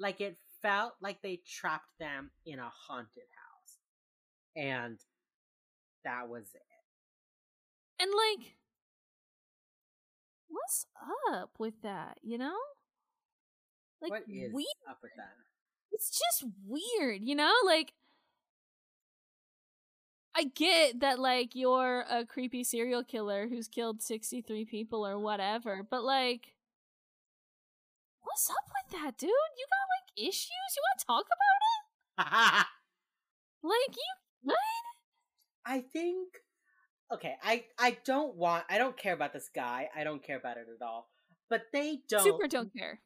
Like 0.03 0.21
it 0.21 0.37
felt 0.61 0.95
like 1.01 1.23
they 1.23 1.41
trapped 1.47 1.99
them 2.01 2.33
in 2.45 2.59
a 2.59 2.69
haunted 2.69 3.23
house. 3.39 3.79
And 4.57 4.99
that 6.05 6.29
was 6.29 6.45
it. 6.55 6.63
And 8.03 8.11
like, 8.11 8.57
what's 10.49 10.87
up 11.33 11.53
with 11.59 11.81
that? 11.83 12.19
You 12.23 12.39
know, 12.39 12.57
like 14.01 14.11
what 14.11 14.23
is 14.29 14.53
we. 14.53 14.67
up 14.91 14.99
with 15.03 15.13
that? 15.17 15.37
It's 15.93 16.11
just 16.11 16.45
weird, 16.67 17.23
you 17.23 17.37
know. 17.37 17.53
Like, 17.65 17.93
I 20.35 20.45
get 20.45 21.01
that, 21.01 21.19
like, 21.19 21.55
you're 21.55 22.05
a 22.11 22.25
creepy 22.25 22.65
serial 22.65 23.05
killer 23.05 23.47
who's 23.49 23.69
killed 23.69 24.03
sixty 24.03 24.41
three 24.41 24.65
people 24.65 25.07
or 25.07 25.19
whatever, 25.19 25.87
but 25.89 26.03
like, 26.03 26.55
what's 28.23 28.51
up 28.51 28.57
with 28.69 29.01
that, 29.01 29.17
dude? 29.19 29.31
You 29.31 29.67
got 29.71 29.87
like 29.95 30.29
issues? 30.29 30.51
You 30.77 30.83
want 30.83 30.99
to 30.99 31.07
talk 31.07 31.27
about 31.27 32.61
it? 32.61 32.67
Like, 33.65 33.97
you 33.97 34.13
what? 34.43 34.57
I 35.65 35.81
think 35.81 36.29
okay, 37.13 37.37
I 37.45 37.65
I 37.79 37.97
don't 38.05 38.35
want 38.35 38.65
I 38.69 38.79
don't 38.79 38.97
care 38.97 39.13
about 39.15 39.33
this 39.33 39.49
guy. 39.55 39.89
I 39.95 40.03
don't 40.03 40.23
care 40.23 40.37
about 40.37 40.57
it 40.57 40.67
at 40.69 40.85
all. 40.85 41.09
But 41.49 41.63
they 41.73 41.99
don't 42.09 42.25
Super 42.25 42.49
don't 42.49 42.73
care. 42.77 43.01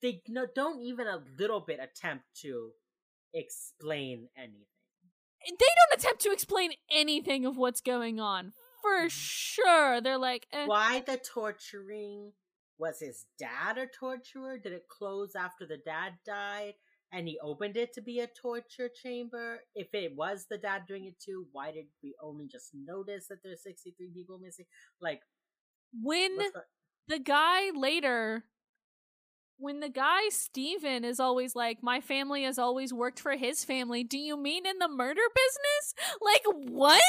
they 0.00 0.22
no, 0.28 0.46
don't 0.52 0.80
even 0.80 1.06
a 1.06 1.22
little 1.38 1.60
bit 1.60 1.78
attempt 1.80 2.24
to 2.42 2.70
explain 3.32 4.28
anything. 4.36 4.66
They 5.46 5.52
don't 5.54 6.00
attempt 6.00 6.22
to 6.22 6.32
explain 6.32 6.72
anything 6.90 7.46
of 7.46 7.56
what's 7.56 7.80
going 7.80 8.18
on. 8.18 8.52
For 8.80 9.08
sure, 9.08 10.00
they're 10.00 10.18
like, 10.18 10.48
eh. 10.52 10.66
Why 10.66 11.00
the 11.06 11.18
torturing? 11.18 12.32
Was 12.82 12.98
his 12.98 13.26
dad 13.38 13.78
a 13.78 13.86
torturer? 13.86 14.58
Did 14.58 14.72
it 14.72 14.88
close 14.88 15.36
after 15.36 15.64
the 15.64 15.76
dad 15.76 16.14
died 16.26 16.74
and 17.12 17.28
he 17.28 17.38
opened 17.40 17.76
it 17.76 17.92
to 17.92 18.00
be 18.00 18.18
a 18.18 18.26
torture 18.26 18.90
chamber? 18.92 19.60
If 19.76 19.94
it 19.94 20.16
was 20.16 20.46
the 20.50 20.58
dad 20.58 20.82
doing 20.88 21.04
it 21.04 21.14
too, 21.24 21.46
why 21.52 21.70
did 21.70 21.86
we 22.02 22.16
only 22.20 22.48
just 22.48 22.70
notice 22.74 23.28
that 23.28 23.44
there's 23.44 23.62
63 23.62 24.08
people 24.12 24.40
missing? 24.42 24.66
Like, 25.00 25.20
when 26.02 26.36
the- 26.38 26.64
the 27.06 27.20
guy 27.20 27.70
later 27.70 28.46
when 29.58 29.78
the 29.78 29.88
guy 29.88 30.28
Steven 30.30 31.04
is 31.04 31.20
always 31.20 31.54
like 31.54 31.84
my 31.84 32.00
family 32.00 32.42
has 32.42 32.58
always 32.58 32.92
worked 32.92 33.20
for 33.20 33.36
his 33.36 33.64
family 33.64 34.02
do 34.02 34.18
you 34.18 34.36
mean 34.36 34.66
in 34.66 34.78
the 34.78 34.88
murder 34.88 35.20
business 35.36 35.94
like 36.20 36.42
what 36.70 37.02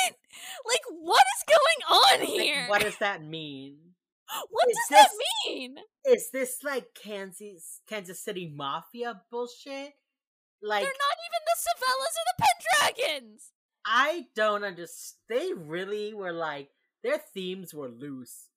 like 0.65 0.81
what 0.89 1.23
is 1.37 1.43
going 1.47 1.99
on 1.99 2.19
like, 2.19 2.29
here 2.29 2.67
what 2.67 2.81
does 2.81 2.97
that 2.97 3.23
mean? 3.23 3.92
what 4.49 4.69
is 4.69 4.77
does 4.89 4.97
that 4.97 5.09
mean 5.47 5.75
Is 6.05 6.29
this 6.31 6.59
like 6.63 6.87
Kansas 6.95 7.81
Kansas 7.87 8.23
City 8.23 8.51
Mafia 8.55 9.21
bullshit? 9.31 9.93
Like, 10.65 10.83
they're 10.83 11.03
not 11.07 11.17
even 11.27 11.41
the 11.43 11.57
Civellas 11.59 12.15
or 12.15 12.25
the 12.31 12.45
Pendragons 12.45 13.51
I 13.85 14.27
don't 14.35 14.63
understand. 14.63 15.19
They 15.29 15.53
really 15.53 16.13
were 16.13 16.31
like, 16.31 16.69
their 17.03 17.17
themes 17.17 17.73
were 17.73 17.89
loose. 17.89 18.49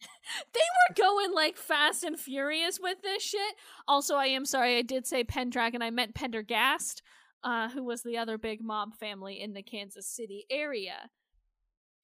they 0.52 0.60
were 0.60 0.94
going 0.96 1.32
like 1.32 1.56
fast 1.56 2.04
and 2.04 2.18
furious 2.18 2.78
with 2.80 2.98
this 3.02 3.22
shit. 3.22 3.54
Also, 3.88 4.16
I 4.16 4.26
am 4.26 4.44
sorry, 4.44 4.78
I 4.78 4.82
did 4.82 5.06
say 5.06 5.24
Pendragon. 5.24 5.82
I 5.82 5.90
meant 5.90 6.14
Pendergast, 6.14 7.02
uh, 7.44 7.68
who 7.70 7.84
was 7.84 8.02
the 8.02 8.18
other 8.18 8.36
big 8.36 8.62
mob 8.62 8.94
family 8.94 9.40
in 9.40 9.54
the 9.54 9.62
Kansas 9.62 10.06
City 10.06 10.44
area. 10.50 11.10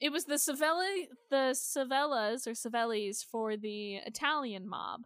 It 0.00 0.12
was 0.12 0.24
the 0.24 0.34
Civella, 0.34 1.06
the 1.30 1.54
Civellas 1.56 2.46
or 2.46 2.52
Civellis 2.52 3.24
for 3.24 3.56
the 3.56 3.96
Italian 3.96 4.68
mob, 4.68 5.00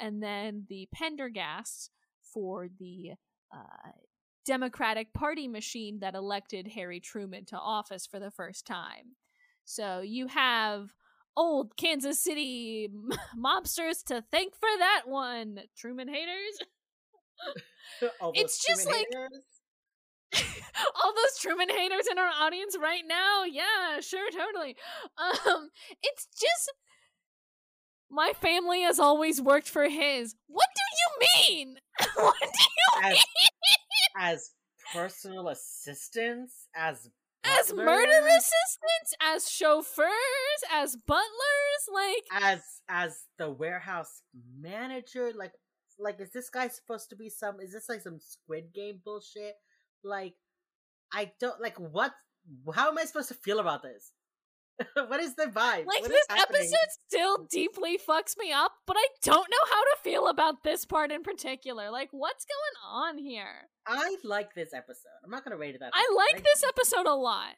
and 0.00 0.22
then 0.22 0.66
the 0.68 0.88
Pendergasts 0.94 1.90
for 2.34 2.68
the 2.80 3.12
uh, 3.54 3.90
Democratic 4.44 5.12
Party 5.12 5.46
machine 5.46 5.98
that 6.00 6.14
elected 6.16 6.66
Harry 6.74 6.98
Truman 6.98 7.44
to 7.46 7.56
office 7.56 8.06
for 8.06 8.18
the 8.18 8.30
first 8.32 8.66
time. 8.66 9.14
So 9.64 10.00
you 10.00 10.26
have 10.26 10.88
old 11.36 11.76
Kansas 11.76 12.20
City 12.20 12.88
mobsters 13.38 14.02
to 14.06 14.24
thank 14.32 14.54
for 14.54 14.68
that 14.78 15.02
one. 15.06 15.60
Truman 15.76 16.08
haters. 16.08 16.58
It's 18.34 18.64
just 18.64 18.82
Truman 18.84 18.98
like- 19.00 19.08
haters. 19.12 19.42
All 21.04 21.12
those 21.14 21.38
Truman 21.40 21.68
haters 21.68 22.06
in 22.10 22.18
our 22.18 22.30
audience 22.40 22.76
right 22.80 23.04
now. 23.06 23.44
Yeah, 23.44 24.00
sure, 24.00 24.30
totally. 24.30 24.76
Um, 25.18 25.70
it's 26.02 26.26
just 26.26 26.72
my 28.12 28.32
family 28.40 28.82
has 28.82 29.00
always 29.00 29.40
worked 29.40 29.68
for 29.68 29.88
his. 29.88 30.34
What 30.46 30.68
do 30.76 30.82
you 31.00 31.56
mean? 31.56 31.76
what 32.14 32.34
do 32.40 32.46
you 32.46 33.10
as 33.10 33.12
mean? 33.12 33.18
as 34.18 34.50
personal 34.92 35.48
assistants, 35.48 36.68
as 36.76 37.08
As 37.44 37.72
murder 37.72 38.26
assistants, 38.28 39.14
as 39.20 39.50
chauffeurs, 39.50 40.08
as 40.70 40.96
butlers, 41.06 41.82
like 41.92 42.42
as 42.42 42.60
as 42.88 43.24
the 43.38 43.50
warehouse 43.50 44.22
manager. 44.60 45.32
Like, 45.34 45.52
like 45.98 46.20
is 46.20 46.32
this 46.32 46.50
guy 46.50 46.68
supposed 46.68 47.08
to 47.10 47.16
be 47.16 47.30
some? 47.30 47.60
Is 47.60 47.72
this 47.72 47.88
like 47.88 48.02
some 48.02 48.20
Squid 48.20 48.72
Game 48.74 49.00
bullshit? 49.04 49.54
Like, 50.04 50.34
I 51.12 51.32
don't 51.40 51.60
like 51.60 51.78
what. 51.78 52.12
How 52.74 52.88
am 52.88 52.98
I 52.98 53.04
supposed 53.04 53.28
to 53.28 53.34
feel 53.34 53.60
about 53.60 53.82
this? 53.82 54.12
what 54.94 55.20
is 55.20 55.34
the 55.34 55.44
vibe? 55.44 55.86
Like 55.86 56.02
What 56.02 56.04
is 56.04 56.08
this 56.08 56.26
episode 56.30 56.76
still 57.08 57.46
deeply 57.50 57.98
fucks 57.98 58.36
me 58.38 58.52
up, 58.52 58.72
but 58.86 58.96
I 58.98 59.06
don't 59.22 59.48
know 59.50 59.70
how 59.70 59.82
to 59.82 59.96
feel 60.02 60.28
about 60.28 60.64
this 60.64 60.84
part 60.84 61.12
in 61.12 61.22
particular. 61.22 61.90
Like, 61.90 62.08
what's 62.10 62.44
going 62.44 62.92
on 62.92 63.18
here? 63.18 63.68
I 63.86 64.16
like 64.24 64.54
this 64.54 64.72
episode. 64.74 65.10
I'm 65.24 65.30
not 65.30 65.44
gonna 65.44 65.56
rate 65.56 65.74
it 65.74 65.80
that. 65.80 65.92
I 65.94 66.14
like 66.16 66.42
this 66.42 66.64
episode 66.66 67.06
a 67.06 67.14
lot. 67.14 67.54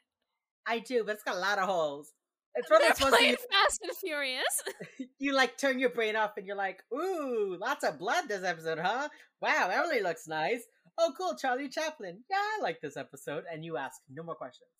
I 0.66 0.79
do, 0.79 1.05
but 1.05 1.15
it's 1.15 1.25
got 1.25 1.37
a 1.37 1.41
lot 1.41 1.59
of 1.59 1.66
holes. 1.66 2.12
It's 2.57 2.71
one 2.71 2.81
of 2.81 2.83
They're 2.83 2.95
those 2.95 3.01
ones 3.01 3.12
where 3.12 3.19
playing 3.21 3.37
Fast 3.51 3.81
and 3.83 3.97
Furious. 3.97 4.62
you 5.19 5.35
like 5.35 5.59
turn 5.59 5.79
your 5.79 5.91
brain 5.91 6.16
off 6.16 6.37
and 6.37 6.47
you're 6.47 6.57
like, 6.57 6.83
ooh, 6.93 7.57
lots 7.61 7.85
of 7.85 7.99
blood 7.99 8.25
this 8.29 8.45
episode, 8.45 8.79
huh? 8.79 9.09
Wow, 9.41 9.71
Emily 9.73 10.01
looks 10.01 10.29
nice. 10.29 10.62
Oh, 10.99 11.12
cool, 11.16 11.35
Charlie 11.35 11.69
Chaplin. 11.69 12.21
Yeah, 12.31 12.37
I 12.37 12.62
like 12.62 12.81
this 12.81 12.97
episode. 12.97 13.45
And 13.51 13.65
you 13.65 13.77
ask 13.77 14.01
no 14.11 14.23
more 14.23 14.35
questions. 14.37 14.71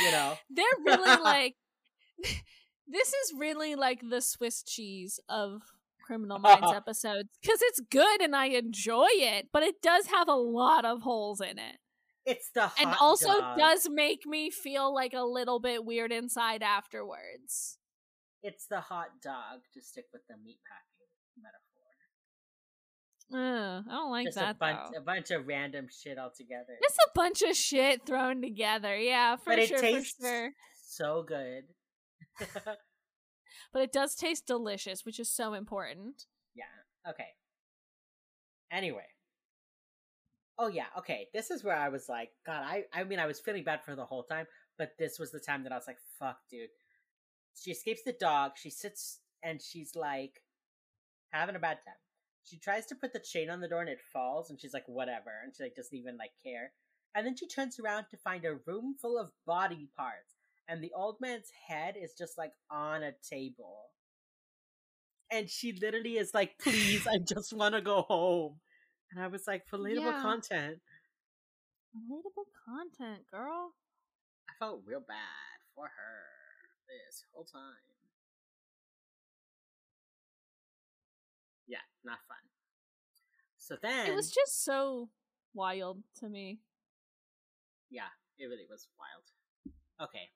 You 0.00 0.10
know? 0.10 0.34
They're 0.50 0.64
really 0.84 1.20
like. 1.22 1.54
this 2.86 3.08
is 3.08 3.32
really 3.38 3.74
like 3.74 4.00
the 4.08 4.20
Swiss 4.20 4.62
cheese 4.62 5.18
of 5.28 5.62
Criminal 6.02 6.38
Minds 6.40 6.72
episodes 6.72 7.30
because 7.40 7.60
it's 7.62 7.80
good 7.90 8.20
and 8.20 8.36
I 8.36 8.46
enjoy 8.46 9.08
it, 9.10 9.48
but 9.52 9.62
it 9.62 9.76
does 9.82 10.06
have 10.06 10.28
a 10.28 10.34
lot 10.34 10.84
of 10.84 11.02
holes 11.02 11.40
in 11.40 11.58
it. 11.58 11.78
It's 12.24 12.50
the 12.54 12.68
hot 12.68 12.74
and 12.78 12.94
also 13.00 13.40
dog. 13.40 13.58
does 13.58 13.88
make 13.90 14.26
me 14.26 14.50
feel 14.50 14.94
like 14.94 15.12
a 15.12 15.24
little 15.24 15.58
bit 15.58 15.84
weird 15.84 16.12
inside 16.12 16.62
afterwards. 16.62 17.78
It's 18.44 18.66
the 18.66 18.80
hot 18.80 19.20
dog 19.22 19.60
to 19.74 19.82
stick 19.82 20.06
with 20.12 20.22
the 20.28 20.36
meat 20.36 20.60
metaphor. 20.68 20.91
Ugh, 23.34 23.84
I 23.88 23.90
don't 23.90 24.10
like 24.10 24.26
Just 24.26 24.36
that 24.38 24.50
a 24.56 24.58
bunch, 24.58 24.78
though. 24.92 24.98
a 24.98 25.02
bunch 25.02 25.30
of 25.30 25.46
random 25.46 25.86
shit 25.90 26.18
altogether. 26.18 26.76
It's 26.80 26.98
a 26.98 27.10
bunch 27.14 27.42
of 27.42 27.56
shit 27.56 28.04
thrown 28.06 28.42
together. 28.42 28.96
Yeah, 28.96 29.36
for 29.36 29.44
but 29.46 29.58
it 29.58 29.70
tastes 29.78 30.20
sure. 30.20 30.50
so 30.84 31.24
good. 31.26 31.64
But 33.72 33.82
it 33.82 33.92
does 33.92 34.14
taste 34.14 34.46
delicious, 34.46 35.06
which 35.06 35.18
is 35.18 35.30
so 35.30 35.54
important. 35.54 36.26
yeah. 36.54 36.64
Okay. 37.10 37.28
Anyway. 38.70 39.06
Oh 40.58 40.68
yeah. 40.68 40.86
Okay. 40.98 41.28
This 41.32 41.50
is 41.50 41.64
where 41.64 41.76
I 41.76 41.88
was 41.88 42.06
like, 42.08 42.28
God. 42.44 42.62
I. 42.64 42.84
I 42.92 43.04
mean, 43.04 43.18
I 43.18 43.26
was 43.26 43.40
feeling 43.40 43.64
bad 43.64 43.82
for 43.82 43.94
the 43.96 44.04
whole 44.04 44.24
time, 44.24 44.46
but 44.76 44.90
this 44.98 45.18
was 45.18 45.30
the 45.32 45.40
time 45.40 45.62
that 45.64 45.72
I 45.72 45.76
was 45.76 45.86
like, 45.86 45.96
Fuck, 46.18 46.36
dude. 46.50 46.68
She 47.54 47.70
escapes 47.70 48.02
the 48.04 48.12
dog. 48.18 48.52
She 48.56 48.68
sits 48.70 49.20
and 49.42 49.60
she's 49.62 49.94
like 49.96 50.42
having 51.30 51.56
a 51.56 51.58
bad 51.58 51.78
time. 51.84 51.94
She 52.44 52.58
tries 52.58 52.86
to 52.86 52.94
put 52.96 53.12
the 53.12 53.20
chain 53.20 53.50
on 53.50 53.60
the 53.60 53.68
door 53.68 53.80
and 53.80 53.88
it 53.90 54.00
falls, 54.12 54.50
and 54.50 54.60
she's 54.60 54.74
like, 54.74 54.86
whatever, 54.86 55.30
and 55.44 55.54
she 55.54 55.62
like 55.64 55.74
doesn't 55.76 55.96
even 55.96 56.16
like 56.16 56.32
care. 56.44 56.72
And 57.14 57.26
then 57.26 57.36
she 57.36 57.46
turns 57.48 57.78
around 57.78 58.06
to 58.10 58.16
find 58.16 58.44
a 58.44 58.56
room 58.66 58.96
full 59.00 59.18
of 59.18 59.32
body 59.46 59.88
parts, 59.96 60.34
and 60.68 60.82
the 60.82 60.92
old 60.94 61.16
man's 61.20 61.50
head 61.68 61.96
is 61.96 62.14
just 62.18 62.38
like 62.38 62.52
on 62.70 63.02
a 63.02 63.12
table. 63.28 63.90
And 65.30 65.48
she 65.48 65.72
literally 65.72 66.18
is 66.18 66.34
like, 66.34 66.58
please, 66.58 67.06
I 67.06 67.18
just 67.18 67.52
want 67.56 67.74
to 67.74 67.80
go 67.80 68.02
home. 68.02 68.60
And 69.10 69.22
I 69.22 69.28
was 69.28 69.46
like, 69.46 69.64
relatable 69.70 70.02
Yeah. 70.02 70.20
content. 70.20 70.80
Relatable 71.96 72.48
content, 72.66 73.26
girl. 73.30 73.74
I 74.48 74.52
felt 74.58 74.82
real 74.86 75.00
bad 75.00 75.58
for 75.74 75.86
her 75.88 76.24
this 76.88 77.24
whole 77.32 77.44
time. 77.44 77.91
Not 82.04 82.18
fun. 82.28 82.36
So 83.58 83.76
then 83.80 84.06
It 84.06 84.14
was 84.14 84.30
just 84.30 84.64
so 84.64 85.08
wild 85.54 86.02
to 86.20 86.28
me. 86.28 86.60
Yeah, 87.90 88.08
it 88.38 88.46
really 88.46 88.66
was 88.68 88.88
wild. 88.98 89.74
Okay. 90.08 90.30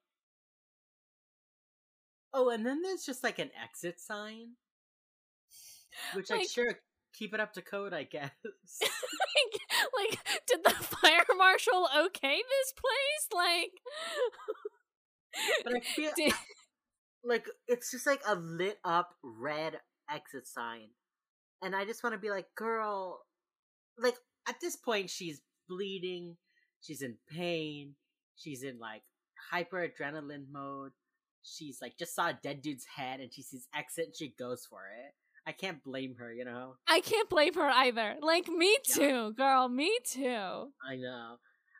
Oh, 2.33 2.49
and 2.49 2.65
then 2.65 2.81
there's 2.81 3.03
just 3.03 3.23
like 3.23 3.39
an 3.39 3.49
exit 3.61 3.99
sign. 3.99 4.51
Which 6.13 6.29
like, 6.29 6.41
Like- 6.41 6.49
sure, 6.49 6.79
keep 7.13 7.33
it 7.33 7.39
up 7.39 7.53
to 7.53 7.61
code, 7.61 7.93
I 7.93 8.03
guess. 8.03 8.31
like, 8.81 9.61
like, 9.97 10.19
did 10.45 10.63
the 10.63 10.69
fire 11.01 11.25
marshal 11.37 11.89
okay 12.05 12.41
this 12.49 12.73
place? 12.73 13.27
Like, 13.33 13.71
but 15.63 15.75
I 15.75 15.79
feel 15.79 16.11
did, 16.15 16.33
like 17.23 17.47
it's 17.67 17.91
just 17.91 18.05
like 18.05 18.21
a 18.27 18.35
lit 18.35 18.79
up 18.83 19.15
red 19.23 19.79
exit 20.09 20.47
sign. 20.47 20.89
And 21.61 21.75
I 21.75 21.85
just 21.85 22.03
want 22.03 22.13
to 22.13 22.19
be 22.19 22.29
like, 22.29 22.47
girl, 22.55 23.19
like 23.97 24.15
at 24.47 24.59
this 24.61 24.75
point 24.75 25.09
she's 25.09 25.41
bleeding, 25.67 26.37
she's 26.81 27.01
in 27.01 27.17
pain, 27.29 27.95
she's 28.35 28.63
in 28.63 28.79
like 28.79 29.03
hyper 29.51 29.87
adrenaline 29.87 30.45
mode. 30.51 30.91
She's 31.43 31.79
like 31.81 31.97
just 31.97 32.15
saw 32.15 32.29
a 32.29 32.39
dead 32.41 32.61
dude's 32.61 32.85
head 32.95 33.19
and 33.21 33.33
she 33.33 33.41
sees 33.41 33.67
exit 33.75 34.05
and 34.07 34.15
she 34.15 34.33
goes 34.37 34.65
for 34.69 34.81
it. 35.05 35.13
I 35.47 35.53
can't 35.53 35.81
blame 35.81 36.15
her, 36.19 36.33
you 36.33 36.43
know. 36.43 36.75
I 36.89 36.99
can't 36.99 37.29
blame 37.29 37.53
her 37.53 37.69
either. 37.69 38.17
Like, 38.21 38.49
me 38.49 38.75
too, 38.85 39.31
girl. 39.31 39.69
Me 39.69 39.97
too. 40.03 40.73
I 40.85 40.97
know. 40.97 41.37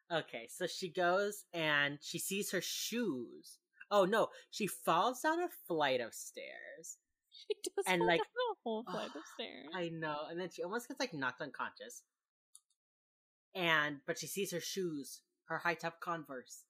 Okay, 0.09 0.47
so 0.49 0.67
she 0.67 0.89
goes 0.89 1.43
and 1.53 1.97
she 2.01 2.17
sees 2.17 2.51
her 2.51 2.61
shoes. 2.61 3.57
Oh 3.91 4.05
no, 4.05 4.27
she 4.51 4.67
falls 4.67 5.19
down 5.19 5.41
a 5.41 5.49
flight 5.67 5.99
of 5.99 6.13
stairs. 6.13 6.97
She 7.47 7.71
does 7.75 7.85
And, 7.87 8.05
like, 8.05 8.21
a 8.21 8.55
whole 8.63 8.83
flight 8.83 9.09
of 9.15 9.21
stairs. 9.33 9.67
I 9.73 9.89
know, 9.89 10.25
and 10.29 10.39
then 10.39 10.49
she 10.49 10.63
almost 10.63 10.87
gets 10.87 10.99
like 10.99 11.13
knocked 11.13 11.41
unconscious. 11.41 12.03
And 13.55 13.97
but 14.05 14.19
she 14.19 14.27
sees 14.27 14.51
her 14.51 14.59
shoes, 14.59 15.21
her 15.45 15.57
high 15.57 15.73
top 15.73 15.99
Converse, 15.99 16.63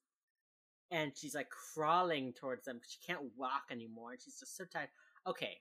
and 0.90 1.12
she's 1.16 1.34
like 1.34 1.50
crawling 1.50 2.32
towards 2.32 2.64
them. 2.64 2.76
Because 2.76 2.92
she 2.92 3.06
can't 3.06 3.36
walk 3.36 3.64
anymore, 3.70 4.12
and 4.12 4.20
she's 4.22 4.38
just 4.38 4.56
so 4.56 4.64
tired. 4.64 4.88
Okay, 5.26 5.60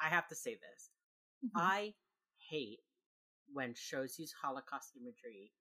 I 0.00 0.08
have 0.08 0.28
to 0.28 0.34
say 0.34 0.54
this: 0.54 0.90
Mhm. 1.44 1.50
I 1.60 1.94
hate 2.50 2.80
when 3.52 3.74
shows 3.74 4.18
use 4.18 4.32
Holocaust 4.42 4.96
imagery 4.96 5.52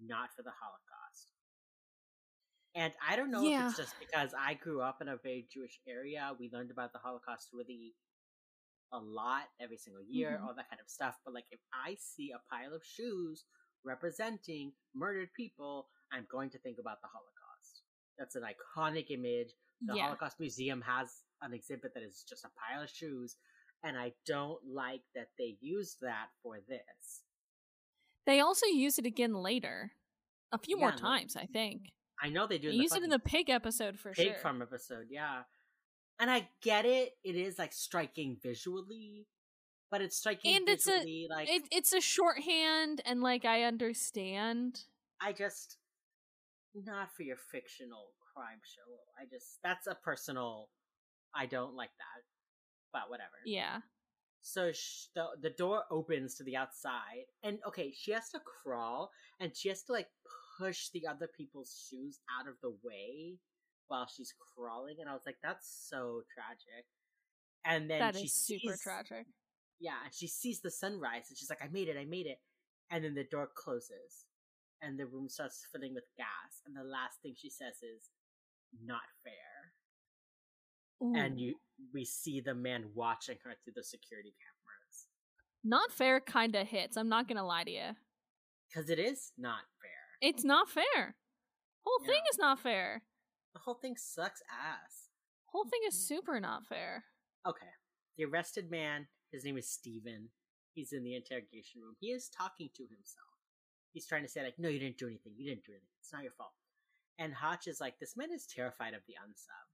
not 0.00 0.34
for 0.34 0.42
the 0.42 0.52
Holocaust. 0.60 1.32
And 2.74 2.92
I 3.08 3.16
don't 3.16 3.30
know 3.30 3.46
if 3.46 3.68
it's 3.68 3.76
just 3.78 3.94
because 3.98 4.34
I 4.38 4.52
grew 4.54 4.82
up 4.82 5.00
in 5.00 5.08
a 5.08 5.16
very 5.16 5.46
Jewish 5.50 5.80
area. 5.88 6.32
We 6.38 6.50
learned 6.52 6.70
about 6.70 6.92
the 6.92 6.98
Holocaust 6.98 7.48
really 7.54 7.94
a 8.92 8.98
lot 8.98 9.44
every 9.60 9.76
single 9.76 10.02
year, 10.02 10.38
Mhm. 10.40 10.46
all 10.46 10.54
that 10.54 10.68
kind 10.70 10.80
of 10.80 10.88
stuff. 10.88 11.18
But 11.24 11.34
like, 11.34 11.46
if 11.50 11.60
I 11.72 11.94
see 11.96 12.30
a 12.32 12.38
pile 12.50 12.72
of 12.74 12.84
shoes 12.84 13.44
representing 13.84 14.72
murdered 14.94 15.32
people, 15.34 15.88
I'm 16.12 16.26
going 16.30 16.50
to 16.50 16.58
think 16.58 16.78
about 16.78 17.00
the 17.02 17.08
Holocaust. 17.08 17.82
That's 18.18 18.36
an 18.36 18.42
iconic 18.42 19.10
image. 19.10 19.52
The 19.82 19.96
yeah. 19.96 20.04
Holocaust 20.04 20.38
Museum 20.40 20.80
has 20.82 21.24
an 21.42 21.52
exhibit 21.52 21.92
that 21.94 22.02
is 22.02 22.24
just 22.28 22.44
a 22.44 22.50
pile 22.50 22.82
of 22.82 22.90
shoes, 22.90 23.36
and 23.82 23.98
I 23.98 24.14
don't 24.24 24.64
like 24.64 25.02
that 25.14 25.28
they 25.36 25.58
used 25.60 26.00
that 26.00 26.30
for 26.42 26.60
this. 26.60 27.22
They 28.24 28.40
also 28.40 28.66
use 28.66 28.98
it 28.98 29.06
again 29.06 29.34
later. 29.34 29.92
A 30.52 30.58
few 30.58 30.76
more 30.78 30.90
Yeah, 30.90 30.94
no- 30.96 31.00
times, 31.02 31.36
I 31.36 31.46
think. 31.46 31.92
I 32.20 32.30
know 32.30 32.46
they 32.46 32.56
do. 32.58 32.68
They 32.68 32.72
in 32.74 32.78
the 32.78 32.82
use 32.84 32.92
it 32.94 33.02
in 33.02 33.10
the 33.10 33.18
pig 33.18 33.50
episode 33.50 33.98
for 33.98 34.12
pig 34.12 34.24
sure. 34.24 34.32
Pig 34.34 34.42
farm 34.42 34.62
episode, 34.62 35.08
yeah. 35.10 35.44
And 36.18 36.30
I 36.30 36.48
get 36.62 36.86
it; 36.86 37.12
it 37.24 37.36
is 37.36 37.58
like 37.58 37.72
striking 37.72 38.38
visually, 38.42 39.26
but 39.90 40.00
it's 40.00 40.16
striking 40.16 40.56
And 40.56 40.68
it's 40.68 40.86
a- 40.86 40.92
visually 40.92 41.26
like 41.30 41.48
it, 41.48 41.62
it's 41.70 41.92
a 41.92 42.00
shorthand, 42.00 43.02
and 43.04 43.22
like 43.22 43.44
I 43.44 43.62
understand. 43.64 44.80
I 45.20 45.32
just 45.32 45.78
not 46.74 47.12
for 47.14 47.22
your 47.22 47.36
fictional 47.36 48.12
crime 48.34 48.60
show. 48.64 48.92
I 49.20 49.24
just 49.30 49.58
that's 49.62 49.86
a 49.86 49.94
personal. 49.94 50.68
I 51.34 51.46
don't 51.46 51.74
like 51.74 51.90
that, 51.98 52.22
but 52.92 53.10
whatever. 53.10 53.30
Yeah. 53.44 53.80
So 54.42 54.72
sh- 54.72 55.08
the 55.14 55.26
the 55.42 55.50
door 55.50 55.84
opens 55.90 56.36
to 56.36 56.44
the 56.44 56.56
outside, 56.56 57.26
and 57.42 57.58
okay, 57.66 57.92
she 57.92 58.12
has 58.12 58.30
to 58.30 58.40
crawl, 58.40 59.10
and 59.40 59.54
she 59.56 59.68
has 59.68 59.82
to 59.84 59.92
like 59.92 60.08
push 60.58 60.88
the 60.90 61.06
other 61.06 61.28
people's 61.36 61.86
shoes 61.90 62.20
out 62.40 62.48
of 62.48 62.54
the 62.62 62.74
way 62.82 63.36
while 63.88 64.06
she's 64.06 64.32
crawling, 64.38 64.96
and 65.00 65.08
I 65.08 65.12
was 65.12 65.22
like, 65.26 65.36
that's 65.42 65.86
so 65.88 66.22
tragic. 66.32 66.86
And 67.64 67.90
then 67.90 67.98
That 68.00 68.16
she 68.16 68.28
super 68.28 68.72
sees, 68.74 68.80
tragic. 68.82 69.26
Yeah, 69.80 70.04
and 70.04 70.14
she 70.14 70.26
sees 70.26 70.60
the 70.60 70.70
sunrise, 70.70 71.26
and 71.28 71.36
she's 71.38 71.50
like, 71.50 71.62
I 71.62 71.68
made 71.68 71.88
it, 71.88 71.96
I 71.98 72.04
made 72.04 72.26
it. 72.26 72.38
And 72.90 73.04
then 73.04 73.14
the 73.14 73.24
door 73.24 73.48
closes, 73.54 74.26
and 74.80 74.98
the 74.98 75.06
room 75.06 75.28
starts 75.28 75.66
filling 75.72 75.94
with 75.94 76.04
gas, 76.16 76.62
and 76.66 76.76
the 76.76 76.84
last 76.84 77.20
thing 77.22 77.34
she 77.36 77.50
says 77.50 77.74
is, 77.82 78.10
"Not 78.84 79.02
fair." 79.24 79.72
And 81.00 81.38
you, 81.38 81.56
we 81.92 82.04
see 82.04 82.40
the 82.40 82.54
man 82.54 82.86
watching 82.94 83.36
her 83.44 83.54
through 83.62 83.74
the 83.76 83.84
security 83.84 84.34
cameras. 84.40 85.08
Not 85.62 85.92
fair 85.92 86.20
kinda 86.20 86.64
hits, 86.64 86.96
I'm 86.96 87.08
not 87.08 87.28
gonna 87.28 87.44
lie 87.44 87.64
to 87.64 87.70
you. 87.70 87.96
Because 88.68 88.88
it 88.88 88.98
is 88.98 89.32
not 89.36 89.60
fair. 89.82 90.30
It's 90.30 90.44
not 90.44 90.70
fair. 90.70 91.16
Whole 91.84 92.06
thing 92.06 92.22
is 92.30 92.38
not 92.38 92.60
fair. 92.60 93.02
The 93.56 93.62
whole 93.62 93.80
thing 93.80 93.96
sucks 93.96 94.42
ass. 94.52 95.08
Whole 95.46 95.64
thing 95.64 95.80
is 95.88 95.94
mm-hmm. 95.94 96.14
super 96.14 96.38
not 96.40 96.66
fair. 96.66 97.04
Okay. 97.48 97.72
The 98.18 98.26
arrested 98.26 98.70
man, 98.70 99.06
his 99.32 99.46
name 99.46 99.56
is 99.56 99.66
Steven. 99.66 100.28
He's 100.74 100.92
in 100.92 101.02
the 101.02 101.14
interrogation 101.14 101.80
room. 101.80 101.96
He 101.98 102.08
is 102.08 102.28
talking 102.28 102.68
to 102.76 102.82
himself. 102.82 103.32
He's 103.94 104.06
trying 104.06 104.24
to 104.24 104.28
say, 104.28 104.42
like, 104.42 104.58
no, 104.58 104.68
you 104.68 104.78
didn't 104.78 104.98
do 104.98 105.06
anything. 105.06 105.32
You 105.38 105.48
didn't 105.48 105.64
do 105.64 105.72
anything. 105.72 105.88
It's 106.02 106.12
not 106.12 106.22
your 106.22 106.32
fault. 106.32 106.52
And 107.18 107.32
Hotch 107.32 107.66
is 107.66 107.80
like, 107.80 107.98
this 107.98 108.14
man 108.14 108.28
is 108.30 108.46
terrified 108.46 108.92
of 108.92 109.00
the 109.08 109.14
unsub. 109.14 109.64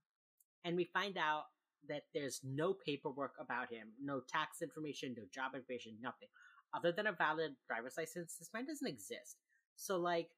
And 0.63 0.77
we 0.77 0.85
find 0.85 1.17
out 1.17 1.43
that 1.89 2.03
there's 2.13 2.39
no 2.41 2.73
paperwork 2.73 3.33
about 3.37 3.69
him, 3.69 3.89
no 4.01 4.21
tax 4.21 4.61
information, 4.61 5.13
no 5.17 5.23
job 5.33 5.55
information, 5.55 5.97
nothing. 6.01 6.29
Other 6.73 6.93
than 6.93 7.07
a 7.07 7.11
valid 7.11 7.51
driver's 7.67 7.97
license, 7.97 8.37
this 8.39 8.51
man 8.53 8.65
doesn't 8.65 8.87
exist. 8.87 9.35
So, 9.75 9.97
like, 9.97 10.29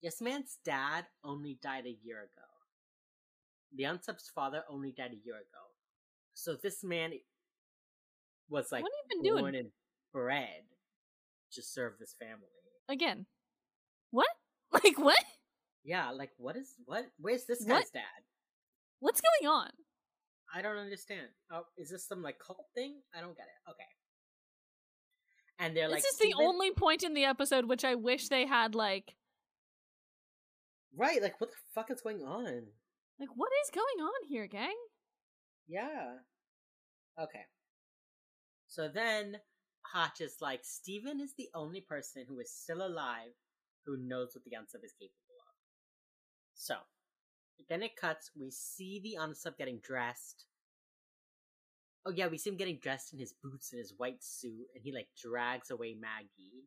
this 0.00 0.20
man's 0.20 0.58
dad 0.64 1.06
only 1.24 1.58
died 1.60 1.86
a 1.86 1.98
year 2.04 2.18
ago. 2.18 2.53
The 3.76 3.84
unsub's 3.84 4.30
father 4.34 4.62
only 4.68 4.92
died 4.96 5.12
a 5.12 5.24
year 5.26 5.34
ago. 5.36 5.64
So 6.34 6.56
this 6.60 6.82
man 6.84 7.12
was 8.48 8.70
like 8.70 8.82
what 8.82 8.92
have 8.92 9.10
you 9.10 9.22
been 9.22 9.32
born 9.40 9.52
doing 9.52 9.64
and 9.64 9.70
bred 10.12 10.62
to 11.52 11.62
serve 11.62 11.94
this 11.98 12.14
family. 12.18 12.48
again? 12.88 13.26
What? 14.10 14.28
Like 14.72 14.98
what? 14.98 15.24
Yeah, 15.84 16.10
like 16.10 16.30
what 16.36 16.56
is 16.56 16.74
what? 16.84 17.04
Where's 17.20 17.44
this 17.44 17.60
What? 17.64 17.80
guy's 17.82 17.90
dad? 17.90 18.02
What's 18.98 19.20
going 19.20 19.48
on? 19.52 19.70
I 20.52 20.62
don't 20.62 20.78
understand. 20.78 21.28
Oh, 21.52 21.62
is 21.78 21.90
this 21.90 22.06
some 22.08 22.22
like 22.22 22.38
cult 22.44 22.64
thing? 22.74 22.96
I 23.16 23.20
don't 23.20 23.36
get 23.36 23.46
it. 23.46 23.70
Okay. 23.70 23.84
And 25.60 25.76
they're 25.76 25.86
This 25.88 25.94
like, 25.94 26.04
is 26.04 26.18
the 26.18 26.42
only 26.42 26.72
point 26.72 27.04
in 27.04 27.14
the 27.14 27.24
episode 27.24 27.66
which 27.66 27.84
I 27.84 27.94
wish 27.94 28.28
they 28.28 28.46
had 28.46 28.74
like 28.74 29.14
right. 30.96 31.22
Like, 31.22 31.40
what 31.40 31.50
the 31.50 31.56
fuck 31.74 31.90
is 31.92 32.00
going 32.00 32.22
on? 32.22 32.62
Like 33.18 33.28
what 33.34 33.50
is 33.64 33.70
going 33.70 34.06
on 34.06 34.28
here, 34.28 34.46
gang? 34.46 34.74
Yeah. 35.68 36.16
Okay. 37.20 37.44
So 38.66 38.88
then 38.88 39.36
Hotch 39.82 40.20
is 40.20 40.36
like, 40.40 40.60
Steven 40.64 41.20
is 41.20 41.34
the 41.38 41.48
only 41.54 41.80
person 41.80 42.24
who 42.28 42.38
is 42.40 42.50
still 42.52 42.84
alive 42.84 43.30
who 43.86 43.96
knows 43.98 44.30
what 44.34 44.44
the 44.44 44.50
unsub 44.56 44.84
is 44.84 44.94
capable 44.98 45.36
of. 45.38 45.54
So 46.54 46.74
then 47.68 47.82
it 47.82 47.96
cuts, 47.96 48.30
we 48.38 48.50
see 48.50 49.00
the 49.02 49.16
unsub 49.20 49.56
getting 49.58 49.78
dressed. 49.82 50.46
Oh 52.06 52.12
yeah, 52.14 52.26
we 52.26 52.36
see 52.38 52.50
him 52.50 52.56
getting 52.56 52.78
dressed 52.82 53.12
in 53.12 53.18
his 53.18 53.32
boots 53.42 53.72
and 53.72 53.78
his 53.78 53.94
white 53.96 54.22
suit, 54.22 54.66
and 54.74 54.82
he 54.82 54.92
like 54.92 55.08
drags 55.22 55.70
away 55.70 55.94
Maggie. 55.98 56.66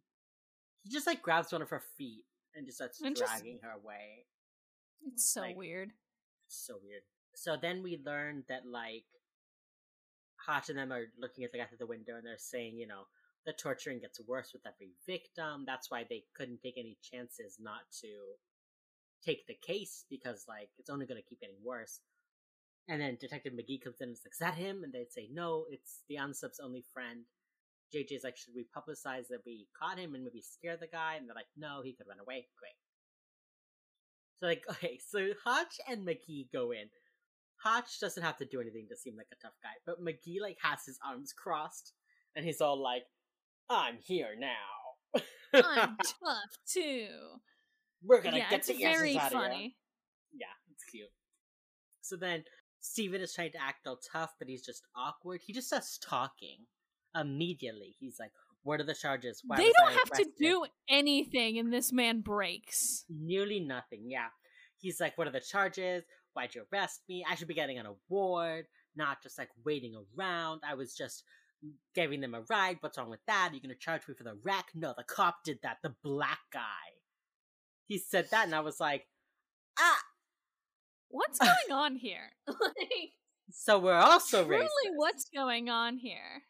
He 0.83 0.89
just 0.89 1.05
like 1.05 1.21
grabs 1.21 1.51
one 1.51 1.61
of 1.61 1.69
her 1.69 1.83
feet 1.97 2.23
and 2.55 2.65
just 2.65 2.77
starts 2.77 3.01
And 3.01 3.15
just- 3.15 3.31
dragging 3.31 3.59
her 3.63 3.71
away. 3.71 4.25
It's 5.05 5.31
so 5.31 5.41
Like- 5.41 5.55
weird. 5.57 5.91
So 6.47 6.79
weird. 6.83 7.03
So 7.35 7.57
then 7.61 7.83
we 7.83 8.01
learn 8.05 8.43
that 8.49 8.65
like 8.65 9.05
Hotch 10.37 10.69
and 10.69 10.77
them 10.77 10.91
are 10.91 11.05
looking 11.19 11.43
at 11.43 11.51
the 11.51 11.59
guy 11.59 11.65
through 11.65 11.79
the 11.79 11.87
window 11.87 12.15
and 12.15 12.25
they're 12.25 12.37
saying, 12.37 12.77
you 12.77 12.87
know, 12.87 13.03
the 13.45 13.53
torturing 13.53 13.99
gets 13.99 14.19
worse 14.27 14.51
with 14.53 14.63
every 14.65 14.91
victim. 15.05 15.63
That's 15.65 15.91
why 15.91 16.05
they 16.09 16.23
couldn't 16.35 16.61
take 16.61 16.77
any 16.77 16.97
chances 17.01 17.57
not 17.59 17.81
to 18.01 18.07
take 19.25 19.47
the 19.47 19.57
case 19.65 20.05
because 20.09 20.45
like 20.47 20.69
it's 20.77 20.89
only 20.89 21.05
gonna 21.05 21.21
keep 21.27 21.41
getting 21.41 21.63
worse. 21.63 21.99
And 22.89 23.01
then 23.01 23.17
Detective 23.19 23.53
McGee 23.53 23.83
comes 23.83 23.99
in 23.99 24.09
and 24.09 24.15
is 24.15 24.23
like, 24.23 24.33
Is 24.33 24.39
that 24.39 24.55
him? 24.55 24.83
And 24.83 24.93
they'd 24.93 25.11
say, 25.11 25.27
No, 25.31 25.65
it's 25.69 26.03
the 26.07 26.17
unsub's 26.17 26.59
only 26.59 26.83
friend. 26.93 27.25
JJ's 27.93 28.23
like, 28.23 28.37
Should 28.37 28.55
we 28.55 28.65
publicize 28.75 29.27
that 29.29 29.43
we 29.45 29.67
caught 29.77 29.99
him 29.99 30.15
and 30.15 30.23
maybe 30.23 30.41
scare 30.41 30.77
the 30.77 30.87
guy? 30.87 31.15
And 31.15 31.27
they're 31.27 31.35
like, 31.35 31.51
No, 31.57 31.81
he 31.83 31.93
could 31.93 32.07
run 32.07 32.19
away. 32.19 32.47
Great. 32.57 32.75
So 34.39 34.47
like, 34.47 34.63
okay, 34.71 34.99
so 35.05 35.29
Hotch 35.43 35.75
and 35.89 36.07
McGee 36.07 36.51
go 36.51 36.71
in. 36.71 36.89
Hotch 37.63 37.99
doesn't 37.99 38.21
have 38.21 38.37
to 38.37 38.45
do 38.45 38.61
anything 38.61 38.87
to 38.89 38.95
seem 38.97 39.15
like 39.17 39.27
a 39.31 39.41
tough 39.43 39.55
guy, 39.63 39.69
but 39.85 40.01
McGee 40.01 40.41
like 40.41 40.57
has 40.61 40.79
his 40.85 40.99
arms 41.05 41.33
crossed 41.33 41.93
and 42.35 42.45
he's 42.45 42.61
all 42.61 42.81
like, 42.81 43.03
"I'm 43.69 43.97
here 43.99 44.35
now. 44.37 45.21
I'm 45.53 45.97
tough 46.03 46.57
too. 46.71 47.07
We're 48.03 48.21
gonna 48.21 48.37
yeah, 48.37 48.49
get 48.49 48.63
the 48.63 48.73
very 48.73 49.15
answers 49.15 49.17
out 49.17 49.25
of 49.25 49.31
here." 49.31 49.49
funny. 49.49 49.75
Yeah, 50.33 50.45
it's 50.71 50.83
cute. 50.83 51.09
So 52.01 52.15
then 52.15 52.43
Steven 52.79 53.21
is 53.21 53.33
trying 53.33 53.51
to 53.53 53.61
act 53.61 53.87
all 53.87 53.99
tough, 54.11 54.33
but 54.37 54.47
he's 54.47 54.65
just 54.65 54.83
awkward. 54.95 55.41
He 55.45 55.51
just 55.51 55.67
starts 55.67 55.97
talking 55.97 56.57
immediately. 57.15 57.95
He's 57.99 58.17
like, 58.19 58.31
"What 58.67 58.79
are 58.81 58.83
the 58.85 58.93
charges? 58.93 59.41
Why 59.45 59.57
they 59.57 59.71
don't 59.77 59.89
I 59.89 59.93
have 59.93 60.11
to 60.11 60.25
do 60.37 60.65
anything, 60.89 61.57
and 61.57 61.71
this 61.73 61.91
man 61.91 62.21
breaks. 62.21 63.05
nearly 63.09 63.59
nothing. 63.59 64.03
Yeah. 64.09 64.27
He's 64.79 64.99
like, 64.99 65.17
What 65.17 65.27
are 65.27 65.31
the 65.31 65.39
charges? 65.39 66.03
Why'd 66.33 66.53
you 66.53 66.63
arrest 66.71 67.01
me? 67.09 67.25
I 67.27 67.33
should 67.35 67.47
be 67.47 67.53
getting 67.55 67.79
an 67.79 67.87
award, 67.87 68.65
not 68.95 69.23
just 69.23 69.37
like 69.39 69.49
waiting 69.65 69.95
around. 70.17 70.61
I 70.67 70.75
was 70.75 70.93
just 70.95 71.23
giving 71.95 72.21
them 72.21 72.35
a 72.35 72.41
ride. 72.49 72.77
What's 72.81 72.97
wrong 72.99 73.09
with 73.09 73.25
that? 73.25 73.49
Are 73.51 73.55
you 73.55 73.61
going 73.61 73.73
to 73.73 73.79
charge 73.79 74.07
me 74.07 74.13
for 74.13 74.23
the 74.23 74.37
wreck? 74.43 74.65
No, 74.75 74.93
the 74.95 75.03
cop 75.03 75.37
did 75.43 75.57
that. 75.63 75.77
The 75.81 75.95
black 76.03 76.39
guy. 76.53 76.61
He 77.87 77.97
said 77.97 78.27
that, 78.31 78.45
and 78.45 78.53
I 78.53 78.59
was 78.59 78.79
like, 78.79 79.07
Ah! 79.79 80.01
What's 81.09 81.39
going 81.51 81.71
on 81.71 81.95
here? 81.95 82.33
like, 82.47 83.13
So 83.51 83.79
we're 83.79 83.93
also 83.95 84.45
truly, 84.45 84.65
racist. 84.65 84.91
what's 84.97 85.25
going 85.33 85.69
on 85.69 85.97
here? 85.97 86.43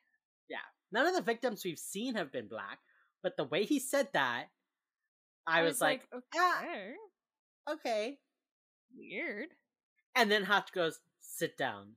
None 0.92 1.08
of 1.08 1.16
the 1.16 1.22
victims 1.22 1.64
we've 1.64 1.80
seen 1.80 2.16
have 2.16 2.32
been 2.32 2.48
black, 2.48 2.80
but 3.22 3.38
the 3.38 3.44
way 3.44 3.66
he 3.66 3.80
said 3.80 4.10
that, 4.14 4.46
I, 5.46 5.64
was, 5.64 5.80
like, 5.80 6.02
ah, 6.36 6.62
okay, 6.62 6.94
okay. 7.72 8.18
weird. 8.98 9.50
And 10.16 10.32
then 10.32 10.44
Hotch 10.44 10.72
goes, 10.74 11.00
sit 11.22 11.58
down. 11.58 11.94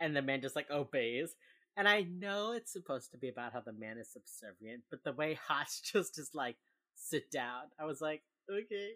And 0.00 0.16
the 0.16 0.22
man 0.22 0.40
just 0.40 0.56
like 0.56 0.70
obeys. 0.70 1.36
And 1.76 1.88
I 1.88 2.02
know 2.02 2.52
it's 2.52 2.72
supposed 2.72 3.10
to 3.12 3.18
be 3.18 3.28
about 3.28 3.52
how 3.52 3.60
the 3.60 3.72
man 3.72 3.98
is 3.98 4.08
subservient, 4.12 4.82
but 4.90 5.04
the 5.04 5.12
way 5.12 5.34
Hotch 5.34 5.82
just 5.92 6.18
is 6.18 6.30
like, 6.34 6.56
sit 6.94 7.30
down. 7.30 7.64
I 7.78 7.84
was 7.84 8.00
like, 8.00 8.22
okay. 8.50 8.92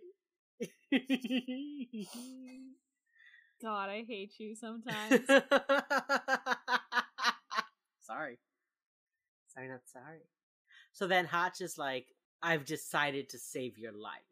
God, 3.62 3.90
I 3.90 4.04
hate 4.06 4.32
you 4.38 4.54
sometimes. 4.54 5.26
sorry. 8.06 8.38
Sorry, 9.48 9.68
not 9.68 9.80
sorry. 9.86 10.20
So 10.92 11.06
then 11.06 11.26
Hotch 11.26 11.60
is 11.60 11.78
like, 11.78 12.06
I've 12.42 12.64
decided 12.64 13.28
to 13.30 13.38
save 13.38 13.78
your 13.78 13.92
life. 13.92 14.22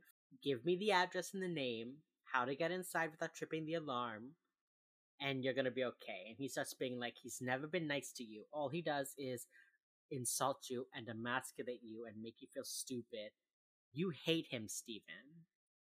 Give 0.42 0.64
me 0.64 0.76
the 0.76 0.92
address 0.92 1.34
and 1.34 1.42
the 1.42 1.48
name, 1.48 1.94
how 2.24 2.44
to 2.44 2.54
get 2.54 2.70
inside 2.70 3.10
without 3.10 3.34
tripping 3.34 3.66
the 3.66 3.74
alarm, 3.74 4.32
and 5.20 5.42
you're 5.42 5.54
gonna 5.54 5.70
be 5.70 5.84
okay. 5.84 6.26
And 6.28 6.36
he 6.38 6.48
starts 6.48 6.74
being 6.74 6.98
like, 6.98 7.14
he's 7.20 7.40
never 7.40 7.66
been 7.66 7.88
nice 7.88 8.12
to 8.12 8.24
you. 8.24 8.44
All 8.52 8.68
he 8.68 8.82
does 8.82 9.14
is 9.18 9.46
insult 10.10 10.66
you 10.70 10.86
and 10.94 11.08
emasculate 11.08 11.80
you 11.82 12.06
and 12.06 12.22
make 12.22 12.36
you 12.40 12.48
feel 12.52 12.64
stupid. 12.64 13.30
You 13.92 14.10
hate 14.10 14.46
him, 14.50 14.68
Steven. 14.68 15.46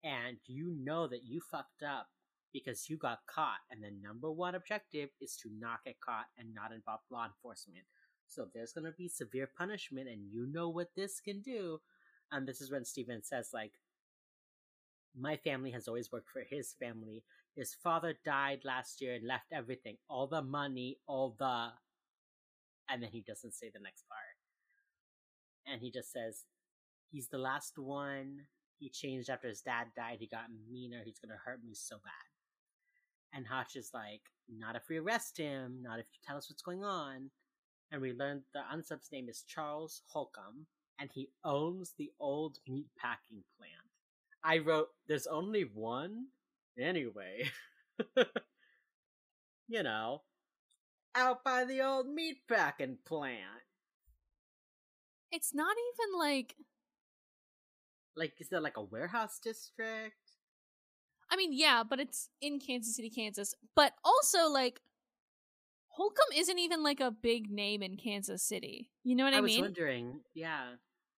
And 0.04 0.38
you 0.48 0.76
know 0.84 1.08
that 1.08 1.24
you 1.24 1.40
fucked 1.40 1.84
up 1.84 2.08
because 2.52 2.90
you 2.90 2.98
got 2.98 3.20
caught. 3.28 3.60
And 3.70 3.84
the 3.84 3.92
number 3.92 4.32
one 4.32 4.56
objective 4.56 5.10
is 5.22 5.38
to 5.44 5.50
not 5.60 5.84
get 5.86 6.02
caught 6.02 6.26
and 6.38 6.54
not 6.54 6.72
involve 6.72 7.02
law 7.12 7.26
enforcement. 7.26 7.86
So 8.32 8.48
there's 8.54 8.72
going 8.72 8.86
to 8.86 8.98
be 8.98 9.10
severe 9.10 9.50
punishment, 9.58 10.08
and 10.08 10.22
you 10.32 10.48
know 10.50 10.70
what 10.70 10.96
this 10.96 11.20
can 11.20 11.42
do. 11.42 11.82
And 12.32 12.48
this 12.48 12.62
is 12.62 12.72
when 12.72 12.86
Steven 12.86 13.22
says, 13.24 13.50
like, 13.54 13.74
my 15.20 15.36
family 15.36 15.72
has 15.72 15.90
always 15.90 16.12
worked 16.14 16.30
for 16.30 16.44
his 16.50 16.74
family. 16.80 17.24
His 17.58 17.76
father 17.84 18.18
died 18.24 18.62
last 18.64 19.02
year 19.02 19.16
and 19.16 19.28
left 19.28 19.52
everything 19.52 19.98
all 20.10 20.28
the 20.28 20.42
money, 20.42 20.98
all 21.08 21.36
the. 21.38 21.68
And 22.90 23.04
then 23.04 23.10
he 23.12 23.22
doesn't 23.22 23.54
say 23.54 23.70
the 23.74 23.82
next 23.82 24.06
part. 24.08 24.38
And 25.68 25.82
he 25.82 25.92
just 25.92 26.14
says, 26.14 26.46
he's 27.12 27.28
the 27.28 27.38
last 27.38 27.78
one. 27.78 28.38
He 28.80 28.90
changed 28.90 29.30
after 29.30 29.50
his 29.50 29.62
dad 29.62 29.88
died. 29.94 30.18
He 30.22 30.28
got 30.28 30.46
meaner. 30.72 31.02
He's 31.04 31.20
going 31.20 31.32
to 31.32 31.44
hurt 31.46 31.62
me 31.66 31.74
so 31.74 31.98
bad. 31.98 33.38
And 33.38 33.46
Hotch 33.46 33.76
is 33.76 33.92
like, 33.94 34.22
not 34.50 34.78
if 34.78 34.84
we 34.90 34.98
arrest 34.98 35.38
him, 35.38 35.80
not 35.82 36.00
if 36.00 36.06
you 36.14 36.20
tell 36.26 36.38
us 36.38 36.50
what's 36.50 36.62
going 36.62 36.86
on. 36.86 37.30
And 37.92 38.02
we 38.02 38.14
learned 38.14 38.44
the 38.54 38.62
unsub's 38.72 39.12
name 39.12 39.28
is 39.28 39.44
Charles 39.44 40.02
Holcomb, 40.08 40.66
and 41.00 41.10
he 41.14 41.30
owns 41.44 41.94
the 41.98 42.12
old 42.20 42.58
meat 42.68 42.88
packing 42.98 43.44
plant. 43.58 43.74
I 44.44 44.60
wrote, 44.60 44.88
there's 45.08 45.28
only 45.28 45.64
one? 45.64 46.28
Anyway. 46.80 47.50
you 49.68 49.84
know, 49.84 50.22
out 51.16 51.44
by 51.44 51.66
the 51.66 51.82
old 51.82 52.08
meat 52.08 52.38
packing 52.48 52.98
plant. 53.06 53.40
It's 55.32 55.54
not 55.54 55.76
even 55.78 56.20
like 56.20 56.56
Like, 58.16 58.34
is 58.40 58.50
there 58.50 58.62
like 58.62 58.78
a 58.78 58.84
warehouse 58.84 59.40
district? 59.42 60.16
I 61.30 61.38
mean, 61.38 61.54
yeah, 61.54 61.84
but 61.90 62.00
it's 62.00 62.28
in 62.42 62.60
Kansas 62.60 62.96
City, 62.96 63.10
Kansas. 63.10 63.56
But 63.76 63.94
also 64.04 64.50
like 64.50 64.82
Holcomb 65.92 66.34
isn't 66.36 66.60
even 66.60 66.84
like 66.84 67.00
a 67.00 67.12
big 67.12 67.52
name 67.52 67.84
in 67.84 67.98
Kansas 67.98 68.44
City. 68.44 68.90
You 69.04 69.16
know 69.16 69.26
what 69.26 69.34
I, 69.34 69.42
mean? 69.42 69.60
I 69.60 69.62
was 69.62 69.70
wondering, 69.70 70.22
yeah. 70.34 70.70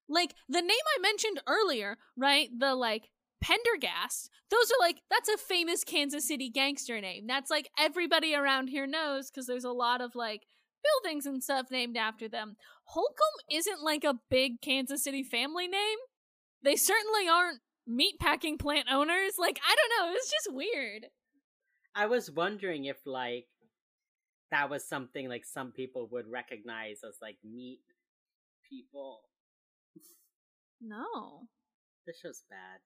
like 0.09 0.33
the 0.49 0.61
name 0.61 0.71
I 0.97 1.01
mentioned 1.01 1.41
earlier, 1.47 1.97
right? 2.17 2.49
The 2.57 2.73
like 2.73 3.09
Pendergast. 3.41 4.31
Those 4.49 4.71
are 4.71 4.79
like 4.79 5.01
that's 5.09 5.29
a 5.29 5.37
famous 5.37 5.83
Kansas 5.83 6.27
City 6.27 6.49
gangster 6.49 6.99
name. 7.01 7.27
That's 7.27 7.51
like 7.51 7.69
everybody 7.77 8.33
around 8.33 8.69
here 8.69 8.87
knows 8.87 9.29
because 9.29 9.45
there's 9.45 9.63
a 9.63 9.71
lot 9.71 10.01
of 10.01 10.15
like 10.15 10.43
buildings 10.83 11.25
and 11.25 11.43
stuff 11.43 11.67
named 11.69 11.97
after 11.97 12.27
them. 12.27 12.55
Holcomb 12.85 13.15
isn't 13.51 13.83
like 13.83 14.03
a 14.03 14.15
big 14.29 14.61
Kansas 14.61 15.03
City 15.03 15.23
family 15.23 15.67
name. 15.67 15.97
They 16.63 16.75
certainly 16.75 17.27
aren't 17.27 17.59
meatpacking 17.87 18.59
plant 18.59 18.87
owners. 18.91 19.33
Like 19.37 19.59
I 19.67 19.75
don't 19.75 20.07
know, 20.07 20.13
it's 20.15 20.31
just 20.31 20.55
weird. 20.55 21.07
I 21.95 22.07
was 22.07 22.31
wondering 22.31 22.85
if 22.85 22.97
like 23.05 23.45
that 24.53 24.69
was 24.69 24.87
something 24.87 25.27
like 25.27 25.45
some 25.45 25.71
people 25.71 26.07
would 26.11 26.29
recognize 26.29 26.99
as 27.07 27.15
like 27.21 27.37
meat 27.43 27.79
people. 28.69 29.21
No. 30.79 31.47
This 32.05 32.19
show's 32.21 32.43
bad 32.49 32.81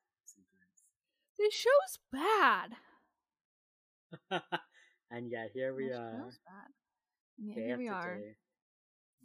This 1.37 1.53
show's 1.53 1.99
bad. 2.11 2.71
and 5.11 5.29
yeah, 5.29 5.47
here 5.53 5.75
we 5.75 5.89
This 5.89 5.97
are. 5.97 6.11
show's 6.23 6.39
bad. 6.45 6.71
Yeah, 7.37 7.55
day 7.55 7.61
here 7.65 7.77
we 7.77 7.87
are. 7.89 8.15
day. 8.17 8.35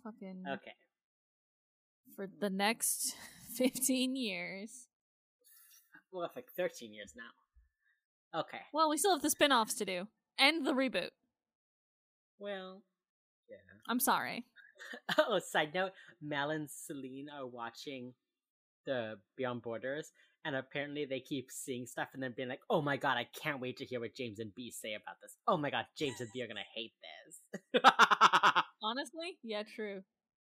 Fucking 0.03 0.45
Okay. 0.55 0.75
for 2.17 2.27
the 2.41 2.51
next 2.51 3.15
15 3.57 4.17
years. 4.17 4.89
Well, 6.11 6.25
it's 6.27 6.35
like 6.37 6.49
13 6.57 6.93
years 6.93 7.13
now. 7.17 8.41
Okay. 8.41 8.61
Well, 8.73 8.91
we 8.91 8.97
still 8.99 9.13
have 9.13 9.23
the 9.23 9.31
spin 9.31 9.53
offs 9.53 9.75
to 9.75 9.85
do 9.85 10.09
and 10.39 10.67
the 10.67 10.73
reboot. 10.75 11.11
Well, 12.39 12.83
yeah. 13.49 13.57
I'm 13.89 14.01
sorry. 14.01 14.45
oh, 15.19 15.39
side 15.39 15.75
note, 15.75 15.93
Mel 16.21 16.51
and 16.51 16.69
Celine 16.71 17.29
are 17.29 17.47
watching 17.47 18.15
the 18.87 19.15
Beyond 19.37 19.63
Borders, 19.63 20.11
and 20.45 20.57
apparently 20.57 21.05
they 21.05 21.21
keep 21.21 21.51
seeing 21.51 21.87
stuff 21.87 22.09
and 22.15 22.23
then 22.23 22.35
being 22.37 22.49
like, 22.49 22.63
"Oh 22.69 22.83
my 22.83 22.97
god, 22.97 23.17
I 23.17 23.29
can't 23.41 23.61
wait 23.61 23.77
to 23.79 23.85
hear 23.85 24.01
what 24.01 24.15
James 24.15 24.39
and 24.39 24.55
B 24.55 24.71
say 24.71 24.95
about 24.95 25.17
this." 25.23 25.37
Oh 25.47 25.57
my 25.57 25.71
god, 25.71 25.87
James 25.97 26.21
and 26.21 26.31
B 26.33 26.43
are 26.43 26.49
gonna 26.49 26.61
hate 26.75 26.93
this 27.03 27.03
Honestly, 28.83 29.39
yeah, 29.43 29.63
true. 29.63 30.03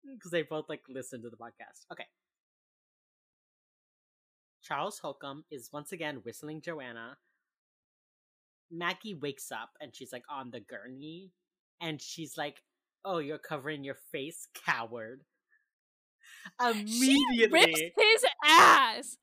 Mm, 0.06 0.16
because 0.16 0.32
they 0.32 0.44
both 0.44 0.66
like 0.70 0.82
listen 0.90 1.22
to 1.22 1.30
the 1.30 1.38
podcast. 1.38 1.86
Okay. 1.92 2.06
Charles 4.62 5.00
Holcomb 5.00 5.46
is 5.52 5.70
once 5.72 5.92
again 5.92 6.22
whistling 6.26 6.62
Johanna. 6.62 7.18
Maggie 8.72 9.14
wakes 9.14 9.52
up 9.52 9.70
and 9.80 9.96
she's 9.96 10.12
like 10.12 10.24
on 10.30 10.50
the 10.50 10.60
gurney, 10.60 11.32
and 11.82 12.02
she's 12.02 12.38
like, 12.38 12.62
"Oh, 13.04 13.20
you're 13.20 13.38
covering 13.38 13.84
your 13.84 13.98
face, 14.12 14.48
coward." 14.66 15.22
Immediately 16.62 17.38
She 17.38 17.48
rips 17.48 17.80
his 17.98 18.26
ass 18.46 19.18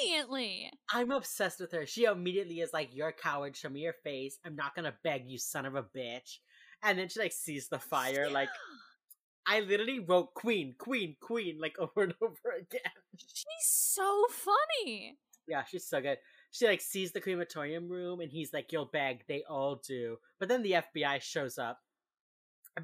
immediately. 0.00 0.70
I'm 0.92 1.10
obsessed 1.10 1.60
with 1.60 1.72
her. 1.72 1.86
She 1.86 2.04
immediately 2.04 2.60
is 2.60 2.72
like, 2.72 2.90
"You're 2.92 3.08
a 3.08 3.12
coward. 3.12 3.56
Show 3.56 3.68
me 3.68 3.80
your 3.80 3.94
face. 4.04 4.38
I'm 4.44 4.56
not 4.56 4.74
gonna 4.74 4.94
beg 5.04 5.28
you, 5.28 5.38
son 5.38 5.66
of 5.66 5.74
a 5.74 5.82
bitch." 5.82 6.38
And 6.82 6.98
then 6.98 7.08
she 7.08 7.20
like 7.20 7.32
sees 7.32 7.68
the 7.68 7.78
fire. 7.78 8.28
Like 8.30 8.48
I 9.46 9.60
literally 9.60 10.00
wrote 10.00 10.34
"Queen, 10.34 10.74
Queen, 10.78 11.16
Queen" 11.20 11.58
like 11.60 11.76
over 11.78 12.02
and 12.02 12.14
over 12.20 12.56
again. 12.58 12.92
she's 13.16 13.46
so 13.66 14.24
funny. 14.30 15.18
Yeah, 15.48 15.64
she's 15.64 15.86
so 15.86 16.00
good. 16.00 16.18
She 16.52 16.66
like 16.66 16.82
sees 16.82 17.12
the 17.12 17.20
crematorium 17.20 17.88
room 17.88 18.20
and 18.20 18.30
he's 18.30 18.52
like, 18.52 18.70
You'll 18.70 18.90
beg, 18.92 19.24
they 19.26 19.42
all 19.48 19.80
do. 19.86 20.18
But 20.38 20.48
then 20.48 20.62
the 20.62 20.82
FBI 20.94 21.20
shows 21.20 21.58
up. 21.58 21.78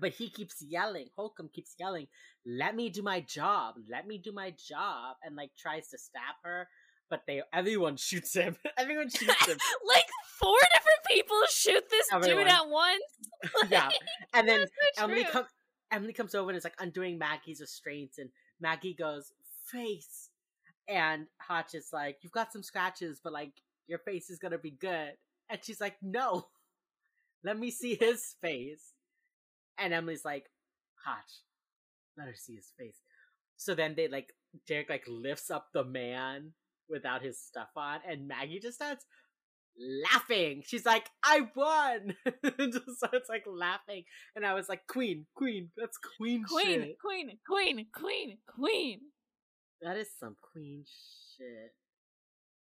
But 0.00 0.12
he 0.12 0.28
keeps 0.28 0.60
yelling, 0.60 1.06
Holcomb 1.16 1.50
keeps 1.52 1.74
yelling, 1.78 2.08
Let 2.46 2.74
me 2.74 2.88
do 2.88 3.02
my 3.02 3.20
job, 3.20 3.76
let 3.90 4.06
me 4.06 4.18
do 4.18 4.32
my 4.32 4.54
job 4.68 5.16
and 5.22 5.36
like 5.36 5.50
tries 5.56 5.88
to 5.90 5.98
stab 5.98 6.34
her, 6.44 6.66
but 7.10 7.22
they 7.26 7.42
everyone 7.52 7.96
shoots 7.98 8.34
him. 8.34 8.56
everyone 8.78 9.10
shoots 9.10 9.46
him. 9.46 9.58
like 9.86 10.06
four 10.40 10.56
different 10.72 11.04
people 11.06 11.36
shoot 11.50 11.84
this 11.90 12.06
Everyone. 12.12 12.44
dude 12.44 12.52
at 12.52 12.68
once. 12.68 13.04
yeah. 13.70 13.90
And 14.34 14.48
then 14.48 14.66
Emily 14.98 15.24
comes 15.24 15.48
Emily 15.90 16.12
comes 16.12 16.34
over 16.34 16.50
and 16.50 16.56
is 16.56 16.64
like 16.64 16.76
undoing 16.78 17.18
Maggie's 17.18 17.60
restraints 17.60 18.18
and 18.18 18.30
Maggie 18.60 18.94
goes, 18.94 19.32
Face 19.70 20.27
and 20.88 21.26
Hotch 21.40 21.74
is 21.74 21.90
like, 21.92 22.18
You've 22.22 22.32
got 22.32 22.52
some 22.52 22.62
scratches, 22.62 23.20
but 23.22 23.32
like 23.32 23.52
your 23.86 23.98
face 23.98 24.30
is 24.30 24.38
gonna 24.38 24.58
be 24.58 24.70
good. 24.70 25.12
And 25.50 25.60
she's 25.62 25.80
like, 25.80 25.96
No. 26.02 26.46
Let 27.44 27.58
me 27.58 27.70
see 27.70 27.94
his 27.94 28.34
face. 28.40 28.94
And 29.78 29.94
Emily's 29.94 30.24
like, 30.24 30.46
Hotch, 31.04 31.42
let 32.16 32.26
her 32.26 32.34
see 32.34 32.56
his 32.56 32.72
face. 32.76 32.96
So 33.56 33.74
then 33.74 33.94
they 33.96 34.08
like 34.08 34.34
Derek 34.66 34.90
like 34.90 35.04
lifts 35.06 35.50
up 35.50 35.68
the 35.72 35.84
man 35.84 36.52
without 36.88 37.22
his 37.22 37.40
stuff 37.40 37.68
on, 37.76 38.00
and 38.08 38.26
Maggie 38.26 38.60
just 38.60 38.76
starts 38.76 39.04
laughing. 40.12 40.62
She's 40.66 40.84
like, 40.84 41.08
I 41.24 41.42
won! 41.54 42.16
just 42.58 42.96
starts 42.96 43.28
like 43.28 43.44
laughing. 43.46 44.04
And 44.34 44.44
I 44.44 44.54
was 44.54 44.68
like, 44.68 44.86
Queen, 44.86 45.26
Queen, 45.34 45.70
that's 45.76 45.98
Queen, 46.16 46.44
Queen, 46.44 46.80
shit. 46.80 46.98
queen, 46.98 47.38
queen, 47.46 47.86
queen, 47.94 48.38
queen. 48.48 49.00
That 49.82 49.96
is 49.96 50.08
some 50.18 50.36
Queen 50.52 50.84
shit. 51.36 51.72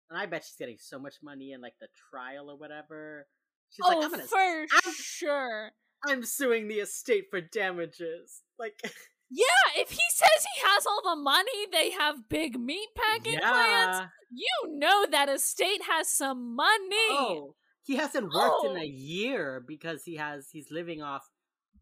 And 0.10 0.20
I 0.20 0.26
bet 0.26 0.44
she's 0.46 0.56
getting 0.58 0.78
so 0.80 1.00
much 1.00 1.16
money 1.24 1.52
in 1.52 1.62
like 1.62 1.74
the 1.82 1.88
trial 2.12 2.50
or 2.50 2.58
whatever. 2.58 3.28
She's 3.70 3.86
oh, 3.86 3.90
like, 3.90 4.06
I'm 4.06 4.12
gonna 4.12 4.24
for 4.24 4.38
I'm- 4.38 4.94
sure. 4.96 5.72
I'm 6.08 6.24
suing 6.24 6.68
the 6.68 6.76
estate 6.76 7.26
for 7.32 7.42
damages. 7.42 8.44
Like 8.60 8.80
Yeah, 9.30 9.46
if 9.76 9.90
he 9.90 10.00
says 10.14 10.46
he 10.56 10.62
has 10.66 10.86
all 10.86 11.02
the 11.04 11.22
money, 11.22 11.66
they 11.72 11.92
have 11.92 12.30
big 12.30 12.58
meat 12.58 12.88
packing 12.96 13.40
plants. 13.40 14.08
You 14.32 14.78
know 14.78 15.06
that 15.12 15.28
estate 15.28 15.82
has 15.90 16.10
some 16.10 16.56
money. 16.56 17.10
Oh, 17.12 17.56
he 17.84 17.96
hasn't 17.98 18.32
worked 18.34 18.66
in 18.66 18.72
Oh. 18.72 18.82
a 18.82 18.86
year 18.86 19.62
because 19.68 20.04
he 20.06 20.16
has 20.16 20.48
he's 20.52 20.68
living 20.72 21.02
off 21.02 21.24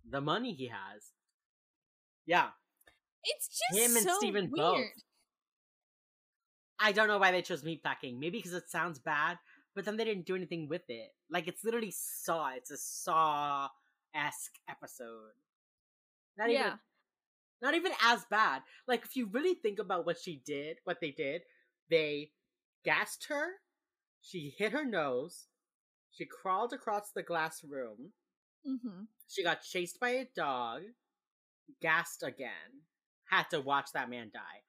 the 0.10 0.22
money 0.22 0.54
he 0.54 0.68
has. 0.70 1.12
Yeah. 2.26 2.50
It's 3.24 3.48
just 3.48 3.80
Him 3.80 3.96
and 3.98 4.06
so 4.06 4.18
Steven 4.18 4.50
weird. 4.52 4.56
both. 4.56 4.86
I 6.80 6.92
don't 6.92 7.08
know 7.08 7.18
why 7.18 7.32
they 7.32 7.42
chose 7.42 7.64
meatpacking. 7.64 8.20
Maybe 8.20 8.38
because 8.40 8.54
it 8.54 8.70
sounds 8.70 9.00
bad, 9.00 9.38
but 9.76 9.86
then 9.86 9.98
they 9.98 10.04
didn't 10.06 10.26
do 10.26 10.36
anything 10.36 10.68
with 10.68 10.90
it. 10.90 11.14
Like 11.30 11.48
it's 11.48 11.64
literally 11.64 11.92
Saw. 11.92 12.52
It's 12.56 12.72
a 12.72 12.78
Saw 12.78 13.70
esque 14.14 14.60
episode. 14.70 15.32
Not 16.38 16.50
even 16.50 16.80
not 17.62 17.76
even 17.76 17.94
as 18.04 18.26
bad. 18.30 18.62
Like 18.88 19.04
if 19.06 19.16
you 19.16 19.28
really 19.28 19.54
think 19.56 19.80
about 19.80 20.06
what 20.06 20.20
she 20.20 20.42
did, 20.46 20.78
what 20.84 21.00
they 21.02 21.12
did, 21.12 21.42
they 21.90 22.32
gassed 22.84 23.26
her, 23.30 23.46
she 24.22 24.54
hit 24.58 24.72
her 24.74 24.86
nose, 24.86 25.46
she 26.12 26.26
crawled 26.26 26.74
across 26.74 27.12
the 27.12 27.24
glass 27.24 27.64
room, 27.64 28.12
Mm-hmm. 28.68 29.04
she 29.28 29.44
got 29.44 29.62
chased 29.62 30.00
by 30.00 30.10
a 30.10 30.26
dog, 30.36 30.82
gassed 31.82 32.24
again, 32.24 32.82
had 33.30 33.44
to 33.52 33.62
watch 33.62 33.92
that 33.94 34.10
man 34.10 34.32
die. 34.34 34.62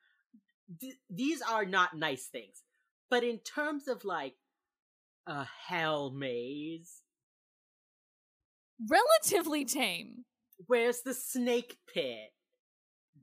Th- 0.80 0.96
these 1.10 1.42
are 1.42 1.64
not 1.64 1.96
nice 1.96 2.26
things. 2.26 2.62
But 3.10 3.22
in 3.24 3.38
terms 3.38 3.86
of 3.88 4.04
like 4.04 4.34
a 5.26 5.46
hell 5.68 6.10
maze, 6.10 7.02
Relatively 8.90 9.64
tame. 9.64 10.24
where's 10.66 11.00
the 11.02 11.14
snake 11.14 11.76
pit? 11.92 12.30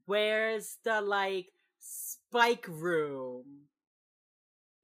Where's 0.06 0.78
the 0.84 1.02
like 1.02 1.48
spike 1.80 2.66
room? 2.68 3.44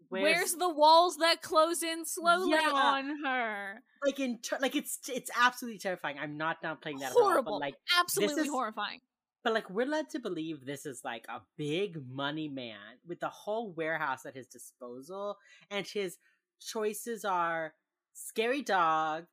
Where's, 0.10 0.54
the 0.56 0.70
walls 0.70 1.18
that 1.18 1.42
close 1.44 1.84
in 1.84 2.04
slowly 2.06 2.52
Yeah. 2.52 2.72
on 2.74 3.24
her? 3.26 3.84
like 4.06 4.20
in 4.20 4.40
ter- 4.42 4.58
like 4.62 4.76
it's 4.76 4.98
it's 5.10 5.30
absolutely 5.38 5.78
terrifying. 5.78 6.18
I'm 6.20 6.38
not 6.38 6.64
downplaying 6.64 7.00
that 7.02 7.12
at 7.12 7.16
all, 7.18 7.24
Horrible. 7.24 7.54
but 7.60 7.66
like 7.66 7.76
Absolutely 8.00 8.44
is- 8.44 8.50
horrifying. 8.50 9.02
But 9.44 9.54
like 9.54 9.70
we're 9.70 9.86
led 9.86 10.10
to 10.12 10.20
believe 10.20 10.66
this 10.66 10.86
is 10.86 11.02
like 11.06 11.26
a 11.30 11.42
big 11.58 11.98
money 12.12 12.50
man 12.50 12.98
with 13.08 13.20
the 13.22 13.30
whole 13.30 13.72
warehouse 13.72 14.26
at 14.26 14.36
his 14.36 14.48
disposal, 14.48 15.38
and 15.72 15.88
his 15.88 16.18
choices 16.60 17.24
are 17.24 17.74
scary 18.14 18.62
dog, 18.62 19.26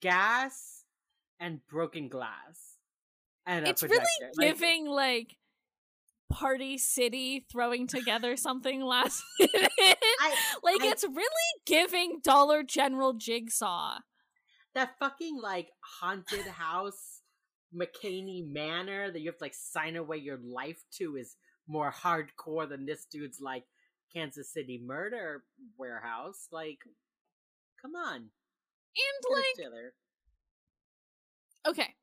gas, 0.00 0.84
and 1.40 1.60
broken 1.66 2.08
glass. 2.08 2.76
And 3.46 3.66
It's 3.66 3.82
really 3.82 3.96
projector. 3.98 4.32
Like, 4.36 4.58
giving 4.58 4.86
like 4.86 5.36
Party 6.30 6.76
City 6.76 7.46
throwing 7.50 7.86
together 7.96 8.36
something 8.36 8.82
last 8.82 9.22
minute. 9.40 9.72
I, 9.78 10.34
like 10.62 10.82
I- 10.82 10.88
it's 10.88 11.04
really 11.04 11.52
giving 11.66 12.20
Dollar 12.22 12.62
General 12.62 13.14
Jigsaw. 13.14 14.00
that 14.74 14.98
fucking 14.98 15.40
like 15.40 15.70
haunted 16.00 16.46
house 16.46 17.07
McKamey 17.74 18.46
Manor 18.50 19.10
that 19.10 19.20
you 19.20 19.26
have 19.28 19.38
to 19.38 19.44
like 19.44 19.54
sign 19.54 19.96
away 19.96 20.16
your 20.18 20.38
life 20.38 20.82
to 20.98 21.16
is 21.16 21.36
more 21.66 21.92
hardcore 21.92 22.68
than 22.68 22.86
this 22.86 23.04
dude's 23.04 23.40
like 23.40 23.64
Kansas 24.12 24.52
City 24.52 24.80
murder 24.82 25.44
warehouse. 25.76 26.48
Like, 26.50 26.78
come 27.80 27.94
on, 27.94 28.16
And 28.16 28.26
like 29.30 29.42
okay. 31.66 31.94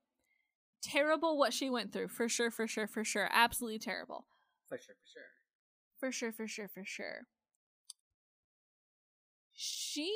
Terrible 0.84 1.38
what 1.38 1.52
she 1.54 1.70
went 1.70 1.92
through. 1.92 2.10
For 2.10 2.30
sure, 2.30 2.52
for 2.52 2.68
sure, 2.68 2.88
for 2.88 3.04
sure. 3.04 3.28
Absolutely 3.32 3.80
terrible. 3.80 4.28
for 4.70 4.78
sure, 4.78 4.96
for 4.96 5.10
sure. 5.12 5.24
For 6.00 6.12
sure, 6.12 6.32
for 6.32 6.48
sure, 6.48 6.68
for 6.68 6.84
sure. 6.86 7.22
She 9.54 10.14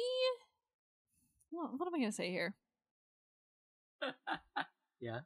what, 1.49 1.71
what 1.77 1.87
am 1.87 1.95
I 1.95 1.99
gonna 1.99 2.11
say 2.11 2.29
here? 2.29 2.55
Yeah. 5.01 5.19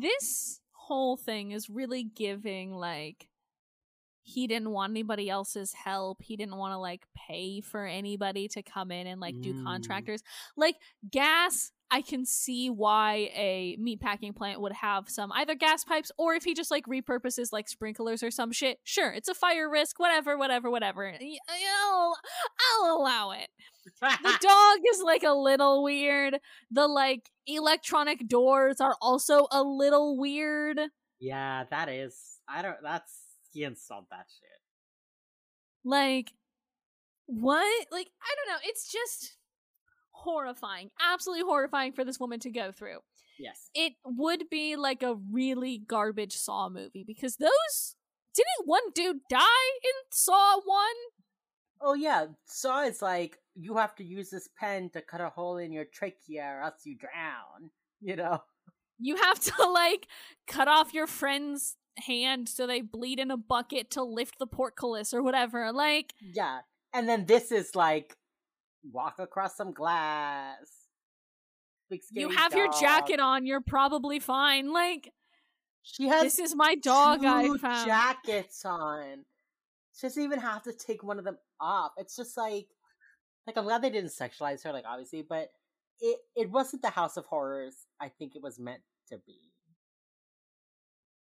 This 0.00 0.60
whole 0.72 1.16
thing 1.16 1.52
is 1.52 1.70
really 1.70 2.04
giving 2.04 2.74
like 2.74 3.28
he 4.22 4.46
didn't 4.46 4.70
want 4.70 4.90
anybody 4.90 5.28
else's 5.28 5.72
help. 5.74 6.22
He 6.22 6.36
didn't 6.36 6.56
want 6.56 6.72
to 6.72 6.78
like 6.78 7.04
pay 7.14 7.60
for 7.60 7.84
anybody 7.84 8.48
to 8.48 8.62
come 8.62 8.90
in 8.90 9.06
and 9.06 9.20
like 9.20 9.38
do 9.42 9.52
Mm. 9.52 9.62
contractors. 9.64 10.22
Like 10.56 10.76
gas, 11.10 11.72
I 11.94 12.02
can 12.02 12.26
see 12.26 12.70
why 12.70 13.30
a 13.36 13.76
meatpacking 13.80 14.34
plant 14.34 14.60
would 14.60 14.72
have 14.72 15.08
some 15.08 15.30
either 15.30 15.54
gas 15.54 15.84
pipes 15.84 16.10
or 16.18 16.34
if 16.34 16.42
he 16.42 16.52
just 16.52 16.72
like 16.72 16.86
repurposes 16.86 17.52
like 17.52 17.68
sprinklers 17.68 18.20
or 18.20 18.32
some 18.32 18.50
shit. 18.50 18.80
Sure, 18.82 19.12
it's 19.12 19.28
a 19.28 19.34
fire 19.34 19.70
risk, 19.70 20.00
whatever, 20.00 20.36
whatever, 20.36 20.72
whatever. 20.72 21.14
I'll, 21.16 22.16
I'll 22.82 22.96
allow 22.96 23.30
it. 23.30 23.46
The 24.00 24.08
dog 24.40 24.78
is 24.92 25.02
like 25.04 25.22
a 25.22 25.34
little 25.34 25.84
weird. 25.84 26.40
The 26.68 26.88
like 26.88 27.30
electronic 27.46 28.26
doors 28.26 28.80
are 28.80 28.96
also 29.00 29.46
a 29.52 29.62
little 29.62 30.18
weird. 30.18 30.80
yeah, 31.20 31.62
that 31.70 31.88
is. 31.88 32.40
I 32.48 32.62
don't. 32.62 32.78
That's 32.82 33.12
he 33.52 33.62
installed 33.62 34.06
that 34.10 34.26
shit. 34.40 34.58
Like, 35.84 36.32
what? 37.26 37.86
Like, 37.92 38.08
I 38.20 38.34
don't 38.34 38.52
know. 38.52 38.60
It's 38.64 38.90
just 38.90 39.36
horrifying. 40.14 40.90
Absolutely 41.00 41.44
horrifying 41.44 41.92
for 41.92 42.04
this 42.04 42.18
woman 42.18 42.40
to 42.40 42.50
go 42.50 42.72
through. 42.72 42.98
Yes. 43.38 43.68
It 43.74 43.94
would 44.04 44.44
be 44.50 44.76
like 44.76 45.02
a 45.02 45.16
really 45.32 45.82
garbage 45.86 46.36
Saw 46.36 46.68
movie 46.68 47.04
because 47.06 47.36
those. 47.36 47.96
Didn't 48.34 48.66
one 48.66 48.90
dude 48.94 49.20
die 49.30 49.38
in 49.82 50.10
Saw 50.10 50.60
1? 50.64 50.86
Oh 51.80 51.94
yeah. 51.94 52.26
Saw 52.46 52.82
is 52.82 53.02
like 53.02 53.38
you 53.54 53.76
have 53.76 53.94
to 53.96 54.04
use 54.04 54.30
this 54.30 54.48
pen 54.58 54.90
to 54.90 55.00
cut 55.00 55.20
a 55.20 55.28
hole 55.28 55.58
in 55.58 55.72
your 55.72 55.84
trachea 55.84 56.44
or 56.44 56.62
else 56.62 56.80
you 56.84 56.96
drown. 56.96 57.70
You 58.00 58.16
know. 58.16 58.42
You 58.98 59.16
have 59.16 59.40
to, 59.40 59.68
like, 59.68 60.06
cut 60.46 60.68
off 60.68 60.94
your 60.94 61.08
friend's 61.08 61.76
hand 61.98 62.48
so 62.48 62.66
they 62.66 62.80
bleed 62.80 63.18
in 63.18 63.30
a 63.30 63.36
bucket 63.36 63.90
to 63.90 64.04
lift 64.04 64.38
the 64.38 64.46
portcullis 64.46 65.12
or 65.12 65.22
whatever. 65.22 65.72
Like, 65.72 66.14
Yeah. 66.20 66.60
And 66.92 67.08
then 67.08 67.26
this 67.26 67.50
is 67.50 67.74
like 67.74 68.16
walk 68.92 69.18
across 69.18 69.56
some 69.56 69.72
glass. 69.72 70.68
You 72.10 72.28
have 72.30 72.54
your 72.54 72.70
jacket 72.80 73.20
on, 73.20 73.46
you're 73.46 73.60
probably 73.60 74.18
fine. 74.18 74.72
Like, 74.72 75.12
She 75.82 76.08
has 76.08 76.22
this 76.22 76.38
is 76.38 76.54
my 76.56 76.74
dog 76.74 77.24
I 77.24 77.46
found. 77.58 77.86
jackets 77.86 78.64
on. 78.64 79.24
She 79.94 80.06
doesn't 80.06 80.22
even 80.22 80.40
have 80.40 80.62
to 80.64 80.72
take 80.72 81.04
one 81.04 81.18
of 81.18 81.24
them 81.24 81.38
off. 81.60 81.92
It's 81.98 82.16
just 82.16 82.36
like, 82.36 82.66
like 83.46 83.56
I'm 83.56 83.64
glad 83.64 83.82
they 83.82 83.90
didn't 83.90 84.10
sexualize 84.10 84.64
her, 84.64 84.72
like 84.72 84.84
obviously, 84.88 85.22
but 85.22 85.50
it 86.00 86.18
it 86.34 86.50
wasn't 86.50 86.82
the 86.82 86.90
House 86.90 87.16
of 87.16 87.26
Horrors. 87.26 87.86
I 88.00 88.08
think 88.08 88.34
it 88.34 88.42
was 88.42 88.58
meant 88.58 88.82
to 89.10 89.18
be. 89.24 89.38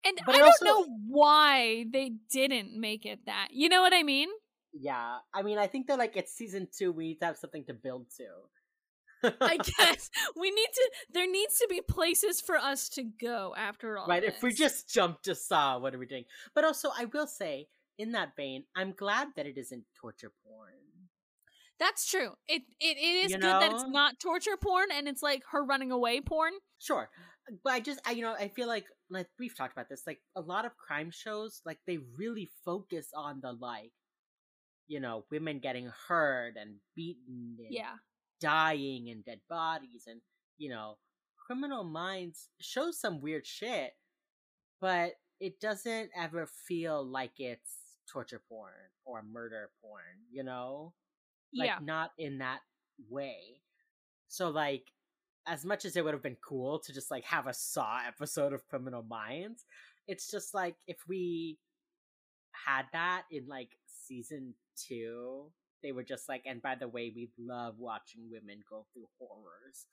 And 0.05 0.19
But 0.25 0.35
I 0.35 0.39
don't 0.39 0.47
also- 0.49 0.65
know 0.65 0.87
why 1.09 1.87
they 1.91 2.11
didn't 2.31 2.79
make 2.79 3.05
it 3.07 3.27
that. 3.27 3.49
You 3.53 3.69
know 3.69 3.83
what 3.83 3.95
I 3.95 4.03
mean? 4.03 4.29
Yeah, 4.73 5.19
I 5.35 5.43
mean, 5.43 5.59
I 5.59 5.67
think 5.67 5.87
they're 5.87 5.97
like 5.99 6.17
it's 6.17 6.33
season 6.33 6.69
two. 6.77 6.93
We 6.93 7.09
need 7.09 7.21
to 7.21 7.27
have 7.27 7.37
something 7.37 7.65
to 7.67 7.75
build 7.75 8.07
to. 8.17 9.33
I 9.41 9.57
guess 9.79 10.11
we 10.37 10.51
need 10.51 10.69
to. 10.75 10.91
There 11.13 11.31
needs 11.31 11.59
to 11.59 11.67
be 11.69 11.81
places 11.81 12.41
for 12.41 12.57
us 12.57 12.89
to 12.91 13.03
go 13.05 13.55
after 13.57 13.99
all. 13.99 14.07
right. 14.09 14.25
If 14.25 14.43
we 14.43 14.53
just 14.53 14.89
jump 14.89 15.23
to 15.23 15.35
Saw, 15.35 15.79
what 15.79 15.95
are 15.95 15.99
we 15.99 16.07
doing? 16.07 16.25
But 16.55 16.65
also, 16.65 16.91
I 16.97 17.05
will 17.07 17.27
say, 17.27 17.69
in 17.99 18.13
that 18.13 18.35
vein, 18.37 18.65
I'm 18.75 18.93
glad 18.93 19.29
that 19.37 19.47
it 19.47 19.59
isn't 19.59 19.85
torture 20.01 20.33
porn. 20.45 20.73
that's 21.79 22.09
true. 22.11 22.33
It 22.49 22.63
it, 22.81 22.97
it 22.97 23.25
is 23.27 23.31
You 23.33 23.39
good 23.39 23.61
that 23.61 23.73
it's 23.73 23.85
not 23.89 24.21
torture 24.21 24.57
porn 24.57 24.89
and 24.93 25.09
it's 25.09 25.23
like 25.23 25.43
her 25.51 25.65
running 25.65 25.91
away 25.93 26.21
porn. 26.21 26.53
Sure, 26.79 27.09
but 27.65 27.73
I 27.73 27.81
just, 27.81 28.01
I 28.07 28.13
you 28.13 28.23
know, 28.23 28.35
I 28.35 28.49
feel 28.49 28.69
like 28.69 28.87
like 29.11 29.29
we've 29.39 29.57
talked 29.57 29.73
about 29.73 29.89
this. 29.89 30.03
Like 30.07 30.21
a 30.37 30.41
lot 30.41 30.65
of 30.65 30.77
crime 30.77 31.11
shows, 31.13 31.61
like 31.67 31.79
they 31.87 31.99
really 32.17 32.51
focus 32.65 33.09
on 33.17 33.41
the 33.43 33.53
like, 33.53 33.93
you 34.93 35.01
know, 35.01 35.25
women 35.31 35.59
getting 35.59 35.91
hurt 36.07 36.57
and 36.57 36.77
beaten, 36.95 37.57
and 37.59 37.73
Yeah. 37.73 37.97
dying 38.41 39.09
and 39.09 39.25
dead 39.25 39.41
bodies, 39.49 40.05
and 40.07 40.21
you 40.59 40.69
know, 40.69 40.99
Criminal 41.37 41.83
Minds 41.85 42.51
shows 42.61 43.01
some 43.01 43.21
weird 43.23 43.47
shit, 43.47 43.95
but 44.81 45.15
it 45.41 45.59
doesn't 45.61 46.11
ever 46.15 46.47
feel 46.47 47.03
like 47.05 47.41
it's 47.41 47.99
torture 48.07 48.43
porn 48.49 48.91
or 49.05 49.23
murder 49.23 49.71
porn. 49.81 50.27
You 50.31 50.45
know, 50.45 50.95
like 51.55 51.69
yeah. 51.69 51.79
not 51.81 52.13
in 52.19 52.39
that 52.39 52.61
way. 53.09 53.63
So 54.29 54.51
like 54.51 54.93
as 55.47 55.65
much 55.65 55.85
as 55.85 55.97
it 55.97 56.05
would 56.05 56.15
have 56.15 56.23
been 56.23 56.37
cool 56.47 56.79
to 56.81 56.93
just 56.93 57.11
like 57.11 57.25
have 57.25 57.47
a 57.47 57.55
saw 57.55 58.01
episode 58.07 58.53
of 58.53 58.67
Criminal 58.69 59.03
Minds, 59.03 59.65
it's 60.07 60.31
just 60.31 60.55
like 60.55 60.77
if 60.87 60.99
we 61.09 61.59
had 62.53 62.85
that 62.93 63.25
in 63.31 63.49
like 63.49 63.71
season 63.87 64.55
2, 64.89 65.51
they 65.83 65.93
were 65.93 66.03
just 66.05 66.29
like 66.29 66.43
and 66.47 66.63
by 66.63 66.75
the 66.75 66.89
way 66.89 67.13
we 67.15 67.31
love 67.39 67.75
watching 67.79 68.29
women 68.31 68.61
go 68.69 68.87
through 68.93 69.07
horrors. 69.19 69.87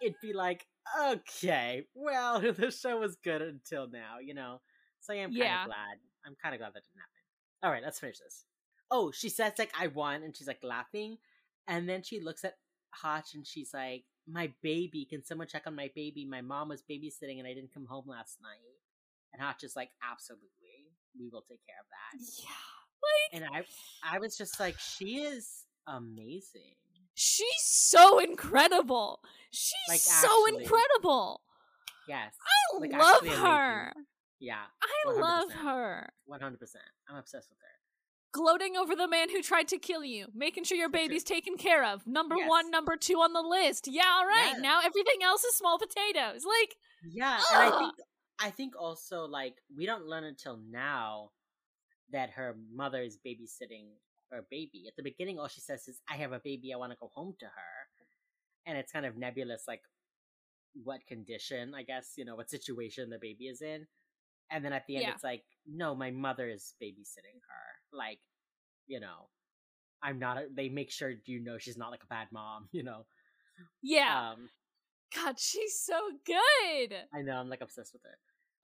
It'd 0.00 0.16
be 0.20 0.32
like, 0.32 0.66
okay, 1.00 1.86
well, 1.94 2.40
the 2.52 2.70
show 2.70 2.98
was 2.98 3.16
good 3.22 3.42
until 3.42 3.88
now, 3.88 4.18
you 4.24 4.34
know. 4.34 4.60
So 5.00 5.14
I 5.14 5.18
am 5.18 5.30
kind 5.30 5.42
of 5.42 5.46
Yeah. 5.46 5.64
glad. 5.64 5.98
I'm 6.26 6.36
kind 6.42 6.54
of 6.54 6.60
glad 6.60 6.70
that 6.74 6.82
didn't 6.82 6.98
happen. 7.00 7.22
All 7.62 7.70
right, 7.70 7.82
let's 7.82 8.00
finish 8.00 8.18
this. 8.18 8.44
Oh, 8.90 9.10
she 9.12 9.28
says 9.28 9.52
like 9.58 9.72
I 9.78 9.86
won, 9.88 10.22
and 10.22 10.36
she's 10.36 10.46
like 10.46 10.62
laughing, 10.62 11.18
and 11.68 11.88
then 11.88 12.02
she 12.02 12.20
looks 12.20 12.44
at 12.44 12.54
Hotch 12.90 13.34
and 13.34 13.46
she's 13.46 13.72
like, 13.74 14.04
"My 14.28 14.52
baby, 14.62 15.06
can 15.08 15.24
someone 15.24 15.48
check 15.48 15.66
on 15.66 15.74
my 15.74 15.90
baby? 15.94 16.24
My 16.24 16.40
mom 16.40 16.68
was 16.68 16.82
babysitting 16.82 17.38
and 17.38 17.46
I 17.46 17.54
didn't 17.54 17.74
come 17.74 17.86
home 17.86 18.06
last 18.08 18.38
night." 18.42 18.78
And 19.32 19.42
Hotch 19.42 19.64
is 19.64 19.74
like, 19.76 19.90
"Absolutely, 20.02 20.92
we 21.18 21.28
will 21.28 21.42
take 21.42 21.64
care 21.66 21.80
of 21.80 21.86
that." 21.90 22.42
Yeah. 22.42 22.75
And 23.32 23.44
I, 23.44 23.64
I 24.02 24.18
was 24.18 24.36
just 24.36 24.58
like, 24.60 24.78
"She 24.78 25.18
is 25.20 25.64
amazing." 25.86 26.74
She's 27.14 27.62
so 27.62 28.18
incredible. 28.18 29.20
She's 29.50 29.72
Like, 29.88 30.00
so 30.00 30.26
actually. 30.46 30.62
incredible. 30.64 31.40
Yes, 32.08 32.34
I 32.74 32.78
Like, 32.78 32.92
love 32.92 33.22
amazing. 33.22 33.40
her. 33.40 33.92
yeah, 34.38 34.64
I 34.82 35.10
love 35.12 35.48
100%. 35.50 35.52
her. 35.62 36.08
one 36.26 36.40
hundred 36.40 36.60
percent. 36.60 36.84
I'm 37.08 37.16
obsessed 37.16 37.48
with 37.50 37.58
her. 37.60 37.66
Gloating 38.32 38.76
over 38.76 38.94
the 38.94 39.08
man 39.08 39.30
who 39.30 39.40
tried 39.42 39.66
to 39.68 39.78
kill 39.78 40.04
you, 40.04 40.26
making 40.34 40.64
sure 40.64 40.76
your 40.76 40.90
baby's 40.90 41.24
taken 41.24 41.56
care 41.56 41.84
of. 41.86 42.06
Number 42.06 42.36
Yes. 42.36 42.48
one, 42.50 42.70
number 42.70 42.96
two 42.96 43.14
on 43.22 43.32
the 43.32 43.40
list. 43.40 43.88
Yeah, 43.88 44.02
all 44.14 44.26
right. 44.26 44.52
Yeah. 44.56 44.60
Now 44.60 44.80
everything 44.84 45.22
else 45.22 45.42
is 45.42 45.54
small 45.56 45.78
potatoes. 45.78 46.44
Like, 46.44 46.76
Yeah, 47.02 47.40
and 47.54 47.62
I 47.72 47.78
think 47.78 47.94
I 48.38 48.50
think 48.50 48.74
also 48.78 49.24
like 49.24 49.54
we 49.74 49.86
don't 49.86 50.04
learn 50.04 50.24
until 50.24 50.58
now 50.70 51.30
that 52.12 52.30
her 52.30 52.56
mother 52.72 53.02
is 53.02 53.18
babysitting 53.24 53.88
her 54.30 54.44
baby. 54.50 54.84
At 54.88 54.96
the 54.96 55.02
beginning, 55.02 55.38
all 55.38 55.48
she 55.48 55.60
says 55.60 55.86
is, 55.88 56.00
"I 56.08 56.16
have 56.16 56.32
a 56.32 56.40
baby. 56.40 56.72
I 56.72 56.76
want 56.76 56.92
to 56.92 56.98
go 57.00 57.10
home 57.14 57.34
to 57.40 57.46
her," 57.46 57.74
and 58.66 58.76
it's 58.78 58.92
kind 58.92 59.06
of 59.06 59.16
nebulous, 59.16 59.64
like 59.68 59.82
what 60.84 61.06
condition, 61.06 61.74
I 61.74 61.82
guess, 61.82 62.12
you 62.16 62.24
know, 62.24 62.36
what 62.36 62.50
situation 62.50 63.08
the 63.10 63.18
baby 63.18 63.46
is 63.46 63.62
in. 63.62 63.86
And 64.50 64.64
then 64.64 64.72
at 64.72 64.86
the 64.86 64.96
end, 64.96 65.04
Yeah. 65.06 65.12
it's 65.14 65.24
like, 65.24 65.44
"No, 65.66 65.94
my 65.94 66.10
mother 66.10 66.48
is 66.48 66.74
babysitting 66.82 67.40
her." 67.48 67.66
Like, 67.92 68.20
you 68.86 69.00
know, 69.00 69.28
I'm 70.02 70.18
not. 70.18 70.36
A, 70.38 70.48
they 70.52 70.68
make 70.68 70.90
sure 70.92 71.14
you 71.24 71.40
know 71.40 71.58
she's 71.58 71.76
not 71.78 71.90
like 71.90 72.02
a 72.02 72.06
bad 72.06 72.28
mom. 72.32 72.68
You 72.72 72.82
know. 72.84 73.06
yeah. 73.82 74.32
Um, 74.32 74.50
God, 75.14 75.38
she's 75.40 75.80
so 75.80 75.98
good. 76.26 76.94
I 77.14 77.22
know. 77.22 77.36
I'm 77.36 77.48
like 77.48 77.60
obsessed 77.62 77.92
with 77.94 78.02
her. 78.02 78.18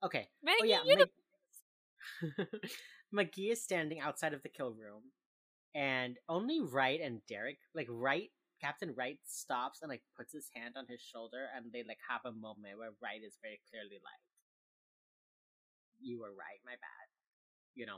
Okay. 0.05 0.29
Maggie, 0.43 0.59
oh 0.61 0.65
yeah, 0.65 0.83
you 0.85 0.95
know- 0.97 1.05
Mag- 2.21 2.47
McGee 3.13 3.51
is 3.51 3.63
standing 3.63 3.99
outside 3.99 4.33
of 4.33 4.41
the 4.43 4.49
kill 4.49 4.71
room, 4.73 5.11
and 5.75 6.17
only 6.29 6.61
Wright 6.61 6.99
and 7.01 7.21
Derek, 7.27 7.59
like 7.75 7.87
Wright, 7.89 8.31
Captain 8.61 8.93
Wright, 8.95 9.19
stops 9.25 9.81
and 9.81 9.89
like 9.89 10.03
puts 10.17 10.33
his 10.33 10.49
hand 10.55 10.75
on 10.77 10.85
his 10.87 11.01
shoulder, 11.01 11.47
and 11.55 11.71
they 11.71 11.83
like 11.87 11.99
have 12.09 12.21
a 12.25 12.31
moment 12.35 12.77
where 12.77 12.91
Wright 13.01 13.21
is 13.25 13.37
very 13.41 13.61
clearly 13.69 13.95
like, 14.03 14.21
"You 15.99 16.19
were 16.19 16.31
right, 16.33 16.59
my 16.65 16.71
bad," 16.73 17.07
you 17.75 17.85
know, 17.85 17.97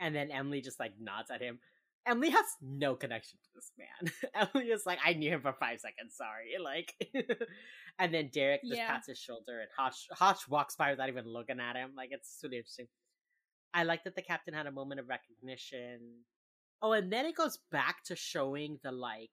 and 0.00 0.14
then 0.14 0.30
Emily 0.30 0.60
just 0.60 0.80
like 0.80 0.92
nods 1.00 1.30
at 1.30 1.42
him. 1.42 1.60
Emily 2.06 2.30
has 2.30 2.46
no 2.62 2.94
connection 2.96 3.38
to 3.42 3.50
this 3.54 3.72
man. 3.76 4.12
Emily 4.54 4.70
is 4.70 4.86
like, 4.86 4.98
I 5.04 5.12
knew 5.12 5.30
him 5.30 5.42
for 5.42 5.52
five 5.52 5.80
seconds. 5.80 6.16
Sorry, 6.16 6.54
like, 6.62 6.94
and 7.98 8.14
then 8.14 8.30
Derek 8.32 8.62
just 8.66 8.78
Yeah. 8.78 8.86
pats 8.86 9.08
his 9.08 9.18
shoulder, 9.18 9.60
and 9.60 9.68
Hotch 9.76 10.06
Hotch 10.12 10.48
walks 10.48 10.76
by 10.76 10.90
without 10.90 11.08
even 11.08 11.26
looking 11.26 11.60
at 11.60 11.76
him. 11.76 11.92
Like, 11.96 12.10
it's 12.12 12.40
really 12.42 12.58
interesting. 12.58 12.88
I 13.78 13.84
like 13.84 14.02
that 14.04 14.16
the 14.16 14.22
captain 14.22 14.54
had 14.54 14.66
a 14.66 14.72
moment 14.72 14.98
of 14.98 15.08
recognition. 15.08 16.00
Oh, 16.82 16.90
and 16.92 17.12
then 17.12 17.26
it 17.26 17.36
goes 17.36 17.58
back 17.70 18.02
to 18.06 18.16
showing 18.16 18.80
the 18.82 18.90
like 18.90 19.30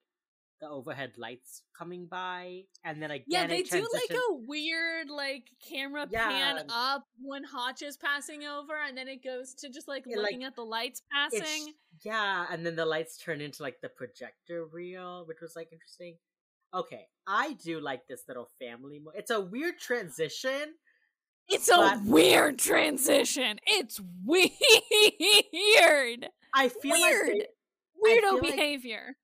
the 0.61 0.69
overhead 0.69 1.13
lights 1.17 1.63
coming 1.75 2.05
by, 2.05 2.61
and 2.83 3.01
then 3.01 3.09
again, 3.09 3.25
Yeah, 3.27 3.47
they 3.47 3.63
do 3.63 3.87
like 3.91 4.11
a 4.11 4.33
weird 4.47 5.09
like 5.09 5.49
camera 5.67 6.05
pan 6.05 6.63
up 6.69 7.05
when 7.21 7.43
Hotch 7.43 7.81
is 7.81 7.97
passing 7.97 8.43
over, 8.43 8.73
and 8.87 8.95
then 8.95 9.07
it 9.07 9.23
goes 9.23 9.55
to 9.55 9.69
just 9.69 9.87
like 9.87 10.03
It, 10.05 10.11
like, 10.17 10.31
looking 10.31 10.43
at 10.43 10.55
the 10.55 10.63
lights 10.63 11.01
passing. 11.11 11.73
yeah, 12.03 12.45
and 12.51 12.63
then 12.63 12.75
the 12.75 12.85
lights 12.85 13.17
turn 13.17 13.41
into 13.41 13.63
like 13.63 13.81
the 13.81 13.89
projector 13.89 14.63
reel, 14.65 15.25
which 15.25 15.41
was 15.41 15.55
like 15.55 15.69
interesting. 15.73 16.17
Okay, 16.71 17.07
I 17.25 17.53
do 17.53 17.79
like 17.79 18.07
this 18.07 18.21
little 18.27 18.49
family. 18.59 18.99
Mo- 18.99 19.11
it's 19.15 19.31
a 19.31 19.41
weird 19.41 19.79
transition, 19.79 20.75
It's 21.47 21.69
a 21.69 22.01
weird 22.05 22.57
transition. 22.59 23.59
It's 23.67 23.99
weird. 24.25 24.51
I 26.53 26.69
feel 26.69 26.91
Weird. 26.91 27.27
like 27.27 27.37
they- 27.37 27.47
Weirdo 28.21 28.33
like- 28.33 28.41
behavior. 28.41 29.17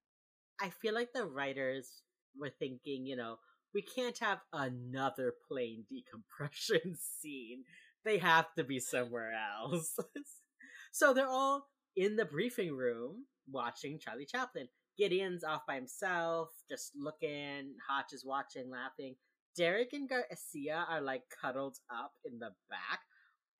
I 0.60 0.69
feel 0.69 0.93
like 0.93 1.14
the 1.14 1.26
writers 1.26 2.03
were 2.39 2.52
thinking, 2.60 3.06
you 3.06 3.15
know, 3.15 3.38
we 3.73 3.81
can't 3.81 4.18
have 4.19 4.39
another 4.53 5.34
plane 5.48 5.85
decompression 5.89 6.95
scene. 7.22 7.64
They 8.06 8.18
have 8.19 8.53
to 8.56 8.64
be 8.64 8.80
somewhere 8.80 9.31
else. 9.34 9.95
so 10.91 11.14
they're 11.14 11.27
all 11.27 11.68
in 11.95 12.15
the 12.15 12.26
briefing 12.26 12.76
room 12.76 13.26
watching 13.49 13.98
Charlie 13.99 14.26
Chaplin. 14.26 14.68
Gideon's 14.98 15.43
off 15.43 15.61
by 15.68 15.76
himself, 15.76 16.49
just 16.69 16.91
looking. 16.95 17.76
Hotch 17.89 18.14
is 18.14 18.26
watching, 18.26 18.69
laughing. 18.69 19.15
Derek 19.56 19.94
and 19.94 20.10
Garcia 20.10 20.86
are 20.90 21.02
like 21.02 21.23
cuddled 21.41 21.78
up 21.90 22.14
in 22.26 22.40
the 22.40 22.52
back. 22.69 22.99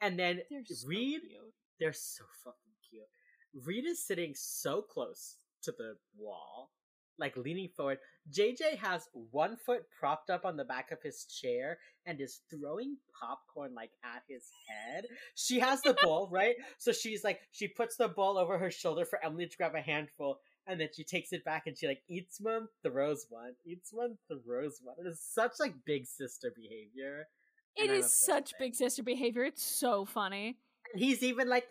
And 0.02 0.18
then 0.18 0.42
They're 0.50 0.64
so 0.66 0.88
Reid 0.88 1.22
cute. 1.22 1.54
they're 1.80 1.94
so 1.94 2.24
fucking 2.44 2.58
cute. 2.90 3.66
Reid 3.66 3.86
is 3.86 4.06
sitting 4.06 4.34
so 4.36 4.82
close 4.82 5.36
to 5.64 5.72
the 5.78 5.96
wall, 6.18 6.72
like 7.20 7.36
leaning 7.38 7.70
forward. 7.76 8.00
JJ 8.32 8.78
has 8.78 9.08
one 9.32 9.58
foot 9.58 9.84
propped 10.00 10.30
up 10.30 10.46
on 10.46 10.58
the 10.58 10.64
back 10.64 10.92
of 10.92 11.02
his 11.04 11.26
chair 11.26 11.78
and 12.06 12.20
is 12.20 12.40
throwing 12.50 12.98
popcorn 13.20 13.74
like 13.76 13.92
at 14.04 14.24
his 14.28 14.44
head. 14.68 15.06
She 15.36 15.60
has 15.60 15.82
the 15.82 15.96
bowl, 16.04 16.30
right? 16.32 16.56
So 16.80 16.92
she's 16.92 17.24
like, 17.24 17.40
she 17.52 17.68
puts 17.68 17.96
the 17.98 18.08
bowl 18.08 18.38
over 18.38 18.58
her 18.58 18.72
shoulder 18.72 19.06
for 19.06 19.24
Emily 19.24 19.48
to 19.48 19.58
grab 19.58 19.76
a 19.76 19.82
handful, 19.82 20.40
and 20.72 20.80
then 20.80 20.90
she 20.96 21.04
takes 21.04 21.34
it 21.34 21.44
back 21.44 21.68
and 21.68 21.78
she 21.78 21.88
like 21.88 22.02
eats 22.08 22.40
one, 22.40 22.68
throws 22.82 23.26
one, 23.30 23.54
eats 23.66 23.90
one, 23.92 24.18
throws 24.28 24.80
one. 24.82 24.96
It 25.00 25.08
is 25.08 25.22
such 25.22 25.54
like 25.60 25.74
big 25.86 26.06
sister 26.08 26.52
behavior. 26.56 27.28
It 27.76 27.90
is 27.90 28.14
such 28.14 28.54
big 28.60 28.76
sister 28.76 29.04
behavior. 29.04 29.44
It's 29.44 29.64
so 29.64 30.06
funny. 30.06 30.58
And 30.94 31.04
he's 31.04 31.24
even 31.24 31.50
like, 31.50 31.68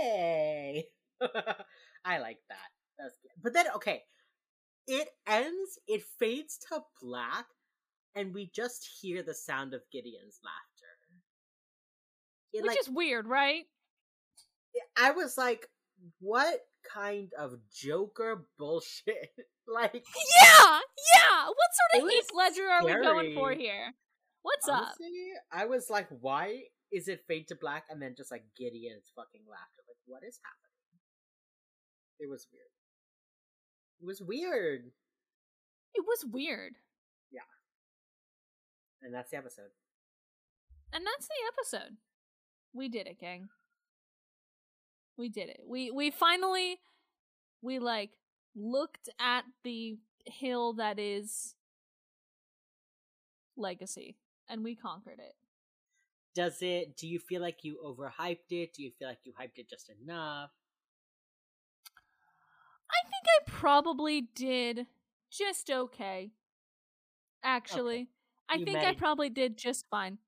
"Hey." 0.00 0.86
I 2.04 2.18
like 2.18 2.38
that. 2.48 2.68
That's 2.98 3.16
good. 3.22 3.30
But 3.42 3.52
then 3.52 3.66
okay, 3.76 4.02
it 4.86 5.08
ends, 5.26 5.78
it 5.86 6.02
fades 6.18 6.58
to 6.68 6.80
black 7.00 7.46
and 8.14 8.34
we 8.34 8.50
just 8.54 8.88
hear 9.00 9.22
the 9.22 9.34
sound 9.34 9.74
of 9.74 9.82
Gideon's 9.92 10.40
laughter. 10.44 10.86
It, 12.52 12.62
Which 12.62 12.68
like, 12.68 12.80
is 12.80 12.88
weird, 12.88 13.26
right? 13.26 13.64
I 14.96 15.10
was 15.10 15.36
like, 15.36 15.68
what 16.20 16.60
kind 16.92 17.32
of 17.38 17.54
Joker 17.72 18.46
bullshit? 18.58 19.32
like 19.68 19.94
Yeah! 19.94 20.80
Yeah! 21.14 21.46
What 21.46 21.70
sort 21.72 22.04
of 22.04 22.10
Heath 22.10 22.30
Ledger 22.34 22.68
are 22.68 22.84
we 22.84 22.92
going 22.92 23.34
for 23.34 23.52
here? 23.52 23.94
What's 24.42 24.68
up? 24.68 24.94
I 25.52 25.64
was 25.64 25.88
like, 25.88 26.06
why 26.20 26.64
is 26.92 27.08
it 27.08 27.24
fade 27.26 27.48
to 27.48 27.56
black 27.56 27.84
and 27.88 28.00
then 28.00 28.14
just 28.16 28.30
like 28.30 28.44
Gideon's 28.58 29.10
fucking 29.16 29.40
laughter? 29.48 29.82
Like, 29.88 29.96
what 30.06 30.22
is 30.26 30.38
happening? 30.44 30.64
It 32.20 32.28
was 32.30 32.46
weird. 32.52 32.70
It 34.00 34.06
was 34.06 34.20
weird. 34.22 34.92
It 35.94 36.04
was 36.06 36.24
weird. 36.30 36.74
Yeah. 37.32 37.40
And 39.02 39.14
that's 39.14 39.30
the 39.30 39.38
episode. 39.38 39.72
And 40.92 41.04
that's 41.06 41.26
the 41.26 41.78
episode. 41.78 41.96
We 42.72 42.88
did 42.88 43.06
it, 43.06 43.18
gang. 43.18 43.48
We 45.16 45.28
did 45.28 45.48
it. 45.48 45.60
We 45.64 45.90
we 45.90 46.10
finally 46.10 46.80
we 47.62 47.78
like 47.78 48.12
looked 48.54 49.08
at 49.18 49.44
the 49.64 49.98
hill 50.26 50.74
that 50.74 50.98
is 50.98 51.56
legacy 53.56 54.18
and 54.48 54.62
we 54.62 54.76
conquered 54.76 55.18
it. 55.20 55.34
Does 56.34 56.60
it 56.60 56.96
do 56.96 57.08
you 57.08 57.18
feel 57.18 57.40
like 57.40 57.64
you 57.64 57.80
overhyped 57.82 58.50
it? 58.52 58.74
Do 58.74 58.82
you 58.82 58.90
feel 58.90 59.08
like 59.08 59.24
you 59.24 59.32
hyped 59.32 59.56
it 59.58 59.68
just 59.70 59.88
enough? 59.88 60.52
I 62.90 63.02
think 63.08 63.24
I 63.26 63.50
probably 63.50 64.20
did 64.22 64.86
just 65.30 65.70
okay. 65.70 66.32
Actually, 67.44 68.10
I 68.48 68.58
You 68.58 68.64
think 68.64 68.82
I 68.82 68.92
probably 68.92 69.30
did 69.30 69.56
just 69.56 69.88
fine. 69.88 70.18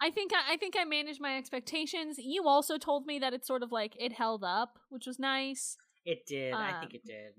I 0.00 0.10
think 0.10 0.32
I, 0.34 0.54
I 0.54 0.56
think 0.56 0.74
I 0.78 0.84
managed 0.84 1.20
my 1.20 1.36
expectations. 1.38 2.18
You 2.18 2.46
also 2.46 2.76
told 2.78 3.06
me 3.06 3.18
that 3.18 3.32
it's 3.32 3.46
sort 3.46 3.62
of 3.62 3.72
like 3.72 3.94
it 3.98 4.12
held 4.12 4.44
up, 4.44 4.78
which 4.90 5.06
was 5.06 5.18
nice. 5.18 5.76
It 6.04 6.26
did. 6.26 6.52
I 6.54 6.78
think 6.80 6.92
Um, 6.92 6.96
it 6.96 7.04
did. 7.04 7.32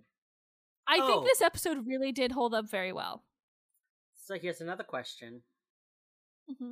I 0.88 0.99
Oh. 1.01 1.07
think 1.07 1.25
this 1.25 1.41
episode 1.41 1.85
really 1.85 2.11
did 2.11 2.31
hold 2.31 2.53
up 2.53 2.69
very 2.69 2.91
well. 2.91 3.23
So 4.15 4.38
here's 4.39 4.61
another 4.61 4.84
question. 4.84 5.43
hmm 6.47 6.71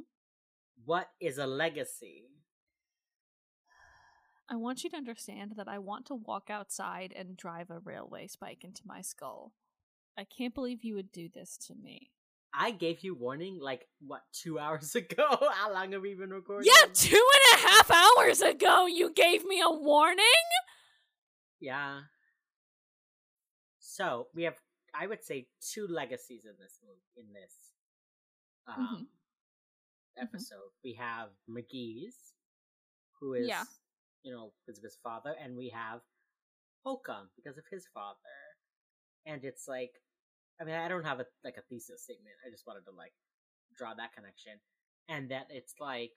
What 0.83 1.09
is 1.19 1.37
a 1.37 1.45
legacy? 1.47 2.29
I 4.49 4.55
want 4.55 4.83
you 4.83 4.89
to 4.91 4.97
understand 4.97 5.53
that 5.57 5.67
I 5.67 5.79
want 5.79 6.05
to 6.07 6.15
walk 6.15 6.49
outside 6.49 7.13
and 7.15 7.35
drive 7.37 7.69
a 7.71 7.79
railway 7.79 8.27
spike 8.27 8.63
into 8.63 8.83
my 8.85 9.01
skull. 9.01 9.53
I 10.17 10.23
can't 10.23 10.53
believe 10.53 10.83
you 10.83 10.95
would 10.95 11.11
do 11.11 11.29
this 11.33 11.57
to 11.67 11.75
me. 11.75 12.11
I 12.57 12.71
gave 12.71 13.03
you 13.03 13.15
warning 13.15 13.59
like 13.61 13.87
what 13.99 14.21
two 14.31 14.57
hours 14.63 14.95
ago. 14.95 15.25
How 15.53 15.73
long 15.73 15.91
have 15.91 16.01
we 16.01 16.13
been 16.15 16.29
recording? 16.31 16.71
Yeah, 16.73 16.87
two 16.93 17.15
and 17.53 17.59
a 17.59 17.67
half 17.67 17.91
hours 17.91 18.41
ago, 18.41 18.85
you 18.87 19.11
gave 19.13 19.45
me 19.45 19.61
a 19.61 19.69
warning. 19.69 20.25
Yeah. 21.59 22.01
So 23.79 24.27
we 24.33 24.43
have, 24.43 24.55
I 24.93 25.07
would 25.07 25.23
say, 25.23 25.47
two 25.61 25.87
legacies 25.87 26.43
in 26.45 26.53
this 26.59 26.79
movie. 26.85 27.01
In 27.17 27.33
this 27.33 27.53
um, 28.67 29.07
episode, 30.17 30.71
we 30.83 30.93
have 30.95 31.29
McGee's, 31.49 32.15
who 33.19 33.33
is, 33.33 33.47
Yeah. 33.47 33.63
you 34.23 34.33
know, 34.33 34.51
because 34.65 34.77
of 34.77 34.83
his 34.83 34.97
father, 35.03 35.33
and 35.41 35.55
we 35.55 35.69
have 35.69 36.01
Holcomb 36.83 37.29
because 37.35 37.57
of 37.57 37.63
his 37.71 37.85
father. 37.93 38.17
And 39.25 39.43
it's 39.43 39.67
like, 39.67 39.93
I 40.59 40.63
mean, 40.63 40.75
I 40.75 40.87
don't 40.87 41.05
have 41.05 41.19
a 41.19 41.25
like 41.43 41.57
a 41.57 41.61
thesis 41.69 42.03
statement. 42.03 42.35
I 42.45 42.49
just 42.49 42.65
wanted 42.65 42.85
to 42.85 42.91
like 42.91 43.13
draw 43.77 43.93
that 43.93 44.13
connection, 44.13 44.53
and 45.09 45.29
that 45.31 45.47
it's 45.49 45.73
like, 45.79 46.11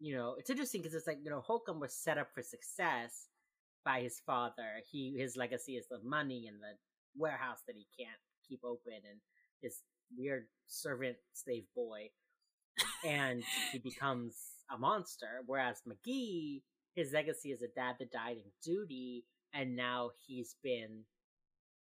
you 0.00 0.16
know, 0.16 0.36
it's 0.38 0.50
interesting 0.50 0.80
because 0.80 0.94
it's 0.94 1.06
like 1.06 1.18
you 1.22 1.30
know, 1.30 1.40
Holcomb 1.40 1.80
was 1.80 1.94
set 1.94 2.18
up 2.18 2.28
for 2.34 2.42
success 2.42 3.28
by 3.84 4.00
his 4.00 4.20
father. 4.26 4.80
He 4.90 5.16
his 5.18 5.36
legacy 5.36 5.76
is 5.76 5.86
the 5.88 6.00
money 6.02 6.46
and 6.48 6.58
the 6.60 6.76
warehouse 7.16 7.60
that 7.66 7.76
he 7.76 7.86
can't 7.98 8.20
keep 8.48 8.60
open, 8.64 8.94
and 9.08 9.20
his 9.62 9.82
weird 10.16 10.46
servant 10.66 11.16
slave 11.34 11.64
boy, 11.74 12.08
and 13.04 13.42
he 13.72 13.78
becomes 13.78 14.36
a 14.74 14.78
monster. 14.78 15.42
Whereas 15.46 15.82
McGee, 15.86 16.62
his 16.94 17.12
legacy 17.12 17.50
is 17.50 17.62
a 17.62 17.68
dad 17.68 17.96
that 17.98 18.12
died 18.12 18.36
in 18.38 18.50
duty, 18.62 19.24
and 19.52 19.76
now 19.76 20.10
he's 20.26 20.56
been 20.62 21.04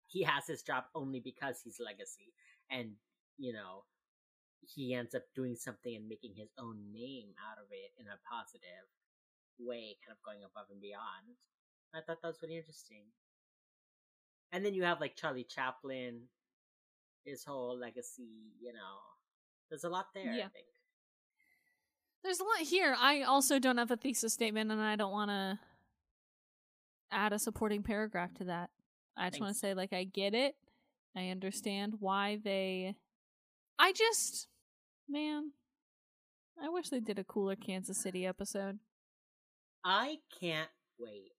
he 0.07 0.23
has 0.23 0.47
his 0.47 0.61
job 0.61 0.85
only 0.93 1.19
because 1.19 1.61
he's 1.63 1.79
legacy, 1.79 2.33
and 2.69 2.91
you 3.37 3.53
know 3.53 3.83
he 4.61 4.93
ends 4.93 5.13
up 5.13 5.23
doing 5.35 5.55
something 5.55 5.95
and 5.95 6.07
making 6.07 6.33
his 6.35 6.49
own 6.57 6.77
name 6.91 7.29
out 7.49 7.57
of 7.57 7.69
it 7.71 7.91
in 7.99 8.07
a 8.07 8.17
positive 8.29 8.89
way, 9.59 9.97
kind 10.05 10.17
of 10.17 10.23
going 10.25 10.43
above 10.43 10.65
and 10.71 10.81
beyond. 10.81 11.37
I 11.93 12.01
thought 12.01 12.21
that 12.21 12.27
was 12.27 12.41
really 12.41 12.57
interesting. 12.57 13.03
And 14.51 14.65
then 14.65 14.73
you 14.73 14.83
have 14.83 14.99
like 14.99 15.15
Charlie 15.15 15.45
Chaplin, 15.47 16.21
his 17.23 17.43
whole 17.43 17.77
legacy, 17.77 18.53
you 18.59 18.73
know. 18.73 18.97
There's 19.69 19.83
a 19.83 19.89
lot 19.89 20.07
there, 20.13 20.33
Yeah. 20.33 20.45
I 20.45 20.49
think. 20.49 20.67
There's 22.23 22.39
a 22.39 22.43
lot 22.43 22.59
here. 22.59 22.95
I 22.99 23.21
also 23.21 23.59
don't 23.59 23.77
have 23.77 23.91
a 23.91 23.97
thesis 23.97 24.33
statement, 24.33 24.71
and 24.71 24.81
I 24.81 24.95
don't 24.95 25.11
want 25.11 25.29
to 25.29 25.59
add 27.11 27.33
a 27.33 27.39
supporting 27.39 27.83
paragraph 27.83 28.33
to 28.35 28.45
that. 28.45 28.71
I 29.17 29.29
just 29.29 29.41
want 29.41 29.53
to 29.53 29.59
say, 29.59 29.73
like, 29.73 29.93
I 29.93 30.03
get 30.03 30.33
it. 30.33 30.55
I 31.15 31.29
understand 31.29 31.93
why 31.99 32.39
they. 32.43 32.95
I 33.79 33.93
just, 33.93 34.47
man, 35.09 35.51
I 36.61 36.69
wish 36.69 36.89
they 36.89 36.99
did 36.99 37.19
a 37.19 37.23
cooler 37.23 37.55
Kansas 37.55 37.97
City 38.01 38.25
episode. 38.25 38.79
I 39.83 40.17
can't 40.41 40.69
wait 40.99 41.31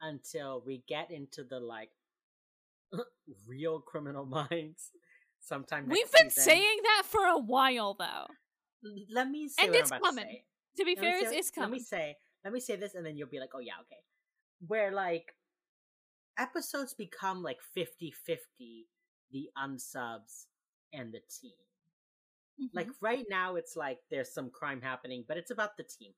until 0.00 0.62
we 0.64 0.82
get 0.88 1.10
into 1.10 1.42
the 1.42 1.58
like 1.58 1.90
real 3.46 3.80
criminal 3.80 4.24
minds 4.50 4.90
sometime 5.40 5.88
next 5.88 5.98
We've 5.98 6.12
been 6.12 6.30
season. 6.30 6.50
saying 6.50 6.78
that 6.84 7.02
for 7.06 7.24
a 7.26 7.38
while, 7.38 7.94
though. 7.98 8.26
Let 9.12 9.28
me 9.28 9.48
say 9.48 9.66
And 9.66 9.74
it's 9.74 9.90
coming. 9.90 10.24
to. 10.76 10.82
To 10.82 10.84
be 10.84 10.94
Let 10.94 11.04
fair, 11.04 11.18
it's, 11.18 11.32
it's 11.32 11.56
Let 11.56 11.70
me 11.70 11.80
say, 11.80 12.14
let 12.44 12.52
me 12.52 12.60
say 12.60 12.76
this, 12.76 12.94
and 12.94 13.04
then 13.04 13.16
you'll 13.16 13.28
be 13.28 13.40
like, 13.40 13.48
"Oh 13.52 13.58
yeah, 13.58 13.72
okay." 13.80 13.98
Where 14.68 14.92
like 14.92 15.24
episodes 16.38 16.94
become 16.94 17.42
like 17.42 17.60
50-50, 17.62 18.88
the 19.30 19.50
unsubs 19.58 20.46
and 20.92 21.12
the 21.12 21.20
team. 21.40 21.52
Mhm. 22.60 22.70
Like 22.74 22.90
right 23.00 23.26
now, 23.28 23.56
it's 23.56 23.76
like 23.76 24.00
there's 24.10 24.32
some 24.32 24.50
crime 24.50 24.80
happening, 24.80 25.24
but 25.26 25.36
it's 25.36 25.50
about 25.50 25.76
the 25.76 25.84
team. 25.84 26.12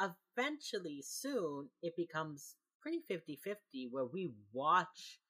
Eventually, 0.00 1.02
soon, 1.02 1.70
it 1.82 1.96
becomes 1.96 2.56
pretty 2.80 3.00
50 3.08 3.36
50 3.36 3.88
where 3.90 4.04
we 4.06 4.32
watch 4.52 5.20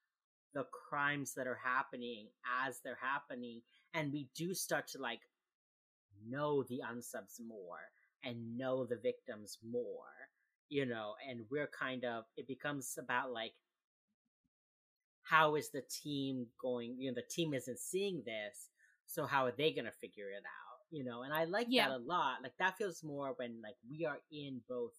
the 0.54 0.64
crimes 0.64 1.34
that 1.34 1.46
are 1.46 1.60
happening 1.64 2.28
as 2.66 2.80
they're 2.80 2.96
happening, 3.00 3.62
and 3.94 4.12
we 4.12 4.28
do 4.34 4.54
start 4.54 4.88
to 4.88 4.98
like 4.98 5.20
know 6.26 6.62
the 6.64 6.80
unsubs 6.84 7.40
more 7.40 7.90
and 8.22 8.56
know 8.56 8.84
the 8.86 8.96
victims 8.96 9.58
more, 9.62 10.30
you 10.68 10.86
know, 10.86 11.14
and 11.28 11.44
we're 11.50 11.66
kind 11.68 12.04
of, 12.04 12.24
it 12.36 12.46
becomes 12.46 12.96
about 12.98 13.32
like, 13.32 13.52
how 15.24 15.56
is 15.56 15.70
the 15.70 15.82
team 15.82 16.46
going? 16.60 16.96
You 16.98 17.10
know, 17.10 17.14
the 17.14 17.34
team 17.34 17.54
isn't 17.54 17.78
seeing 17.78 18.22
this, 18.24 18.68
so 19.06 19.26
how 19.26 19.46
are 19.46 19.52
they 19.56 19.72
going 19.72 19.86
to 19.86 19.92
figure 20.00 20.28
it 20.28 20.44
out? 20.44 20.80
You 20.90 21.04
know, 21.04 21.22
and 21.22 21.32
I 21.32 21.44
like 21.44 21.66
Yeah. 21.70 21.88
that 21.88 21.96
a 21.96 21.98
lot. 21.98 22.42
Like, 22.42 22.56
that 22.58 22.76
feels 22.78 23.02
more 23.02 23.32
when, 23.36 23.60
like, 23.62 23.76
we 23.90 24.04
are 24.06 24.18
in 24.30 24.60
both 24.68 24.92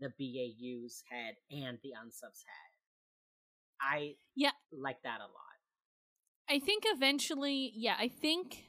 the 0.00 0.10
BAU's 0.18 1.02
head 1.08 1.36
and 1.50 1.78
the 1.82 1.90
unsubs 1.90 2.44
head. 2.44 2.70
I 3.80 4.16
Yeah. 4.34 4.50
like 4.72 5.02
that 5.02 5.20
a 5.20 5.24
lot. 5.24 5.58
I 6.48 6.58
think 6.58 6.84
eventually, 6.86 7.72
yeah, 7.74 7.96
I 7.98 8.08
think 8.08 8.64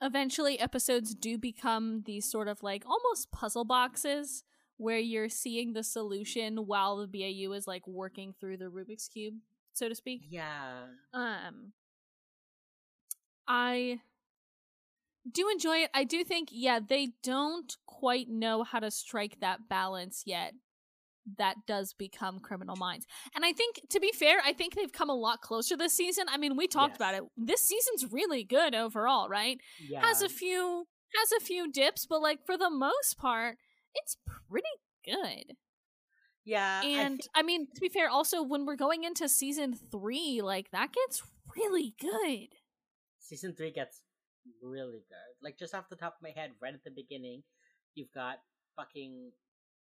eventually 0.00 0.58
episodes 0.58 1.14
do 1.14 1.38
become 1.38 2.02
these 2.04 2.30
sort 2.30 2.46
of 2.48 2.62
like 2.62 2.84
almost 2.86 3.30
puzzle 3.32 3.64
boxes 3.64 4.44
where 4.76 4.98
you're 4.98 5.28
seeing 5.28 5.72
the 5.72 5.84
solution 5.84 6.66
while 6.66 6.96
the 6.96 7.06
BAU 7.06 7.52
is 7.52 7.66
like 7.66 7.86
working 7.86 8.34
through 8.38 8.56
the 8.56 8.66
Rubik's 8.66 9.08
cube, 9.08 9.34
so 9.72 9.88
to 9.88 9.94
speak. 9.94 10.22
Yeah. 10.28 10.86
Um 11.12 11.72
I 13.46 14.00
do 15.30 15.48
enjoy 15.50 15.78
it. 15.78 15.90
I 15.94 16.04
do 16.04 16.24
think 16.24 16.48
yeah, 16.52 16.80
they 16.86 17.10
don't 17.22 17.74
quite 17.86 18.28
know 18.28 18.62
how 18.62 18.80
to 18.80 18.90
strike 18.90 19.40
that 19.40 19.68
balance 19.68 20.22
yet. 20.26 20.54
That 21.38 21.56
does 21.66 21.94
become 21.94 22.40
criminal 22.40 22.76
minds. 22.76 23.06
And 23.34 23.44
I 23.44 23.52
think 23.52 23.80
to 23.90 24.00
be 24.00 24.12
fair, 24.12 24.40
I 24.44 24.52
think 24.52 24.74
they've 24.74 24.92
come 24.92 25.08
a 25.08 25.14
lot 25.14 25.40
closer 25.40 25.76
this 25.76 25.94
season. 25.94 26.26
I 26.28 26.36
mean, 26.36 26.56
we 26.56 26.66
talked 26.66 26.96
about 26.96 27.14
it. 27.14 27.22
This 27.36 27.62
season's 27.62 28.12
really 28.12 28.44
good 28.44 28.74
overall, 28.74 29.28
right? 29.28 29.58
Yeah. 29.88 30.04
Has 30.04 30.20
a 30.20 30.28
few 30.28 30.86
has 31.18 31.32
a 31.40 31.44
few 31.44 31.70
dips, 31.70 32.06
but 32.06 32.20
like 32.20 32.44
for 32.44 32.58
the 32.58 32.70
most 32.70 33.16
part, 33.16 33.56
it's 33.94 34.16
pretty 34.48 34.66
good. 35.04 35.56
yeah. 36.44 36.80
I 36.82 36.86
And 36.86 37.20
I 37.34 37.42
mean, 37.42 37.66
to 37.74 37.80
be 37.80 37.88
fair, 37.88 38.08
also 38.08 38.42
when 38.42 38.66
we're 38.66 38.76
going 38.76 39.04
into 39.04 39.28
season 39.28 39.74
3, 39.90 40.42
like 40.42 40.70
that 40.72 40.92
gets 40.92 41.22
really 41.56 41.94
good. 42.00 42.48
season 43.18 43.54
three 43.54 43.70
gets 43.70 44.02
really 44.62 45.04
good. 45.08 45.34
Like 45.42 45.58
just 45.58 45.74
off 45.74 45.88
the 45.88 45.96
top 45.96 46.16
of 46.16 46.22
my 46.22 46.30
head, 46.38 46.50
right 46.60 46.74
at 46.74 46.84
the 46.84 46.90
beginning, 46.90 47.42
you've 47.94 48.12
got 48.12 48.38
fucking 48.76 49.30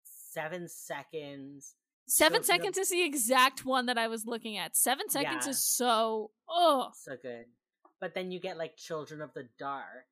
seven 0.04 0.68
seconds. 0.70 1.76
Seven 2.08 2.44
So, 2.44 2.54
seconds 2.54 2.78
is 2.78 2.90
the 2.90 3.02
exact 3.04 3.66
one 3.66 3.88
that 3.88 3.98
I 3.98 4.08
was 4.08 4.26
looking 4.26 4.58
at. 4.58 4.76
Seven 4.76 5.10
seconds 5.10 5.46
Yeah. 5.46 5.52
is 5.52 5.64
so 5.66 6.32
oh 6.48 6.92
So 6.94 7.14
good. 7.22 7.46
But 8.00 8.14
then 8.14 8.30
you 8.32 8.40
get 8.40 8.58
like 8.58 8.78
Children 8.78 9.22
of 9.22 9.34
the 9.34 9.48
Dark. 9.58 10.06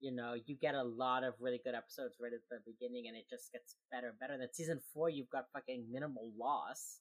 You 0.00 0.14
know, 0.14 0.34
you 0.34 0.56
get 0.60 0.74
a 0.74 0.82
lot 0.82 1.24
of 1.24 1.34
really 1.40 1.60
good 1.64 1.74
episodes 1.74 2.16
right 2.20 2.32
at 2.32 2.40
the 2.50 2.58
beginning, 2.70 3.04
and 3.08 3.16
it 3.16 3.24
just 3.30 3.50
gets 3.52 3.76
better 3.90 4.08
and 4.08 4.18
better. 4.18 4.34
And 4.34 4.42
then 4.42 4.52
season 4.52 4.80
four, 4.92 5.08
you've 5.08 5.30
got 5.30 5.44
fucking 5.52 5.86
Minimal 5.90 6.32
Loss, 6.38 7.00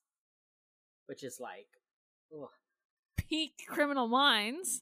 which 1.08 1.24
is 1.24 1.38
like, 1.40 1.68
ugh. 2.34 2.50
peak 3.18 3.54
criminal 3.68 4.08
minds. 4.08 4.82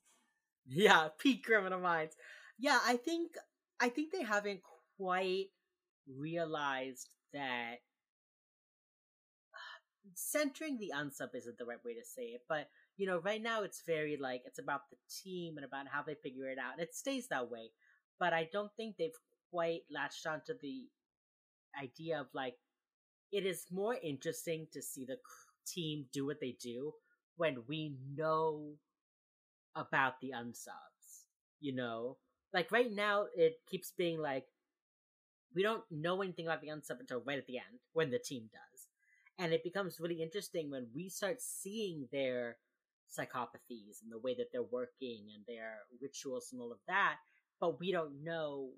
Yeah, 0.66 1.10
peak 1.20 1.44
criminal 1.44 1.80
minds. 1.80 2.16
Yeah, 2.58 2.80
I 2.86 2.98
think 2.98 3.32
I 3.80 3.90
think 3.90 4.12
they 4.12 4.24
haven't 4.24 4.62
quite 4.98 5.48
realized 6.08 7.10
that 7.34 7.82
uh, 9.54 9.80
centering 10.14 10.78
the 10.78 10.92
unsub 10.96 11.36
isn't 11.36 11.58
the 11.58 11.66
right 11.66 11.84
way 11.84 11.94
to 11.96 12.06
say 12.06 12.24
it, 12.24 12.42
but 12.48 12.70
you 12.96 13.08
know, 13.08 13.20
right 13.20 13.42
now 13.42 13.64
it's 13.64 13.82
very 13.86 14.18
like 14.22 14.42
it's 14.46 14.60
about 14.60 14.82
the 14.92 14.98
team 15.24 15.58
and 15.58 15.66
about 15.66 15.88
how 15.92 16.04
they 16.04 16.16
figure 16.16 16.50
it 16.50 16.60
out. 16.60 16.74
And 16.74 16.82
it 16.84 16.96
stays 16.96 17.28
that 17.30 17.50
way, 17.50 17.72
but 18.24 18.32
I 18.32 18.48
don't 18.54 18.72
think 18.78 18.96
they've 18.96 19.12
quite 19.52 19.82
latched 19.92 20.26
onto 20.26 20.54
the 20.62 20.88
idea 21.78 22.22
of 22.22 22.28
like 22.34 22.56
it 23.34 23.46
is 23.46 23.66
more 23.70 23.98
interesting 24.02 24.66
to 24.72 24.82
see 24.82 25.04
the 25.04 25.18
team 25.68 26.06
do 26.14 26.26
what 26.26 26.40
they 26.40 26.56
do 26.62 26.94
when 27.36 27.58
we 27.68 27.98
know 28.16 28.76
about 29.76 30.22
the 30.22 30.32
unsubs. 30.34 31.26
You 31.60 31.76
know, 31.76 32.16
like 32.54 32.72
right 32.72 32.90
now 32.90 33.26
it 33.36 33.56
keeps 33.70 33.92
being 33.92 34.20
like 34.20 34.46
we 35.54 35.62
don't 35.62 35.84
know 35.92 36.22
anything 36.22 36.48
about 36.48 36.62
the 36.62 36.70
unsub 36.70 37.02
until 37.02 37.24
right 37.26 37.38
at 37.38 37.46
the 37.48 37.58
end 37.58 37.80
when 37.92 38.10
the 38.10 38.20
team 38.20 38.44
does, 38.54 38.88
and 39.38 39.52
it 39.52 39.66
becomes 39.66 40.00
really 40.00 40.24
interesting 40.24 40.72
when 40.72 40.88
we 40.96 41.10
start 41.10 41.42
seeing 41.42 42.08
their 42.14 42.56
psychopathies 43.12 44.02
and 44.02 44.10
the 44.10 44.24
way 44.24 44.34
that 44.34 44.48
they're 44.54 44.72
working 44.72 45.28
and 45.36 45.44
their 45.46 45.80
rituals 46.02 46.52
and 46.54 46.62
all 46.62 46.72
of 46.72 46.80
that, 46.88 47.18
but 47.64 47.80
we 47.80 47.94
don't 47.94 48.26
know 48.26 48.72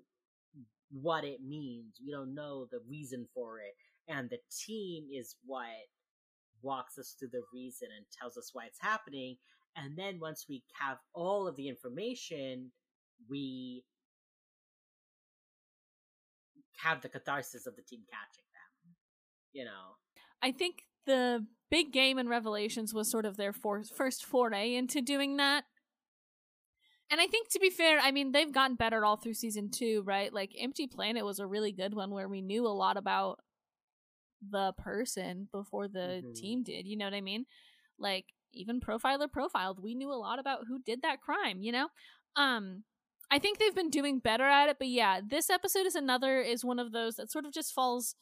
what 0.92 1.24
it 1.24 1.40
means. 1.44 1.96
We 2.06 2.12
don't 2.12 2.36
know 2.36 2.68
the 2.70 2.78
reason 2.88 3.26
for 3.34 3.58
it, 3.58 3.74
and 4.06 4.30
the 4.30 4.38
team 4.64 5.08
is 5.12 5.34
what 5.44 5.66
walks 6.62 6.96
us 6.96 7.16
through 7.18 7.30
the 7.32 7.42
reason 7.52 7.88
and 7.96 8.06
tells 8.16 8.36
us 8.36 8.50
why 8.52 8.66
it's 8.66 8.78
happening. 8.80 9.38
And 9.74 9.98
then 9.98 10.20
once 10.20 10.46
we 10.48 10.62
have 10.80 10.98
all 11.14 11.48
of 11.48 11.56
the 11.56 11.68
information, 11.68 12.70
we 13.28 13.82
have 16.76 17.02
the 17.02 17.08
catharsis 17.08 17.66
of 17.66 17.74
the 17.74 17.82
team 17.82 18.02
catching 18.08 18.44
them. 18.54 18.94
You 19.52 19.64
know? 19.64 19.96
I 20.40 20.52
think 20.52 20.84
the 21.06 21.44
big 21.72 21.92
game 21.92 22.18
in 22.18 22.28
Revelations 22.28 22.94
was 22.94 23.10
sort 23.10 23.26
of 23.26 23.36
their 23.36 23.52
for- 23.52 23.82
first 23.82 24.24
foray 24.24 24.76
into 24.76 25.00
doing 25.02 25.38
that. 25.38 25.64
And 27.10 27.20
I 27.20 27.26
think 27.28 27.48
to 27.50 27.60
be 27.60 27.70
fair, 27.70 28.00
I 28.00 28.10
mean 28.10 28.32
they've 28.32 28.52
gotten 28.52 28.76
better 28.76 29.04
all 29.04 29.16
through 29.16 29.34
season 29.34 29.70
2, 29.70 30.02
right? 30.04 30.32
Like 30.32 30.52
Empty 30.58 30.86
Planet 30.88 31.24
was 31.24 31.38
a 31.38 31.46
really 31.46 31.72
good 31.72 31.94
one 31.94 32.10
where 32.10 32.28
we 32.28 32.42
knew 32.42 32.66
a 32.66 32.68
lot 32.68 32.96
about 32.96 33.40
the 34.50 34.72
person 34.76 35.48
before 35.52 35.88
the 35.88 36.22
Mhm. 36.22 36.34
team 36.34 36.62
did, 36.62 36.86
you 36.86 36.96
know 36.96 37.04
what 37.06 37.14
I 37.14 37.20
mean? 37.20 37.46
Like 37.98 38.26
even 38.52 38.80
Profiler 38.80 39.30
profiled, 39.30 39.82
we 39.82 39.94
knew 39.94 40.12
a 40.12 40.14
lot 40.14 40.38
about 40.38 40.66
who 40.66 40.78
did 40.80 41.02
that 41.02 41.20
crime, 41.20 41.62
you 41.62 41.72
know? 41.72 41.88
Um 42.36 42.84
I 43.30 43.38
think 43.40 43.58
they've 43.58 43.74
been 43.74 43.90
doing 43.90 44.20
better 44.20 44.44
at 44.44 44.68
it, 44.68 44.78
but 44.78 44.88
yeah, 44.88 45.20
this 45.26 45.50
episode 45.50 45.86
is 45.86 45.96
another 45.96 46.40
is 46.40 46.64
one 46.64 46.78
of 46.78 46.92
those 46.92 47.16
that 47.16 47.30
sort 47.30 47.44
of 47.44 47.52
just 47.52 47.72
falls 47.72 48.14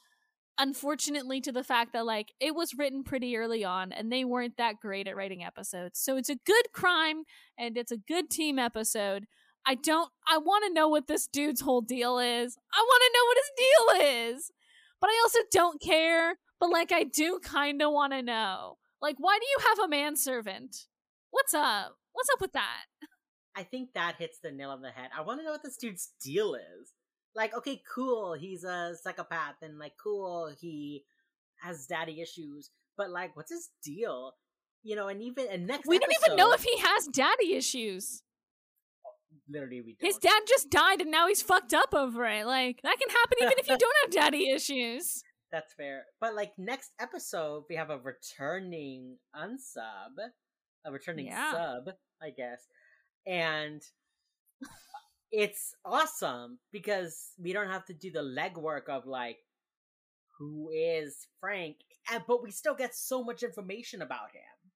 unfortunately 0.58 1.40
to 1.40 1.52
the 1.52 1.64
fact 1.64 1.92
that 1.92 2.06
like 2.06 2.32
it 2.40 2.54
was 2.54 2.74
written 2.76 3.02
pretty 3.02 3.36
early 3.36 3.64
on 3.64 3.92
and 3.92 4.10
they 4.10 4.24
weren't 4.24 4.56
that 4.56 4.80
great 4.80 5.08
at 5.08 5.16
writing 5.16 5.42
episodes. 5.42 5.98
So 6.00 6.16
it's 6.16 6.28
a 6.28 6.36
good 6.46 6.72
crime 6.72 7.24
and 7.58 7.76
it's 7.76 7.92
a 7.92 7.96
good 7.96 8.30
team 8.30 8.58
episode. 8.58 9.26
I 9.66 9.74
don't 9.74 10.10
I 10.28 10.38
want 10.38 10.64
to 10.66 10.72
know 10.72 10.88
what 10.88 11.06
this 11.06 11.26
dude's 11.26 11.60
whole 11.60 11.80
deal 11.80 12.18
is. 12.18 12.56
I 12.72 12.80
want 12.80 13.02
to 13.02 13.12
know 13.14 13.24
what 13.26 13.38
his 13.38 13.50
deal 13.56 14.34
is. 14.34 14.50
But 15.00 15.10
I 15.10 15.20
also 15.24 15.40
don't 15.50 15.82
care, 15.82 16.36
but 16.60 16.70
like 16.70 16.92
I 16.92 17.04
do 17.04 17.40
kind 17.42 17.82
of 17.82 17.92
want 17.92 18.12
to 18.12 18.22
know. 18.22 18.78
Like 19.02 19.16
why 19.18 19.38
do 19.38 19.46
you 19.46 19.68
have 19.68 19.84
a 19.84 19.88
manservant? 19.88 20.86
What's 21.30 21.54
up? 21.54 21.96
What's 22.12 22.30
up 22.32 22.40
with 22.40 22.52
that? 22.52 22.84
I 23.56 23.62
think 23.62 23.90
that 23.94 24.16
hits 24.18 24.38
the 24.42 24.50
nail 24.50 24.70
on 24.70 24.82
the 24.82 24.90
head. 24.90 25.10
I 25.16 25.22
want 25.22 25.40
to 25.40 25.44
know 25.44 25.52
what 25.52 25.62
this 25.62 25.76
dude's 25.76 26.10
deal 26.22 26.54
is. 26.54 26.92
Like, 27.36 27.54
okay, 27.56 27.82
cool, 27.92 28.34
he's 28.34 28.64
a 28.64 28.94
psychopath, 29.02 29.56
and 29.62 29.78
like, 29.78 29.94
cool, 30.02 30.52
he 30.60 31.04
has 31.62 31.86
daddy 31.86 32.20
issues, 32.20 32.70
but 32.96 33.10
like, 33.10 33.34
what's 33.36 33.50
his 33.50 33.70
deal? 33.82 34.34
You 34.82 34.96
know, 34.96 35.08
and 35.08 35.22
even 35.22 35.46
and 35.50 35.66
next 35.66 35.88
We 35.88 35.98
don't 35.98 36.12
even 36.24 36.36
know 36.36 36.52
if 36.52 36.62
he 36.62 36.78
has 36.78 37.06
daddy 37.06 37.54
issues. 37.54 38.22
literally 39.48 39.80
we 39.80 39.96
don't. 39.98 40.06
His 40.06 40.18
dad 40.18 40.42
just 40.46 40.70
died 40.70 41.00
and 41.00 41.10
now 41.10 41.26
he's 41.26 41.42
fucked 41.42 41.72
up 41.74 41.94
over 41.94 42.24
it. 42.26 42.46
Like 42.46 42.80
that 42.82 42.96
can 43.00 43.08
happen 43.08 43.38
even 43.40 43.58
if 43.58 43.68
you 43.68 43.78
don't 43.78 43.96
have 44.02 44.10
daddy 44.12 44.50
issues. 44.54 45.22
That's 45.50 45.72
fair. 45.74 46.04
But 46.20 46.34
like 46.34 46.52
next 46.58 46.90
episode, 47.00 47.64
we 47.70 47.76
have 47.76 47.90
a 47.90 47.98
returning 47.98 49.16
unsub, 49.34 50.16
a 50.84 50.92
returning 50.92 51.26
Yeah. 51.26 51.52
sub, 51.52 51.94
I 52.22 52.30
guess, 52.30 52.60
and 53.26 53.80
it's 55.42 55.74
awesome 55.84 56.58
because 56.72 57.32
we 57.38 57.52
don't 57.52 57.68
have 57.68 57.84
to 57.86 57.94
do 57.94 58.10
the 58.10 58.22
legwork 58.22 58.88
of 58.88 59.06
like 59.06 59.38
who 60.38 60.70
is 60.74 61.26
Frank, 61.40 61.76
eh, 62.10 62.18
but 62.26 62.42
we 62.42 62.50
still 62.50 62.74
get 62.74 62.94
so 62.94 63.22
much 63.22 63.42
information 63.42 64.02
about 64.02 64.30
him, 64.32 64.70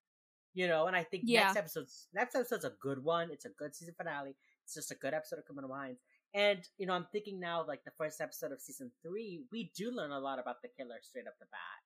you 0.54 0.66
know. 0.68 0.86
And 0.86 0.96
I 0.96 1.04
think 1.04 1.24
Yeah. 1.26 1.44
next 1.46 1.56
episode's 1.56 2.08
next 2.12 2.34
episode's 2.34 2.64
a 2.64 2.70
good 2.80 3.02
one. 3.02 3.30
It's 3.30 3.44
a 3.44 3.50
good 3.50 3.74
season 3.74 3.94
finale. 3.94 4.36
It's 4.64 4.74
just 4.74 4.90
a 4.90 4.94
good 4.96 5.14
episode 5.14 5.38
of 5.40 5.44
Criminal 5.44 5.70
Minds. 5.70 6.00
And 6.34 6.60
you 6.76 6.86
know, 6.86 6.92
I'm 6.94 7.06
thinking 7.12 7.40
now, 7.40 7.64
like 7.66 7.84
the 7.84 7.90
first 7.98 8.20
episode 8.20 8.52
of 8.52 8.60
season 8.60 8.90
three, 9.02 9.44
we 9.50 9.72
do 9.76 9.90
learn 9.90 10.10
a 10.12 10.20
lot 10.20 10.38
about 10.38 10.62
the 10.62 10.68
killer 10.68 10.98
straight 11.02 11.26
up 11.26 11.38
the 11.40 11.46
bat. 11.46 11.80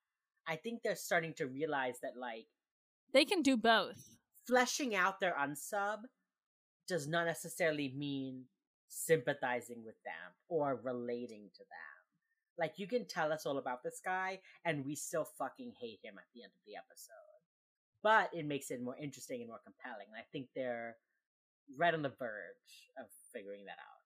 I 0.47 0.57
think 0.57 0.83
they're 0.83 0.97
starting 0.97 1.35
to 1.35 1.47
realize 1.47 2.01
that 2.03 2.17
like 2.17 2.47
They 3.13 3.25
can 3.25 3.43
do 3.43 3.57
both. 3.57 4.17
fleshing 4.47 4.95
out 4.95 5.21
their 5.21 5.35
unsub 5.35 6.01
does 6.89 7.07
not 7.07 7.27
necessarily 7.27 7.89
mean 7.97 8.49
sympathizing 8.93 9.83
with 9.85 9.97
them 10.05 10.33
or 10.49 10.79
relating 10.83 11.49
to 11.55 11.61
them. 11.61 12.03
Like 12.59 12.75
you 12.77 12.87
can 12.87 13.07
tell 13.07 13.33
us 13.33 13.47
all 13.47 13.59
about 13.59 13.83
this 13.83 14.01
guy 14.05 14.41
and 14.65 14.85
we 14.85 14.95
still 14.95 15.27
fucking 15.39 15.73
hate 15.81 16.01
him 16.03 16.15
at 16.19 16.25
the 16.35 16.43
end 16.43 16.53
of 16.53 16.65
the 16.67 16.77
episode. 16.77 17.41
But 18.03 18.31
it 18.37 18.47
makes 18.47 18.71
it 18.71 18.83
more 18.83 18.97
interesting 19.01 19.41
and 19.41 19.49
more 19.49 19.61
compelling. 19.65 20.09
I 20.17 20.25
think 20.33 20.49
they're 20.55 20.97
right 21.79 21.95
on 21.95 22.03
the 22.03 22.11
verge 22.11 22.91
of 22.99 23.07
figuring 23.33 23.65
that 23.67 23.79
out. 23.79 24.01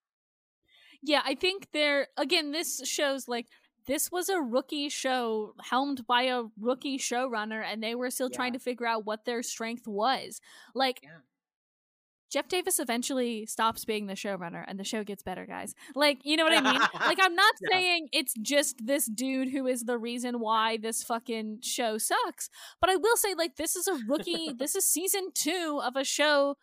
Yeah, 1.03 1.23
I 1.25 1.35
think 1.35 1.69
they're 1.73 2.09
again. 2.17 2.53
This 2.53 2.83
shows 2.85 3.29
like 3.29 3.47
this 3.87 4.11
was 4.11 4.29
a 4.29 4.41
rookie 4.41 4.89
show 4.89 5.55
helmed 5.63 6.07
by 6.07 6.23
a 6.25 6.45
rookie 6.61 6.99
showrunner, 6.99 7.63
and 7.65 7.83
they 7.83 7.95
were 7.95 8.11
still 8.11 8.31
trying 8.31 8.53
to 8.53 8.59
figure 8.59 8.87
out 8.87 9.07
what 9.07 9.25
their 9.25 9.43
strength 9.43 9.87
was. 9.87 10.41
Like 10.75 11.01
Yeah. 11.03 11.19
Jeff 12.31 12.48
Davis 12.48 12.78
eventually 12.78 13.47
stops 13.47 13.85
being 13.85 14.07
the 14.07 14.15
showrunner 14.15 14.65
and 14.66 14.78
the 14.81 14.85
show 14.85 15.05
gets 15.05 15.23
better, 15.23 15.47
guys. 15.47 15.74
Like, 15.94 16.19
you 16.24 16.36
know 16.36 16.44
what 16.44 16.53
I 16.53 16.61
mean? 16.61 16.81
like, 17.01 17.19
I'm 17.20 17.35
not 17.35 17.55
Yeah. 17.61 17.69
saying 17.78 18.09
it's 18.12 18.35
just 18.43 18.85
this 18.86 19.07
dude 19.07 19.51
who 19.51 19.66
is 19.66 19.85
the 19.85 19.98
reason 19.98 20.40
why 20.40 20.77
this 20.77 21.03
fucking 21.05 21.61
show 21.62 21.98
sucks, 21.98 22.51
but 22.81 22.90
I 22.90 22.97
will 22.97 23.16
say, 23.16 23.35
like, 23.35 23.57
this 23.57 23.77
is 23.77 23.86
a 23.86 23.98
rookie, 24.09 24.53
this 24.59 24.74
is 24.74 24.86
season 24.90 25.28
two 25.35 25.81
of 25.85 25.94
a 25.97 26.05
show 26.05 26.57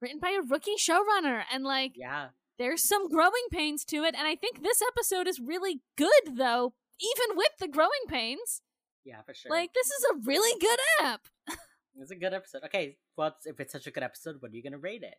written 0.00 0.18
by 0.20 0.30
a 0.30 0.42
rookie 0.42 0.76
showrunner, 0.78 1.44
and 1.52 1.64
like, 1.64 1.92
Yeah. 1.96 2.28
there's 2.58 2.82
some 2.82 3.08
growing 3.08 3.46
pains 3.50 3.84
to 3.86 3.98
it, 4.04 4.14
and 4.18 4.26
I 4.26 4.34
think 4.34 4.62
this 4.62 4.82
episode 4.82 5.28
is 5.28 5.40
really 5.40 5.80
good, 5.96 6.36
though, 6.36 6.74
even 7.00 7.36
with 7.36 7.52
the 7.60 7.68
growing 7.68 7.90
pains. 8.08 8.60
Yeah, 9.04 9.22
for 9.22 9.32
sure. 9.34 9.50
Like, 9.50 9.72
this 9.74 9.86
is 9.86 10.04
a 10.12 10.16
really 10.26 10.58
good 10.60 10.78
app. 11.02 11.28
it's 12.00 12.10
a 12.10 12.16
good 12.16 12.34
episode. 12.34 12.62
Okay, 12.64 12.96
well, 13.16 13.34
if 13.44 13.60
it's 13.60 13.72
such 13.72 13.86
a 13.86 13.90
good 13.90 14.02
episode, 14.02 14.36
what 14.40 14.52
are 14.52 14.54
you 14.54 14.62
gonna 14.62 14.78
rate 14.78 15.02
it? 15.02 15.14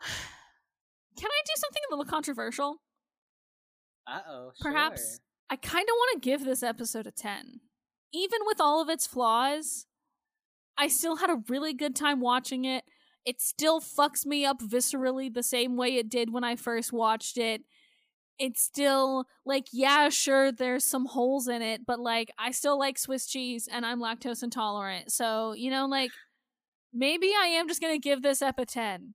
Can 1.18 1.30
I 1.30 1.42
do 1.44 1.52
something 1.56 1.82
a 1.88 1.94
little 1.94 2.10
controversial? 2.10 2.82
Uh 4.06 4.20
oh. 4.28 4.52
Perhaps 4.60 5.20
I 5.50 5.56
kind 5.56 5.84
of 5.88 5.94
want 5.94 6.22
to 6.22 6.28
give 6.28 6.44
this 6.44 6.62
episode 6.62 7.06
a 7.06 7.10
10. 7.10 7.60
Even 8.12 8.40
with 8.46 8.60
all 8.60 8.82
of 8.82 8.88
its 8.88 9.06
flaws, 9.06 9.86
I 10.76 10.88
still 10.88 11.16
had 11.16 11.30
a 11.30 11.42
really 11.48 11.74
good 11.74 11.94
time 11.94 12.20
watching 12.20 12.64
it. 12.64 12.84
It 13.24 13.40
still 13.40 13.80
fucks 13.80 14.26
me 14.26 14.44
up 14.44 14.60
viscerally 14.60 15.32
the 15.32 15.42
same 15.42 15.76
way 15.76 15.96
it 15.96 16.08
did 16.08 16.32
when 16.32 16.44
I 16.44 16.56
first 16.56 16.92
watched 16.92 17.38
it. 17.38 17.62
It's 18.38 18.62
still 18.62 19.26
like, 19.44 19.66
yeah, 19.72 20.08
sure, 20.08 20.50
there's 20.50 20.84
some 20.84 21.06
holes 21.06 21.48
in 21.48 21.62
it, 21.62 21.82
but 21.86 22.00
like, 22.00 22.30
I 22.38 22.50
still 22.50 22.78
like 22.78 22.98
Swiss 22.98 23.26
cheese 23.26 23.68
and 23.70 23.86
I'm 23.86 24.00
lactose 24.00 24.42
intolerant. 24.42 25.12
So, 25.12 25.52
you 25.52 25.70
know, 25.70 25.86
like, 25.86 26.10
maybe 26.92 27.30
I 27.40 27.46
am 27.46 27.68
just 27.68 27.80
going 27.80 27.94
to 27.94 28.00
give 28.00 28.22
this 28.22 28.42
ep 28.42 28.58
a 28.58 28.66
10. 28.66 29.14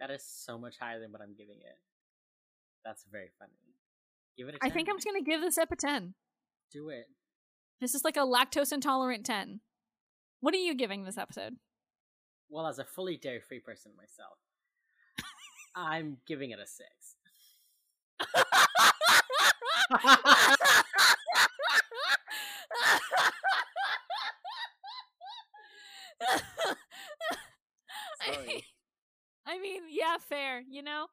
That 0.00 0.10
is 0.10 0.24
so 0.24 0.58
much 0.58 0.76
higher 0.80 1.00
than 1.00 1.12
what 1.12 1.20
I'm 1.20 1.34
giving 1.36 1.56
it. 1.56 1.78
That's 2.84 3.04
very 3.10 3.30
funny. 3.38 3.52
Give 4.36 4.48
it 4.48 4.54
a 4.56 4.58
10. 4.58 4.70
I 4.70 4.72
think 4.72 4.88
I'm 4.88 4.96
just 4.96 5.06
going 5.06 5.22
to 5.22 5.30
give 5.30 5.40
this 5.40 5.58
ep 5.58 5.72
a 5.72 5.76
10. 5.76 6.14
Do 6.72 6.88
it. 6.88 7.06
This 7.80 7.94
is 7.94 8.04
like 8.04 8.16
a 8.16 8.20
lactose 8.20 8.72
intolerant 8.72 9.26
10. 9.26 9.60
What 10.40 10.54
are 10.54 10.58
you 10.58 10.74
giving 10.74 11.04
this 11.04 11.18
episode? 11.18 11.56
Well, 12.48 12.66
as 12.66 12.78
a 12.78 12.84
fully 12.84 13.16
dairy 13.16 13.40
free 13.40 13.60
person 13.60 13.92
myself, 13.96 14.38
I'm 15.74 16.18
giving 16.26 16.52
it 16.52 16.58
a 16.58 16.66
I 29.46 29.58
mean, 29.60 29.82
yeah, 29.90 30.16
fair. 30.28 30.62
You 30.68 30.82
know, 30.82 31.06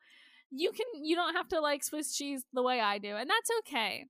you 0.51 0.71
can. 0.71 0.85
You 1.03 1.15
don't 1.15 1.35
have 1.35 1.47
to 1.49 1.59
like 1.61 1.83
Swiss 1.83 2.15
cheese 2.15 2.43
the 2.53 2.63
way 2.63 2.79
I 2.79 2.97
do, 2.97 3.15
and 3.15 3.29
that's 3.29 3.49
okay. 3.59 4.05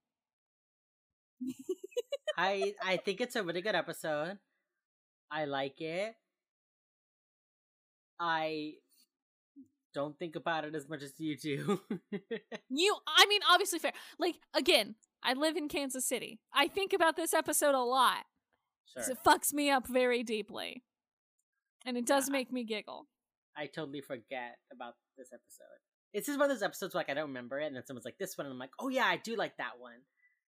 I 2.38 2.74
I 2.84 2.98
think 2.98 3.22
it's 3.22 3.36
a 3.36 3.44
really 3.44 3.62
good 3.62 3.76
episode. 3.76 4.38
I 5.32 5.46
like 5.46 5.82
it. 5.82 6.16
I 8.20 8.76
don't 9.94 10.18
think 10.18 10.36
about 10.36 10.66
it 10.66 10.76
as 10.76 10.88
much 10.90 11.02
as 11.04 11.14
you 11.20 11.38
do. 11.38 11.82
You, 12.70 12.96
I 13.08 13.26
mean, 13.28 13.42
obviously 13.50 13.80
fair. 13.80 13.94
Like 14.20 14.36
again, 14.54 14.96
I 15.24 15.34
live 15.34 15.56
in 15.58 15.68
Kansas 15.68 16.06
City. 16.06 16.40
I 16.54 16.68
think 16.68 16.92
about 16.94 17.16
this 17.16 17.34
episode 17.34 17.76
a 17.76 17.82
lot 17.82 18.26
sure. 18.92 19.04
it 19.12 19.18
fucks 19.26 19.54
me 19.54 19.70
up 19.70 19.88
very 19.88 20.24
deeply, 20.24 20.84
and 21.86 21.98
it 21.98 22.06
does 22.06 22.28
Yeah. 22.30 22.34
make 22.34 22.52
me 22.52 22.64
giggle. 22.64 23.08
I 23.56 23.68
totally 23.68 24.02
forget 24.02 24.58
about 24.72 24.96
this 25.18 25.28
episode. 25.32 25.80
It's 26.14 26.26
just 26.28 26.40
one 26.40 26.50
of 26.50 26.56
those 26.56 26.64
episodes 26.64 26.94
where 26.96 27.00
like 27.02 27.10
I 27.10 27.14
don't 27.14 27.28
remember 27.28 27.60
it, 27.60 27.68
and 27.68 27.76
then 27.76 27.86
someone's 27.86 28.06
like 28.06 28.18
this 28.18 28.38
one, 28.38 28.46
and 28.48 28.54
I'm 28.54 28.60
like, 28.60 28.72
oh 28.80 28.90
yeah, 28.90 29.06
I 29.06 29.18
do 29.18 29.36
like 29.36 29.58
that 29.58 29.80
one. 29.80 30.02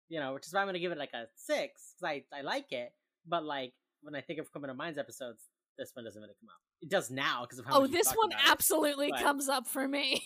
You 0.09 0.19
know, 0.19 0.33
which 0.33 0.45
is 0.45 0.53
why 0.53 0.61
I'm 0.61 0.67
gonna 0.67 0.79
give 0.79 0.91
it 0.91 0.97
like 0.99 1.13
a 1.13 1.25
six 1.35 1.93
because 1.99 2.03
I 2.03 2.37
I 2.37 2.41
like 2.41 2.71
it. 2.71 2.93
But 3.27 3.43
like 3.45 3.73
when 4.03 4.15
I 4.15 4.21
think 4.21 4.39
of 4.39 4.51
Criminal 4.51 4.75
Minds 4.75 4.99
episodes, 4.99 5.41
this 5.77 5.91
one 5.93 6.05
doesn't 6.05 6.21
really 6.21 6.33
come 6.39 6.49
up. 6.49 6.61
It 6.81 6.89
does 6.89 7.09
now 7.09 7.41
because 7.41 7.59
of 7.59 7.65
how. 7.65 7.81
Oh, 7.81 7.87
this 7.87 8.11
one 8.11 8.31
about 8.31 8.43
it. 8.43 8.51
absolutely 8.51 9.11
but- 9.11 9.21
comes 9.21 9.49
up 9.49 9.67
for 9.67 9.87
me. 9.87 10.23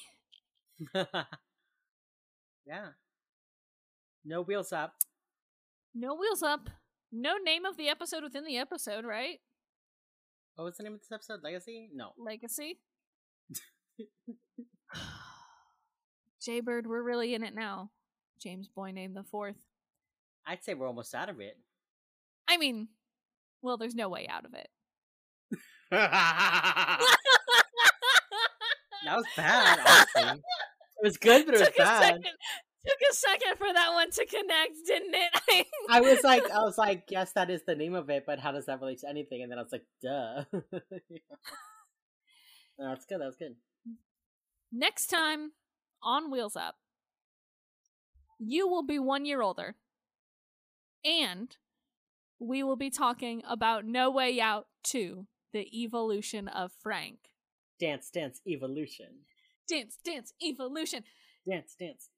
yeah. 2.66 2.88
No 4.26 4.42
wheels 4.42 4.74
up. 4.74 4.94
no 5.94 6.16
wheels 6.16 6.42
up. 6.44 6.70
No 7.12 7.38
name 7.38 7.66
of 7.66 7.78
the 7.78 7.88
episode 7.88 8.24
within 8.24 8.44
the 8.46 8.58
episode, 8.58 9.06
right? 9.06 9.40
What 10.56 10.66
was 10.66 10.78
the 10.78 10.84
name 10.84 10.94
of 10.94 11.00
this 11.00 11.12
episode? 11.12 11.42
Legacy? 11.44 11.90
No. 11.94 12.10
Legacy. 12.18 12.80
Jaybird, 16.42 16.88
we're 16.88 17.04
really 17.04 17.34
in 17.34 17.44
it 17.44 17.54
now. 17.56 17.92
James 18.40 18.70
Boyname 18.76 19.14
the 19.14 19.24
fourth. 19.24 19.56
I'd 20.46 20.64
say 20.64 20.74
we're 20.74 20.88
almost 20.88 21.16
out 21.16 21.30
of 21.30 21.40
it. 21.40 21.58
I 22.48 22.58
mean, 22.58 22.90
well, 23.62 23.78
there's 23.78 23.96
no 23.96 24.10
way 24.10 24.28
out 24.28 24.46
of 24.46 24.54
it. 24.54 24.70
that 25.92 27.00
was 29.06 29.26
bad, 29.38 29.80
honestly. 29.80 30.42
It 30.98 31.04
was 31.04 31.18
good, 31.18 31.46
but 31.46 31.56
it 31.56 31.60
was 31.60 31.68
took 31.68 31.76
a 31.76 31.84
bad. 31.84 32.02
second. 32.02 32.24
Took 32.24 33.00
a 33.12 33.14
second 33.14 33.58
for 33.58 33.74
that 33.74 33.94
one 33.94 34.12
to 34.12 34.26
connect, 34.26 34.76
didn't 34.86 35.16
it? 35.16 35.68
I 35.90 36.02
was 36.02 36.24
like, 36.24 36.50
I 36.52 36.60
was 36.64 36.78
like, 36.78 37.06
yes, 37.10 37.32
that 37.34 37.50
is 37.50 37.62
the 37.66 37.76
name 37.76 37.96
of 37.96 38.10
it, 38.10 38.26
but 38.28 38.40
how 38.40 38.52
does 38.52 38.68
that 38.68 38.80
relate 38.80 39.00
to 39.00 39.10
anything? 39.10 39.42
And 39.42 39.52
then 39.52 39.58
I 39.58 39.64
was 39.64 39.72
like, 39.72 39.86
duh. 40.04 40.44
no, 40.54 40.60
that's 42.90 43.06
good. 43.06 43.22
That 43.22 43.26
was 43.26 43.38
good. 43.38 43.56
Next 44.72 45.08
time 45.08 45.52
on 46.04 46.30
Wheels 46.32 46.56
Up, 46.56 46.76
you 48.40 48.68
will 48.68 48.84
be 48.84 49.00
one 49.00 49.26
year 49.26 49.42
older, 49.42 49.76
and 51.04 51.56
we 52.40 52.62
will 52.62 52.76
be 52.76 52.90
talking 52.90 53.42
about 53.48 53.86
No 53.86 54.12
Way 54.12 54.40
Out 54.40 54.68
2, 54.84 55.26
the 55.56 55.84
evolution 55.84 56.50
of 56.50 56.74
Frank. 56.84 57.18
Dance, 57.80 58.10
dance, 58.10 58.42
evolution. 58.46 59.08
Dance, 59.70 59.98
dance, 60.04 60.34
evolution. 60.44 61.04
Dance, 61.50 61.76
dance. 61.80 62.10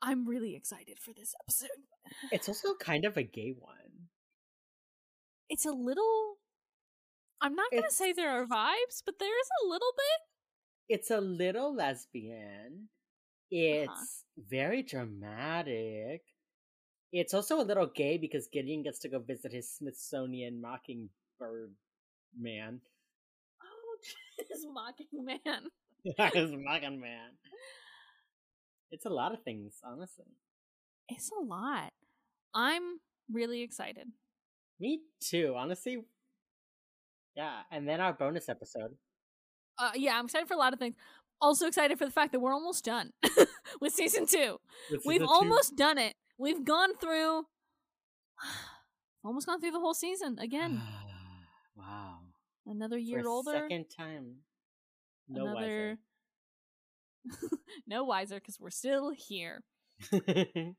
I'm 0.00 0.24
really 0.24 0.54
excited 0.54 1.00
for 1.00 1.12
this 1.12 1.34
episode. 1.42 1.82
It's 2.30 2.48
also 2.48 2.74
kind 2.80 3.04
of 3.04 3.16
a 3.16 3.24
gay 3.24 3.56
one. 3.58 4.06
It's 5.50 5.66
a 5.66 5.72
little. 5.72 6.36
I'm 7.40 7.56
not 7.56 7.72
going 7.72 7.82
to 7.82 7.90
say 7.90 8.12
there 8.12 8.40
are 8.40 8.46
vibes, 8.46 9.02
but 9.04 9.18
there 9.18 9.40
is 9.40 9.48
a 9.64 9.68
little 9.68 9.92
bit. 9.96 10.96
It's 10.96 11.10
a 11.10 11.20
little 11.20 11.74
lesbian. 11.74 12.88
Uh-huh. 13.52 13.88
It's 13.90 14.24
very 14.48 14.84
dramatic. 14.84 16.22
It's 17.12 17.34
also 17.34 17.60
a 17.60 17.66
little 17.66 17.90
gay 17.92 18.16
because 18.16 18.48
Gideon 18.52 18.84
gets 18.84 19.00
to 19.00 19.08
go 19.08 19.18
visit 19.18 19.52
his 19.52 19.68
Smithsonian 19.72 20.60
mockingbird 20.60 21.74
man. 22.38 22.80
Oh, 23.62 23.96
this 24.48 24.66
mocking 24.72 25.24
man. 25.24 25.70
his 26.34 26.52
mocking 26.52 27.00
man. 27.00 27.30
It's 28.90 29.06
a 29.06 29.10
lot 29.10 29.32
of 29.32 29.42
things, 29.42 29.74
honestly. 29.84 30.26
It's 31.08 31.30
a 31.30 31.44
lot. 31.44 31.92
I'm 32.54 33.00
really 33.30 33.62
excited. 33.62 34.06
Me 34.78 35.00
too, 35.20 35.54
honestly. 35.56 35.98
Yeah, 37.34 37.62
and 37.70 37.88
then 37.88 38.00
our 38.00 38.12
bonus 38.12 38.48
episode. 38.48 38.96
Uh, 39.78 39.90
yeah, 39.94 40.18
I'm 40.18 40.26
excited 40.26 40.48
for 40.48 40.54
a 40.54 40.58
lot 40.58 40.72
of 40.72 40.78
things. 40.78 40.94
Also 41.40 41.66
excited 41.66 41.98
for 41.98 42.06
the 42.06 42.12
fact 42.12 42.32
that 42.32 42.40
we're 42.40 42.54
almost 42.54 42.84
done 42.84 43.10
with 43.80 43.92
season 43.92 44.26
two. 44.26 44.58
We've 45.04 45.20
the 45.20 45.26
two- 45.26 45.32
almost 45.32 45.76
done 45.76 45.98
it. 45.98 46.14
We've 46.38 46.64
gone 46.64 46.96
through, 46.96 47.46
almost 49.24 49.46
gone 49.46 49.60
through 49.60 49.72
the 49.72 49.80
whole 49.80 49.94
season 49.94 50.38
again. 50.38 50.80
Another 52.66 52.98
year 52.98 53.24
a 53.24 53.28
older. 53.28 53.52
Second 53.52 53.86
time. 53.96 54.36
No 55.28 55.46
another. 55.46 55.98
no 57.86 58.04
wiser 58.04 58.36
because 58.36 58.58
we're 58.60 58.70
still 58.70 59.10
here. 59.10 59.62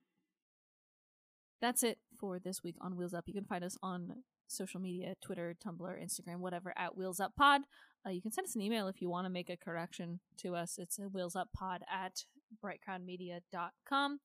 That's 1.61 1.83
it 1.83 1.98
for 2.19 2.40
this 2.40 2.64
week 2.64 2.75
on 2.82 2.95
Wheels 2.95 3.14
Up. 3.14 3.24
You 3.27 3.33
can 3.33 3.45
find 3.45 3.64
us 3.64 3.77
on 3.82 4.24
social 4.48 4.80
media 4.80 5.16
Twitter, 5.22 5.56
Tumblr, 5.66 6.03
Instagram, 6.03 6.40
whatever, 6.40 6.74
at 6.77 6.95
Wheels 6.95 7.19
Up 7.19 7.35
Pod. 7.35 7.61
Uh, 8.06 8.11
you 8.11 8.22
can 8.22 8.32
send 8.32 8.45
us 8.45 8.56
an 8.56 8.61
email 8.61 8.88
if 8.88 9.01
you 9.01 9.09
want 9.09 9.25
to 9.25 9.30
make 9.30 9.49
a 9.49 9.57
correction 9.57 10.19
to 10.38 10.56
us. 10.56 10.77
It's 10.77 10.99
a 10.99 11.03
Wheels 11.03 11.35
Up 11.35 11.49
Pod 11.53 11.82
at 11.91 12.24
brightcrownmedia.com. 12.64 14.19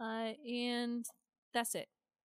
Uh, 0.00 0.32
and 0.48 1.04
that's 1.52 1.74
it. 1.74 1.88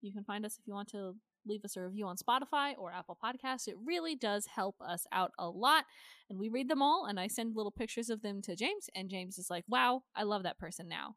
You 0.01 0.13
can 0.13 0.25
find 0.25 0.47
us 0.47 0.57
if 0.59 0.67
you 0.67 0.73
want 0.73 0.89
to 0.89 1.17
leave 1.47 1.65
us 1.65 1.77
a 1.77 1.83
review 1.83 2.07
on 2.07 2.17
Spotify 2.17 2.75
or 2.79 2.93
Apple 2.93 3.19
Podcasts. 3.23 3.69
It 3.69 3.77
really 3.85 4.15
does 4.15 4.47
help 4.47 4.77
us 4.81 5.07
out 5.13 5.33
a 5.39 5.49
lot. 5.49 5.85
And 6.29 6.39
we 6.39 6.49
read 6.49 6.69
them 6.69 6.83
all, 6.83 7.07
and 7.07 7.19
I 7.19 7.27
send 7.27 7.57
little 7.57 7.73
pictures 7.73 8.11
of 8.11 8.23
them 8.23 8.43
to 8.43 8.57
James, 8.57 8.89
and 8.95 9.11
James 9.11 9.39
is 9.39 9.51
like, 9.51 9.65
wow, 9.69 10.03
I 10.15 10.23
love 10.23 10.45
that 10.45 10.59
person 10.59 10.89
now. 10.89 11.17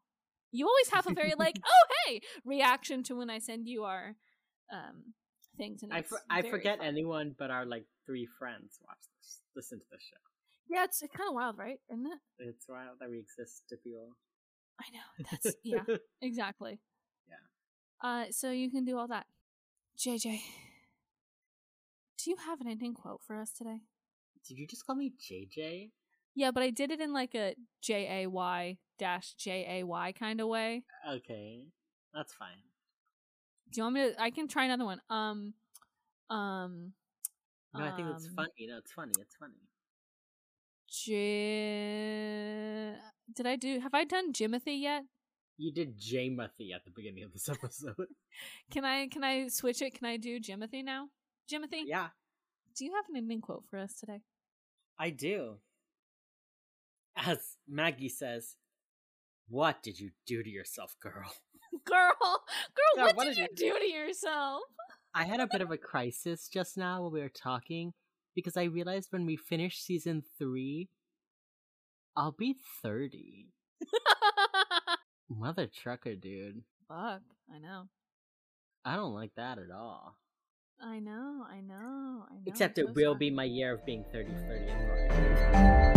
You 0.52 0.66
always 0.66 0.90
have 0.90 1.06
a 1.06 1.14
very, 1.14 1.34
like, 1.38 1.56
oh, 1.66 1.86
hey, 2.06 2.20
reaction 2.44 3.02
to 3.04 3.16
when 3.16 3.30
I 3.30 3.38
send 3.38 3.66
you 3.66 3.84
our 3.84 4.14
um, 4.72 5.14
things. 5.56 5.82
And 5.82 5.92
I, 5.92 6.02
for, 6.02 6.20
I 6.30 6.42
forget 6.42 6.78
fun. 6.78 6.86
anyone 6.86 7.34
but 7.38 7.50
our 7.50 7.66
like 7.66 7.84
three 8.06 8.28
friends 8.38 8.78
watch 8.86 8.98
this, 9.20 9.40
listen 9.56 9.78
to 9.78 9.84
this 9.90 10.02
show. 10.02 10.16
Yeah, 10.68 10.84
it's 10.84 11.00
kind 11.00 11.28
of 11.28 11.34
wild, 11.34 11.58
right? 11.58 11.78
Isn't 11.92 12.06
it? 12.06 12.18
It's 12.38 12.66
wild 12.68 12.96
that 13.00 13.10
we 13.10 13.18
exist 13.18 13.62
to 13.68 13.76
people. 13.76 14.16
I 14.80 14.84
know. 14.92 15.26
That's, 15.30 15.56
yeah, 15.62 15.96
exactly. 16.22 16.80
Yeah. 17.28 18.08
Uh, 18.08 18.24
so 18.30 18.50
you 18.50 18.70
can 18.70 18.84
do 18.84 18.98
all 18.98 19.08
that. 19.08 19.26
JJ, 19.98 20.40
do 22.18 22.30
you 22.30 22.36
have 22.36 22.60
an 22.60 22.68
ending 22.68 22.94
quote 22.94 23.20
for 23.24 23.36
us 23.36 23.52
today? 23.52 23.78
Did 24.46 24.58
you 24.58 24.66
just 24.66 24.84
call 24.84 24.96
me 24.96 25.12
JJ? 25.20 25.90
Yeah, 26.34 26.50
but 26.50 26.64
I 26.64 26.70
did 26.70 26.90
it 26.90 27.00
in 27.00 27.12
like 27.12 27.34
a 27.34 27.54
J 27.80 28.24
A 28.24 28.26
Y 28.28 28.78
dash 28.98 29.34
J 29.34 29.80
A 29.80 29.84
Y 29.84 30.12
kind 30.18 30.40
of 30.40 30.48
way. 30.48 30.82
Okay, 31.08 31.68
that's 32.12 32.34
fine. 32.34 32.58
Do 33.72 33.80
you 33.80 33.84
want 33.84 33.94
me 33.94 34.10
to? 34.10 34.20
I 34.20 34.30
can 34.30 34.48
try 34.48 34.64
another 34.64 34.84
one. 34.84 35.00
Um, 35.08 35.54
um. 36.28 36.92
No, 37.72 37.84
I 37.84 37.92
think 37.92 38.08
it's 38.14 38.26
um, 38.26 38.34
funny. 38.36 38.66
No, 38.68 38.78
it's 38.78 38.92
funny. 38.92 39.12
It's 39.20 39.36
funny. 39.36 39.54
J. 40.90 42.94
Did 43.34 43.46
I 43.46 43.56
do? 43.56 43.80
Have 43.80 43.94
I 43.94 44.04
done 44.04 44.32
Jimothy 44.32 44.80
yet? 44.80 45.04
You 45.56 45.72
did 45.72 45.98
Jamothy 45.98 46.72
at 46.74 46.84
the 46.84 46.90
beginning 46.94 47.24
of 47.24 47.32
this 47.32 47.48
episode. 47.48 48.08
Can 48.70 48.84
I? 48.84 49.06
Can 49.08 49.24
I 49.24 49.48
switch 49.48 49.82
it? 49.82 49.94
Can 49.94 50.06
I 50.06 50.16
do 50.16 50.40
Jimothy 50.40 50.84
now? 50.84 51.08
Jimothy, 51.50 51.82
yeah, 51.84 52.08
do 52.76 52.84
you 52.84 52.92
have 52.94 53.04
an 53.08 53.16
ending 53.16 53.40
quote 53.40 53.64
for 53.70 53.78
us 53.78 53.94
today? 53.94 54.20
I 54.98 55.10
do. 55.10 55.56
As 57.16 57.56
Maggie 57.68 58.08
says, 58.08 58.56
"What 59.48 59.82
did 59.82 60.00
you 60.00 60.10
do 60.26 60.42
to 60.42 60.50
yourself, 60.50 60.96
girl?" 61.00 61.32
Girl, 61.84 62.12
girl, 62.20 62.40
Yeah, 62.96 63.04
what, 63.06 63.16
what 63.16 63.24
did 63.24 63.34
did 63.34 63.58
you 63.58 63.72
do 63.72 63.78
to 63.80 63.86
yourself? 63.86 64.62
I 65.12 65.24
had 65.24 65.40
a 65.40 65.48
bit 65.48 65.60
of 65.60 65.72
a 65.72 65.76
crisis 65.76 66.48
just 66.48 66.76
now 66.76 67.02
while 67.02 67.10
we 67.10 67.20
were 67.20 67.28
talking 67.28 67.94
because 68.34 68.56
I 68.56 68.64
realized 68.64 69.12
when 69.12 69.26
we 69.26 69.36
finish 69.36 69.80
season 69.80 70.22
three, 70.38 70.88
I'll 72.16 72.32
be 72.32 72.54
30. 72.82 73.48
Mother 75.28 75.66
trucker, 75.66 76.14
dude. 76.14 76.62
Fuck, 76.88 77.22
I 77.52 77.58
know. 77.58 77.88
I 78.84 78.96
don't 78.96 79.14
like 79.14 79.34
that 79.36 79.58
at 79.58 79.70
all. 79.74 80.16
I 80.82 80.98
know, 80.98 81.44
I 81.50 81.60
know, 81.60 82.24
I 82.30 82.34
know. 82.34 82.42
Except 82.46 82.78
it 82.78 82.94
will 82.94 83.14
be 83.14 83.30
my 83.30 83.44
year 83.44 83.72
of 83.72 83.86
being 83.86 84.04
30, 84.12 84.30
30 84.32 84.68
and 84.68 85.88
40. 85.88 85.93